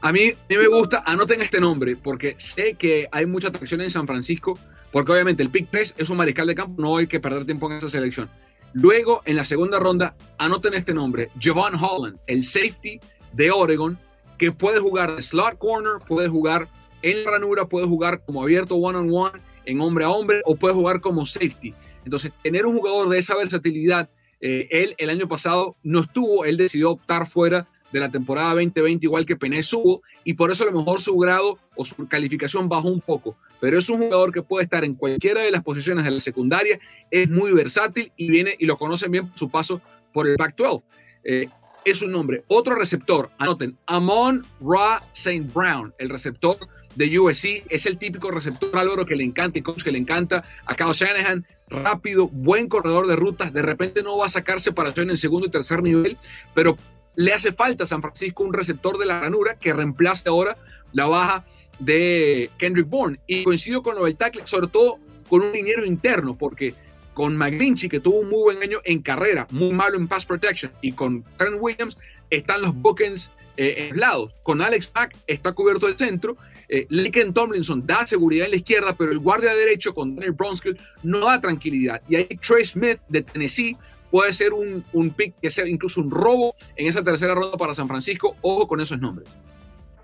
A 0.00 0.12
mí, 0.12 0.32
me 0.48 0.66
gusta, 0.68 1.02
anoten 1.06 1.42
este 1.42 1.60
nombre, 1.60 1.96
porque 1.96 2.36
sé 2.38 2.74
que 2.74 3.08
hay 3.10 3.26
mucha 3.26 3.48
atracción 3.48 3.80
en 3.80 3.90
San 3.90 4.06
Francisco, 4.06 4.58
porque 4.92 5.12
obviamente 5.12 5.42
el 5.42 5.50
pick 5.50 5.68
3 5.70 5.94
es 5.96 6.10
un 6.10 6.16
mariscal 6.16 6.46
de 6.46 6.54
campo, 6.54 6.80
no 6.80 6.96
hay 6.96 7.06
que 7.06 7.20
perder 7.20 7.44
tiempo 7.44 7.70
en 7.70 7.78
esa 7.78 7.88
selección. 7.88 8.30
Luego, 8.72 9.22
en 9.24 9.36
la 9.36 9.44
segunda 9.44 9.78
ronda, 9.78 10.16
anoten 10.38 10.74
este 10.74 10.92
nombre, 10.92 11.30
Javon 11.40 11.74
Holland, 11.74 12.18
el 12.26 12.44
safety 12.44 13.00
de 13.32 13.50
Oregon, 13.50 13.98
que 14.38 14.52
puede 14.52 14.80
jugar 14.80 15.16
de 15.16 15.22
slot 15.22 15.58
corner, 15.58 15.98
puede 16.06 16.28
jugar 16.28 16.68
en 17.02 17.24
la 17.24 17.30
ranura, 17.32 17.66
puede 17.66 17.86
jugar 17.86 18.24
como 18.24 18.42
abierto 18.42 18.76
one-on-one, 18.76 19.40
en 19.64 19.80
hombre 19.80 20.04
a 20.04 20.10
hombre, 20.10 20.42
o 20.44 20.56
puede 20.56 20.74
jugar 20.74 21.00
como 21.00 21.26
safety. 21.26 21.74
Entonces, 22.04 22.32
tener 22.42 22.66
un 22.66 22.76
jugador 22.76 23.08
de 23.08 23.18
esa 23.18 23.36
versatilidad, 23.36 24.10
eh, 24.40 24.68
él 24.70 24.94
el 24.98 25.10
año 25.10 25.26
pasado 25.26 25.76
no 25.82 26.00
estuvo, 26.00 26.44
él 26.44 26.56
decidió 26.56 26.90
optar 26.90 27.26
fuera 27.26 27.68
de 27.92 28.00
la 28.00 28.10
temporada 28.10 28.54
2020, 28.54 29.06
igual 29.06 29.26
que 29.26 29.36
Pené 29.36 29.62
subo, 29.62 30.02
y 30.24 30.34
por 30.34 30.50
eso 30.50 30.64
a 30.64 30.66
lo 30.66 30.78
mejor 30.78 31.00
su 31.00 31.16
grado 31.16 31.58
o 31.74 31.84
su 31.84 32.06
calificación 32.08 32.68
bajó 32.68 32.88
un 32.88 33.00
poco. 33.00 33.36
Pero 33.60 33.78
es 33.78 33.88
un 33.88 33.98
jugador 33.98 34.32
que 34.32 34.42
puede 34.42 34.64
estar 34.64 34.84
en 34.84 34.94
cualquiera 34.94 35.40
de 35.40 35.50
las 35.50 35.62
posiciones 35.62 36.04
de 36.04 36.10
la 36.10 36.20
secundaria, 36.20 36.78
es 37.10 37.30
muy 37.30 37.52
versátil 37.52 38.12
y 38.16 38.30
viene 38.30 38.54
y 38.58 38.66
lo 38.66 38.76
conocen 38.76 39.10
bien 39.10 39.30
su 39.34 39.48
paso 39.48 39.80
por 40.12 40.26
el 40.26 40.36
Pac-12. 40.36 40.82
Eh, 41.24 41.48
es 41.84 42.02
un 42.02 42.10
nombre. 42.10 42.44
Otro 42.48 42.74
receptor, 42.74 43.30
anoten, 43.38 43.78
Amon 43.86 44.44
Ra 44.60 45.02
St. 45.12 45.50
Brown, 45.54 45.94
el 45.98 46.10
receptor 46.10 46.58
de 46.96 47.18
USC, 47.18 47.64
es 47.68 47.86
el 47.86 47.96
típico 47.98 48.30
receptor 48.30 48.76
Álvaro 48.76 49.06
que 49.06 49.14
le 49.14 49.22
encanta 49.22 49.58
y 49.58 49.62
coach 49.62 49.84
que 49.84 49.92
le 49.92 49.98
encanta 49.98 50.44
a 50.64 50.74
Kyle 50.74 50.92
Shanahan, 50.92 51.46
rápido, 51.68 52.28
buen 52.28 52.68
corredor 52.68 53.06
de 53.06 53.16
rutas, 53.16 53.52
de 53.52 53.62
repente 53.62 54.02
no 54.02 54.18
va 54.18 54.26
a 54.26 54.30
sacar 54.30 54.60
separación 54.60 55.10
en 55.10 55.18
segundo 55.18 55.46
y 55.46 55.50
tercer 55.50 55.82
nivel, 55.82 56.16
pero 56.54 56.76
le 57.16 57.32
hace 57.32 57.52
falta 57.52 57.84
a 57.84 57.86
San 57.86 58.02
Francisco 58.02 58.44
un 58.44 58.52
receptor 58.52 58.98
de 58.98 59.06
la 59.06 59.20
ranura 59.20 59.58
que 59.58 59.72
reemplace 59.72 60.28
ahora 60.28 60.56
la 60.92 61.06
baja 61.06 61.44
de 61.78 62.50
Kendrick 62.58 62.88
Bourne. 62.88 63.18
Y 63.26 63.44
coincido 63.44 63.82
con 63.82 63.96
lo 63.96 64.04
del 64.04 64.16
tackle, 64.16 64.46
sobre 64.46 64.68
todo 64.68 64.98
con 65.28 65.42
un 65.42 65.52
dinero 65.52 65.84
interno, 65.84 66.36
porque 66.36 66.74
con 67.14 67.36
McGlinchey, 67.36 67.88
que 67.88 68.00
tuvo 68.00 68.20
un 68.20 68.28
muy 68.28 68.40
buen 68.40 68.62
año 68.62 68.78
en 68.84 69.00
carrera, 69.00 69.46
muy 69.50 69.72
malo 69.72 69.96
en 69.96 70.06
pass 70.06 70.26
protection, 70.26 70.70
y 70.82 70.92
con 70.92 71.24
Trent 71.38 71.56
Williams 71.58 71.96
están 72.28 72.60
los 72.60 72.74
bookends 72.74 73.30
eh, 73.56 73.90
lados. 73.94 74.32
Con 74.42 74.60
Alex 74.60 74.92
Mack 74.94 75.16
está 75.26 75.52
cubierto 75.52 75.88
el 75.88 75.96
centro. 75.96 76.36
Eh, 76.68 76.86
Tomlinson 77.32 77.86
da 77.86 78.06
seguridad 78.06 78.46
en 78.46 78.50
la 78.50 78.56
izquierda, 78.58 78.94
pero 78.96 79.12
el 79.12 79.18
guardia 79.18 79.54
derecho 79.54 79.94
con 79.94 80.14
Daniel 80.14 80.32
Bronskill 80.32 80.78
no 81.02 81.20
da 81.26 81.40
tranquilidad. 81.40 82.02
Y 82.08 82.16
ahí 82.16 82.26
Trey 82.46 82.64
Smith 82.64 83.00
de 83.08 83.22
Tennessee 83.22 83.76
puede 84.10 84.32
ser 84.32 84.52
un, 84.52 84.84
un 84.92 85.10
pick 85.10 85.34
que 85.40 85.50
sea 85.50 85.66
incluso 85.66 86.00
un 86.00 86.10
robo 86.10 86.54
en 86.76 86.86
esa 86.86 87.02
tercera 87.02 87.34
ronda 87.34 87.56
para 87.56 87.74
San 87.74 87.88
Francisco. 87.88 88.36
Ojo 88.42 88.66
con 88.66 88.80
esos 88.80 88.98
nombres. 89.00 89.28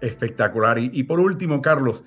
Espectacular. 0.00 0.78
Y, 0.78 0.90
y 0.92 1.04
por 1.04 1.20
último, 1.20 1.60
Carlos, 1.62 2.04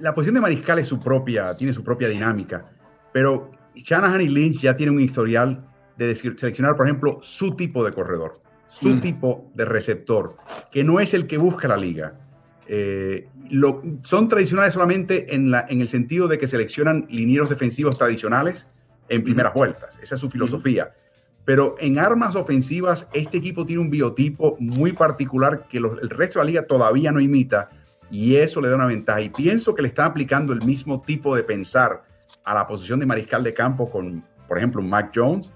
la 0.00 0.14
posición 0.14 0.34
de 0.34 0.40
mariscal 0.40 0.78
es 0.78 0.88
su 0.88 1.00
propia, 1.00 1.54
tiene 1.56 1.72
su 1.72 1.84
propia 1.84 2.08
dinámica, 2.08 2.64
pero 3.12 3.50
Shanahan 3.74 4.20
y 4.20 4.28
Lynch 4.28 4.60
ya 4.60 4.76
tienen 4.76 4.96
un 4.96 5.02
historial 5.02 5.68
de 5.96 6.14
seleccionar, 6.14 6.76
por 6.76 6.86
ejemplo, 6.86 7.20
su 7.22 7.54
tipo 7.54 7.84
de 7.84 7.92
corredor, 7.92 8.32
su 8.68 8.88
mm. 8.88 9.00
tipo 9.00 9.50
de 9.54 9.64
receptor, 9.64 10.30
que 10.72 10.84
no 10.84 11.00
es 11.00 11.14
el 11.14 11.26
que 11.26 11.38
busca 11.38 11.68
la 11.68 11.76
liga. 11.76 12.18
Eh, 12.66 13.28
lo, 13.50 13.82
son 14.04 14.28
tradicionales 14.28 14.72
solamente 14.72 15.34
en, 15.34 15.50
la, 15.50 15.66
en 15.68 15.80
el 15.80 15.88
sentido 15.88 16.28
de 16.28 16.38
que 16.38 16.46
seleccionan 16.48 17.06
linieros 17.10 17.48
defensivos 17.48 17.98
tradicionales 17.98 18.76
en 19.08 19.22
primeras 19.22 19.52
vueltas. 19.54 19.98
Esa 20.02 20.14
es 20.14 20.20
su 20.20 20.30
filosofía. 20.30 20.92
Pero 21.44 21.76
en 21.78 21.98
armas 21.98 22.36
ofensivas, 22.36 23.06
este 23.12 23.38
equipo 23.38 23.66
tiene 23.66 23.82
un 23.82 23.90
biotipo 23.90 24.56
muy 24.60 24.92
particular 24.92 25.66
que 25.68 25.78
el 25.78 26.10
resto 26.10 26.38
de 26.38 26.44
la 26.44 26.50
liga 26.50 26.66
todavía 26.66 27.12
no 27.12 27.20
imita 27.20 27.68
y 28.10 28.36
eso 28.36 28.60
le 28.60 28.68
da 28.68 28.76
una 28.76 28.86
ventaja. 28.86 29.20
Y 29.20 29.28
pienso 29.30 29.74
que 29.74 29.82
le 29.82 29.88
están 29.88 30.06
aplicando 30.06 30.52
el 30.52 30.64
mismo 30.64 31.02
tipo 31.02 31.36
de 31.36 31.42
pensar 31.42 32.04
a 32.44 32.54
la 32.54 32.66
posición 32.66 33.00
de 33.00 33.06
mariscal 33.06 33.42
de 33.42 33.52
campo 33.52 33.90
con, 33.90 34.24
por 34.48 34.58
ejemplo, 34.58 34.80
Mac 34.82 35.12
Jones, 35.14 35.52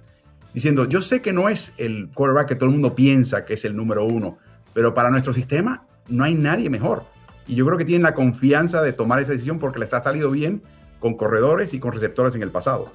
diciendo, 0.52 0.86
yo 0.86 1.02
sé 1.02 1.22
que 1.22 1.32
no 1.32 1.48
es 1.48 1.74
el 1.78 2.10
quarterback 2.14 2.48
que 2.48 2.54
todo 2.54 2.66
el 2.66 2.72
mundo 2.72 2.94
piensa 2.94 3.44
que 3.44 3.54
es 3.54 3.64
el 3.64 3.76
número 3.76 4.04
uno, 4.04 4.38
pero 4.74 4.94
para 4.94 5.10
nuestro 5.10 5.32
sistema 5.32 5.86
no 6.08 6.24
hay 6.24 6.34
nadie 6.34 6.68
mejor. 6.68 7.04
Y 7.46 7.54
yo 7.54 7.64
creo 7.64 7.78
que 7.78 7.84
tienen 7.84 8.02
la 8.02 8.14
confianza 8.14 8.82
de 8.82 8.92
tomar 8.92 9.20
esa 9.20 9.32
decisión 9.32 9.58
porque 9.58 9.78
les 9.78 9.94
ha 9.94 10.02
salido 10.02 10.30
bien 10.30 10.62
con 10.98 11.14
corredores 11.14 11.72
y 11.74 11.80
con 11.80 11.92
receptores 11.92 12.34
en 12.34 12.42
el 12.42 12.50
pasado. 12.50 12.92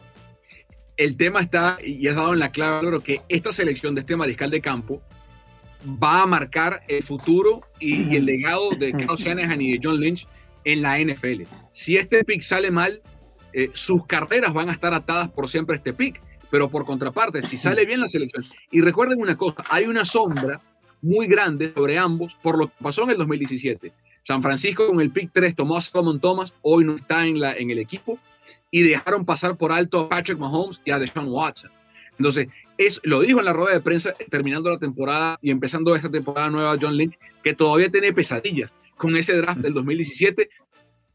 El 0.96 1.18
tema 1.18 1.41
está, 1.41 1.78
y 1.84 2.08
has 2.08 2.16
dado 2.16 2.34
en 2.34 2.39
la 2.39 2.52
clave, 2.52 2.88
creo 2.88 3.02
que 3.02 3.22
esta 3.30 3.52
selección 3.52 3.96
de 3.96 4.02
este 4.02 4.16
mariscal 4.16 4.52
de 4.52 4.62
campo 4.62 5.02
va 5.86 6.22
a 6.22 6.26
marcar 6.26 6.84
el 6.88 7.04
futuro 7.04 7.62
y, 7.80 8.16
el 8.16 8.26
legado 8.26 8.72
de 8.72 8.94
Kyle 8.94 9.18
Shanahan 9.18 9.62
y 9.62 9.74
de 9.74 9.80
John 9.84 10.00
Lynch 10.00 10.28
en 10.64 10.82
la 10.82 11.00
NFL. 11.00 11.44
Si 11.72 11.98
este 11.98 12.24
pick 12.24 12.41
sale 12.41 12.72
mal, 12.72 13.02
eh, 13.54 13.70
sus 13.74 14.06
carreras 14.06 14.54
van 14.54 14.70
a 14.70 14.74
estar 14.74 14.94
atadas 14.94 15.30
por 15.30 15.50
siempre 15.50 15.76
a 15.76 15.78
este 15.78 15.94
pick. 15.94 16.22
Pero 16.50 16.70
por 16.70 16.86
contraparte, 16.86 17.44
si 17.48 17.58
sale 17.58 17.84
bien 17.84 18.00
la 18.00 18.08
selección, 18.08 18.44
y 18.70 18.82
recuerden 18.82 19.20
una 19.20 19.36
cosa, 19.36 19.64
hay 19.72 19.86
una 19.86 20.06
sombra 20.06 20.62
muy 21.02 21.26
grande 21.26 21.74
sobre 21.74 21.98
ambos 21.98 22.38
por 22.44 22.60
lo 22.60 22.68
que 22.68 22.76
pasó 22.80 23.06
en 23.06 23.10
el 23.10 23.18
2017. 23.18 23.91
San 24.24 24.44
Francisco 24.44 24.86
con 24.86 25.02
el 25.02 25.10
pick 25.10 25.32
3 25.34 25.56
tomó 25.56 25.78
a 25.78 25.82
Solomon 25.82 26.20
Thomas, 26.20 26.54
hoy 26.62 26.86
no 26.86 26.96
está 26.96 27.26
en, 27.26 27.39
la, 27.39 27.54
en 27.54 27.72
el 27.72 27.80
equipo, 27.80 28.20
y 28.74 28.82
dejaron 28.82 29.24
pasar 29.24 29.55
por 29.55 29.71
alto 29.71 30.01
a 30.01 30.09
Patrick 30.09 30.39
Mahomes 30.39 30.82
y 30.84 30.89
a 30.89 30.97
Deshaun 30.97 31.30
Watson. 31.30 31.71
Entonces, 32.17 32.47
es, 32.78 32.99
lo 33.03 33.21
dijo 33.21 33.38
en 33.38 33.45
la 33.45 33.53
rueda 33.53 33.74
de 33.74 33.82
prensa 33.82 34.13
terminando 34.32 34.71
la 34.71 34.80
temporada 34.80 35.38
y 35.41 35.51
empezando 35.51 35.95
esta 35.95 36.09
temporada 36.09 36.49
nueva 36.49 36.76
John 36.82 36.97
Lynch, 36.97 37.17
que 37.43 37.53
todavía 37.53 37.89
tiene 37.89 38.11
pesadillas 38.13 38.82
con 38.97 39.15
ese 39.15 39.36
draft 39.36 39.59
del 39.59 39.76
2017 39.76 40.49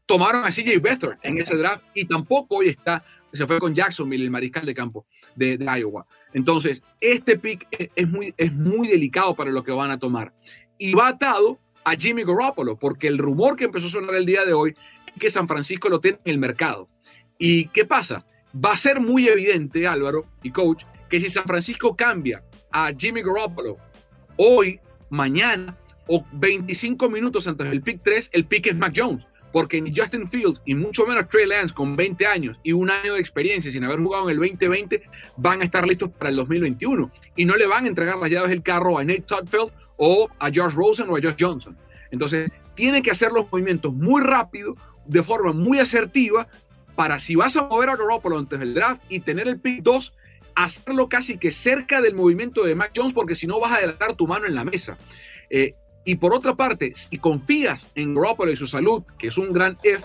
tomaron 0.09 0.43
a 0.43 0.49
CJ 0.49 0.81
Beathard 0.81 1.19
en 1.21 1.37
ese 1.37 1.55
draft 1.55 1.83
y 1.93 2.05
tampoco 2.05 2.55
hoy 2.55 2.69
está, 2.69 3.03
se 3.31 3.45
fue 3.45 3.59
con 3.59 3.75
Jacksonville, 3.75 4.23
el 4.23 4.31
mariscal 4.31 4.65
de 4.65 4.73
campo 4.73 5.05
de, 5.35 5.59
Iowa. 5.59 6.07
Entonces, 6.33 6.81
este 6.99 7.37
pick 7.37 7.67
es, 7.95 8.09
muy, 8.09 8.33
es 8.35 8.51
muy 8.51 8.87
delicado 8.87 9.35
para 9.35 9.51
lo 9.51 9.63
que 9.63 9.71
van 9.71 9.91
a 9.91 9.99
tomar. 9.99 10.33
Y 10.79 10.93
va 10.93 11.09
atado 11.09 11.59
a 11.83 11.93
Jimmy 11.93 12.23
Garoppolo, 12.23 12.79
porque 12.79 13.07
el 13.07 13.19
rumor 13.19 13.55
que 13.55 13.65
empezó 13.65 13.85
a 13.85 13.91
sonar 13.91 14.15
el 14.15 14.25
día 14.25 14.45
de 14.45 14.53
hoy 14.53 14.73
es 15.13 15.21
que 15.21 15.29
San 15.29 15.47
Francisco 15.47 15.89
lo 15.89 15.99
tiene 15.99 16.17
en 16.25 16.31
el 16.31 16.39
mercado. 16.39 16.89
¿Y 17.39 17.69
qué 17.69 17.85
pasa? 17.85 18.25
Va 18.53 18.73
a 18.73 18.77
ser 18.77 18.99
muy 18.99 19.27
evidente, 19.27 19.87
Álvaro 19.87 20.27
y 20.43 20.51
coach, 20.51 20.83
que 21.09 21.19
si 21.19 21.29
San 21.29 21.45
Francisco 21.45 21.95
cambia 21.95 22.43
a 22.71 22.91
Jimmy 22.95 23.23
Garoppolo 23.23 23.77
hoy, 24.35 24.79
mañana 25.09 25.75
o 26.05 26.23
25 26.33 27.09
minutos 27.09 27.47
antes 27.47 27.69
del 27.69 27.81
pick 27.81 28.01
3, 28.03 28.29
el 28.33 28.45
pick 28.45 28.67
es 28.67 28.75
Mac 28.75 28.93
Jones 28.95 29.25
porque 29.51 29.81
ni 29.81 29.91
Justin 29.95 30.27
Fields 30.27 30.61
y 30.65 30.75
mucho 30.75 31.05
menos 31.05 31.27
Trey 31.27 31.47
Lance 31.47 31.73
con 31.73 31.95
20 31.95 32.25
años 32.27 32.59
y 32.63 32.73
un 32.73 32.91
año 32.91 33.15
de 33.15 33.19
experiencia 33.19 33.71
sin 33.71 33.83
haber 33.83 33.99
jugado 33.99 34.29
en 34.29 34.35
el 34.35 34.37
2020 34.37 35.01
van 35.37 35.61
a 35.61 35.63
estar 35.63 35.87
listos 35.87 36.09
para 36.11 36.29
el 36.29 36.35
2021 36.35 37.11
y 37.35 37.45
no 37.45 37.55
le 37.55 37.65
van 37.65 37.85
a 37.85 37.87
entregar 37.87 38.17
las 38.17 38.29
llaves 38.29 38.49
del 38.49 38.61
carro 38.61 38.97
a 38.97 39.03
Nate 39.03 39.25
Sudfeld 39.25 39.71
o 39.97 40.29
a 40.39 40.51
Josh 40.53 40.73
Rosen 40.73 41.09
o 41.09 41.17
a 41.17 41.21
Josh 41.21 41.35
Johnson. 41.39 41.77
Entonces, 42.11 42.51
tiene 42.75 43.01
que 43.01 43.11
hacer 43.11 43.31
los 43.31 43.51
movimientos 43.51 43.93
muy 43.93 44.21
rápido, 44.21 44.75
de 45.05 45.21
forma 45.23 45.51
muy 45.51 45.79
asertiva, 45.79 46.47
para 46.99 47.17
si 47.17 47.35
vas 47.35 47.55
a 47.55 47.61
mover 47.61 47.87
a 47.87 47.95
Garoppolo 47.95 48.37
antes 48.37 48.59
del 48.59 48.73
draft 48.73 49.01
y 49.07 49.21
tener 49.21 49.47
el 49.47 49.61
pick 49.61 49.83
2, 49.83 50.13
hacerlo 50.53 51.07
casi 51.07 51.37
que 51.37 51.49
cerca 51.49 52.01
del 52.01 52.13
movimiento 52.13 52.65
de 52.65 52.75
Mac 52.75 52.91
Jones, 52.93 53.13
porque 53.13 53.37
si 53.37 53.47
no 53.47 53.57
vas 53.57 53.71
a 53.71 53.75
adelantar 53.75 54.15
tu 54.15 54.27
mano 54.27 54.47
en 54.47 54.53
la 54.53 54.65
mesa. 54.65 54.97
Eh, 55.49 55.75
y 56.03 56.15
por 56.15 56.33
otra 56.33 56.55
parte, 56.55 56.91
si 56.97 57.17
confías 57.17 57.89
en 57.95 58.13
Garoppolo 58.13 58.51
y 58.51 58.57
su 58.57 58.67
salud, 58.67 59.03
que 59.17 59.27
es 59.27 59.37
un 59.37 59.53
gran 59.53 59.77
F 59.81 60.03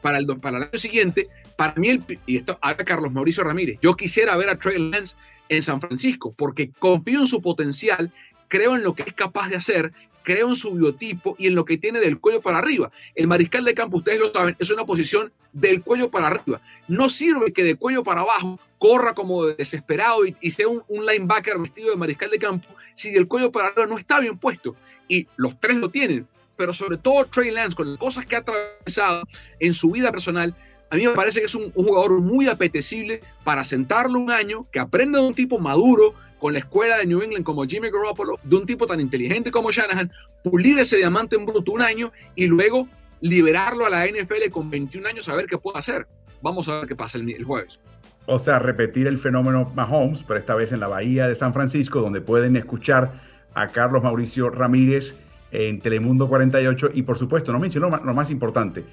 para 0.00 0.18
el, 0.18 0.28
para 0.38 0.58
el 0.58 0.62
año 0.62 0.78
siguiente, 0.78 1.26
para 1.56 1.74
mí, 1.74 1.88
el, 1.88 2.04
y 2.24 2.36
esto 2.36 2.56
habla 2.62 2.84
Carlos 2.84 3.10
Mauricio 3.10 3.42
Ramírez, 3.42 3.80
yo 3.82 3.96
quisiera 3.96 4.36
ver 4.36 4.48
a 4.48 4.60
Trey 4.60 4.78
Lance 4.78 5.16
en 5.48 5.64
San 5.64 5.80
Francisco, 5.80 6.34
porque 6.38 6.70
confío 6.70 7.18
en 7.18 7.26
su 7.26 7.42
potencial, 7.42 8.14
creo 8.46 8.76
en 8.76 8.84
lo 8.84 8.94
que 8.94 9.02
es 9.02 9.12
capaz 9.12 9.48
de 9.48 9.56
hacer, 9.56 9.92
creo 10.28 10.50
en 10.50 10.56
su 10.56 10.74
biotipo 10.74 11.36
y 11.38 11.46
en 11.46 11.54
lo 11.54 11.64
que 11.64 11.78
tiene 11.78 12.00
del 12.00 12.20
cuello 12.20 12.42
para 12.42 12.58
arriba. 12.58 12.92
El 13.14 13.28
mariscal 13.28 13.64
de 13.64 13.72
campo, 13.72 13.96
ustedes 13.96 14.20
lo 14.20 14.30
saben, 14.30 14.54
es 14.58 14.70
una 14.70 14.84
posición 14.84 15.32
del 15.54 15.80
cuello 15.80 16.10
para 16.10 16.26
arriba. 16.26 16.60
No 16.86 17.08
sirve 17.08 17.54
que 17.54 17.64
de 17.64 17.76
cuello 17.76 18.04
para 18.04 18.20
abajo 18.20 18.60
corra 18.76 19.14
como 19.14 19.46
desesperado 19.46 20.26
y, 20.26 20.36
y 20.42 20.50
sea 20.50 20.68
un, 20.68 20.82
un, 20.86 21.06
linebacker 21.06 21.58
vestido 21.58 21.90
de 21.90 21.96
mariscal 21.96 22.30
de 22.30 22.38
campo 22.38 22.68
si 22.94 23.10
del 23.10 23.26
cuello 23.26 23.50
para 23.50 23.68
arriba 23.68 23.86
no 23.86 23.96
está 23.96 24.20
bien 24.20 24.36
puesto 24.36 24.76
y 25.08 25.26
los 25.36 25.58
tres 25.58 25.78
lo 25.78 25.88
tienen, 25.88 26.28
pero 26.56 26.74
sobre 26.74 26.98
todo 26.98 27.24
Trey 27.24 27.50
Lance, 27.50 27.74
con 27.74 27.88
las 27.88 27.98
cosas 27.98 28.26
que 28.26 28.36
ha 28.36 28.40
atravesado 28.40 29.22
en 29.58 29.72
su 29.72 29.92
vida 29.92 30.10
personal, 30.10 30.54
a 30.90 30.96
mí 30.96 31.06
me 31.06 31.14
parece 31.14 31.40
que 31.40 31.46
es 31.46 31.54
un, 31.54 31.72
jugador 31.72 32.20
muy 32.20 32.48
apetecible 32.48 33.22
para 33.44 33.64
sentarlo 33.64 34.18
un 34.18 34.30
año, 34.30 34.66
que 34.70 34.80
aprenda 34.80 35.20
de 35.20 35.26
un 35.26 35.34
tipo 35.34 35.58
maduro, 35.58 36.14
con 36.38 36.52
la 36.52 36.60
escuela 36.60 36.98
de 36.98 37.06
New 37.06 37.22
England 37.22 37.44
como 37.44 37.64
Jimmy 37.64 37.90
Garoppolo, 37.90 38.38
de 38.42 38.56
un 38.56 38.66
tipo 38.66 38.86
tan 38.86 39.00
inteligente 39.00 39.50
como 39.50 39.70
Shanahan, 39.70 40.12
pulir 40.42 40.78
ese 40.78 40.96
diamante 40.96 41.36
en 41.36 41.46
bruto 41.46 41.72
un 41.72 41.82
año 41.82 42.12
y 42.34 42.46
luego 42.46 42.88
liberarlo 43.20 43.86
a 43.86 43.90
la 43.90 44.06
NFL 44.06 44.50
con 44.50 44.70
21 44.70 45.08
años 45.08 45.28
a 45.28 45.34
ver 45.34 45.46
qué 45.46 45.58
puede 45.58 45.78
hacer. 45.78 46.06
Vamos 46.40 46.68
a 46.68 46.80
ver 46.80 46.88
qué 46.88 46.96
pasa 46.96 47.18
el, 47.18 47.28
el 47.30 47.44
jueves. 47.44 47.80
O 48.26 48.38
sea, 48.38 48.58
repetir 48.58 49.06
el 49.06 49.18
fenómeno 49.18 49.72
Mahomes, 49.74 50.22
pero 50.22 50.38
esta 50.38 50.54
vez 50.54 50.72
en 50.72 50.80
la 50.80 50.86
Bahía 50.86 51.26
de 51.26 51.34
San 51.34 51.54
Francisco, 51.54 52.00
donde 52.00 52.20
pueden 52.20 52.56
escuchar 52.56 53.20
a 53.54 53.68
Carlos 53.68 54.02
Mauricio 54.02 54.50
Ramírez 54.50 55.14
en 55.50 55.80
Telemundo 55.80 56.28
48 56.28 56.90
y 56.94 57.02
por 57.02 57.18
supuesto, 57.18 57.52
no 57.52 57.58
mencionó 57.58 57.88
lo 57.88 58.14
más 58.14 58.30
importante, 58.30 58.84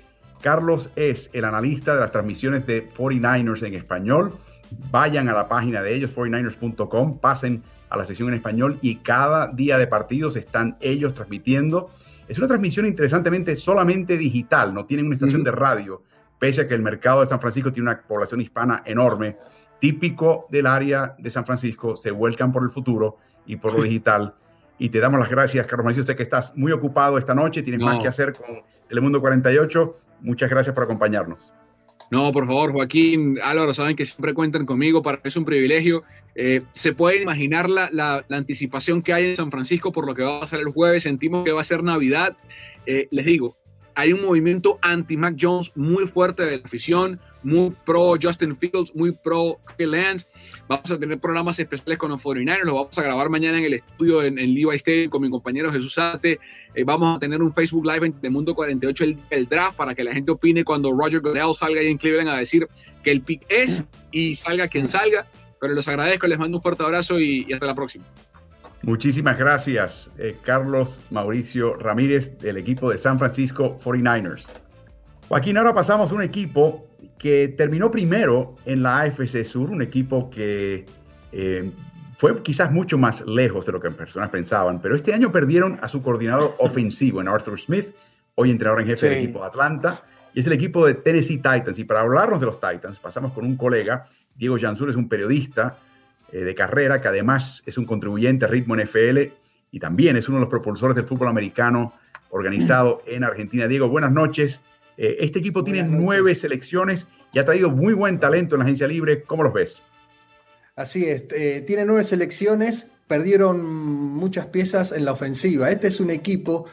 Carlos 0.41 0.91
es 0.95 1.29
el 1.33 1.43
analista 1.43 1.95
de 1.95 2.01
las 2.01 2.11
transmisiones 2.11 2.67
de 2.67 2.87
49ers 2.89 3.63
en 3.65 3.73
español. 3.73 4.37
Vayan 4.91 5.29
a 5.29 5.33
la 5.33 5.47
página 5.47 5.81
de 5.81 5.95
ellos, 5.95 6.15
49ers.com, 6.15 7.19
pasen 7.19 7.63
a 7.89 7.97
la 7.97 8.05
sesión 8.05 8.29
en 8.29 8.35
español 8.35 8.77
y 8.81 8.97
cada 8.97 9.47
día 9.47 9.77
de 9.77 9.87
partidos 9.87 10.35
están 10.35 10.77
ellos 10.79 11.13
transmitiendo 11.13 11.91
Es 12.27 12.37
una 12.39 12.47
transmisión 12.47 12.85
interesantemente 12.85 13.55
solamente 13.55 14.17
digital, 14.17 14.73
no 14.73 14.85
tienen 14.85 15.05
una 15.05 15.15
estación 15.15 15.43
de 15.43 15.51
radio, 15.51 16.01
pese 16.39 16.61
a 16.61 16.67
que 16.67 16.73
el 16.73 16.81
mercado 16.81 17.21
de 17.21 17.27
San 17.27 17.39
Francisco 17.39 17.71
tiene 17.71 17.89
una 17.89 18.01
población 18.01 18.41
hispana 18.41 18.81
enorme, 18.85 19.37
típico 19.79 20.47
del 20.49 20.65
área 20.65 21.15
de 21.19 21.29
San 21.29 21.45
Francisco, 21.45 21.95
se 21.95 22.11
vuelcan 22.11 22.51
por 22.51 22.63
el 22.63 22.69
futuro 22.69 23.17
y 23.45 23.57
por 23.57 23.73
lo 23.73 23.83
digital. 23.83 24.33
Y 24.77 24.89
te 24.89 24.99
damos 24.99 25.19
las 25.19 25.29
gracias, 25.29 25.65
Carlos 25.67 25.85
Mauricio, 25.85 26.01
usted 26.01 26.17
que 26.17 26.23
estás 26.23 26.51
muy 26.55 26.71
ocupado 26.71 27.17
esta 27.17 27.35
noche, 27.35 27.61
tienes 27.61 27.81
más 27.81 28.01
que 28.01 28.07
hacer 28.07 28.33
con 28.33 28.63
Telemundo 28.89 29.21
48. 29.21 29.97
Muchas 30.21 30.49
gracias 30.49 30.73
por 30.73 30.83
acompañarnos. 30.83 31.53
No, 32.15 32.31
por 32.31 32.47
favor, 32.47 32.71
Joaquín, 32.71 33.39
Álvaro, 33.43 33.73
saben 33.73 33.97
que 33.97 34.05
siempre 34.05 34.33
cuentan 34.33 34.65
conmigo, 34.65 35.03
para 35.03 35.17
mí 35.17 35.23
es 35.25 35.35
un 35.35 35.43
privilegio. 35.43 36.03
Eh, 36.33 36.61
se 36.71 36.93
puede 36.93 37.21
imaginar 37.21 37.69
la, 37.69 37.89
la, 37.91 38.23
anticipación 38.29 39.01
que 39.01 39.11
hay 39.11 39.31
en 39.31 39.35
San 39.35 39.51
Francisco 39.51 39.91
por 39.91 40.07
lo 40.07 40.15
que 40.15 40.23
va 40.23 40.37
a 40.37 40.39
pasar 40.39 40.61
el 40.61 40.69
jueves, 40.69 41.03
sentimos 41.03 41.43
que 41.43 41.51
va 41.51 41.59
a 41.59 41.65
ser 41.65 41.83
Navidad. 41.83 42.37
Eh, 42.85 43.09
les 43.11 43.25
digo, 43.25 43.57
hay 43.95 44.13
un 44.13 44.21
movimiento 44.21 44.77
anti-Mac 44.81 45.35
Jones 45.39 45.71
muy 45.75 46.05
fuerte 46.05 46.43
de 46.43 46.57
la 46.57 46.63
afición, 46.65 47.19
muy 47.43 47.73
pro 47.85 48.15
Justin 48.21 48.55
Fields, 48.55 48.93
muy 48.93 49.13
pro 49.13 49.57
Lance. 49.77 50.27
Vamos 50.67 50.91
a 50.91 50.99
tener 50.99 51.19
programas 51.19 51.57
especiales 51.57 51.97
con 51.97 52.11
los 52.11 52.21
49ers, 52.21 52.63
los 52.63 52.73
vamos 52.73 52.97
a 52.97 53.01
grabar 53.01 53.29
mañana 53.29 53.57
en 53.57 53.65
el 53.65 53.73
estudio 53.75 54.21
en, 54.21 54.37
en 54.37 54.53
Levi 54.53 54.75
Stadium 54.75 55.09
con 55.09 55.21
mi 55.21 55.29
compañero 55.29 55.71
Jesús 55.71 55.97
Ate. 55.97 56.39
Eh, 56.73 56.83
vamos 56.83 57.15
a 57.15 57.19
tener 57.19 57.41
un 57.41 57.53
Facebook 57.53 57.85
Live 57.85 58.13
en 58.21 58.33
Mundo 58.33 58.53
48 58.53 59.03
el, 59.03 59.17
el, 59.29 59.47
draft 59.47 59.77
para 59.77 59.95
que 59.95 60.03
la 60.03 60.13
gente 60.13 60.31
opine 60.31 60.65
cuando 60.65 60.91
Roger 60.91 61.21
Goodell 61.21 61.55
salga 61.55 61.79
ahí 61.79 61.87
en 61.87 61.97
Cleveland 61.97 62.29
a 62.29 62.37
decir 62.37 62.67
que 63.01 63.11
el 63.11 63.21
pick 63.21 63.45
es 63.47 63.85
y 64.11 64.35
salga 64.35 64.67
quien 64.67 64.89
salga. 64.89 65.25
Pero 65.59 65.73
los 65.73 65.87
agradezco, 65.87 66.27
les 66.27 66.37
mando 66.37 66.57
un 66.57 66.63
fuerte 66.63 66.83
abrazo 66.83 67.19
y, 67.19 67.51
hasta 67.53 67.65
la 67.65 67.75
próxima. 67.75 68.05
Muchísimas 68.85 69.35
gracias, 69.39 70.11
eh, 70.19 70.37
Carlos 70.43 71.01
Mauricio 71.09 71.75
Ramírez 71.75 72.37
del 72.37 72.57
equipo 72.57 72.91
de 72.91 72.99
San 72.99 73.17
Francisco 73.17 73.79
49ers. 73.83 74.45
Joaquín, 75.27 75.57
ahora 75.57 75.73
pasamos 75.73 76.11
a 76.11 76.15
un 76.15 76.21
equipo 76.21 76.85
que 77.17 77.47
terminó 77.47 77.89
primero 77.89 78.57
en 78.63 78.83
la 78.83 78.99
AFC 78.99 79.43
Sur, 79.43 79.71
un 79.71 79.81
equipo 79.81 80.29
que 80.29 80.85
eh, 81.31 81.71
fue 82.19 82.43
quizás 82.43 82.71
mucho 82.71 82.95
más 82.99 83.25
lejos 83.25 83.65
de 83.65 83.71
lo 83.71 83.81
que 83.81 83.89
personas 83.89 84.29
pensaban, 84.29 84.79
pero 84.79 84.95
este 84.95 85.15
año 85.15 85.31
perdieron 85.31 85.79
a 85.81 85.87
su 85.87 86.03
coordinador 86.03 86.53
ofensivo 86.59 87.21
en 87.21 87.27
Arthur 87.27 87.59
Smith, 87.59 87.87
hoy 88.35 88.51
entrenador 88.51 88.81
en 88.81 88.87
jefe 88.89 89.09
del 89.09 89.17
equipo 89.17 89.39
de 89.39 89.47
Atlanta, 89.47 90.03
y 90.31 90.41
es 90.41 90.45
el 90.45 90.53
equipo 90.53 90.85
de 90.85 90.93
Tennessee 90.93 91.37
Titans. 91.37 91.79
Y 91.79 91.85
para 91.85 92.01
hablarnos 92.01 92.39
de 92.39 92.45
los 92.45 92.59
Titans, 92.59 92.99
pasamos 92.99 93.33
con 93.33 93.45
un 93.45 93.57
colega, 93.57 94.05
Diego 94.35 94.57
Jansur, 94.59 94.91
es 94.91 94.95
un 94.95 95.09
periodista 95.09 95.75
eh, 96.31 96.39
de 96.39 96.55
carrera 96.55 97.01
que 97.01 97.07
además 97.07 97.61
es 97.65 97.77
un 97.77 97.85
contribuyente 97.85 98.45
a 98.45 98.47
Ritmo 98.47 98.75
NFL 98.75 99.19
y 99.71 99.79
también 99.79 100.17
es 100.17 100.27
uno 100.29 100.37
de 100.37 100.41
los 100.41 100.49
propulsores 100.49 100.95
del 100.95 101.05
fútbol 101.05 101.27
americano 101.27 101.93
organizado 102.29 103.01
en 103.07 103.23
Argentina. 103.23 103.67
Diego, 103.67 103.89
buenas 103.89 104.11
noches. 104.11 104.61
Eh, 104.97 105.17
este 105.19 105.39
equipo 105.39 105.63
tiene 105.63 105.83
nueve 105.83 106.35
selecciones 106.35 107.07
y 107.33 107.39
ha 107.39 107.45
traído 107.45 107.69
muy 107.69 107.93
buen 107.93 108.19
talento 108.19 108.55
en 108.55 108.59
la 108.59 108.65
agencia 108.65 108.87
libre. 108.87 109.23
¿Cómo 109.23 109.43
los 109.43 109.53
ves? 109.53 109.81
Así 110.75 111.05
es, 111.05 111.25
eh, 111.35 111.63
tiene 111.65 111.85
nueve 111.85 112.03
selecciones, 112.03 112.91
perdieron 113.07 113.63
muchas 113.63 114.47
piezas 114.47 114.91
en 114.91 115.05
la 115.05 115.13
ofensiva. 115.13 115.69
Este 115.69 115.87
es 115.87 116.01
un 116.01 116.09
equipo 116.09 116.65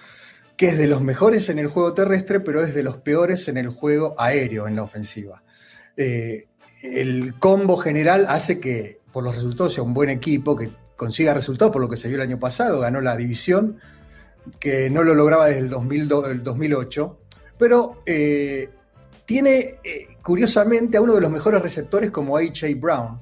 que 0.56 0.68
es 0.68 0.78
de 0.78 0.88
los 0.88 1.02
mejores 1.02 1.48
en 1.48 1.58
el 1.58 1.68
juego 1.68 1.94
terrestre, 1.94 2.40
pero 2.40 2.62
es 2.62 2.74
de 2.74 2.82
los 2.82 2.96
peores 2.98 3.46
en 3.48 3.56
el 3.56 3.68
juego 3.68 4.14
aéreo, 4.18 4.66
en 4.66 4.76
la 4.76 4.82
ofensiva. 4.82 5.42
Eh, 5.96 6.46
el 6.82 7.34
combo 7.38 7.76
general 7.76 8.26
hace 8.28 8.60
que 8.60 8.98
por 9.12 9.24
los 9.24 9.34
resultados 9.34 9.74
sea 9.74 9.84
un 9.84 9.94
buen 9.94 10.10
equipo, 10.10 10.56
que 10.56 10.70
consiga 10.96 11.34
resultados 11.34 11.72
por 11.72 11.82
lo 11.82 11.88
que 11.88 11.96
se 11.96 12.08
vio 12.08 12.16
el 12.16 12.22
año 12.22 12.38
pasado, 12.38 12.80
ganó 12.80 13.00
la 13.00 13.16
división, 13.16 13.78
que 14.58 14.90
no 14.90 15.02
lo 15.02 15.14
lograba 15.14 15.46
desde 15.46 15.60
el, 15.60 16.42
2008, 16.42 17.18
pero 17.58 18.02
eh, 18.06 18.70
tiene 19.24 19.78
curiosamente 20.22 20.96
a 20.96 21.00
uno 21.00 21.14
de 21.14 21.20
los 21.20 21.30
mejores 21.30 21.62
receptores 21.62 22.10
como 22.10 22.36
AJ 22.36 22.78
Brown 22.78 23.20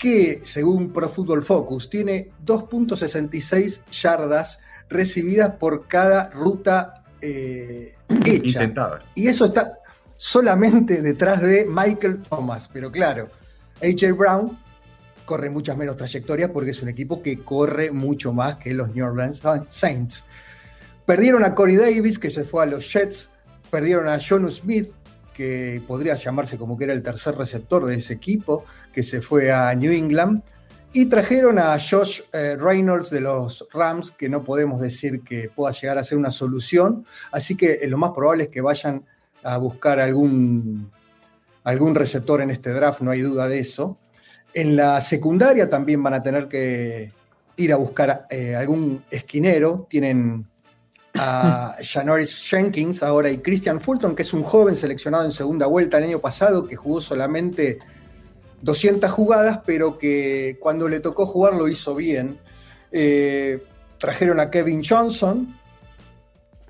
que, 0.00 0.40
según 0.42 0.92
Pro 0.92 1.10
Football 1.10 1.44
Focus, 1.44 1.90
tiene 1.90 2.30
2.66 2.46 3.84
yardas 3.90 4.60
recibidas 4.88 5.56
por 5.56 5.86
cada 5.86 6.30
ruta 6.30 7.04
eh, 7.20 7.94
hecha. 8.24 8.62
Intentada. 8.64 9.00
Y 9.14 9.28
eso 9.28 9.44
está 9.44 9.76
solamente 10.16 11.02
detrás 11.02 11.42
de 11.42 11.66
Michael 11.66 12.22
Thomas. 12.22 12.68
Pero 12.72 12.90
claro, 12.90 13.28
AJ 13.82 14.16
Brown 14.16 14.58
corre 15.30 15.48
muchas 15.48 15.76
menos 15.76 15.96
trayectorias 15.96 16.50
porque 16.50 16.70
es 16.70 16.82
un 16.82 16.88
equipo 16.88 17.22
que 17.22 17.44
corre 17.44 17.92
mucho 17.92 18.32
más 18.32 18.56
que 18.56 18.74
los 18.74 18.92
New 18.92 19.06
Orleans 19.06 19.40
Saints. 19.68 20.24
Perdieron 21.06 21.44
a 21.44 21.54
Corey 21.54 21.76
Davis, 21.76 22.18
que 22.18 22.32
se 22.32 22.42
fue 22.42 22.64
a 22.64 22.66
los 22.66 22.92
Jets. 22.92 23.30
Perdieron 23.70 24.08
a 24.08 24.18
Jonu 24.18 24.50
Smith, 24.50 24.90
que 25.32 25.80
podría 25.86 26.16
llamarse 26.16 26.58
como 26.58 26.76
que 26.76 26.82
era 26.82 26.94
el 26.94 27.04
tercer 27.04 27.36
receptor 27.36 27.86
de 27.86 27.94
ese 27.94 28.12
equipo, 28.12 28.64
que 28.92 29.04
se 29.04 29.20
fue 29.20 29.52
a 29.52 29.72
New 29.72 29.92
England. 29.92 30.42
Y 30.92 31.06
trajeron 31.06 31.60
a 31.60 31.78
Josh 31.78 32.22
eh, 32.32 32.56
Reynolds 32.58 33.10
de 33.10 33.20
los 33.20 33.68
Rams, 33.72 34.10
que 34.10 34.28
no 34.28 34.42
podemos 34.42 34.80
decir 34.80 35.20
que 35.22 35.48
pueda 35.48 35.72
llegar 35.72 35.96
a 35.98 36.02
ser 36.02 36.18
una 36.18 36.32
solución. 36.32 37.06
Así 37.30 37.56
que 37.56 37.74
eh, 37.74 37.86
lo 37.86 37.98
más 37.98 38.10
probable 38.10 38.44
es 38.44 38.48
que 38.48 38.62
vayan 38.62 39.04
a 39.44 39.58
buscar 39.58 40.00
algún, 40.00 40.90
algún 41.62 41.94
receptor 41.94 42.40
en 42.40 42.50
este 42.50 42.70
draft, 42.70 43.00
no 43.02 43.12
hay 43.12 43.20
duda 43.20 43.46
de 43.46 43.60
eso. 43.60 43.96
En 44.54 44.76
la 44.76 45.00
secundaria 45.00 45.68
también 45.68 46.02
van 46.02 46.14
a 46.14 46.22
tener 46.22 46.48
que 46.48 47.12
ir 47.56 47.72
a 47.72 47.76
buscar 47.76 48.26
eh, 48.30 48.56
algún 48.56 49.04
esquinero. 49.10 49.86
Tienen 49.88 50.46
a 51.14 51.76
Janoris 51.82 52.42
Jenkins 52.42 53.02
ahora 53.02 53.30
y 53.30 53.38
Christian 53.38 53.80
Fulton, 53.80 54.14
que 54.14 54.22
es 54.22 54.32
un 54.32 54.42
joven 54.42 54.76
seleccionado 54.76 55.24
en 55.24 55.32
segunda 55.32 55.66
vuelta 55.66 55.98
el 55.98 56.04
año 56.04 56.20
pasado, 56.20 56.66
que 56.66 56.76
jugó 56.76 57.00
solamente 57.00 57.78
200 58.62 59.10
jugadas, 59.10 59.60
pero 59.64 59.98
que 59.98 60.58
cuando 60.60 60.88
le 60.88 61.00
tocó 61.00 61.26
jugar 61.26 61.54
lo 61.54 61.68
hizo 61.68 61.94
bien. 61.94 62.38
Eh, 62.92 63.62
trajeron 63.98 64.40
a 64.40 64.50
Kevin 64.50 64.82
Johnson 64.82 65.56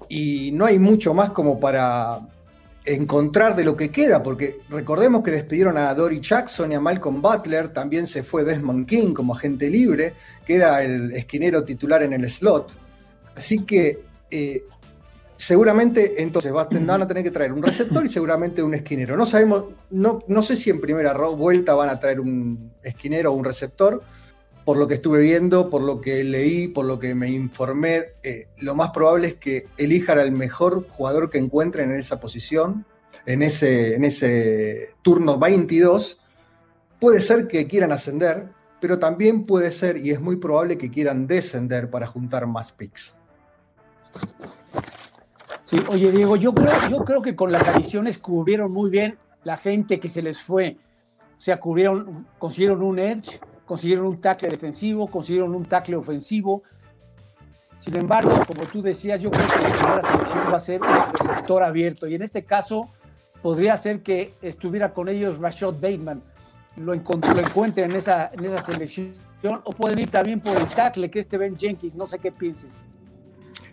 y 0.09 0.51
no 0.53 0.67
hay 0.67 0.79
mucho 0.79 1.15
más 1.15 1.31
como 1.31 1.61
para 1.61 2.21
encontrar 2.85 3.55
de 3.55 3.65
lo 3.65 3.77
que 3.77 3.91
queda, 3.91 4.23
porque 4.23 4.61
recordemos 4.71 5.23
que 5.23 5.31
despidieron 5.31 5.77
a 5.77 5.93
Dory 5.95 6.21
Jackson 6.21 6.73
y 6.73 6.75
a 6.75 6.81
Malcolm 6.81 7.21
Butler, 7.21 7.69
también 7.69 8.07
se 8.07 8.23
fue 8.23 8.45
Desmond 8.45 8.87
King 8.87 9.13
como 9.13 9.35
agente 9.35 9.69
libre, 9.69 10.15
que 10.47 10.57
era 10.57 10.83
el 10.83 11.13
esquinero 11.13 11.65
titular 11.65 12.03
en 12.03 12.15
el 12.15 12.29
slot. 12.29 12.73
Así 13.37 13.65
que 13.65 14.03
eh, 14.31 14.65
seguramente 15.37 16.23
entonces 16.23 16.53
van 16.53 16.91
a 17.03 17.07
tener 17.07 17.23
que 17.23 17.31
traer 17.31 17.53
un 17.53 17.63
receptor 17.63 18.05
y 18.05 18.09
seguramente 18.09 18.63
un 18.63 18.75
esquinero. 18.75 19.17
No 19.17 19.27
sabemos, 19.27 19.65
no, 19.91 20.23
no 20.29 20.43
sé 20.43 20.57
si 20.57 20.71
en 20.71 20.81
primera 20.81 21.13
vuelta 21.15 21.75
van 21.75 21.91
a 21.91 21.99
traer 21.99 22.21
un 22.21 22.73
esquinero 22.83 23.33
o 23.33 23.35
un 23.35 23.45
receptor. 23.45 24.03
Por 24.65 24.77
lo 24.77 24.87
que 24.87 24.95
estuve 24.95 25.21
viendo, 25.21 25.71
por 25.71 25.83
lo 25.83 26.01
que 26.01 26.23
leí, 26.23 26.69
por 26.69 26.85
lo 26.85 26.99
que 26.99 27.15
me 27.15 27.31
informé, 27.31 28.03
eh, 28.23 28.49
lo 28.59 28.75
más 28.75 28.91
probable 28.91 29.29
es 29.29 29.35
que 29.35 29.67
elijan 29.77 30.19
al 30.19 30.33
mejor 30.33 30.87
jugador 30.89 31.31
que 31.31 31.39
encuentren 31.39 31.91
en 31.91 31.99
esa 31.99 32.21
posición, 32.21 32.85
en 33.27 33.43
ese, 33.43 33.95
en 33.95 34.05
ese 34.05 34.89
turno 35.03 35.39
22. 35.39 36.21
Puede 37.01 37.21
ser 37.21 37.49
que 37.49 37.67
quieran 37.67 37.93
ascender, 37.93 38.49
pero 38.81 38.99
también 38.99 39.45
puede 39.47 39.71
ser, 39.71 39.97
y 39.97 40.11
es 40.11 40.21
muy 40.21 40.37
probable 40.37 40.79
que 40.79 40.91
quieran 40.91 41.27
descender 41.27 41.91
para 41.91 42.07
juntar 42.07 42.47
más 42.47 42.73
picks. 42.73 43.15
Sí, 45.65 45.77
oye 45.89 46.11
Diego, 46.11 46.37
yo 46.37 46.53
creo, 46.53 46.73
yo 46.91 47.05
creo 47.05 47.23
que 47.23 47.37
con 47.37 47.53
las 47.53 47.67
adiciones 47.69 48.19
cubrieron 48.19 48.73
muy 48.73 48.91
bien 48.91 49.19
la 49.45 49.57
gente 49.57 50.01
que 50.01 50.09
se 50.09 50.23
les 50.23 50.41
fue. 50.41 50.77
O 51.37 51.41
sea, 51.41 51.61
cubrieron, 51.61 52.27
consiguieron 52.39 52.83
un 52.83 52.99
edge, 52.99 53.41
consiguieron 53.71 54.07
un 54.07 54.21
tackle 54.21 54.49
defensivo, 54.49 55.07
consiguieron 55.07 55.55
un 55.55 55.65
tackle 55.65 55.95
ofensivo. 55.95 56.65
Sin 57.79 57.97
embargo, 57.97 58.33
como 58.45 58.67
tú 58.67 58.83
decías, 58.83 59.21
yo 59.21 59.31
creo 59.31 59.47
que 59.47 59.63
la 59.63 59.71
primera 59.71 60.03
selección 60.03 60.53
va 60.53 60.57
a 60.57 60.61
ser 60.61 60.81
un 60.81 61.37
sector 61.37 61.63
abierto. 61.63 62.09
Y 62.09 62.17
en 62.17 62.23
este 62.23 62.43
caso, 62.43 62.91
podría 63.41 63.77
ser 63.77 64.03
que 64.03 64.35
estuviera 64.43 64.93
con 64.93 65.09
ellos 65.09 65.39
Rashad 65.39 65.75
Bateman. 65.75 66.21
Lo, 66.79 66.87
lo 66.87 66.95
encuentren 66.95 67.93
en 67.93 67.97
esa, 67.97 68.33
en 68.33 68.45
esa 68.45 68.61
selección. 68.61 69.13
O 69.63 69.71
pueden 69.71 70.01
ir 70.01 70.11
también 70.11 70.41
por 70.41 70.59
el 70.59 70.67
tackle, 70.67 71.09
que 71.09 71.21
este 71.21 71.39
Ben 71.39 71.57
Jenkins. 71.57 71.95
No 71.95 72.09
sé 72.09 72.19
qué 72.19 72.33
pienses. 72.33 72.83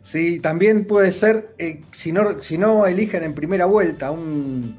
Sí, 0.03 0.39
también 0.39 0.85
puede 0.85 1.09
ser, 1.09 1.55
eh, 1.57 1.81
si, 1.89 2.11
no, 2.11 2.39
si 2.43 2.59
no 2.59 2.85
eligen 2.85 3.23
en 3.23 3.33
primera 3.33 3.65
vuelta 3.65 4.11
un, 4.11 4.77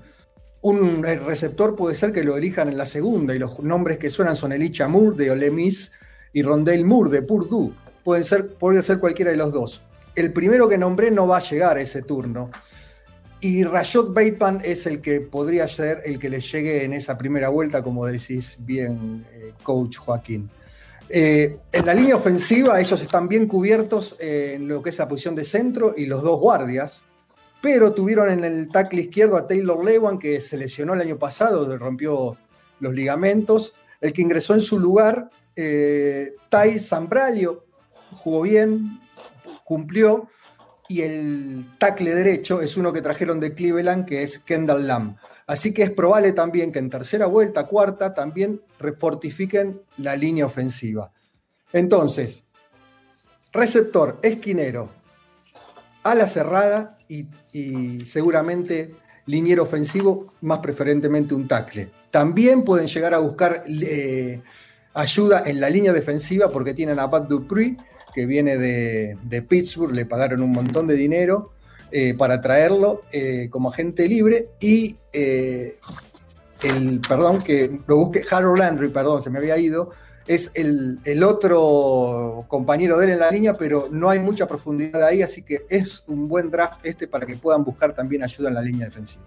un 0.60 1.02
receptor, 1.02 1.76
puede 1.76 1.94
ser 1.94 2.12
que 2.12 2.24
lo 2.24 2.36
elijan 2.36 2.68
en 2.68 2.78
la 2.78 2.86
segunda. 2.86 3.34
Y 3.34 3.38
los 3.38 3.60
nombres 3.60 3.98
que 3.98 4.10
suenan 4.10 4.36
son 4.36 4.52
Elicha 4.52 4.88
Moore 4.88 5.16
de 5.16 5.30
Ole 5.30 5.50
Miss 5.50 5.92
y 6.32 6.42
Rondale 6.42 6.84
Moore 6.84 7.10
de 7.10 7.22
Purdue. 7.22 7.72
Pueden 8.04 8.24
ser, 8.24 8.54
puede 8.54 8.82
ser 8.82 8.98
cualquiera 8.98 9.30
de 9.30 9.36
los 9.36 9.52
dos. 9.52 9.82
El 10.14 10.32
primero 10.32 10.68
que 10.68 10.78
nombré 10.78 11.10
no 11.10 11.26
va 11.26 11.38
a 11.38 11.40
llegar 11.40 11.76
a 11.76 11.80
ese 11.80 12.02
turno. 12.02 12.50
Y 13.40 13.62
Rashad 13.62 14.08
Bateman 14.08 14.60
es 14.64 14.86
el 14.86 15.00
que 15.00 15.20
podría 15.20 15.68
ser 15.68 16.00
el 16.04 16.18
que 16.18 16.28
le 16.28 16.40
llegue 16.40 16.84
en 16.84 16.92
esa 16.92 17.16
primera 17.16 17.50
vuelta, 17.50 17.82
como 17.84 18.04
decís 18.04 18.58
bien, 18.60 19.24
eh, 19.32 19.52
coach 19.62 19.98
Joaquín. 19.98 20.50
Eh, 21.08 21.56
en 21.72 21.86
la 21.86 21.94
línea 21.94 22.16
ofensiva 22.16 22.78
ellos 22.80 23.00
están 23.00 23.28
bien 23.28 23.46
cubiertos 23.46 24.16
eh, 24.20 24.54
en 24.56 24.68
lo 24.68 24.82
que 24.82 24.90
es 24.90 24.98
la 24.98 25.08
posición 25.08 25.34
de 25.34 25.44
centro 25.44 25.94
y 25.96 26.04
los 26.04 26.22
dos 26.22 26.38
guardias, 26.38 27.02
pero 27.60 27.92
tuvieron 27.92 28.30
en 28.30 28.44
el 28.44 28.68
tackle 28.68 29.02
izquierdo 29.02 29.36
a 29.36 29.46
Taylor 29.46 29.84
Lewan 29.84 30.18
que 30.18 30.40
se 30.40 30.56
lesionó 30.56 30.94
el 30.94 31.00
año 31.00 31.18
pasado, 31.18 31.76
rompió 31.76 32.36
los 32.80 32.94
ligamentos. 32.94 33.74
El 34.00 34.12
que 34.12 34.22
ingresó 34.22 34.54
en 34.54 34.60
su 34.60 34.78
lugar, 34.78 35.30
eh, 35.56 36.34
Tai 36.48 36.78
Zambralio, 36.78 37.66
jugó 38.12 38.42
bien, 38.42 39.00
cumplió, 39.64 40.28
y 40.88 41.02
el 41.02 41.66
tackle 41.78 42.14
derecho 42.14 42.62
es 42.62 42.76
uno 42.76 42.92
que 42.92 43.02
trajeron 43.02 43.40
de 43.40 43.54
Cleveland, 43.54 44.06
que 44.06 44.22
es 44.22 44.38
Kendall 44.38 44.86
Lamb. 44.86 45.16
Así 45.46 45.74
que 45.74 45.82
es 45.82 45.90
probable 45.90 46.32
también 46.32 46.72
que 46.72 46.78
en 46.78 46.88
tercera 46.88 47.26
vuelta, 47.26 47.66
cuarta, 47.66 48.14
también 48.14 48.62
refortifiquen 48.78 49.82
la 49.98 50.16
línea 50.16 50.46
ofensiva. 50.46 51.12
Entonces, 51.72 52.46
receptor, 53.52 54.18
esquinero, 54.22 54.90
ala 56.02 56.26
cerrada 56.26 56.97
y, 57.08 58.00
seguramente 58.04 58.94
liniero 59.26 59.64
ofensivo, 59.64 60.32
más 60.40 60.60
preferentemente 60.60 61.34
un 61.34 61.46
tackle. 61.46 61.90
También 62.10 62.64
pueden 62.64 62.86
llegar 62.86 63.12
a 63.12 63.18
buscar 63.18 63.64
eh, 63.68 64.40
ayuda 64.94 65.42
en 65.44 65.60
la 65.60 65.68
línea 65.68 65.92
defensiva 65.92 66.50
porque 66.50 66.72
tienen 66.72 66.98
a 66.98 67.10
Pat 67.10 67.28
Dupree, 67.28 67.76
que 68.14 68.24
viene 68.24 68.56
de 68.56 69.42
Pittsburgh, 69.46 69.94
le 69.94 70.06
pagaron 70.06 70.42
un 70.42 70.52
montón 70.52 70.86
de 70.86 70.94
dinero 70.94 71.52
eh, 71.90 72.12
para 72.12 72.38
traerlo 72.38 73.04
eh, 73.10 73.48
como 73.48 73.70
agente 73.70 74.06
libre 74.06 74.50
y 74.60 74.94
el, 75.12 77.00
perdón, 77.08 77.42
que 77.42 77.80
lo 77.86 77.96
busque, 77.96 78.22
Harold 78.30 78.58
Landry, 78.58 78.88
perdón, 78.88 79.22
se 79.22 79.30
me 79.30 79.38
había 79.38 79.56
ido, 79.56 79.90
es 80.28 80.52
el, 80.54 80.98
el, 81.04 81.24
otro 81.24 82.44
compañero 82.48 82.98
de 82.98 83.06
él 83.06 83.12
en 83.12 83.18
la 83.18 83.30
línea, 83.30 83.54
pero 83.54 83.88
no 83.90 84.10
hay 84.10 84.20
mucha 84.20 84.46
profundidad 84.46 85.02
ahí, 85.02 85.22
así 85.22 85.42
que 85.42 85.62
es 85.70 86.04
un 86.06 86.28
buen 86.28 86.50
draft 86.50 86.84
este 86.84 87.08
para 87.08 87.26
que 87.26 87.34
puedan 87.34 87.64
buscar 87.64 87.94
también 87.94 88.22
ayuda 88.22 88.50
en 88.50 88.54
la 88.54 88.62
línea 88.62 88.84
defensiva. 88.84 89.24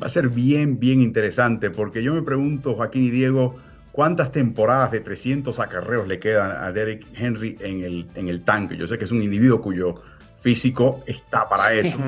Va 0.00 0.06
a 0.06 0.10
ser 0.10 0.28
bien, 0.28 0.78
bien 0.78 1.02
interesante, 1.02 1.70
porque 1.70 2.02
yo 2.02 2.14
me 2.14 2.22
pregunto, 2.22 2.74
Joaquín 2.74 3.04
y 3.04 3.10
Diego, 3.10 3.56
¿cuántas 3.90 4.30
temporadas 4.30 4.92
de 4.92 5.00
300 5.00 5.58
acarreos 5.58 6.06
le 6.06 6.20
quedan 6.20 6.52
a 6.62 6.70
Derek 6.70 7.04
Henry 7.14 7.56
en 7.60 7.82
el, 7.82 8.06
en 8.14 8.28
el 8.28 8.42
tanque? 8.42 8.76
Yo 8.76 8.86
sé 8.86 8.98
que 8.98 9.04
es 9.04 9.10
un 9.10 9.22
individuo 9.22 9.60
cuyo 9.60 9.94
físico 10.38 11.02
está 11.06 11.48
para 11.48 11.72
eso, 11.72 11.98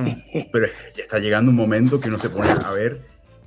pero 0.53 0.69
ya 0.97 1.03
está 1.03 1.19
llegando 1.19 1.51
un 1.51 1.57
momento 1.57 1.99
que 2.01 2.09
uno 2.09 2.19
se 2.19 2.31
pone 2.31 2.51
a 2.51 2.71
ver 2.71 3.01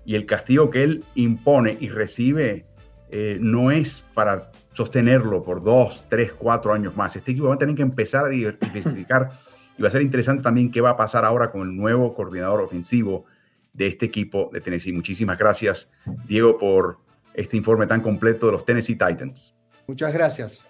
y 0.03 0.15
el 0.15 0.25
castigo 0.25 0.69
que 0.69 0.83
él 0.83 1.05
impone 1.15 1.77
y 1.79 1.87
recibe 1.87 2.65
eh, 3.09 3.37
no 3.39 3.71
es 3.71 4.03
para 4.13 4.51
sostenerlo 4.74 5.43
por 5.43 5.63
dos, 5.63 6.05
tres, 6.09 6.34
cuatro 6.34 6.74
años 6.74 6.95
más. 6.95 7.15
Este 7.15 7.32
equipo 7.32 7.47
va 7.47 7.55
a 7.55 7.57
tener 7.57 7.76
que 7.76 7.82
empezar 7.82 8.26
a 8.26 8.30
diversificar 8.30 9.32
y 9.78 9.82
va 9.82 9.88
a 9.88 9.91
ser 9.91 10.01
interesante 10.01 10.43
también 10.43 10.72
qué 10.72 10.82
va 10.82 10.91
a 10.91 10.97
pasar 10.97 11.26
ahora 11.26 11.51
con 11.51 11.61
el 11.61 11.76
nuevo 11.76 12.13
coordinador 12.13 12.61
ofensivo 12.61 13.26
de 13.74 13.88
este 13.88 14.05
equipo 14.05 14.49
de 14.51 14.61
Tennessee. 14.61 14.91
Muchísimas 14.93 15.38
gracias, 15.38 15.89
Diego, 16.28 16.57
por 16.57 16.99
este 17.34 17.57
informe 17.57 17.88
tan 17.88 18.01
completo 18.01 18.47
de 18.47 18.51
los 18.53 18.65
Tennessee 18.65 18.95
Titans. 18.95 19.53
Muchas 19.88 20.13
gracias. 20.13 20.65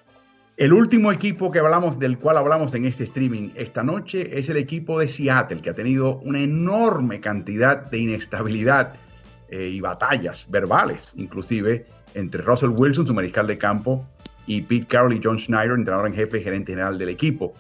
El 0.57 0.73
último 0.73 1.11
equipo 1.11 1.49
que 1.49 1.59
hablamos, 1.59 1.97
del 1.97 2.19
cual 2.19 2.37
hablamos 2.37 2.75
en 2.75 2.85
este 2.85 3.03
streaming 3.05 3.49
esta 3.55 3.83
noche, 3.83 4.37
es 4.37 4.49
el 4.49 4.57
equipo 4.57 4.99
de 4.99 5.07
Seattle, 5.07 5.61
que 5.61 5.71
ha 5.71 5.73
tenido 5.73 6.17
una 6.19 6.39
enorme 6.39 7.19
cantidad 7.19 7.77
de 7.77 7.97
inestabilidad 7.97 8.93
eh, 9.49 9.69
y 9.69 9.79
batallas 9.79 10.45
verbales, 10.49 11.13
inclusive, 11.15 11.87
entre 12.13 12.41
Russell 12.41 12.71
Wilson, 12.75 13.07
su 13.07 13.13
mariscal 13.13 13.47
de 13.47 13.57
campo, 13.57 14.07
y 14.45 14.61
Pete 14.61 14.87
Carroll 14.87 15.13
y 15.13 15.21
John 15.23 15.39
Schneider, 15.39 15.71
entrenador 15.71 16.07
en 16.07 16.13
jefe 16.13 16.39
y 16.39 16.43
gerente 16.43 16.71
general 16.71 16.97
del 16.97 17.09
equipo. 17.09 17.53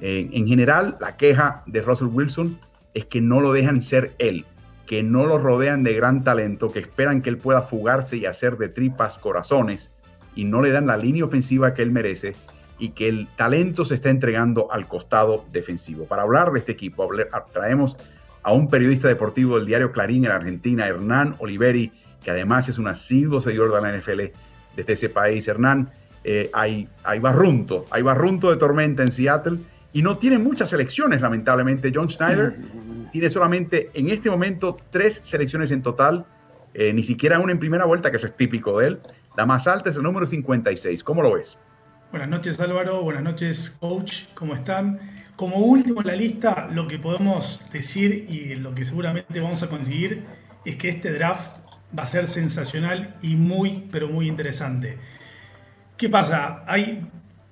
en 0.00 0.48
general, 0.48 0.96
la 1.00 1.16
queja 1.16 1.62
de 1.66 1.80
Russell 1.80 2.08
Wilson 2.08 2.58
es 2.94 3.06
que 3.06 3.20
no 3.20 3.40
lo 3.40 3.52
dejan 3.52 3.80
ser 3.80 4.14
él, 4.18 4.44
que 4.86 5.02
no 5.02 5.26
lo 5.26 5.38
rodean 5.38 5.84
de 5.84 5.94
gran 5.94 6.24
talento, 6.24 6.72
que 6.72 6.80
esperan 6.80 7.22
que 7.22 7.30
él 7.30 7.38
pueda 7.38 7.62
fugarse 7.62 8.16
y 8.16 8.26
hacer 8.26 8.56
de 8.56 8.68
tripas 8.68 9.18
corazones 9.18 9.92
y 10.34 10.44
no 10.44 10.62
le 10.62 10.70
dan 10.70 10.86
la 10.86 10.96
línea 10.96 11.24
ofensiva 11.24 11.74
que 11.74 11.82
él 11.82 11.90
merece 11.90 12.34
y 12.78 12.90
que 12.90 13.08
el 13.08 13.28
talento 13.36 13.84
se 13.84 13.94
está 13.94 14.10
entregando 14.10 14.70
al 14.72 14.88
costado 14.88 15.44
defensivo. 15.52 16.06
Para 16.06 16.22
hablar 16.22 16.52
de 16.52 16.58
este 16.58 16.72
equipo, 16.72 17.08
traemos 17.52 17.96
a 18.42 18.52
un 18.52 18.68
periodista 18.68 19.08
deportivo 19.08 19.56
del 19.56 19.66
diario 19.66 19.92
Clarín 19.92 20.24
en 20.24 20.32
Argentina, 20.32 20.86
Hernán 20.86 21.36
Oliveri, 21.38 21.92
que 22.22 22.30
además 22.30 22.68
es 22.68 22.78
un 22.78 22.88
asiduo 22.88 23.40
seguidor 23.40 23.74
de 23.74 23.80
la 23.80 23.98
NFL 23.98 24.20
desde 24.76 24.92
ese 24.92 25.08
país. 25.08 25.46
Hernán, 25.48 25.90
eh, 26.24 26.50
hay, 26.52 26.88
hay 27.02 27.18
barrunto, 27.18 27.86
hay 27.90 28.02
barrunto 28.02 28.50
de 28.50 28.56
tormenta 28.56 29.02
en 29.02 29.10
Seattle 29.10 29.58
y 29.92 30.02
no 30.02 30.18
tiene 30.18 30.38
muchas 30.38 30.70
selecciones, 30.70 31.20
lamentablemente. 31.20 31.92
John 31.94 32.08
Schneider 32.10 32.56
tiene 33.12 33.30
solamente 33.30 33.90
en 33.94 34.08
este 34.08 34.30
momento 34.30 34.76
tres 34.90 35.20
selecciones 35.22 35.70
en 35.70 35.82
total, 35.82 36.24
eh, 36.74 36.92
ni 36.92 37.02
siquiera 37.02 37.38
una 37.38 37.52
en 37.52 37.58
primera 37.58 37.84
vuelta, 37.84 38.10
que 38.10 38.16
eso 38.16 38.26
es 38.26 38.36
típico 38.36 38.78
de 38.78 38.88
él. 38.88 39.00
La 39.36 39.46
más 39.46 39.66
alta 39.66 39.90
es 39.90 39.96
el 39.96 40.02
número 40.02 40.26
56. 40.26 41.04
¿Cómo 41.04 41.22
lo 41.22 41.34
ves? 41.34 41.58
Buenas 42.12 42.28
noches 42.28 42.60
Álvaro, 42.60 43.02
buenas 43.02 43.22
noches 43.22 43.78
coach, 43.80 44.24
¿cómo 44.34 44.54
están? 44.54 45.00
Como 45.34 45.56
último 45.60 46.02
en 46.02 46.08
la 46.08 46.14
lista, 46.14 46.68
lo 46.70 46.86
que 46.86 46.98
podemos 46.98 47.62
decir 47.72 48.26
y 48.28 48.54
lo 48.54 48.74
que 48.74 48.84
seguramente 48.84 49.40
vamos 49.40 49.62
a 49.62 49.70
conseguir 49.70 50.24
es 50.66 50.76
que 50.76 50.90
este 50.90 51.10
draft 51.10 51.61
va 51.96 52.04
a 52.04 52.06
ser 52.06 52.26
sensacional 52.28 53.16
y 53.22 53.36
muy, 53.36 53.88
pero 53.90 54.08
muy 54.08 54.28
interesante. 54.28 54.98
¿Qué 55.96 56.08
pasa? 56.08 56.64
Hay 56.66 57.06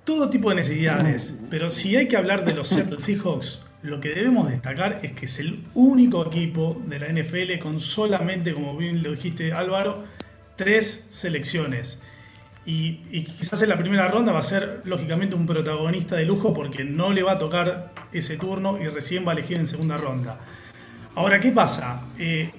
todo 0.05 0.31
tipo 0.31 0.51
de 0.51 0.57
necesidades, 0.57 1.39
pero 1.51 1.71
si 1.71 1.97
hay 1.97 2.09
que 2.09 2.17
hablar 2.17 2.45
de 2.45 2.55
los 2.55 2.69
Seattle 2.69 2.99
Seahawks, 2.99 3.67
lo 3.83 4.01
que 4.01 4.11
debemos 4.11 4.51
destacar 4.51 5.01
es 5.03 5.13
que 5.13 5.27
es 5.27 5.39
el 5.39 5.61
único 5.75 6.27
equipo 6.27 6.81
de 6.87 6.99
la 6.99 7.09
NFL 7.09 7.59
con 7.61 7.81
solamente, 7.81 8.53
como 8.53 8.77
bien 8.77 9.03
lo 9.03 9.13
dijiste 9.13 9.53
Álvaro, 9.53 10.05
tres 10.57 11.07
selecciones. 11.09 12.01
Y, 12.67 13.25
quizás 13.25 13.63
en 13.63 13.71
la 13.71 13.79
primera 13.79 14.09
ronda 14.09 14.33
va 14.33 14.41
a 14.41 14.43
ser 14.43 14.83
lógicamente 14.85 15.35
un 15.35 15.47
protagonista 15.47 16.17
de 16.17 16.27
lujo 16.27 16.53
porque 16.53 16.85
no 16.85 17.11
le 17.11 17.23
va 17.23 17.33
a 17.33 17.39
tocar 17.39 17.93
ese 18.13 18.37
turno 18.37 18.79
y 18.81 18.87
recién 18.87 19.27
va 19.27 19.31
a 19.31 19.35
elegir 19.35 19.59
en 19.59 19.67
segunda 19.67 19.97
ronda. 19.97 20.39
Ahora, 21.15 21.41
¿qué 21.41 21.51
pasa? 21.51 22.03
Eh, 22.19 22.51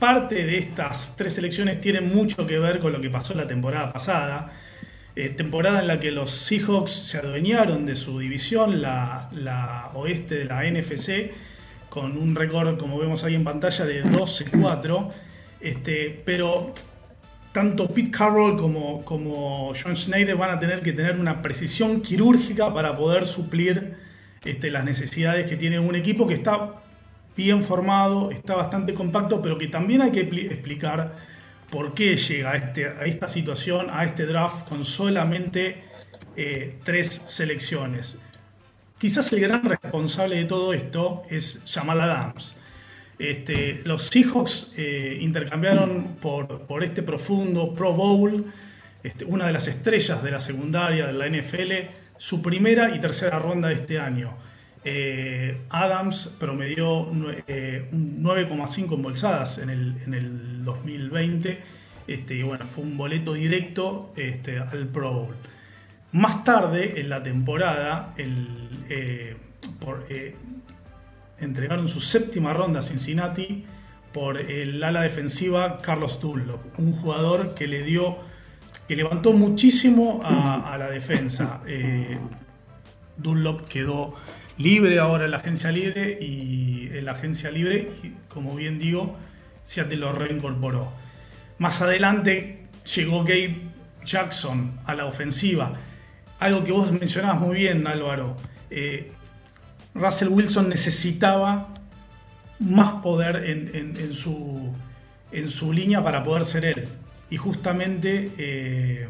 parte 0.00 0.46
de 0.46 0.58
estas 0.58 1.14
tres 1.16 1.34
selecciones 1.34 1.80
tiene 1.80 2.00
mucho 2.00 2.46
que 2.46 2.58
ver 2.58 2.80
con 2.80 2.92
lo 2.92 3.00
que 3.00 3.10
pasó 3.10 3.34
la 3.34 3.46
temporada 3.46 3.92
pasada. 3.92 4.50
Eh, 5.14 5.28
temporada 5.28 5.80
en 5.80 5.86
la 5.86 6.00
que 6.00 6.10
los 6.10 6.30
Seahawks 6.30 6.90
se 6.90 7.18
adueñaron 7.18 7.84
de 7.84 7.94
su 7.94 8.18
división, 8.18 8.80
la, 8.80 9.90
oeste 9.94 10.36
de 10.36 10.44
la 10.46 10.64
NFC, 10.64 11.30
con 11.88 12.16
un 12.16 12.34
récord, 12.34 12.78
como 12.78 12.98
vemos 12.98 13.22
ahí 13.22 13.34
en 13.34 13.44
pantalla, 13.44 13.84
de 13.84 14.02
12-4. 14.04 15.10
Este, 15.60 16.22
pero 16.24 16.72
tanto 17.52 17.88
Pete 17.88 18.10
Carroll 18.10 18.56
como, 18.56 19.04
como 19.04 19.72
John 19.74 19.94
Schneider 19.94 20.36
van 20.36 20.50
a 20.50 20.58
tener 20.58 20.80
que 20.80 20.92
tener 20.92 21.18
una 21.18 21.42
precisión 21.42 22.00
quirúrgica 22.00 22.72
para 22.72 22.96
poder 22.96 23.26
suplir 23.26 23.96
este, 24.44 24.70
las 24.70 24.84
necesidades 24.84 25.46
que 25.46 25.56
tiene 25.56 25.78
un 25.78 25.94
equipo 25.94 26.26
que 26.26 26.34
está 26.34 26.80
bien 27.40 27.64
formado, 27.64 28.30
está 28.30 28.54
bastante 28.54 28.92
compacto, 28.92 29.40
pero 29.40 29.56
que 29.56 29.66
también 29.66 30.02
hay 30.02 30.10
que 30.12 30.20
explicar 30.20 31.16
por 31.70 31.94
qué 31.94 32.14
llega 32.16 32.50
a, 32.50 32.56
este, 32.56 32.86
a 32.86 33.04
esta 33.04 33.28
situación, 33.28 33.88
a 33.90 34.04
este 34.04 34.26
draft 34.26 34.68
con 34.68 34.84
solamente 34.84 35.82
eh, 36.36 36.78
tres 36.84 37.22
selecciones. 37.26 38.18
Quizás 38.98 39.32
el 39.32 39.40
gran 39.40 39.64
responsable 39.64 40.36
de 40.36 40.44
todo 40.44 40.74
esto 40.74 41.22
es 41.30 41.64
Jamal 41.66 42.02
Adams. 42.02 42.56
Este, 43.18 43.80
los 43.84 44.02
Seahawks 44.08 44.74
eh, 44.76 45.16
intercambiaron 45.22 46.16
por, 46.20 46.84
este 46.84 47.02
profundo 47.02 47.74
Pro 47.74 47.94
Bowl, 47.94 48.52
este, 49.02 49.24
una 49.24 49.46
de 49.46 49.52
las 49.54 49.66
estrellas 49.66 50.22
de 50.22 50.30
la 50.30 50.40
secundaria 50.40 51.06
de 51.06 51.14
la 51.14 51.26
NFL, 51.26 51.94
su 52.18 52.42
primera 52.42 52.94
y 52.94 53.00
tercera 53.00 53.38
ronda 53.38 53.68
de 53.68 53.74
este 53.74 53.98
año. 53.98 54.36
Eh, 54.84 55.60
Adams 55.68 56.36
promedió 56.38 57.10
9,5 57.12 57.46
eh, 57.46 58.94
embolsadas 58.94 59.58
en 59.58 59.70
el, 59.70 59.96
en 60.06 60.14
el 60.14 60.64
2020 60.64 61.58
este, 62.06 62.34
y 62.34 62.42
bueno, 62.42 62.64
fue 62.66 62.84
un 62.84 62.96
boleto 62.96 63.34
directo 63.34 64.12
este, 64.16 64.58
al 64.58 64.88
Pro 64.88 65.12
Bowl. 65.12 65.36
Más 66.12 66.42
tarde 66.42 67.00
en 67.00 67.08
la 67.08 67.22
temporada, 67.22 68.14
el, 68.16 69.36
por, 69.78 70.06
entregaron 71.38 71.86
su 71.86 72.00
séptima 72.00 72.52
ronda 72.52 72.80
a 72.80 72.82
Cincinnati 72.82 73.64
por 74.12 74.38
el 74.38 74.82
ala 74.82 75.02
defensiva 75.02 75.80
Carlos 75.80 76.20
Dunlop, 76.20 76.60
un 76.78 76.92
jugador 76.92 77.54
que 77.54 77.66
le 77.66 77.82
dio, 77.82 78.16
que 78.88 78.96
levantó 78.96 79.32
muchísimo 79.32 80.20
a, 80.24 80.76
la 80.78 80.90
defensa. 80.90 81.62
Eh, 81.66 82.18
Dunlop 83.16 83.68
quedó 83.68 84.14
libre 84.60 84.98
ahora 84.98 85.24
en 85.24 85.30
la 85.32 85.38
agencia 85.38 85.70
libre 85.72 86.18
y 86.20 86.88
en 86.92 87.04
la 87.04 87.12
agencia 87.12 87.50
libre, 87.50 87.88
como 88.28 88.54
bien 88.54 88.78
digo, 88.78 89.16
Seattle 89.62 89.96
lo 89.96 90.12
reincorporó. 90.12 90.92
Más 91.58 91.82
adelante 91.82 92.66
llegó 92.94 93.24
Gabe 93.24 93.60
Jackson 94.04 94.80
a 94.86 94.94
la 94.94 95.06
ofensiva 95.06 95.74
algo 96.40 96.64
que 96.64 96.72
vos 96.72 96.90
mencionabas 96.90 97.38
muy 97.38 97.54
bien, 97.54 97.86
Álvaro. 97.86 98.36
Eh, 98.70 99.12
Russell 99.94 100.28
Wilson 100.28 100.70
necesitaba 100.70 101.74
más 102.58 102.94
poder 103.02 103.44
en, 103.44 104.14
su, 104.14 104.74
en 105.32 105.48
su 105.48 105.72
línea 105.72 106.02
para 106.02 106.24
poder 106.24 106.46
ser 106.46 106.64
él. 106.64 106.88
Y 107.28 107.36
justamente 107.36 108.32
eh, 108.38 109.08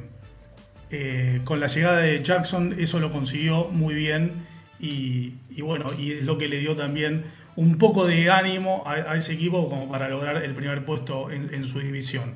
eh, 0.90 1.40
con 1.44 1.60
la 1.60 1.68
llegada 1.68 2.00
de 2.00 2.22
Jackson 2.22 2.74
eso 2.78 2.98
lo 2.98 3.10
consiguió 3.10 3.68
muy 3.68 3.94
bien 3.94 4.46
y, 4.80 5.60
bueno, 5.60 5.90
y 5.98 6.12
es 6.12 6.22
lo 6.22 6.38
que 6.38 6.48
le 6.48 6.58
dio 6.58 6.74
también 6.74 7.24
un 7.56 7.76
poco 7.76 8.06
de 8.06 8.30
ánimo 8.30 8.82
a, 8.86 9.16
ese 9.16 9.34
equipo 9.34 9.68
como 9.68 9.90
para 9.90 10.08
lograr 10.08 10.42
el 10.42 10.54
primer 10.54 10.84
puesto 10.84 11.30
en, 11.30 11.64
su 11.64 11.80
división. 11.80 12.34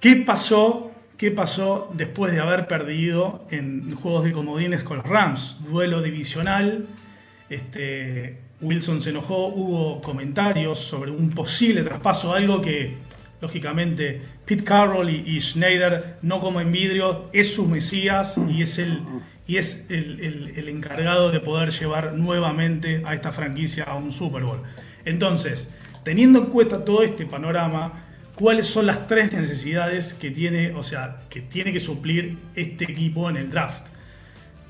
¿Qué 0.00 0.16
pasó? 0.16 0.92
¿Qué 1.16 1.30
pasó 1.30 1.90
después 1.94 2.32
de 2.32 2.40
haber 2.40 2.66
perdido 2.66 3.46
en 3.50 3.94
juegos 3.94 4.24
de 4.24 4.32
comodines 4.32 4.82
con 4.82 4.98
los 4.98 5.06
Rams? 5.06 5.58
Duelo 5.64 6.02
divisional. 6.02 6.86
Este, 7.48 8.38
Wilson 8.60 9.00
se 9.00 9.10
enojó, 9.10 9.48
hubo 9.48 10.00
comentarios 10.00 10.78
sobre 10.78 11.10
un 11.10 11.30
posible 11.30 11.82
traspaso, 11.82 12.34
algo 12.34 12.60
que 12.60 12.96
lógicamente 13.40 14.20
Pete 14.44 14.64
Carroll 14.64 15.10
y, 15.10 15.40
Schneider 15.40 16.18
no 16.22 16.40
como 16.40 16.60
en 16.60 16.72
vidrio, 16.72 17.28
es 17.32 17.54
su 17.54 17.66
Mesías 17.68 18.36
y 18.48 18.62
es 18.62 18.78
el, 18.78 19.02
y 19.48 19.56
es 19.56 19.86
el, 19.88 20.68
encargado 20.68 21.32
de 21.32 21.40
poder 21.40 21.70
llevar 21.70 22.12
nuevamente 22.12 23.02
a 23.06 23.14
esta 23.14 23.32
franquicia 23.32 23.84
a 23.84 23.94
un 23.94 24.12
Super 24.12 24.42
Bowl. 24.42 24.62
Entonces, 25.06 25.70
teniendo 26.04 26.38
en 26.40 26.46
cuenta 26.46 26.84
todo 26.84 27.02
este 27.02 27.24
panorama, 27.24 27.94
¿cuáles 28.34 28.66
son 28.66 28.84
las 28.84 29.06
tres 29.06 29.32
necesidades 29.32 30.12
que 30.12 30.30
tiene, 30.30 30.74
o 30.74 30.82
sea, 30.82 31.22
que 31.30 31.40
tiene 31.40 31.72
que 31.72 31.80
suplir 31.80 32.38
este 32.54 32.84
equipo 32.84 33.30
en 33.30 33.38
el 33.38 33.48
draft? 33.48 33.88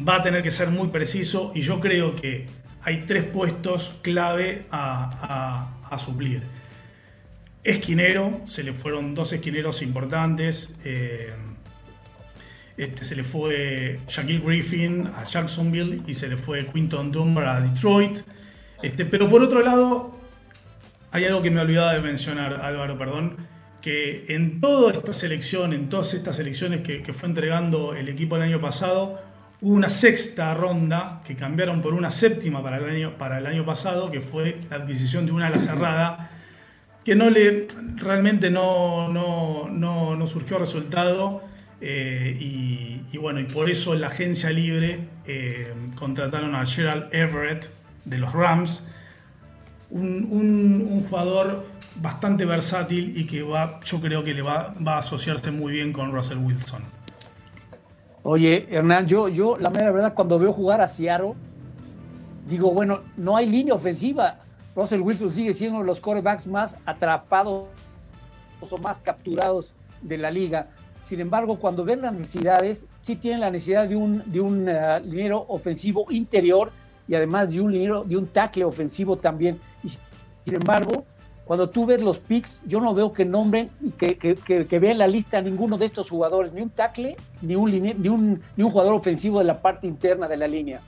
Va 0.01 0.17
a 0.17 0.23
tener 0.23 0.45
que 0.45 0.53
ser 0.53 0.69
muy 0.69 0.89
preciso 0.89 1.51
y 1.57 1.63
yo 1.63 1.81
creo 1.81 2.15
que 2.15 2.47
hay 2.83 3.05
tres 3.05 3.25
puestos 3.25 3.97
clave 4.03 4.67
a, 4.71 5.75
suplir. 5.99 6.43
Esquinero, 7.65 8.43
se 8.45 8.63
le 8.63 8.73
fueron 8.73 9.13
dos 9.13 9.33
esquineros 9.33 9.83
importantes. 9.83 10.77
Eh, 10.85 11.33
este, 12.79 13.05
se 13.05 13.17
le 13.17 13.25
fue 13.25 13.99
Shaquille 14.07 14.39
Griffin 14.39 15.09
a 15.09 15.25
Jacksonville 15.25 16.03
y 16.07 16.15
se 16.15 16.29
le 16.29 16.37
fue 16.37 16.65
Quinton 16.67 17.11
Dunbar 17.11 17.47
a 17.47 17.61
Detroit. 17.61 18.21
Este, 18.81 19.05
pero 19.05 19.29
por 19.29 19.43
otro 19.43 19.63
lado, 19.63 20.17
hay 21.11 21.25
algo 21.25 21.43
que 21.43 21.51
me 21.51 21.61
olvidaba 21.61 21.95
de 21.95 22.01
mencionar, 22.01 22.61
Álvaro, 22.63 22.97
perdón, 22.97 23.37
que 23.81 24.27
en 24.29 24.61
toda 24.61 24.93
esta 24.93 25.13
selección, 25.13 25.73
en 25.73 25.89
todas 25.89 26.15
estas 26.15 26.39
elecciones 26.39 26.83
que, 26.83 27.13
fue 27.13 27.29
entregando 27.29 27.95
el 27.95 28.09
equipo 28.09 28.37
el 28.37 28.43
año 28.43 28.61
pasado, 28.61 29.21
hubo 29.61 29.75
una 29.75 29.89
sexta 29.89 30.55
ronda 30.55 31.23
que 31.27 31.35
cambiaron 31.35 31.83
por 31.83 31.95
una 31.95 32.11
séptima 32.11 32.63
para 32.63 32.77
el 32.77 32.85
año, 32.85 33.19
para 33.19 33.39
el 33.39 33.47
año 33.47 33.67
pasado, 33.67 34.13
que 34.13 34.21
fue 34.21 34.61
la 34.71 34.77
adquisición 34.77 35.27
de 35.27 35.33
una 35.33 35.49
ala 35.49 35.59
cerrada, 35.59 36.31
que 37.05 37.17
no 37.17 37.29
le, 37.29 37.67
realmente 37.97 38.51
no, 38.51 39.09
no, 39.09 39.69
no, 39.69 40.15
no 40.15 40.27
surgió 40.29 40.59
resultado. 40.59 41.48
Eh, 41.81 42.37
y, 43.13 43.19
bueno, 43.19 43.41
y 43.41 43.45
por 43.45 43.71
eso 43.71 43.95
en 43.95 44.01
la 44.01 44.09
agencia 44.09 44.51
libre 44.51 45.09
eh, 45.27 45.73
contrataron 45.95 46.55
a 46.55 46.67
Gerald 46.67 47.09
Everett 47.15 47.71
de 48.05 48.19
los 48.19 48.33
Rams, 48.33 48.87
un, 49.91 51.07
jugador 51.09 51.67
bastante 51.97 52.45
versátil 52.45 53.17
y 53.17 53.27
que 53.27 53.43
va, 53.43 53.81
yo 53.85 54.01
creo 54.01 54.23
que 54.23 54.35
le 54.35 54.43
va, 54.43 54.75
va, 54.87 54.95
a 54.95 54.99
asociarse 54.99 55.51
muy 55.51 55.73
bien 55.73 55.93
con 55.93 56.13
Russell 56.13 56.39
Wilson. 56.39 56.83
Oye, 58.23 58.67
Hernán, 58.71 59.07
yo, 59.07 59.29
yo 59.29 59.57
la 59.57 59.71
mera 59.71 59.91
verdad, 59.91 60.15
cuando 60.15 60.39
veo 60.39 60.53
jugar 60.53 60.81
a 60.81 60.89
Seattle, 60.89 61.35
digo, 62.49 62.73
bueno, 62.73 63.01
no 63.17 63.37
hay 63.37 63.49
línea 63.49 63.75
ofensiva. 63.75 64.41
Russell 64.75 65.01
Wilson 65.01 65.31
sigue 65.31 65.55
siendo 65.55 65.77
uno 65.77 65.85
de 65.85 65.87
los 65.87 66.01
quarterbacks 66.01 66.47
más 66.47 66.77
atrapados 66.85 67.69
o 68.61 68.79
más 68.79 69.01
capturados 69.01 69.75
de 70.03 70.19
la 70.19 70.31
liga. 70.31 70.69
Sin 71.09 71.21
embargo, 71.21 71.59
cuando 71.59 71.87
ven 71.87 72.03
las 72.03 72.13
necesidades, 72.13 72.87
sí 73.01 73.17
tienen 73.17 73.41
la 73.41 73.51
necesidad 73.51 73.89
de 73.89 73.97
un, 73.97 74.23
de 74.27 74.43
un 74.43 74.69
uh, 74.69 75.03
liniero 75.03 75.43
ofensivo 75.49 76.05
interior 76.11 76.71
y 77.09 77.15
además 77.15 77.49
de 77.49 77.63
un 77.63 77.73
liniero, 77.73 78.05
de 78.05 78.19
un 78.19 78.27
tackle 78.27 78.67
ofensivo 78.67 79.17
también. 79.17 79.59
Sin 79.83 80.55
embargo, 80.55 81.07
cuando 81.47 81.71
tú 81.71 81.87
ves 81.87 82.03
los 82.03 82.19
picks, 82.19 82.61
yo 82.67 82.79
no 82.83 82.93
veo 82.93 83.15
que 83.15 83.25
nombren 83.25 83.71
y 83.81 83.93
que, 83.93 84.19
que, 84.19 84.37
que, 84.37 84.79
vean 84.79 84.99
la 84.99 85.07
lista 85.07 85.39
a 85.39 85.41
ninguno 85.41 85.79
de 85.79 85.87
estos 85.87 86.11
jugadores, 86.11 86.53
ni 86.53 86.61
un 86.61 86.69
tackle, 86.69 87.17
ni 87.41 87.57
un, 87.57 87.71
ni 87.71 88.09
un, 88.11 88.43
ni 88.55 88.63
un 88.63 88.71
jugador 88.71 88.93
ofensivo 88.93 89.39
de 89.39 89.47
la 89.47 89.63
parte 89.63 89.87
interna 89.87 90.29
de 90.29 90.37
la 90.37 90.47
línea. 90.47 90.83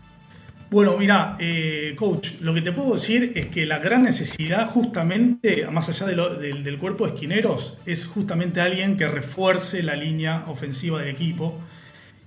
Bueno, 0.71 0.97
mira, 0.97 1.37
eh, 1.41 1.95
coach, 1.97 2.41
lo 2.43 2.55
que 2.55 2.63
te 2.63 2.71
puedo 2.71 2.93
decir 2.93 3.33
es 3.35 3.47
que 3.47 3.67
la 3.67 3.81
gran 3.81 4.05
necesidad, 4.05 4.71
justamente, 4.71 5.67
más 5.67 5.89
allá 5.89 6.07
del 6.07 6.79
cuerpo 6.79 7.07
de 7.07 7.15
esquineros, 7.15 7.77
es 7.87 8.07
justamente 8.07 8.61
alguien 8.61 8.97
que 8.97 9.09
refuerce 9.09 9.83
la 9.83 9.97
línea 9.97 10.45
ofensiva 10.47 11.01
del 11.01 11.09
equipo. 11.09 11.59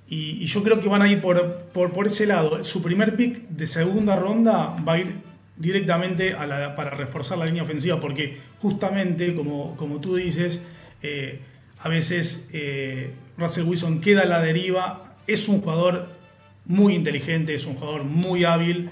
Y, 0.10 0.46
yo 0.46 0.62
creo 0.62 0.82
que 0.82 0.90
van 0.90 1.04
a 1.04 1.10
ir 1.10 1.22
por, 1.22 1.70
por, 1.72 2.06
ese 2.06 2.26
lado. 2.26 2.66
Su 2.66 2.84
primer 2.84 3.16
pick 3.16 3.48
de 3.48 3.66
segunda 3.66 4.18
ronda 4.18 4.76
va 4.86 4.94
a 4.94 5.00
ir 5.00 5.14
directamente 5.56 6.36
para 6.76 6.90
reforzar 6.90 7.38
la 7.38 7.46
línea 7.46 7.64
ofensiva, 7.64 7.98
porque 8.02 8.40
justamente, 8.62 9.34
como, 9.36 9.78
como 9.78 10.02
tú 10.02 10.18
dices, 10.18 10.62
eh, 11.02 11.40
a 11.80 11.88
veces 11.88 12.50
eh, 12.52 13.14
Russell 13.38 13.64
Wilson 13.64 14.02
queda 14.02 14.24
a 14.24 14.26
la 14.26 14.42
deriva, 14.42 15.16
es 15.28 15.48
un 15.48 15.62
jugador 15.62 16.23
muy 16.66 16.96
inteligente, 16.96 17.54
es 17.56 17.66
un 17.66 17.76
jugador 17.76 18.04
muy 18.04 18.46
hábil. 18.46 18.90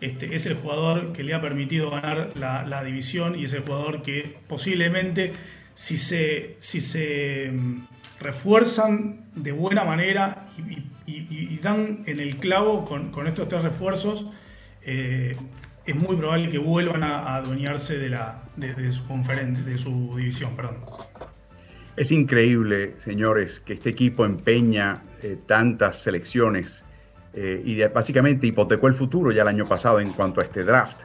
Este, 0.00 0.34
es 0.34 0.44
el 0.46 0.54
jugador 0.54 1.12
que 1.12 1.22
le 1.22 1.34
ha 1.34 1.40
permitido 1.40 1.90
ganar 1.90 2.32
la, 2.36 2.84
división 2.84 3.38
y 3.38 3.44
es 3.44 3.52
el 3.54 3.62
jugador 3.62 4.02
que 4.02 4.36
posiblemente 4.48 5.32
si 5.74 5.96
se, 5.96 6.56
si 6.58 6.80
se 6.80 7.50
mm, 7.50 7.86
refuerzan 8.20 9.24
de 9.34 9.52
buena 9.52 9.84
manera 9.84 10.46
y, 11.06 11.58
dan 11.62 12.02
en 12.06 12.20
el 12.20 12.36
clavo 12.36 12.84
con, 12.84 13.26
estos 13.26 13.48
tres 13.48 13.62
refuerzos, 13.62 14.26
eh, 14.82 15.34
es 15.86 15.96
muy 15.96 16.16
probable 16.16 16.50
que 16.50 16.58
vuelvan 16.58 17.02
a, 17.02 17.36
adueñarse 17.36 17.98
de, 17.98 18.10
la, 18.10 18.38
de, 18.56 18.92
su 18.92 19.06
conferencia, 19.06 19.64
de 19.64 19.78
su 19.78 20.14
división. 20.16 20.54
Perdón. 20.56 20.76
Es 21.96 22.12
increíble, 22.12 22.94
señores, 22.98 23.60
que 23.60 23.72
este 23.72 23.88
equipo 23.88 24.26
empeña 24.26 25.04
eh, 25.22 25.38
tantas 25.46 26.02
selecciones 26.02 26.83
eh, 27.36 27.60
y 27.64 27.82
básicamente 27.88 28.46
hipotecó 28.46 28.86
el 28.86 28.94
futuro 28.94 29.32
ya 29.32 29.42
el 29.42 29.48
año 29.48 29.66
pasado 29.66 29.98
en 29.98 30.10
cuanto 30.12 30.40
a 30.40 30.44
este 30.44 30.62
draft. 30.62 31.02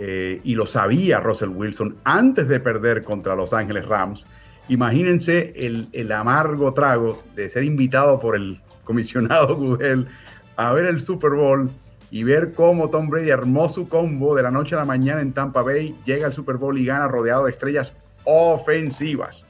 Eh, 0.00 0.40
y 0.44 0.54
lo 0.54 0.66
sabía 0.66 1.20
Russell 1.20 1.50
Wilson 1.50 1.96
antes 2.04 2.48
de 2.48 2.60
perder 2.60 3.02
contra 3.02 3.34
Los 3.36 3.52
Ángeles 3.52 3.86
Rams. 3.86 4.26
Imagínense 4.68 5.52
el, 5.56 6.12
amargo 6.12 6.74
trago 6.74 7.22
de 7.34 7.48
ser 7.48 7.64
invitado 7.64 8.18
por 8.20 8.36
el 8.36 8.60
comisionado 8.84 9.56
Goodell 9.56 10.06
a 10.56 10.72
ver 10.72 10.86
el 10.86 11.00
Super 11.00 11.32
Bowl 11.32 11.70
y 12.10 12.22
ver 12.22 12.52
cómo 12.54 12.90
Tom 12.90 13.08
Brady 13.08 13.30
armó 13.30 13.68
su 13.68 13.88
combo 13.88 14.34
de 14.34 14.42
la 14.42 14.50
noche 14.50 14.74
a 14.74 14.78
la 14.78 14.84
mañana 14.84 15.20
en 15.20 15.32
Tampa 15.32 15.62
Bay, 15.62 15.96
llega 16.04 16.26
al 16.26 16.32
Super 16.32 16.56
Bowl 16.56 16.76
y 16.78 16.86
gana 16.86 17.06
rodeado 17.06 17.44
de 17.44 17.50
estrellas 17.50 17.94
ofensivas. 18.24 19.44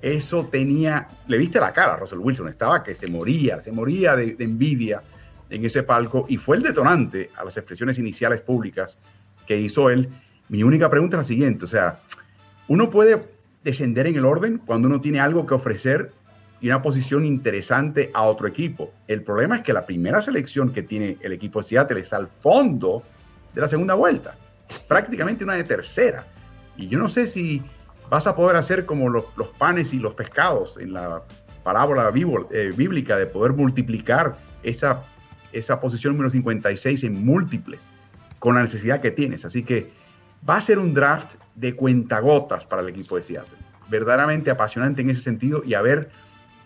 Eso 0.00 0.46
tenía, 0.46 1.08
le 1.26 1.38
viste 1.38 1.58
la 1.58 1.72
cara 1.72 1.94
a 1.94 1.96
Russell 1.96 2.18
Wilson, 2.18 2.48
estaba 2.48 2.84
que 2.84 2.94
se 2.94 3.08
moría, 3.08 3.60
se 3.60 3.72
moría 3.72 4.14
de 4.16 4.36
envidia 4.38 5.02
en 5.50 5.64
ese 5.64 5.82
palco 5.82 6.26
y 6.28 6.36
fue 6.36 6.56
el 6.56 6.62
detonante 6.62 7.30
a 7.36 7.44
las 7.44 7.56
expresiones 7.56 7.98
iniciales 7.98 8.40
públicas 8.40 8.98
que 9.46 9.58
hizo 9.58 9.90
él. 9.90 10.08
Mi 10.48 10.62
única 10.62 10.90
pregunta 10.90 11.16
es 11.16 11.22
la 11.22 11.26
siguiente, 11.26 11.64
o 11.64 11.68
sea, 11.68 12.00
uno 12.68 12.90
puede 12.90 13.20
descender 13.64 14.06
en 14.06 14.16
el 14.16 14.24
orden 14.24 14.58
cuando 14.58 14.88
uno 14.88 15.00
tiene 15.00 15.20
algo 15.20 15.46
que 15.46 15.54
ofrecer 15.54 16.12
y 16.60 16.68
una 16.68 16.82
posición 16.82 17.24
interesante 17.24 18.10
a 18.14 18.22
otro 18.22 18.48
equipo. 18.48 18.92
El 19.06 19.22
problema 19.22 19.56
es 19.56 19.62
que 19.62 19.72
la 19.72 19.86
primera 19.86 20.20
selección 20.20 20.72
que 20.72 20.82
tiene 20.82 21.16
el 21.20 21.32
equipo 21.32 21.60
de 21.60 21.64
Seattle 21.64 22.00
es 22.00 22.12
al 22.12 22.26
fondo 22.26 23.02
de 23.54 23.60
la 23.60 23.68
segunda 23.68 23.94
vuelta, 23.94 24.36
prácticamente 24.88 25.44
una 25.44 25.54
de 25.54 25.64
tercera. 25.64 26.26
Y 26.76 26.88
yo 26.88 26.98
no 26.98 27.08
sé 27.08 27.26
si 27.26 27.62
vas 28.08 28.26
a 28.26 28.34
poder 28.34 28.56
hacer 28.56 28.86
como 28.86 29.08
los, 29.08 29.24
panes 29.58 29.92
y 29.92 29.98
los 29.98 30.14
pescados 30.14 30.78
en 30.78 30.92
la 30.94 31.22
palabra 31.62 32.10
eh, 32.50 32.72
bíblica 32.74 33.16
de 33.16 33.26
poder 33.26 33.52
multiplicar 33.52 34.38
esa 34.62 35.04
esa 35.52 35.80
posición 35.80 36.14
número 36.14 36.30
56 36.30 37.04
en 37.04 37.24
múltiples 37.24 37.90
con 38.38 38.54
la 38.54 38.62
necesidad 38.62 39.00
que 39.00 39.10
tienes. 39.10 39.44
Así 39.44 39.62
que 39.62 39.90
va 40.48 40.56
a 40.56 40.60
ser 40.60 40.78
un 40.78 40.94
draft 40.94 41.34
de 41.54 41.74
cuentagotas 41.74 42.64
para 42.64 42.82
el 42.82 42.88
equipo 42.88 43.16
de 43.16 43.22
Seattle. 43.22 43.58
Verdaderamente 43.88 44.50
apasionante 44.50 45.02
en 45.02 45.10
ese 45.10 45.22
sentido 45.22 45.62
y 45.64 45.74
a 45.74 45.82
ver 45.82 46.10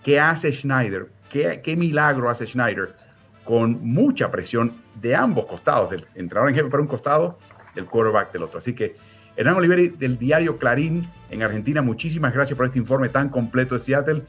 qué 0.02 0.20
hace 0.20 0.52
Schneider, 0.52 1.08
qué, 1.30 1.60
qué 1.62 1.76
milagro 1.76 2.28
hace 2.28 2.46
Schneider 2.46 2.96
con 3.44 3.84
mucha 3.84 4.30
presión 4.30 4.72
de 5.00 5.16
ambos 5.16 5.46
costados, 5.46 5.90
del 5.90 6.06
entrenador 6.14 6.50
en 6.50 6.56
jefe 6.56 6.68
para 6.68 6.82
un 6.82 6.88
costado, 6.88 7.38
el 7.74 7.86
quarterback 7.86 8.32
del 8.32 8.44
otro. 8.44 8.58
Así 8.58 8.74
que 8.74 8.96
Hernán 9.36 9.56
Oliveri 9.56 9.88
del 9.88 10.18
diario 10.18 10.58
Clarín 10.58 11.08
en 11.30 11.42
Argentina, 11.42 11.82
muchísimas 11.82 12.34
gracias 12.34 12.56
por 12.56 12.66
este 12.66 12.78
informe 12.78 13.08
tan 13.08 13.30
completo 13.30 13.74
de 13.74 13.80
Seattle 13.80 14.22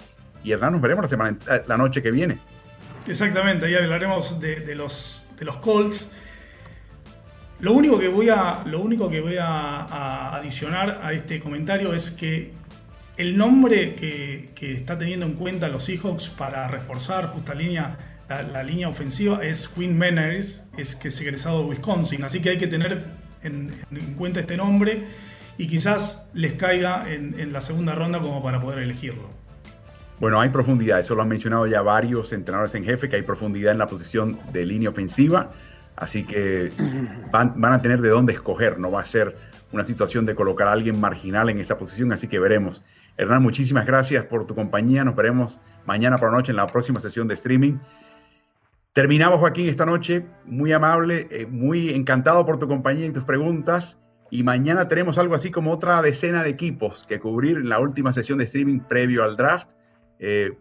y 0.44 0.52
Hernán, 0.52 0.74
nos 0.74 0.82
veremos 0.82 1.10
la 1.68 1.78
noche 1.78 2.02
que 2.02 2.12
viene. 2.12 2.40
Exactamente, 3.08 3.66
ahí 3.66 3.76
hablaremos 3.76 4.40
de, 4.40 4.76
los, 4.76 5.28
de 5.38 5.46
los 5.46 5.58
Colts. 5.58 6.12
Lo 7.60 7.74
único 7.74 8.00
que 8.00 8.08
voy, 8.08 8.30
a, 8.30 8.64
lo 8.66 8.82
único 8.82 9.10
que 9.10 9.20
voy 9.20 9.38
a, 9.40 10.36
adicionar 10.36 11.02
a 11.04 11.12
este 11.14 11.40
comentario 11.40 11.94
es 11.94 12.12
que 12.12 12.54
el 13.18 13.38
nombre 13.38 13.96
que, 13.96 14.52
está 14.60 14.98
teniendo 14.98 15.26
en 15.26 15.34
cuenta 15.34 15.68
los 15.68 15.84
Seahawks 15.84 16.30
para 16.30 16.68
reforzar 16.68 17.28
justa 17.28 17.54
línea, 17.54 17.98
la, 18.30 18.64
línea 18.64 18.88
ofensiva 18.88 19.44
es 19.44 19.68
Quinn 19.68 19.98
Manners, 19.98 20.64
es 20.78 20.96
que 20.96 21.10
es 21.10 21.22
egresado 21.22 21.60
de 21.64 21.70
Wisconsin. 21.70 22.24
Así 22.24 22.42
que 22.42 22.52
hay 22.52 22.58
que 22.58 22.68
tener 22.68 23.06
en, 23.44 23.74
cuenta 24.18 24.40
este 24.40 24.56
nombre 24.56 25.04
y 25.58 25.68
quizás 25.68 26.30
les 26.34 26.54
caiga 26.54 27.06
en 27.08 27.52
la 27.52 27.60
segunda 27.60 27.94
ronda 27.96 28.20
como 28.20 28.42
para 28.42 28.62
poder 28.62 28.80
elegirlo. 28.80 29.43
Bueno, 30.24 30.40
hay 30.40 30.48
profundidad, 30.48 31.02
eso 31.02 31.16
lo 31.16 31.22
han 31.22 31.28
mencionado 31.28 31.68
ya 31.68 31.82
varios 31.82 32.32
entrenadores 32.32 32.74
en 32.76 32.86
jefe, 32.86 33.10
que 33.10 33.18
hay 33.18 33.24
profundidad 33.24 33.74
en 33.74 33.78
la 33.78 33.88
posición 33.88 34.40
de 34.54 34.66
línea 34.66 34.90
ofensiva, 34.90 35.52
así 35.98 36.24
que 36.24 36.72
van, 37.30 37.62
a 37.62 37.82
tener 37.82 38.00
de 38.00 38.08
dónde 38.08 38.32
escoger, 38.32 38.80
no 38.80 38.90
va 38.90 39.02
a 39.02 39.06
ser 39.06 39.36
una 39.74 39.84
situación 39.84 40.26
de 40.26 40.34
colocar 40.34 40.70
a 40.70 40.72
alguien 40.72 40.98
marginal 40.98 41.50
en 41.50 41.60
esa 41.60 41.78
posición, 41.78 42.14
así 42.14 42.30
que 42.30 42.40
veremos. 42.40 42.82
Hernán, 43.18 43.44
muchísimas 43.44 43.86
gracias 43.86 44.24
por 44.24 44.46
tu 44.46 44.56
compañía, 44.56 45.04
nos 45.04 45.14
veremos 45.14 45.60
mañana 45.86 46.18
por 46.18 46.32
la 46.32 46.38
noche 46.38 46.54
en 46.54 46.56
la 46.56 46.68
próxima 46.68 47.02
sesión 47.02 47.28
de 47.28 47.34
streaming. 47.34 47.76
Terminamos, 48.94 49.42
Joaquín, 49.42 49.68
esta 49.68 49.86
noche, 49.86 50.26
muy 50.46 50.72
amable, 50.72 51.28
eh, 51.32 51.48
muy 51.48 51.90
encantado 51.90 52.46
por 52.46 52.58
tu 52.58 52.70
compañía 52.70 53.08
y 53.08 53.12
tus 53.12 53.26
preguntas. 53.26 54.00
Y 54.32 54.44
mañana 54.44 54.88
tenemos 54.88 55.18
algo 55.18 55.36
así 55.36 55.52
como 55.52 55.74
otra 55.74 56.02
decena 56.02 56.44
de 56.44 56.50
equipos 56.52 57.04
que 57.10 57.20
cubrir 57.20 57.58
en 57.58 57.68
la 57.68 57.82
última 57.82 58.14
sesión 58.14 58.38
de 58.38 58.46
streaming 58.46 58.80
previo 58.80 59.22
al 59.22 59.36
draft. 59.36 59.72
Eh, 60.26 60.54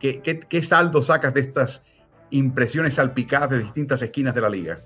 ¿qué, 0.00 0.62
saldo 0.62 1.00
sacas 1.02 1.32
de 1.32 1.40
estas 1.40 1.82
impresiones 2.30 2.94
salpicadas 2.94 3.50
de 3.50 3.60
distintas 3.60 4.02
esquinas 4.02 4.34
de 4.34 4.40
la 4.40 4.48
liga? 4.48 4.80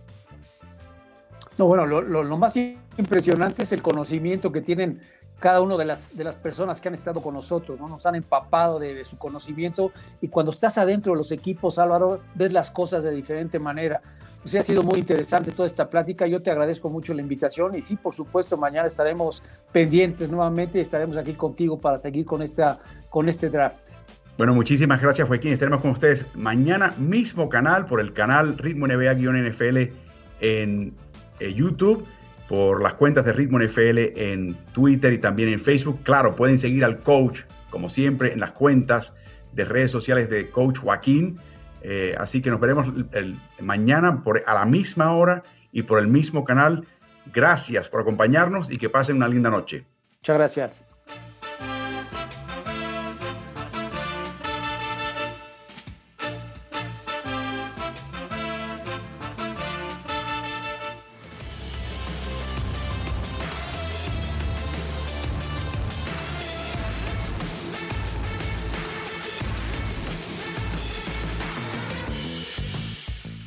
No, 1.59 1.65
bueno, 1.65 1.87
lo, 1.87 2.37
más 2.37 2.55
impresionante 2.57 3.63
es 3.63 3.73
el 3.73 3.81
conocimiento 3.81 4.53
que 4.53 4.61
tienen 4.61 5.01
cada 5.39 5.63
una 5.63 5.79
de 5.79 5.87
las, 5.87 6.15
de 6.15 6.25
las 6.25 6.35
personas 6.35 6.79
que 6.79 6.89
han 6.89 6.95
estado 6.95 7.23
con 7.23 7.33
nosotros, 7.33 7.81
¿no? 7.81 7.89
Nos 7.89 8.05
han 8.05 8.17
empapado 8.17 8.79
de, 8.79 9.03
su 9.05 9.17
conocimiento 9.17 9.93
y 10.21 10.29
cuando 10.29 10.53
estás 10.53 10.77
adentro 10.77 11.13
de 11.13 11.19
los 11.19 11.33
equipos, 11.33 11.79
Álvaro, 11.79 12.21
ves 12.35 12.53
las 12.53 12.71
cosas 12.71 13.03
de 13.03 13.13
diferente 13.13 13.59
manera. 13.59 14.03
O 14.45 14.49
sea, 14.49 14.61
ha 14.61 14.63
sido 14.63 14.83
muy 14.83 14.99
interesante 14.99 15.51
toda 15.51 15.67
esta 15.67 15.89
plática. 15.89 16.27
Yo 16.27 16.41
te 16.41 16.51
agradezco 16.51 16.89
mucho 16.91 17.15
la 17.15 17.23
invitación 17.23 17.75
y 17.75 17.81
sí, 17.81 17.97
por 17.97 18.15
supuesto, 18.15 18.57
mañana 18.57 18.87
estaremos 18.87 19.43
pendientes 19.73 20.29
nuevamente 20.29 20.79
y 20.79 20.83
estaremos 20.83 21.17
aquí 21.17 21.33
contigo 21.33 21.81
para 21.81 21.99
seguir 21.99 22.27
con 22.27 22.43
esta 22.43 22.79
con 23.17 23.31
este 23.31 23.49
draft. 23.49 23.93
Bueno, 24.37 24.55
muchísimas 24.55 25.01
gracias 25.01 25.27
Joaquín. 25.27 25.51
Estaremos 25.51 25.81
con 25.81 25.93
ustedes 25.93 26.27
mañana 26.35 26.93
mismo 26.99 27.49
canal 27.49 27.87
por 27.87 27.99
el 27.99 28.13
canal 28.13 28.59
Ritmo 28.59 28.87
NBA-NFL 28.87 29.95
en 30.41 30.95
eh, 31.41 31.55
YouTube, 31.55 32.07
por 32.47 32.83
las 32.83 32.93
cuentas 32.93 33.25
de 33.25 33.33
Ritmo 33.33 33.59
NFL 33.59 34.21
en 34.21 34.55
Twitter 34.75 35.15
y 35.15 35.19
también 35.19 35.49
en 35.49 35.59
Facebook. 35.59 36.01
Claro, 36.03 36.37
pueden 36.37 36.59
seguir 36.59 36.85
al 36.85 36.99
coach, 36.99 37.45
como 37.71 37.89
siempre, 37.89 38.35
en 38.35 38.41
las 38.41 38.51
cuentas 38.51 39.15
de 39.55 39.65
redes 39.65 39.91
sociales 39.91 40.29
de 40.29 40.51
Coach 40.51 40.81
Joaquín. 40.81 41.39
Eh, 41.81 42.15
así 42.19 42.43
que 42.43 42.51
nos 42.51 42.61
veremos 42.61 42.89
el, 43.13 43.41
mañana 43.61 44.21
por, 44.21 44.43
a 44.47 44.53
la 44.53 44.67
misma 44.67 45.17
hora 45.17 45.43
y 45.73 45.85
por 45.85 46.01
el 46.01 46.09
mismo 46.09 46.45
canal. 46.45 46.87
Gracias 47.33 47.89
por 47.89 48.03
acompañarnos 48.03 48.71
y 48.71 48.77
que 48.77 48.91
pasen 48.91 49.17
una 49.17 49.29
linda 49.29 49.49
noche. 49.49 49.87
Muchas 50.19 50.37
gracias. 50.37 50.96